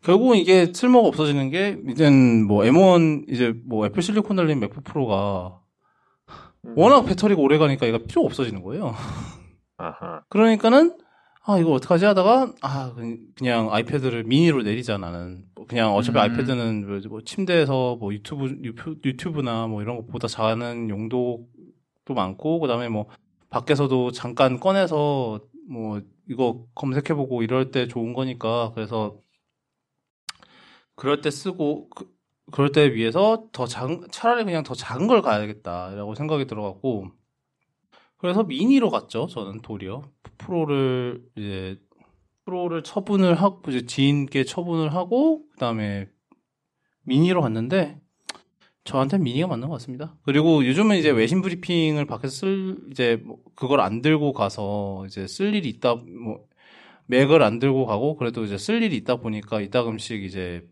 결국은 0.02 0.36
이게 0.36 0.72
쓸모가 0.72 1.08
없어지는 1.08 1.50
게 1.50 1.80
이젠 1.88 2.44
뭐 2.44 2.64
M1 2.64 3.30
이제 3.30 3.54
뭐 3.64 3.86
애플 3.86 4.02
실리콘 4.02 4.36
달린 4.36 4.60
맥북 4.60 4.84
프로가 4.84 5.60
음. 6.64 6.74
워낙 6.76 7.02
배터리가 7.02 7.40
오래 7.40 7.56
가니까 7.58 7.86
얘가 7.86 7.98
필요 7.98 8.24
없어지는 8.24 8.62
거예요. 8.62 8.94
아하. 9.76 10.22
그러니까는 10.28 10.96
아 11.44 11.58
이거 11.58 11.72
어떡하지? 11.72 12.04
하다가 12.04 12.52
아 12.62 12.94
그냥 13.36 13.72
아이패드를 13.72 14.24
미니로 14.24 14.62
내리자 14.62 14.98
나는. 14.98 15.44
뭐 15.54 15.66
그냥 15.66 15.94
어차피 15.94 16.18
음. 16.18 16.22
아이패드는 16.22 17.08
뭐 17.08 17.20
침대에서 17.22 17.96
뭐 17.96 18.12
유튜브 18.14 18.46
유튜브나 19.04 19.66
뭐 19.66 19.82
이런 19.82 19.96
것보다 19.96 20.28
자는 20.28 20.88
용도 20.88 21.46
도 22.04 22.14
많고 22.14 22.60
그다음에 22.60 22.88
뭐 22.88 23.06
밖에서도 23.50 24.12
잠깐 24.12 24.60
꺼내서 24.60 25.40
뭐 25.68 26.00
이거 26.28 26.66
검색해보고 26.74 27.42
이럴 27.42 27.70
때 27.70 27.88
좋은 27.88 28.12
거니까. 28.12 28.72
그래서 28.74 29.18
그럴 30.94 31.20
때 31.20 31.30
쓰고 31.30 31.88
그, 31.90 32.08
그럴 32.52 32.70
때 32.70 32.94
위해서 32.94 33.48
더 33.52 33.66
작은 33.66 34.08
차라리 34.12 34.44
그냥 34.44 34.62
더 34.62 34.74
작은 34.74 35.06
걸 35.08 35.22
가야겠다라고 35.22 36.14
생각이 36.14 36.46
들어갔고 36.46 37.10
그래서 38.22 38.44
미니로 38.44 38.88
갔죠 38.88 39.26
저는 39.26 39.62
도리어 39.62 40.02
프로를 40.38 41.22
이제 41.36 41.76
프로를 42.44 42.84
처분을 42.84 43.34
하고 43.34 43.60
이제 43.68 43.84
지인께 43.84 44.44
처분을 44.44 44.94
하고 44.94 45.42
그다음에 45.50 46.08
미니로 47.02 47.42
갔는데 47.42 48.00
저한테 48.84 49.18
미니가 49.18 49.46
맞는 49.46 49.68
것 49.68 49.74
같습니다. 49.74 50.16
그리고 50.22 50.64
요즘은 50.66 50.96
이제 50.96 51.10
외신 51.10 51.42
브리핑을 51.42 52.04
밖에서 52.04 52.32
쓸 52.32 52.78
이제 52.90 53.16
뭐 53.24 53.38
그걸 53.54 53.80
안 53.80 54.02
들고 54.02 54.32
가서 54.32 55.04
이제 55.06 55.26
쓸 55.26 55.54
일이 55.54 55.68
있다 55.68 55.96
뭐 55.96 56.46
맥을 57.06 57.42
안 57.42 57.58
들고 57.58 57.86
가고 57.86 58.16
그래도 58.16 58.44
이제 58.44 58.56
쓸 58.56 58.82
일이 58.82 58.96
있다 58.96 59.16
보니까 59.16 59.60
이따금씩 59.60 60.22
이제 60.24 60.64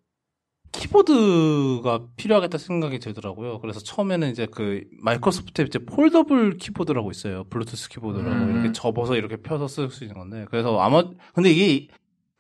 키보드가 0.72 2.06
필요하겠다 2.16 2.56
생각이 2.59 2.98
들더라고요. 3.01 3.60
그래서 3.60 3.80
처음에는 3.80 4.30
이제 4.30 4.47
그 4.51 4.84
마이크로소프트 5.02 5.62
이제 5.62 5.78
foldable 5.80 6.56
키보드라고 6.59 7.10
있어요. 7.10 7.44
블루투스 7.51 7.88
키보드라고 7.90 8.30
음. 8.30 8.52
이렇게 8.55 8.72
접어서 8.72 9.16
이렇게 9.16 9.36
펴서 9.36 9.66
쓸 9.68 9.90
수 9.90 10.05
있는 10.05 10.16
건데 10.16 10.47
그래서 10.51 10.80
아마 10.80 11.02
근데 11.34 11.51
이게 11.51 11.88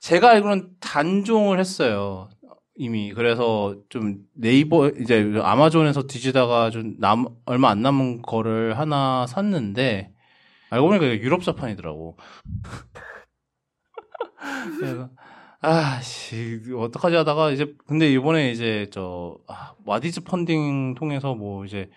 제가 0.00 0.30
알기로는 0.30 0.70
단종을 0.80 1.58
했어요. 1.58 2.28
이미 2.76 3.12
그래서 3.12 3.74
좀 3.90 4.20
네이버 4.34 4.88
이제 4.88 5.34
아마존에서 5.42 6.04
뒤지다가 6.06 6.70
좀 6.70 6.96
남 6.98 7.26
얼마 7.44 7.68
안 7.70 7.82
남은 7.82 8.22
거를 8.22 8.78
하나 8.78 9.26
샀는데 9.26 10.12
알고 10.70 10.86
보니까 10.88 11.06
유럽 11.06 11.42
자판이더라고. 11.42 12.16
그래서 14.78 15.10
아씨 15.62 16.60
어떡하지 16.74 17.16
하다가 17.16 17.50
이제 17.50 17.74
근데 17.86 18.10
이번에 18.10 18.50
이제 18.50 18.88
저 18.90 19.36
아, 19.46 19.74
와디즈 19.84 20.22
펀딩 20.22 20.94
통해서 20.94 21.34
뭐 21.34 21.64
이제 21.66 21.90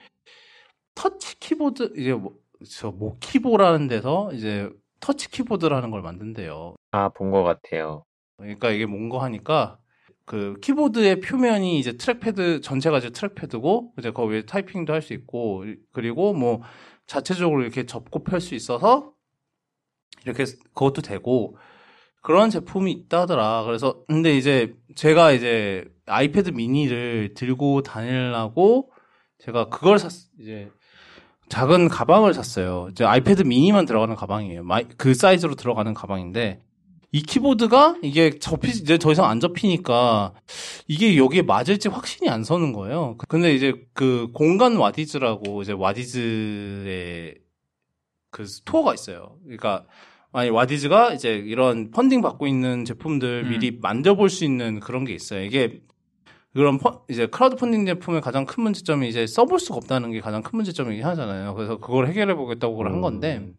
터치 0.96 1.40
키보드 1.40 1.94
이제 1.98 2.14
뭐 2.14 2.34
저 2.66 2.92
모키보라는 2.92 3.88
데서 3.90 4.32
이제 4.34 4.70
터치 5.02 5.30
키보드라는 5.32 5.92
걸 5.92 6.02
만든대요. 6.02 6.76
아 6.92 7.10
본 7.10 7.30
것 7.32 7.44
같아요. 7.44 8.06
그러니까 8.38 8.70
이게 8.72 8.86
뭔가 8.86 9.22
하니까 9.24 9.80
그 10.26 10.56
키보드의 10.62 11.20
표면이 11.20 11.78
이제 11.78 11.98
trackpad 11.98 12.62
전체가 12.62 13.00
이제 13.00 13.10
trackpad고 13.10 13.96
이제 14.00 14.12
거기 14.12 14.38
에 14.38 14.46
타이핑도 14.46 14.94
할 14.94 15.02
수 15.02 15.14
있고 15.14 15.66
그리고 15.92 16.34
뭐 16.34 16.62
자체적으로 17.06 17.64
이렇게 17.64 17.86
접고 17.86 18.24
펼 18.24 18.40
수 18.40 18.56
있어서 18.56 19.12
이렇게 20.26 20.46
그것도 20.74 21.02
되고 21.02 21.58
그런 22.24 22.50
제품이 22.50 22.92
있다더라. 22.92 23.64
그래서 23.66 24.04
근데 24.08 24.36
이제 24.36 24.74
제가 24.96 25.34
이제 25.34 25.86
아이패드 26.08 26.52
미니를 26.52 27.34
들고 27.36 27.84
다니려고 27.84 28.90
제가 29.40 29.68
그걸 29.70 30.00
샀 30.00 30.12
이제 30.40 30.72
작은 31.50 31.90
가방을 31.90 32.34
샀어요. 32.34 32.88
이제 32.92 33.04
아이패드 33.04 33.44
미니만 33.44 33.86
들어가는 33.86 34.16
가방이에요. 34.16 34.64
그 34.98 35.14
사이즈로 35.14 35.56
들어가는 35.56 35.94
가방인데 35.94 36.62
이 37.12 37.22
키보드가 37.22 37.98
이게 38.02 38.40
접히 38.40 38.70
이제 38.70 38.98
더 38.98 39.12
이상 39.12 39.26
안 39.26 39.42
접히니까 39.42 40.34
이게 40.88 41.18
여기에 41.18 41.42
맞을지 41.42 41.90
확신이 41.90 42.30
안 42.30 42.46
서는 42.46 42.72
거예요. 42.72 43.18
근데 43.28 43.54
이제 43.54 43.74
그 43.94 44.30
공간 44.34 44.78
와디즈라고 44.78 45.62
이제 45.62 45.74
와디즈의 45.74 47.36
그 48.32 48.46
스토어가 48.46 48.94
있어요. 48.94 49.36
그러니까 49.44 49.86
아니 50.34 50.50
와디즈가 50.50 51.14
이제 51.14 51.36
이런 51.36 51.92
펀딩 51.92 52.22
받고 52.22 52.48
있는 52.48 52.86
제품들 52.86 53.44
음. 53.46 53.50
미리 53.50 53.78
만져볼 53.80 54.30
수 54.30 54.44
있는 54.44 54.80
그런 54.80 55.06
게 55.06 55.14
있어요. 55.14 55.44
이게 55.44 55.82
그런 56.54 56.80
퍼, 56.80 57.04
이제 57.08 57.28
크라우드 57.28 57.56
펀딩 57.56 57.86
제품의 57.86 58.22
가장 58.22 58.46
큰 58.46 58.64
문제점이 58.64 59.08
이제 59.08 59.28
써볼 59.28 59.60
수가 59.60 59.78
없다는 59.78 60.12
게 60.12 60.22
가장 60.22 60.42
큰 60.42 60.58
문제점이긴 60.58 61.06
하잖아요. 61.06 61.54
그래서 61.54 61.78
그걸 61.78 62.08
해결해 62.08 62.34
보겠다고 62.34 62.74
그걸 62.76 62.92
한 62.92 63.02
건데. 63.02 63.54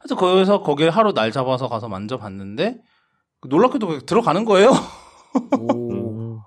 그래서 0.00 0.16
거기서 0.16 0.62
거기에 0.62 0.88
하루 0.88 1.14
날 1.14 1.30
잡아서 1.30 1.68
가서 1.68 1.88
만져봤는데 1.88 2.80
놀랍게도 3.46 4.00
들어가는 4.00 4.44
거예요. 4.44 4.72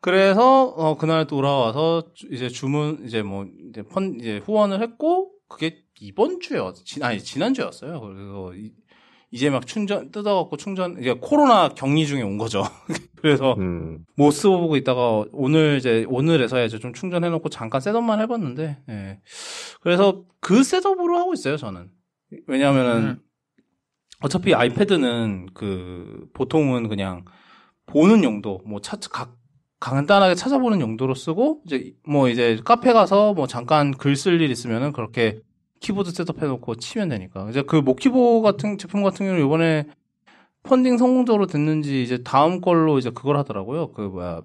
그래서 0.00 0.64
어 0.64 0.96
그날 0.96 1.26
돌아와서 1.26 2.04
이제 2.30 2.48
주문 2.48 3.02
이제 3.04 3.22
뭐 3.22 3.46
이제 3.70 3.82
펀 3.82 4.20
이제 4.20 4.38
후원을 4.44 4.82
했고 4.82 5.32
그게 5.54 5.84
이번 6.00 6.40
주였 6.40 6.74
지 6.84 7.02
아니 7.02 7.20
지난 7.20 7.54
주였어요. 7.54 8.00
그래서 8.00 8.52
이, 8.54 8.72
제 9.38 9.50
막 9.50 9.66
충전 9.66 10.10
뜯어갖고 10.10 10.56
충전 10.56 10.96
이게 10.98 11.14
코로나 11.14 11.68
격리 11.68 12.06
중에 12.06 12.22
온 12.22 12.38
거죠. 12.38 12.64
그래서 13.16 13.54
음. 13.58 14.04
못 14.16 14.32
쓰고 14.32 14.76
있다가 14.76 15.24
오늘 15.32 15.76
이제 15.78 16.04
오늘에서야 16.08 16.64
이제 16.64 16.78
좀 16.80 16.92
충전해놓고 16.92 17.48
잠깐 17.50 17.80
셋업만 17.80 18.20
해봤는데 18.20 18.78
예. 18.88 19.20
그래서 19.80 20.24
그 20.40 20.62
셋업으로 20.64 21.18
하고 21.18 21.32
있어요 21.34 21.56
저는. 21.56 21.88
왜냐하면은 22.48 23.02
음. 23.02 23.20
어차피 24.20 24.54
아이패드는 24.54 25.50
그 25.54 26.26
보통은 26.34 26.88
그냥 26.88 27.24
보는 27.86 28.24
용도 28.24 28.60
뭐 28.66 28.80
차, 28.80 28.96
각 29.10 29.36
간단하게 29.84 30.34
찾아보는 30.34 30.80
용도로 30.80 31.14
쓰고 31.14 31.60
이제 31.66 31.92
뭐 32.08 32.30
이제 32.30 32.58
카페 32.64 32.94
가서 32.94 33.34
뭐 33.34 33.46
잠깐 33.46 33.92
글 33.92 34.14
쓸 34.14 34.40
일 34.40 34.50
있으면은 34.50 34.92
그렇게 34.92 35.40
키보드 35.80 36.10
setup해 36.10 36.46
놓고 36.46 36.76
치면 36.76 37.10
되니까. 37.10 37.50
이제 37.50 37.60
그 37.60 37.76
모키보 37.76 38.40
같은 38.40 38.78
제품 38.78 39.02
같은 39.02 39.26
경우는 39.26 39.44
이번에 39.44 39.84
펀딩 40.62 40.96
성공적으로 40.96 41.46
됐는지 41.46 42.02
이제 42.02 42.22
다음 42.22 42.62
걸로 42.62 42.96
이제 42.98 43.10
그걸 43.10 43.36
하더라고요. 43.36 43.92
그 43.92 44.00
뭐야 44.00 44.40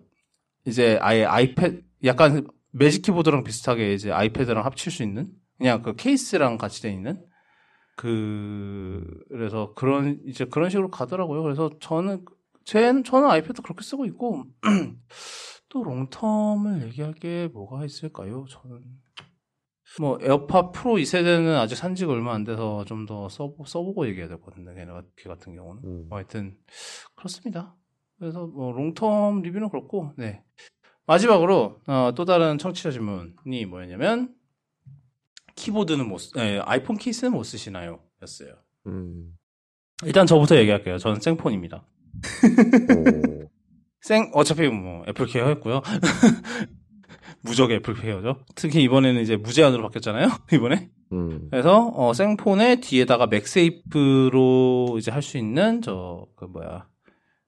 이제 0.67 0.99
아예 1.01 1.23
아이패드 1.23 1.83
약간 2.03 2.45
Magic 2.71 3.03
Keyboard랑 3.03 3.45
비슷하게 3.45 3.93
이제 3.93 4.11
아이패드랑 4.11 4.65
합칠 4.65 4.91
수 4.91 5.03
있는 5.03 5.29
그냥 5.57 5.81
그 5.81 5.95
케이스랑 5.95 6.57
같이 6.57 6.81
돼 6.81 6.91
있는 6.91 7.23
그 7.95 9.05
그래서 9.29 9.71
그런 9.73 10.19
이제 10.27 10.43
그런 10.43 10.69
식으로 10.69 10.89
가더라고요. 10.89 11.43
그래서 11.43 11.69
저는 11.79 12.25
제 12.69 13.01
저는 13.01 13.27
아이패드 13.31 13.63
그렇게 13.63 13.81
쓰고 13.81 14.05
있고 14.05 14.43
또 15.69 15.83
long 15.83 16.20
term을 16.20 16.83
얘기할 16.83 17.13
게 17.15 17.47
뭐가 17.47 17.83
있을까요? 17.83 18.45
저는 18.47 18.83
뭐 19.99 20.19
에어팟 20.21 20.69
프로 20.69 20.93
2세대는 20.97 21.55
아직 21.57 21.73
산 21.75 21.95
지가 21.95 22.11
얼마 22.13 22.31
안 22.35 22.43
돼서 22.43 22.85
좀 22.85 23.07
더 23.07 23.27
써보, 23.27 23.65
써보고 23.65 24.07
얘기해야 24.07 24.27
될 24.27 24.37
것 24.39 24.51
같은데 24.51 24.75
걔네 24.75 24.91
같은 25.25 25.55
경우는 25.55 25.81
음. 25.83 26.05
뭐 26.09 26.19
하여튼 26.19 26.59
그렇습니다. 27.15 27.75
그래서 28.19 28.45
뭐 28.45 28.71
long 28.71 29.06
term 29.06 29.41
리뷰는 29.41 29.69
그렇고 29.69 30.13
네 30.15 30.43
마지막으로 31.07 31.81
어, 31.87 32.11
또 32.15 32.23
다른 32.23 32.59
청취자 32.59 32.91
질문이 32.91 33.65
뭐였냐면 33.65 34.35
키보드는 35.55 36.07
뭐, 36.07 36.19
쓰, 36.19 36.33
네, 36.35 36.59
아이폰 36.59 36.97
케이스는 36.97 37.33
뭐 37.33 37.41
쓰시나요? 37.41 38.03
였어요. 38.21 38.53
음. 38.85 39.35
일단 40.05 40.27
저부터 40.27 40.55
얘기할게요. 40.57 40.99
저는 40.99 41.19
생폰입니다. 41.19 41.83
생, 44.01 44.31
어차피 44.33 44.67
뭐 44.69 45.03
애플 45.07 45.25
케어였고요. 45.25 45.81
무적 47.41 47.71
애플 47.71 47.93
케어죠. 47.95 48.43
특히 48.55 48.83
이번에는 48.83 49.21
이제 49.21 49.37
무제한으로 49.37 49.83
바뀌었잖아요. 49.83 50.27
이번에. 50.53 50.89
음. 51.11 51.47
그래서 51.49 51.87
어, 51.95 52.13
생폰에 52.13 52.79
뒤에다가 52.81 53.27
맥세이프로 53.27 54.95
이제 54.99 55.11
할 55.11 55.21
수 55.21 55.37
있는 55.37 55.81
저 55.81 56.27
그 56.35 56.45
뭐야 56.45 56.87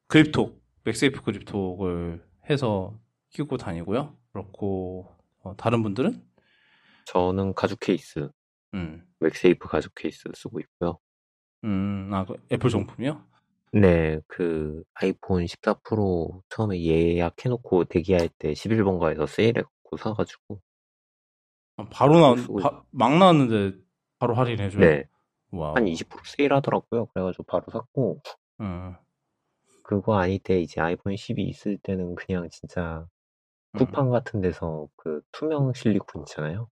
그립톡 0.08 0.62
맥세이프 0.84 1.22
그립톡을 1.24 2.24
해서 2.50 2.98
끼고 3.30 3.58
다니고요. 3.58 4.16
그렇고 4.34 5.10
어, 5.44 5.56
다른 5.58 5.84
분들은 5.84 6.22
저는 7.06 7.54
가죽 7.54 7.80
케이스, 7.80 8.30
음. 8.74 9.04
맥세이프 9.20 9.68
가죽 9.68 9.94
케이스 9.96 10.30
쓰고 10.34 10.60
있고요. 10.62 10.98
음, 11.64 12.10
아, 12.14 12.26
그 12.26 12.36
애플 12.52 12.70
정품이요? 12.70 13.24
네, 13.74 14.20
그 14.28 14.84
아이폰 14.94 15.48
14 15.48 15.76
프로 15.76 16.44
처음에 16.50 16.82
예약해 16.84 17.48
놓고 17.50 17.86
대기할 17.86 18.28
때 18.38 18.54
11 18.54 18.84
번가에서 18.84 19.26
세일해 19.28 19.62
갖고 19.62 19.98
사 19.98 20.14
가지고 20.14 20.62
아, 21.78 21.86
바로 21.90 22.20
나, 22.20 22.36
바, 22.62 22.84
막 22.92 23.18
나왔는데 23.18 23.78
바로 24.20 24.36
할인해줘요? 24.36 24.82
네. 24.82 25.06
Wow. 25.52 25.76
한 25.76 25.86
20% 25.86 26.26
세일하더라고요. 26.26 27.08
그래 27.08 27.24
가지고 27.24 27.44
바로 27.44 27.66
샀고. 27.72 28.22
음. 28.60 28.96
그거 29.84 30.18
아닐 30.18 30.40
때 30.40 30.60
이제 30.60 30.80
아이폰 30.80 31.16
12 31.16 31.44
있을 31.44 31.78
때는 31.78 32.16
그냥 32.16 32.50
진짜 32.50 33.08
쿠팡 33.78 34.08
음. 34.08 34.12
같은 34.12 34.42
데서 34.42 34.88
그 34.96 35.22
투명 35.32 35.74
실리콘 35.74 36.24
있잖아요. 36.24 36.70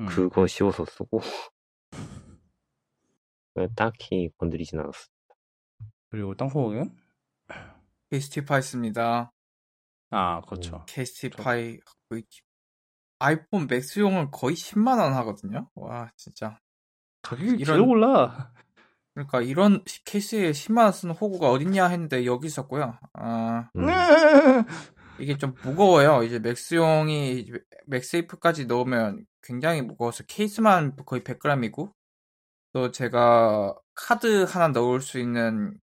음. 0.00 0.06
그거 0.06 0.46
씌워서 0.46 0.84
쓰고 0.84 1.20
딱히 3.76 4.30
건드리진 4.38 4.78
않았어. 4.78 5.08
그리고 6.10 6.34
땅콩은 6.34 6.94
CASETiFY 8.10 8.44
씁니다. 8.44 9.32
아, 10.10 10.40
그렇죠. 10.42 10.84
CASETiFY 10.86 11.78
갖고 11.78 12.16
있지. 12.16 12.40
아이폰 13.18 13.66
맥스용은 13.66 14.30
거의 14.30 14.54
10만 14.54 14.98
원 15.00 15.12
하거든요. 15.14 15.68
와 15.74 16.10
진짜 16.16 16.58
가격이 17.22 17.56
이런 17.58 17.80
올라. 17.80 18.52
그러니까 19.14 19.42
이런 19.42 19.82
케이스에 20.04 20.52
10만 20.52 20.84
원 20.84 20.92
쓰는 20.92 21.14
호구가 21.14 21.50
어딨냐 21.50 21.88
했는데 21.88 22.24
여기 22.24 22.46
있었고요. 22.46 22.96
아, 23.14 23.68
음. 23.74 23.86
이게 25.18 25.36
좀 25.36 25.54
무거워요. 25.64 26.22
이제 26.22 26.38
맥스용이 26.38 27.50
맥세이프까지 27.86 28.66
넣으면 28.66 29.26
굉장히 29.42 29.82
무거워서 29.82 30.22
케이스만 30.28 30.94
거의 31.04 31.22
100g이고 31.22 31.92
또 32.72 32.90
제가 32.92 33.74
카드 33.94 34.44
하나 34.44 34.68
넣을 34.68 35.00
수 35.00 35.18
있는 35.18 35.76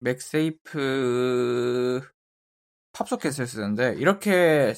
맥세이프 0.00 2.00
팝소켓을 2.92 3.46
쓰는데 3.46 3.94
이렇게 3.98 4.74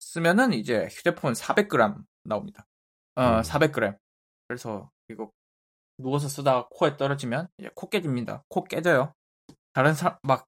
쓰면은 0.00 0.52
이제 0.52 0.88
휴대폰 0.90 1.32
400g 1.34 2.04
나옵니다. 2.24 2.66
어, 3.14 3.40
400g. 3.42 3.92
음. 3.94 3.98
그래서 4.48 4.90
이거 5.08 5.30
누워서 5.98 6.28
쓰다가 6.28 6.68
코에 6.70 6.96
떨어지면 6.96 7.48
이제 7.58 7.70
코 7.74 7.88
깨집니다. 7.88 8.44
코 8.48 8.64
깨져요. 8.64 9.14
다른 9.72 9.94
사, 9.94 10.18
막 10.22 10.46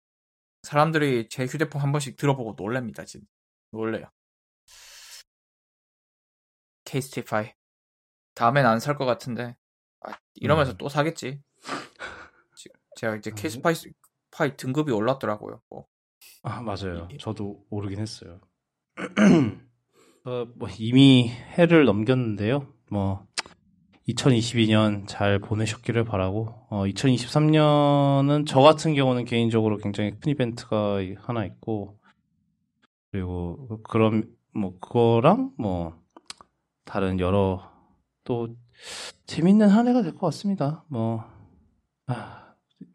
사람들이 0.62 1.28
제 1.28 1.46
휴대폰 1.46 1.80
한 1.80 1.92
번씩 1.92 2.16
들어보고 2.16 2.54
놀랍니다. 2.58 3.04
지금 3.04 3.26
놀래요. 3.72 4.10
케이스티파이 6.84 7.52
다음엔 8.34 8.66
안 8.66 8.78
살 8.78 8.96
것 8.96 9.06
같은데 9.06 9.56
아, 10.00 10.18
이러면서 10.34 10.72
음. 10.72 10.76
또 10.78 10.88
사겠지. 10.88 11.40
제가 12.96 13.16
이제 13.16 13.30
케이스파이 13.30 13.74
파이 14.32 14.56
등급이 14.56 14.90
올랐더라고요. 14.90 15.60
뭐. 15.70 15.86
아 16.42 16.60
맞아요. 16.62 17.06
저도 17.20 17.64
오르긴 17.70 18.00
했어요. 18.00 18.40
어, 20.24 20.46
뭐 20.56 20.68
이미 20.78 21.28
해를 21.28 21.84
넘겼는데요. 21.84 22.66
뭐 22.90 23.26
2022년 24.08 25.06
잘 25.06 25.38
보내셨기를 25.38 26.04
바라고 26.04 26.48
어, 26.70 26.84
2023년은 26.86 28.46
저 28.46 28.60
같은 28.60 28.94
경우는 28.94 29.24
개인적으로 29.24 29.76
굉장히 29.78 30.12
큰 30.18 30.30
이벤트가 30.32 30.98
하나 31.18 31.44
있고 31.44 31.98
그리고 33.10 33.80
그럼 33.84 34.34
뭐 34.54 34.78
그거랑 34.80 35.52
뭐 35.58 35.94
다른 36.84 37.18
여러 37.20 37.70
또 38.24 38.56
재밌는 39.26 39.68
한 39.68 39.88
해가 39.88 40.02
될 40.02 40.12
것 40.12 40.26
같습니다. 40.28 40.84
뭐 40.88 41.24
아, 42.06 42.45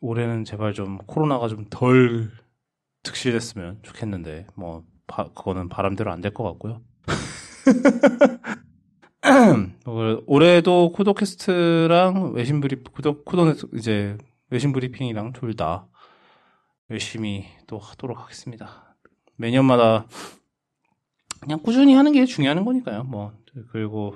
올해는 0.02 0.46
제발 0.46 0.74
좀 0.74 0.98
코로나가 1.00 1.48
좀 1.48 1.66
덜 1.70 2.32
득실됐으면 3.04 3.80
좋겠는데 3.84 4.48
뭐 4.56 4.84
바, 5.08 5.26
그거는 5.30 5.70
바람대로 5.70 6.12
안 6.12 6.22
될 6.22 6.34
것 6.34 6.44
같고요. 6.44 6.82
어, 9.86 10.18
올해도 10.26 10.92
코도캐스트랑 10.94 12.34
외신 12.34 12.60
브리 12.62 12.78
코도 12.84 13.24
코도 13.24 13.54
이제 13.76 14.18
외신 14.50 14.72
브리핑이랑 14.74 15.34
둘 15.34 15.56
다 15.56 15.88
열심히 16.90 17.46
또 17.68 17.78
하도록 17.78 18.20
하겠습니다. 18.20 18.96
매년마다 19.38 20.08
그냥 21.40 21.60
꾸준히 21.64 21.94
하는 21.96 22.12
게 22.12 22.26
중요한 22.26 22.64
거니까요. 22.66 23.04
뭐 23.06 23.34
그리고 23.72 24.16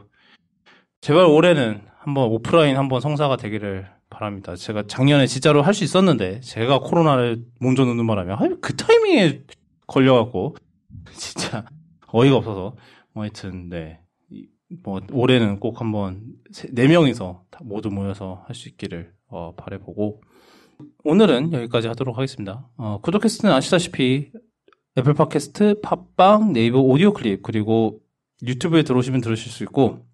제발 1.02 1.26
올해는 1.26 1.88
한번 2.00 2.26
오프라인 2.30 2.78
한번 2.78 3.00
성사가 3.02 3.38
되기를 3.38 3.90
바랍니다. 4.16 4.56
제가 4.56 4.84
작년에 4.88 5.28
진짜로 5.28 5.62
할 5.62 5.74
수 5.74 5.84
있었는데 5.84 6.40
제가 6.40 6.80
코로나를 6.80 7.44
먼저 7.60 7.84
넣는 7.86 8.08
바람에 8.08 8.34
그 8.62 8.76
타이밍에 8.76 9.44
걸려갖고 9.88 10.56
진짜 11.18 11.66
어이가 12.08 12.38
없어서 12.38 12.76
뭐 13.14 13.24
하여튼 13.24 13.70
네. 13.70 14.00
뭐 14.84 15.00
올해는 15.12 15.60
꼭 15.60 15.80
한번 15.82 16.24
네 16.72 16.88
명이서 16.88 17.44
모두 17.62 17.90
모여서 17.90 18.44
할 18.48 18.56
수 18.56 18.70
있기를 18.70 19.12
어, 19.28 19.54
바래보고 19.56 20.22
오늘은 21.04 21.54
여기까지 21.54 21.88
하도록 21.90 22.18
하겠습니다. 22.18 22.68
어, 22.78 23.00
구독캐스트는 23.02 23.54
아시다시피 23.54 24.32
애플 24.98 25.14
팟캐스트, 25.14 25.82
팟빵, 25.82 26.54
네이버 26.54 26.80
오디오 26.80 27.14
클립 27.14 27.44
그리고 27.44 28.00
유튜브에 28.44 28.84
들어오시면 28.84 29.22
들으실 29.22 29.52
수 29.52 29.64
있고 29.64 30.06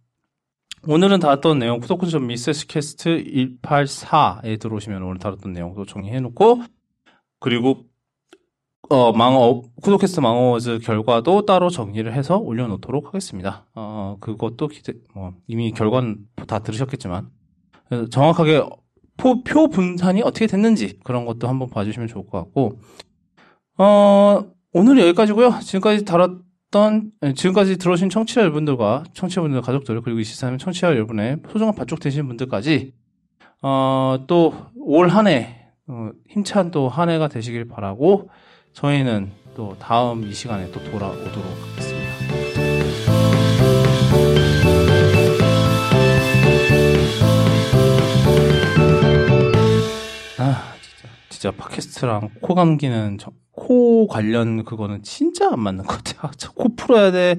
오늘은 0.87 1.19
다뤘던 1.19 1.59
내용 1.59 1.79
구독군점 1.79 2.25
미세스캐스트 2.25 3.23
184에 3.61 4.59
들어오시면 4.59 5.03
오늘 5.03 5.19
다뤘던 5.19 5.53
내용도 5.53 5.85
정리해놓고 5.85 6.63
그리고 7.39 7.85
어, 8.89 9.13
망어, 9.13 9.61
쿠도캐스트 9.81 10.19
망어워즈 10.19 10.79
결과도 10.79 11.45
따로 11.45 11.69
정리를 11.69 12.11
해서 12.11 12.37
올려놓도록 12.37 13.07
하겠습니다. 13.07 13.67
어, 13.73 14.17
그것도 14.19 14.67
기대, 14.67 14.93
뭐, 15.13 15.33
이미 15.47 15.71
결과는 15.71 16.17
다 16.45 16.59
들으셨겠지만, 16.59 17.29
정확하게 18.09 18.63
표, 19.15 19.43
표 19.43 19.69
분산이 19.69 20.23
어떻게 20.23 20.45
됐는지 20.45 20.99
그런 21.05 21.25
것도 21.25 21.47
한번 21.47 21.69
봐주시면 21.69 22.09
좋을 22.09 22.25
것 22.27 22.39
같고, 22.39 22.81
어, 23.77 24.43
오늘 24.73 24.99
여기까지고요 24.99 25.59
지금까지 25.61 26.03
다뤘 26.03 26.41
던, 26.71 27.11
예, 27.23 27.33
지금까지 27.33 27.77
들어오신 27.77 28.09
청취자 28.09 28.41
여러분들과 28.41 29.03
청취자분들 29.13 29.61
가족들, 29.61 30.01
그리고 30.01 30.19
이 30.19 30.23
시사하는 30.23 30.57
청취자 30.57 30.87
여러분의 30.87 31.37
소중한 31.51 31.75
반쪽 31.75 31.99
되신 31.99 32.27
분들까지, 32.27 32.93
어, 33.61 34.17
또 34.27 34.53
올 34.75 35.09
한 35.09 35.27
해, 35.27 35.67
어, 35.87 36.09
힘찬 36.29 36.71
또 36.71 36.87
한 36.87 37.09
해가 37.09 37.27
되시길 37.27 37.67
바라고, 37.67 38.29
저희는 38.73 39.31
또 39.55 39.75
다음 39.79 40.23
이 40.23 40.33
시간에 40.33 40.71
또 40.71 40.81
돌아오도록 40.91 41.35
하겠습니다. 41.71 43.11
아, 50.37 50.73
진짜. 50.81 51.09
진짜 51.29 51.51
팟캐스트랑 51.51 52.29
코 52.41 52.55
감기는 52.55 53.17
저, 53.19 53.31
코 53.51 54.07
관련 54.07 54.63
그거는 54.63 55.03
진짜 55.03 55.51
안 55.51 55.59
맞는 55.59 55.85
것 55.85 56.03
같아. 56.03 56.27
아, 56.27 56.31
코 56.55 56.75
풀어야 56.75 57.11
돼. 57.11 57.37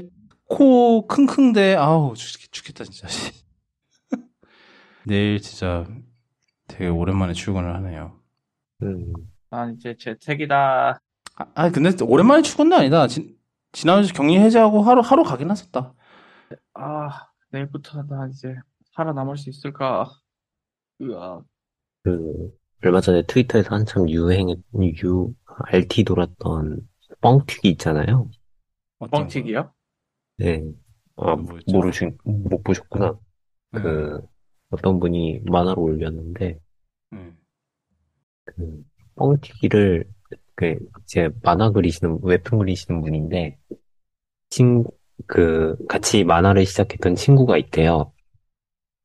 코 0.49 1.07
킁킁대. 1.07 1.77
아우, 1.77 2.15
죽, 2.15 2.53
죽겠다, 2.53 2.85
진짜. 2.85 3.09
내일 5.07 5.41
진짜 5.41 5.87
되게 6.69 6.89
오랜만에 6.89 7.33
출근을 7.33 7.75
하네요. 7.77 8.21
음. 8.83 9.13
난 9.51 9.75
이제 9.75 9.97
재택이다. 9.99 11.01
아, 11.37 11.47
아 11.55 11.71
근데 11.71 11.91
오랜만에 12.03 12.43
출근도 12.43 12.77
아니다. 12.77 13.07
지, 13.07 13.37
지난주 13.73 14.13
격리 14.13 14.39
해제하고 14.39 14.83
하루 14.83 15.01
하루 15.01 15.23
가긴 15.25 15.51
했었다. 15.51 15.95
아 16.75 17.29
내일부터 17.51 18.03
나 18.05 18.29
이제 18.29 18.55
살아남을 18.95 19.37
수 19.37 19.51
있을까? 19.51 20.11
으아. 21.01 21.43
그 22.05 22.51
얼마 22.85 23.01
전에 23.01 23.23
트위터에서 23.27 23.75
한참 23.75 24.09
유행 24.09 24.49
유 24.51 25.35
RT 25.59 26.05
돌았던 26.05 26.89
뻥튀기 27.21 27.71
있잖아요. 27.71 28.31
뻥튀기요? 28.99 29.73
네. 30.39 30.63
아, 31.17 31.37
모르신 31.73 32.17
못 32.25 32.63
보셨구나. 32.63 33.19
음. 33.75 33.83
그 33.83 34.21
어떤 34.71 34.99
분이 35.01 35.41
만화로 35.45 35.83
올렸는데 35.83 36.59
음. 37.13 37.37
그 38.45 38.85
뻥튀기를 39.17 40.05
그, 40.55 40.79
제 41.07 41.31
만화 41.43 41.71
그리시는, 41.71 42.19
웹툰 42.23 42.59
그리시는 42.59 43.01
분인데, 43.01 43.59
친, 44.51 44.85
그, 45.27 45.77
같이 45.89 46.25
만화를 46.25 46.67
시작했던 46.67 47.15
친구가 47.17 47.57
있대요. 47.59 48.13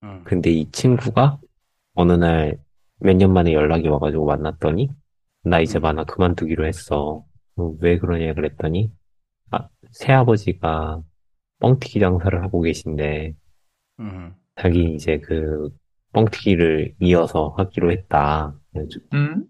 음. 0.03 0.23
근데 0.25 0.51
이 0.51 0.69
친구가 0.71 1.39
어느 1.95 2.13
날 2.13 2.57
몇 2.99 3.15
년 3.15 3.31
만에 3.33 3.53
연락이 3.53 3.87
와가지고 3.87 4.25
만났더니, 4.25 4.89
나 5.49 5.59
이제 5.59 5.79
음. 5.79 5.81
만화 5.81 6.03
그만두기로 6.03 6.65
했어. 6.65 7.23
어, 7.55 7.73
왜 7.79 7.97
그러냐 7.97 8.33
그랬더니, 8.33 8.91
아, 9.51 9.67
새아버지가 9.91 11.01
뻥튀기 11.59 11.99
장사를 11.99 12.41
하고 12.43 12.61
계신데, 12.61 13.33
음. 13.99 14.33
자기 14.55 14.93
이제 14.93 15.19
그 15.19 15.69
뻥튀기를 16.13 16.95
이어서 17.01 17.53
하기로 17.57 17.91
했다. 17.91 18.55
음? 19.13 19.45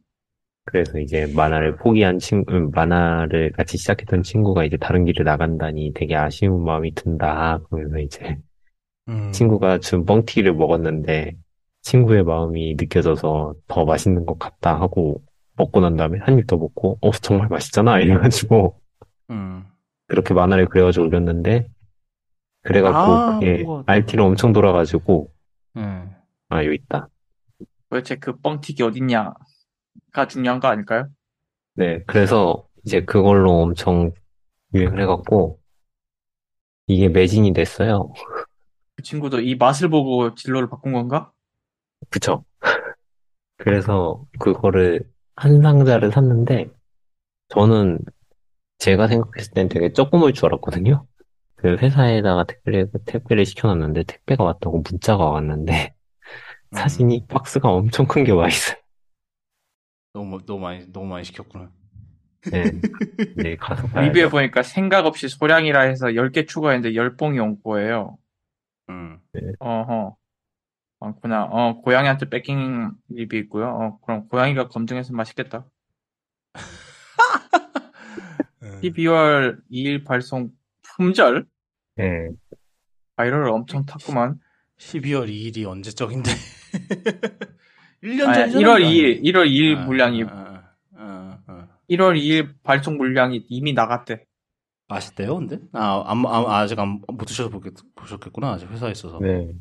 그래서 0.65 0.99
이제 0.99 1.31
만화를 1.33 1.77
포기한 1.77 2.19
친구, 2.19 2.53
음, 2.53 2.71
만화를 2.71 3.53
같이 3.53 3.77
시작했던 3.77 4.23
친구가 4.23 4.65
이제 4.65 4.75
다른 4.75 5.05
길을 5.05 5.23
나간다니 5.23 5.93
되게 5.93 6.15
아쉬운 6.15 6.63
마음이 6.63 6.93
든다. 6.93 7.59
그러면서 7.69 7.99
이제 7.99 8.37
음. 9.07 9.31
친구가 9.31 9.79
준 9.79 10.05
뻥튀기를 10.05 10.53
먹었는데 10.53 11.37
친구의 11.83 12.23
마음이 12.25 12.75
느껴져서 12.77 13.55
더 13.67 13.85
맛있는 13.85 14.25
것 14.25 14.37
같다 14.37 14.77
하고 14.77 15.21
먹고 15.57 15.79
난 15.81 15.95
다음에 15.97 16.19
한 16.19 16.37
입 16.39 16.47
더 16.47 16.57
먹고 16.57 16.97
어 17.01 17.11
정말 17.11 17.47
맛있잖아 17.49 17.99
이래가지고 17.99 18.79
음. 19.31 19.65
그렇게 20.07 20.33
만화를 20.33 20.67
그려가지고 20.67 21.05
올렸는데 21.07 21.67
그래갖고 22.63 22.97
아, 22.97 23.39
그게 23.39 23.63
뭐... 23.63 23.83
RT로 23.85 24.25
엄청 24.25 24.53
돌아가지고 24.53 25.31
음. 25.77 26.13
아 26.49 26.63
여기 26.63 26.75
있다. 26.75 27.09
도대체 27.89 28.15
그 28.15 28.35
뻥튀기 28.37 28.83
어딨냐? 28.83 29.33
가 30.13 30.27
중요한 30.27 30.59
거 30.59 30.67
아닐까요? 30.67 31.07
네, 31.75 32.03
그래서 32.07 32.67
이제 32.85 33.03
그걸로 33.03 33.61
엄청 33.61 34.11
유행을 34.73 35.01
해갖고 35.01 35.59
이게 36.87 37.09
매진이 37.09 37.53
됐어요. 37.53 38.11
그 38.95 39.03
친구도 39.03 39.39
이 39.41 39.55
맛을 39.55 39.89
보고 39.89 40.33
진로를 40.35 40.69
바꾼 40.69 40.93
건가? 40.93 41.31
그쵸. 42.09 42.43
그래서 43.57 44.25
그거를 44.39 45.09
한 45.37 45.61
상자를 45.61 46.11
샀는데 46.11 46.69
저는 47.49 47.99
제가 48.79 49.07
생각했을 49.07 49.53
땐 49.53 49.69
되게 49.69 49.93
조금 49.93 50.23
올 50.23 50.33
줄 50.33 50.47
알았거든요. 50.47 51.05
그 51.55 51.77
회사에다가 51.77 52.45
택배를, 52.45 52.89
택배를 53.05 53.45
시켜놨는데 53.45 54.03
택배가 54.03 54.43
왔다고 54.43 54.83
문자가 54.89 55.25
왔는데 55.25 55.93
사진이 56.73 57.19
음. 57.21 57.27
박스가 57.27 57.69
엄청 57.69 58.07
큰 58.07 58.23
게 58.25 58.31
와 58.33 58.47
있어요. 58.47 58.77
너무 60.13 60.39
너무 60.45 60.61
많이 60.61 60.91
너무 60.91 61.07
많이 61.07 61.23
시켰구나. 61.25 61.71
네. 62.51 62.63
네 63.35 63.55
가서 63.57 63.87
리뷰해 63.99 64.29
보니까 64.29 64.63
생각 64.63 65.05
없이 65.05 65.27
소량이라 65.29 65.81
해서 65.81 66.15
10개 66.15 66.45
추가했는데 66.45 66.95
10봉이 66.95 67.41
온 67.43 67.57
거예요. 67.63 68.17
음. 68.89 69.19
네. 69.33 69.41
어허. 69.59 70.15
많구나. 70.99 71.43
어, 71.43 71.81
고양이한테 71.81 72.29
뺏긴 72.29 72.91
리뷰 73.09 73.35
있고요. 73.37 73.67
어, 73.67 73.99
그럼 74.05 74.27
고양이가 74.27 74.69
검증해서 74.69 75.13
맛있겠다. 75.13 75.65
12월 78.81 79.59
2일 79.71 80.05
발송 80.05 80.51
품절? 80.81 81.45
네. 81.95 82.29
바이럴을 83.15 83.49
엄청 83.49 83.85
탔구만. 83.85 84.39
12월 84.77 85.29
2일이 85.29 85.65
언제적인데? 85.65 86.31
1년 88.03 88.25
전 88.33 88.49
1월 88.49 88.81
2일, 88.81 89.23
1월 89.23 89.49
2일 89.49 89.77
아, 89.77 89.85
물량이, 89.85 90.23
아, 90.23 90.63
아, 90.95 91.39
아, 91.47 91.67
1월 91.89 92.19
2일 92.19 92.53
발송 92.63 92.97
물량이 92.97 93.45
이미 93.49 93.73
나갔대. 93.73 94.25
아시대요, 94.89 95.35
근데? 95.35 95.59
아, 95.73 96.03
안, 96.05 96.25
아, 96.25 96.59
아직 96.59 96.79
안, 96.79 97.01
못 97.07 97.25
드셔서 97.25 97.49
보셨겠구나. 97.95 98.53
아직 98.53 98.69
회사에 98.69 98.91
있어서. 98.91 99.19
네. 99.19 99.51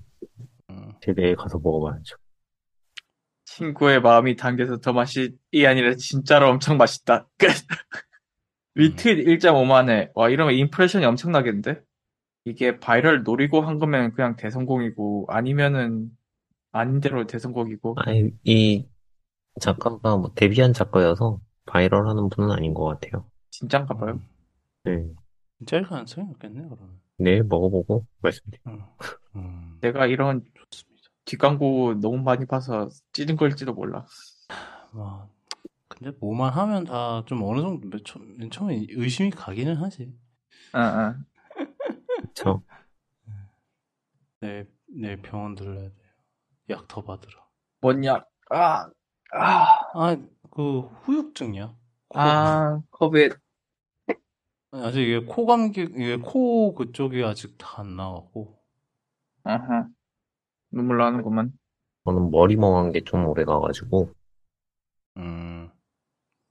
음. 0.77 0.93
제 1.01 1.15
내일 1.15 1.37
가서 1.37 1.59
먹어봐야죠. 1.59 2.17
친구의 3.45 4.01
마음이 4.01 4.37
담겨서 4.37 4.79
더 4.79 4.93
맛이, 4.93 5.37
이 5.53 5.65
아니라 5.65 5.95
진짜로 5.95 6.49
엄청 6.49 6.77
맛있다. 6.77 7.29
끝. 7.39 7.49
리트윗 8.75 9.27
1.5만에, 9.27 10.11
와, 10.15 10.29
이러면 10.29 10.55
impression이 10.55 11.05
엄청나겠는데? 11.07 11.81
이게 12.45 12.79
바이럴 12.79 13.23
노리고 13.23 13.63
한 13.63 13.79
거면 13.79 14.13
그냥 14.13 14.37
대성공이고, 14.37 15.27
아니면은, 15.29 16.11
아닌 16.73 17.01
대로 17.01 17.27
대성공이고. 17.27 17.95
아니, 17.99 18.31
이 18.45 18.87
작가가 19.61 20.17
뭐 20.17 20.33
데뷔한 20.35 20.75
작가여서 20.75 21.41
바이럴 21.65 22.07
하는 22.09 22.29
분은 22.29 22.51
아닌 22.51 22.75
것 22.75 22.85
같아요. 22.85 23.25
진짠가 23.51 23.95
봐요. 23.95 24.13
음. 24.13 24.29
네. 24.85 25.07
진짜일 25.59 25.85
가능성이 25.85 26.29
없겠네, 26.33 26.61
그러면. 26.69 27.01
네, 27.19 27.41
먹어보고 27.43 28.05
말씀드릴게요. 28.21 28.75
음. 28.75 29.41
음. 29.41 29.79
내가 29.81 30.07
이런. 30.07 30.45
뒷광고 31.27 32.01
너무 32.01 32.19
많이 32.23 32.47
봐서 32.47 32.89
찌른 33.13 33.37
걸지도 33.37 33.75
몰라. 33.75 34.07
뭐, 34.93 35.29
근데 35.89 36.13
뭐만 36.21 36.53
하면 36.53 36.85
다 36.85 37.25
좀 37.27 37.43
어느 37.45 37.61
정도 37.63 37.89
맨, 37.89 38.01
처, 38.05 38.19
맨 38.21 38.51
처음에 38.51 38.87
의심이 38.91 39.31
가기는 39.31 39.77
하지. 39.77 40.15
아, 40.73 40.81
아. 40.81 41.17
그쵸. 42.21 42.63
내일, 44.41 44.71
내일 44.87 45.21
병원 45.23 45.55
들러야 45.55 45.91
돼요. 45.91 45.93
약 46.71 46.89
더 46.89 47.03
받으러. 47.05 47.47
뭔 47.81 48.05
약? 48.05 48.29
아, 48.51 48.91
아. 49.33 49.67
아, 49.93 50.17
그, 50.51 50.81
후유증이야. 51.03 51.75
코. 52.09 52.19
아, 52.21 52.81
코빗. 52.91 53.33
아직 54.71 55.01
이게 55.01 55.19
코 55.25 55.45
감기, 55.47 55.81
이게 55.83 56.17
코 56.19 56.73
그쪽이 56.75 57.25
아직 57.25 57.59
다 57.59 57.81
안 57.81 57.97
나왔고. 57.97 58.57
아하. 59.45 59.89
눈물 60.71 60.99
나는구만. 60.99 61.53
저는 62.05 62.31
머리 62.31 62.57
멍한 62.57 62.93
게 62.93 63.01
좀 63.05 63.27
오래 63.27 63.45
가가지고. 63.45 64.13
음. 65.17 65.71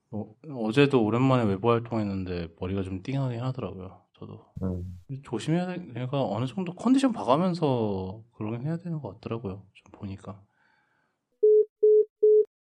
뭐, 0.09 0.35
어제도 0.65 1.03
오랜만에 1.03 1.43
외부 1.43 1.69
활동했는데 1.71 2.49
머리가 2.59 2.83
좀 2.83 3.01
띵하긴 3.03 3.41
하더라고요. 3.41 4.01
저도. 4.17 4.45
음. 4.63 4.99
조심해야 5.23 5.67
돼. 5.67 5.77
내가 5.77 6.23
어느 6.23 6.45
정도 6.45 6.73
컨디션 6.73 7.11
봐가면서 7.11 8.23
그러긴 8.33 8.61
해야 8.65 8.77
되는 8.77 8.99
것 9.01 9.13
같더라고요. 9.15 9.63
좀 9.73 9.91
보니까. 9.91 10.41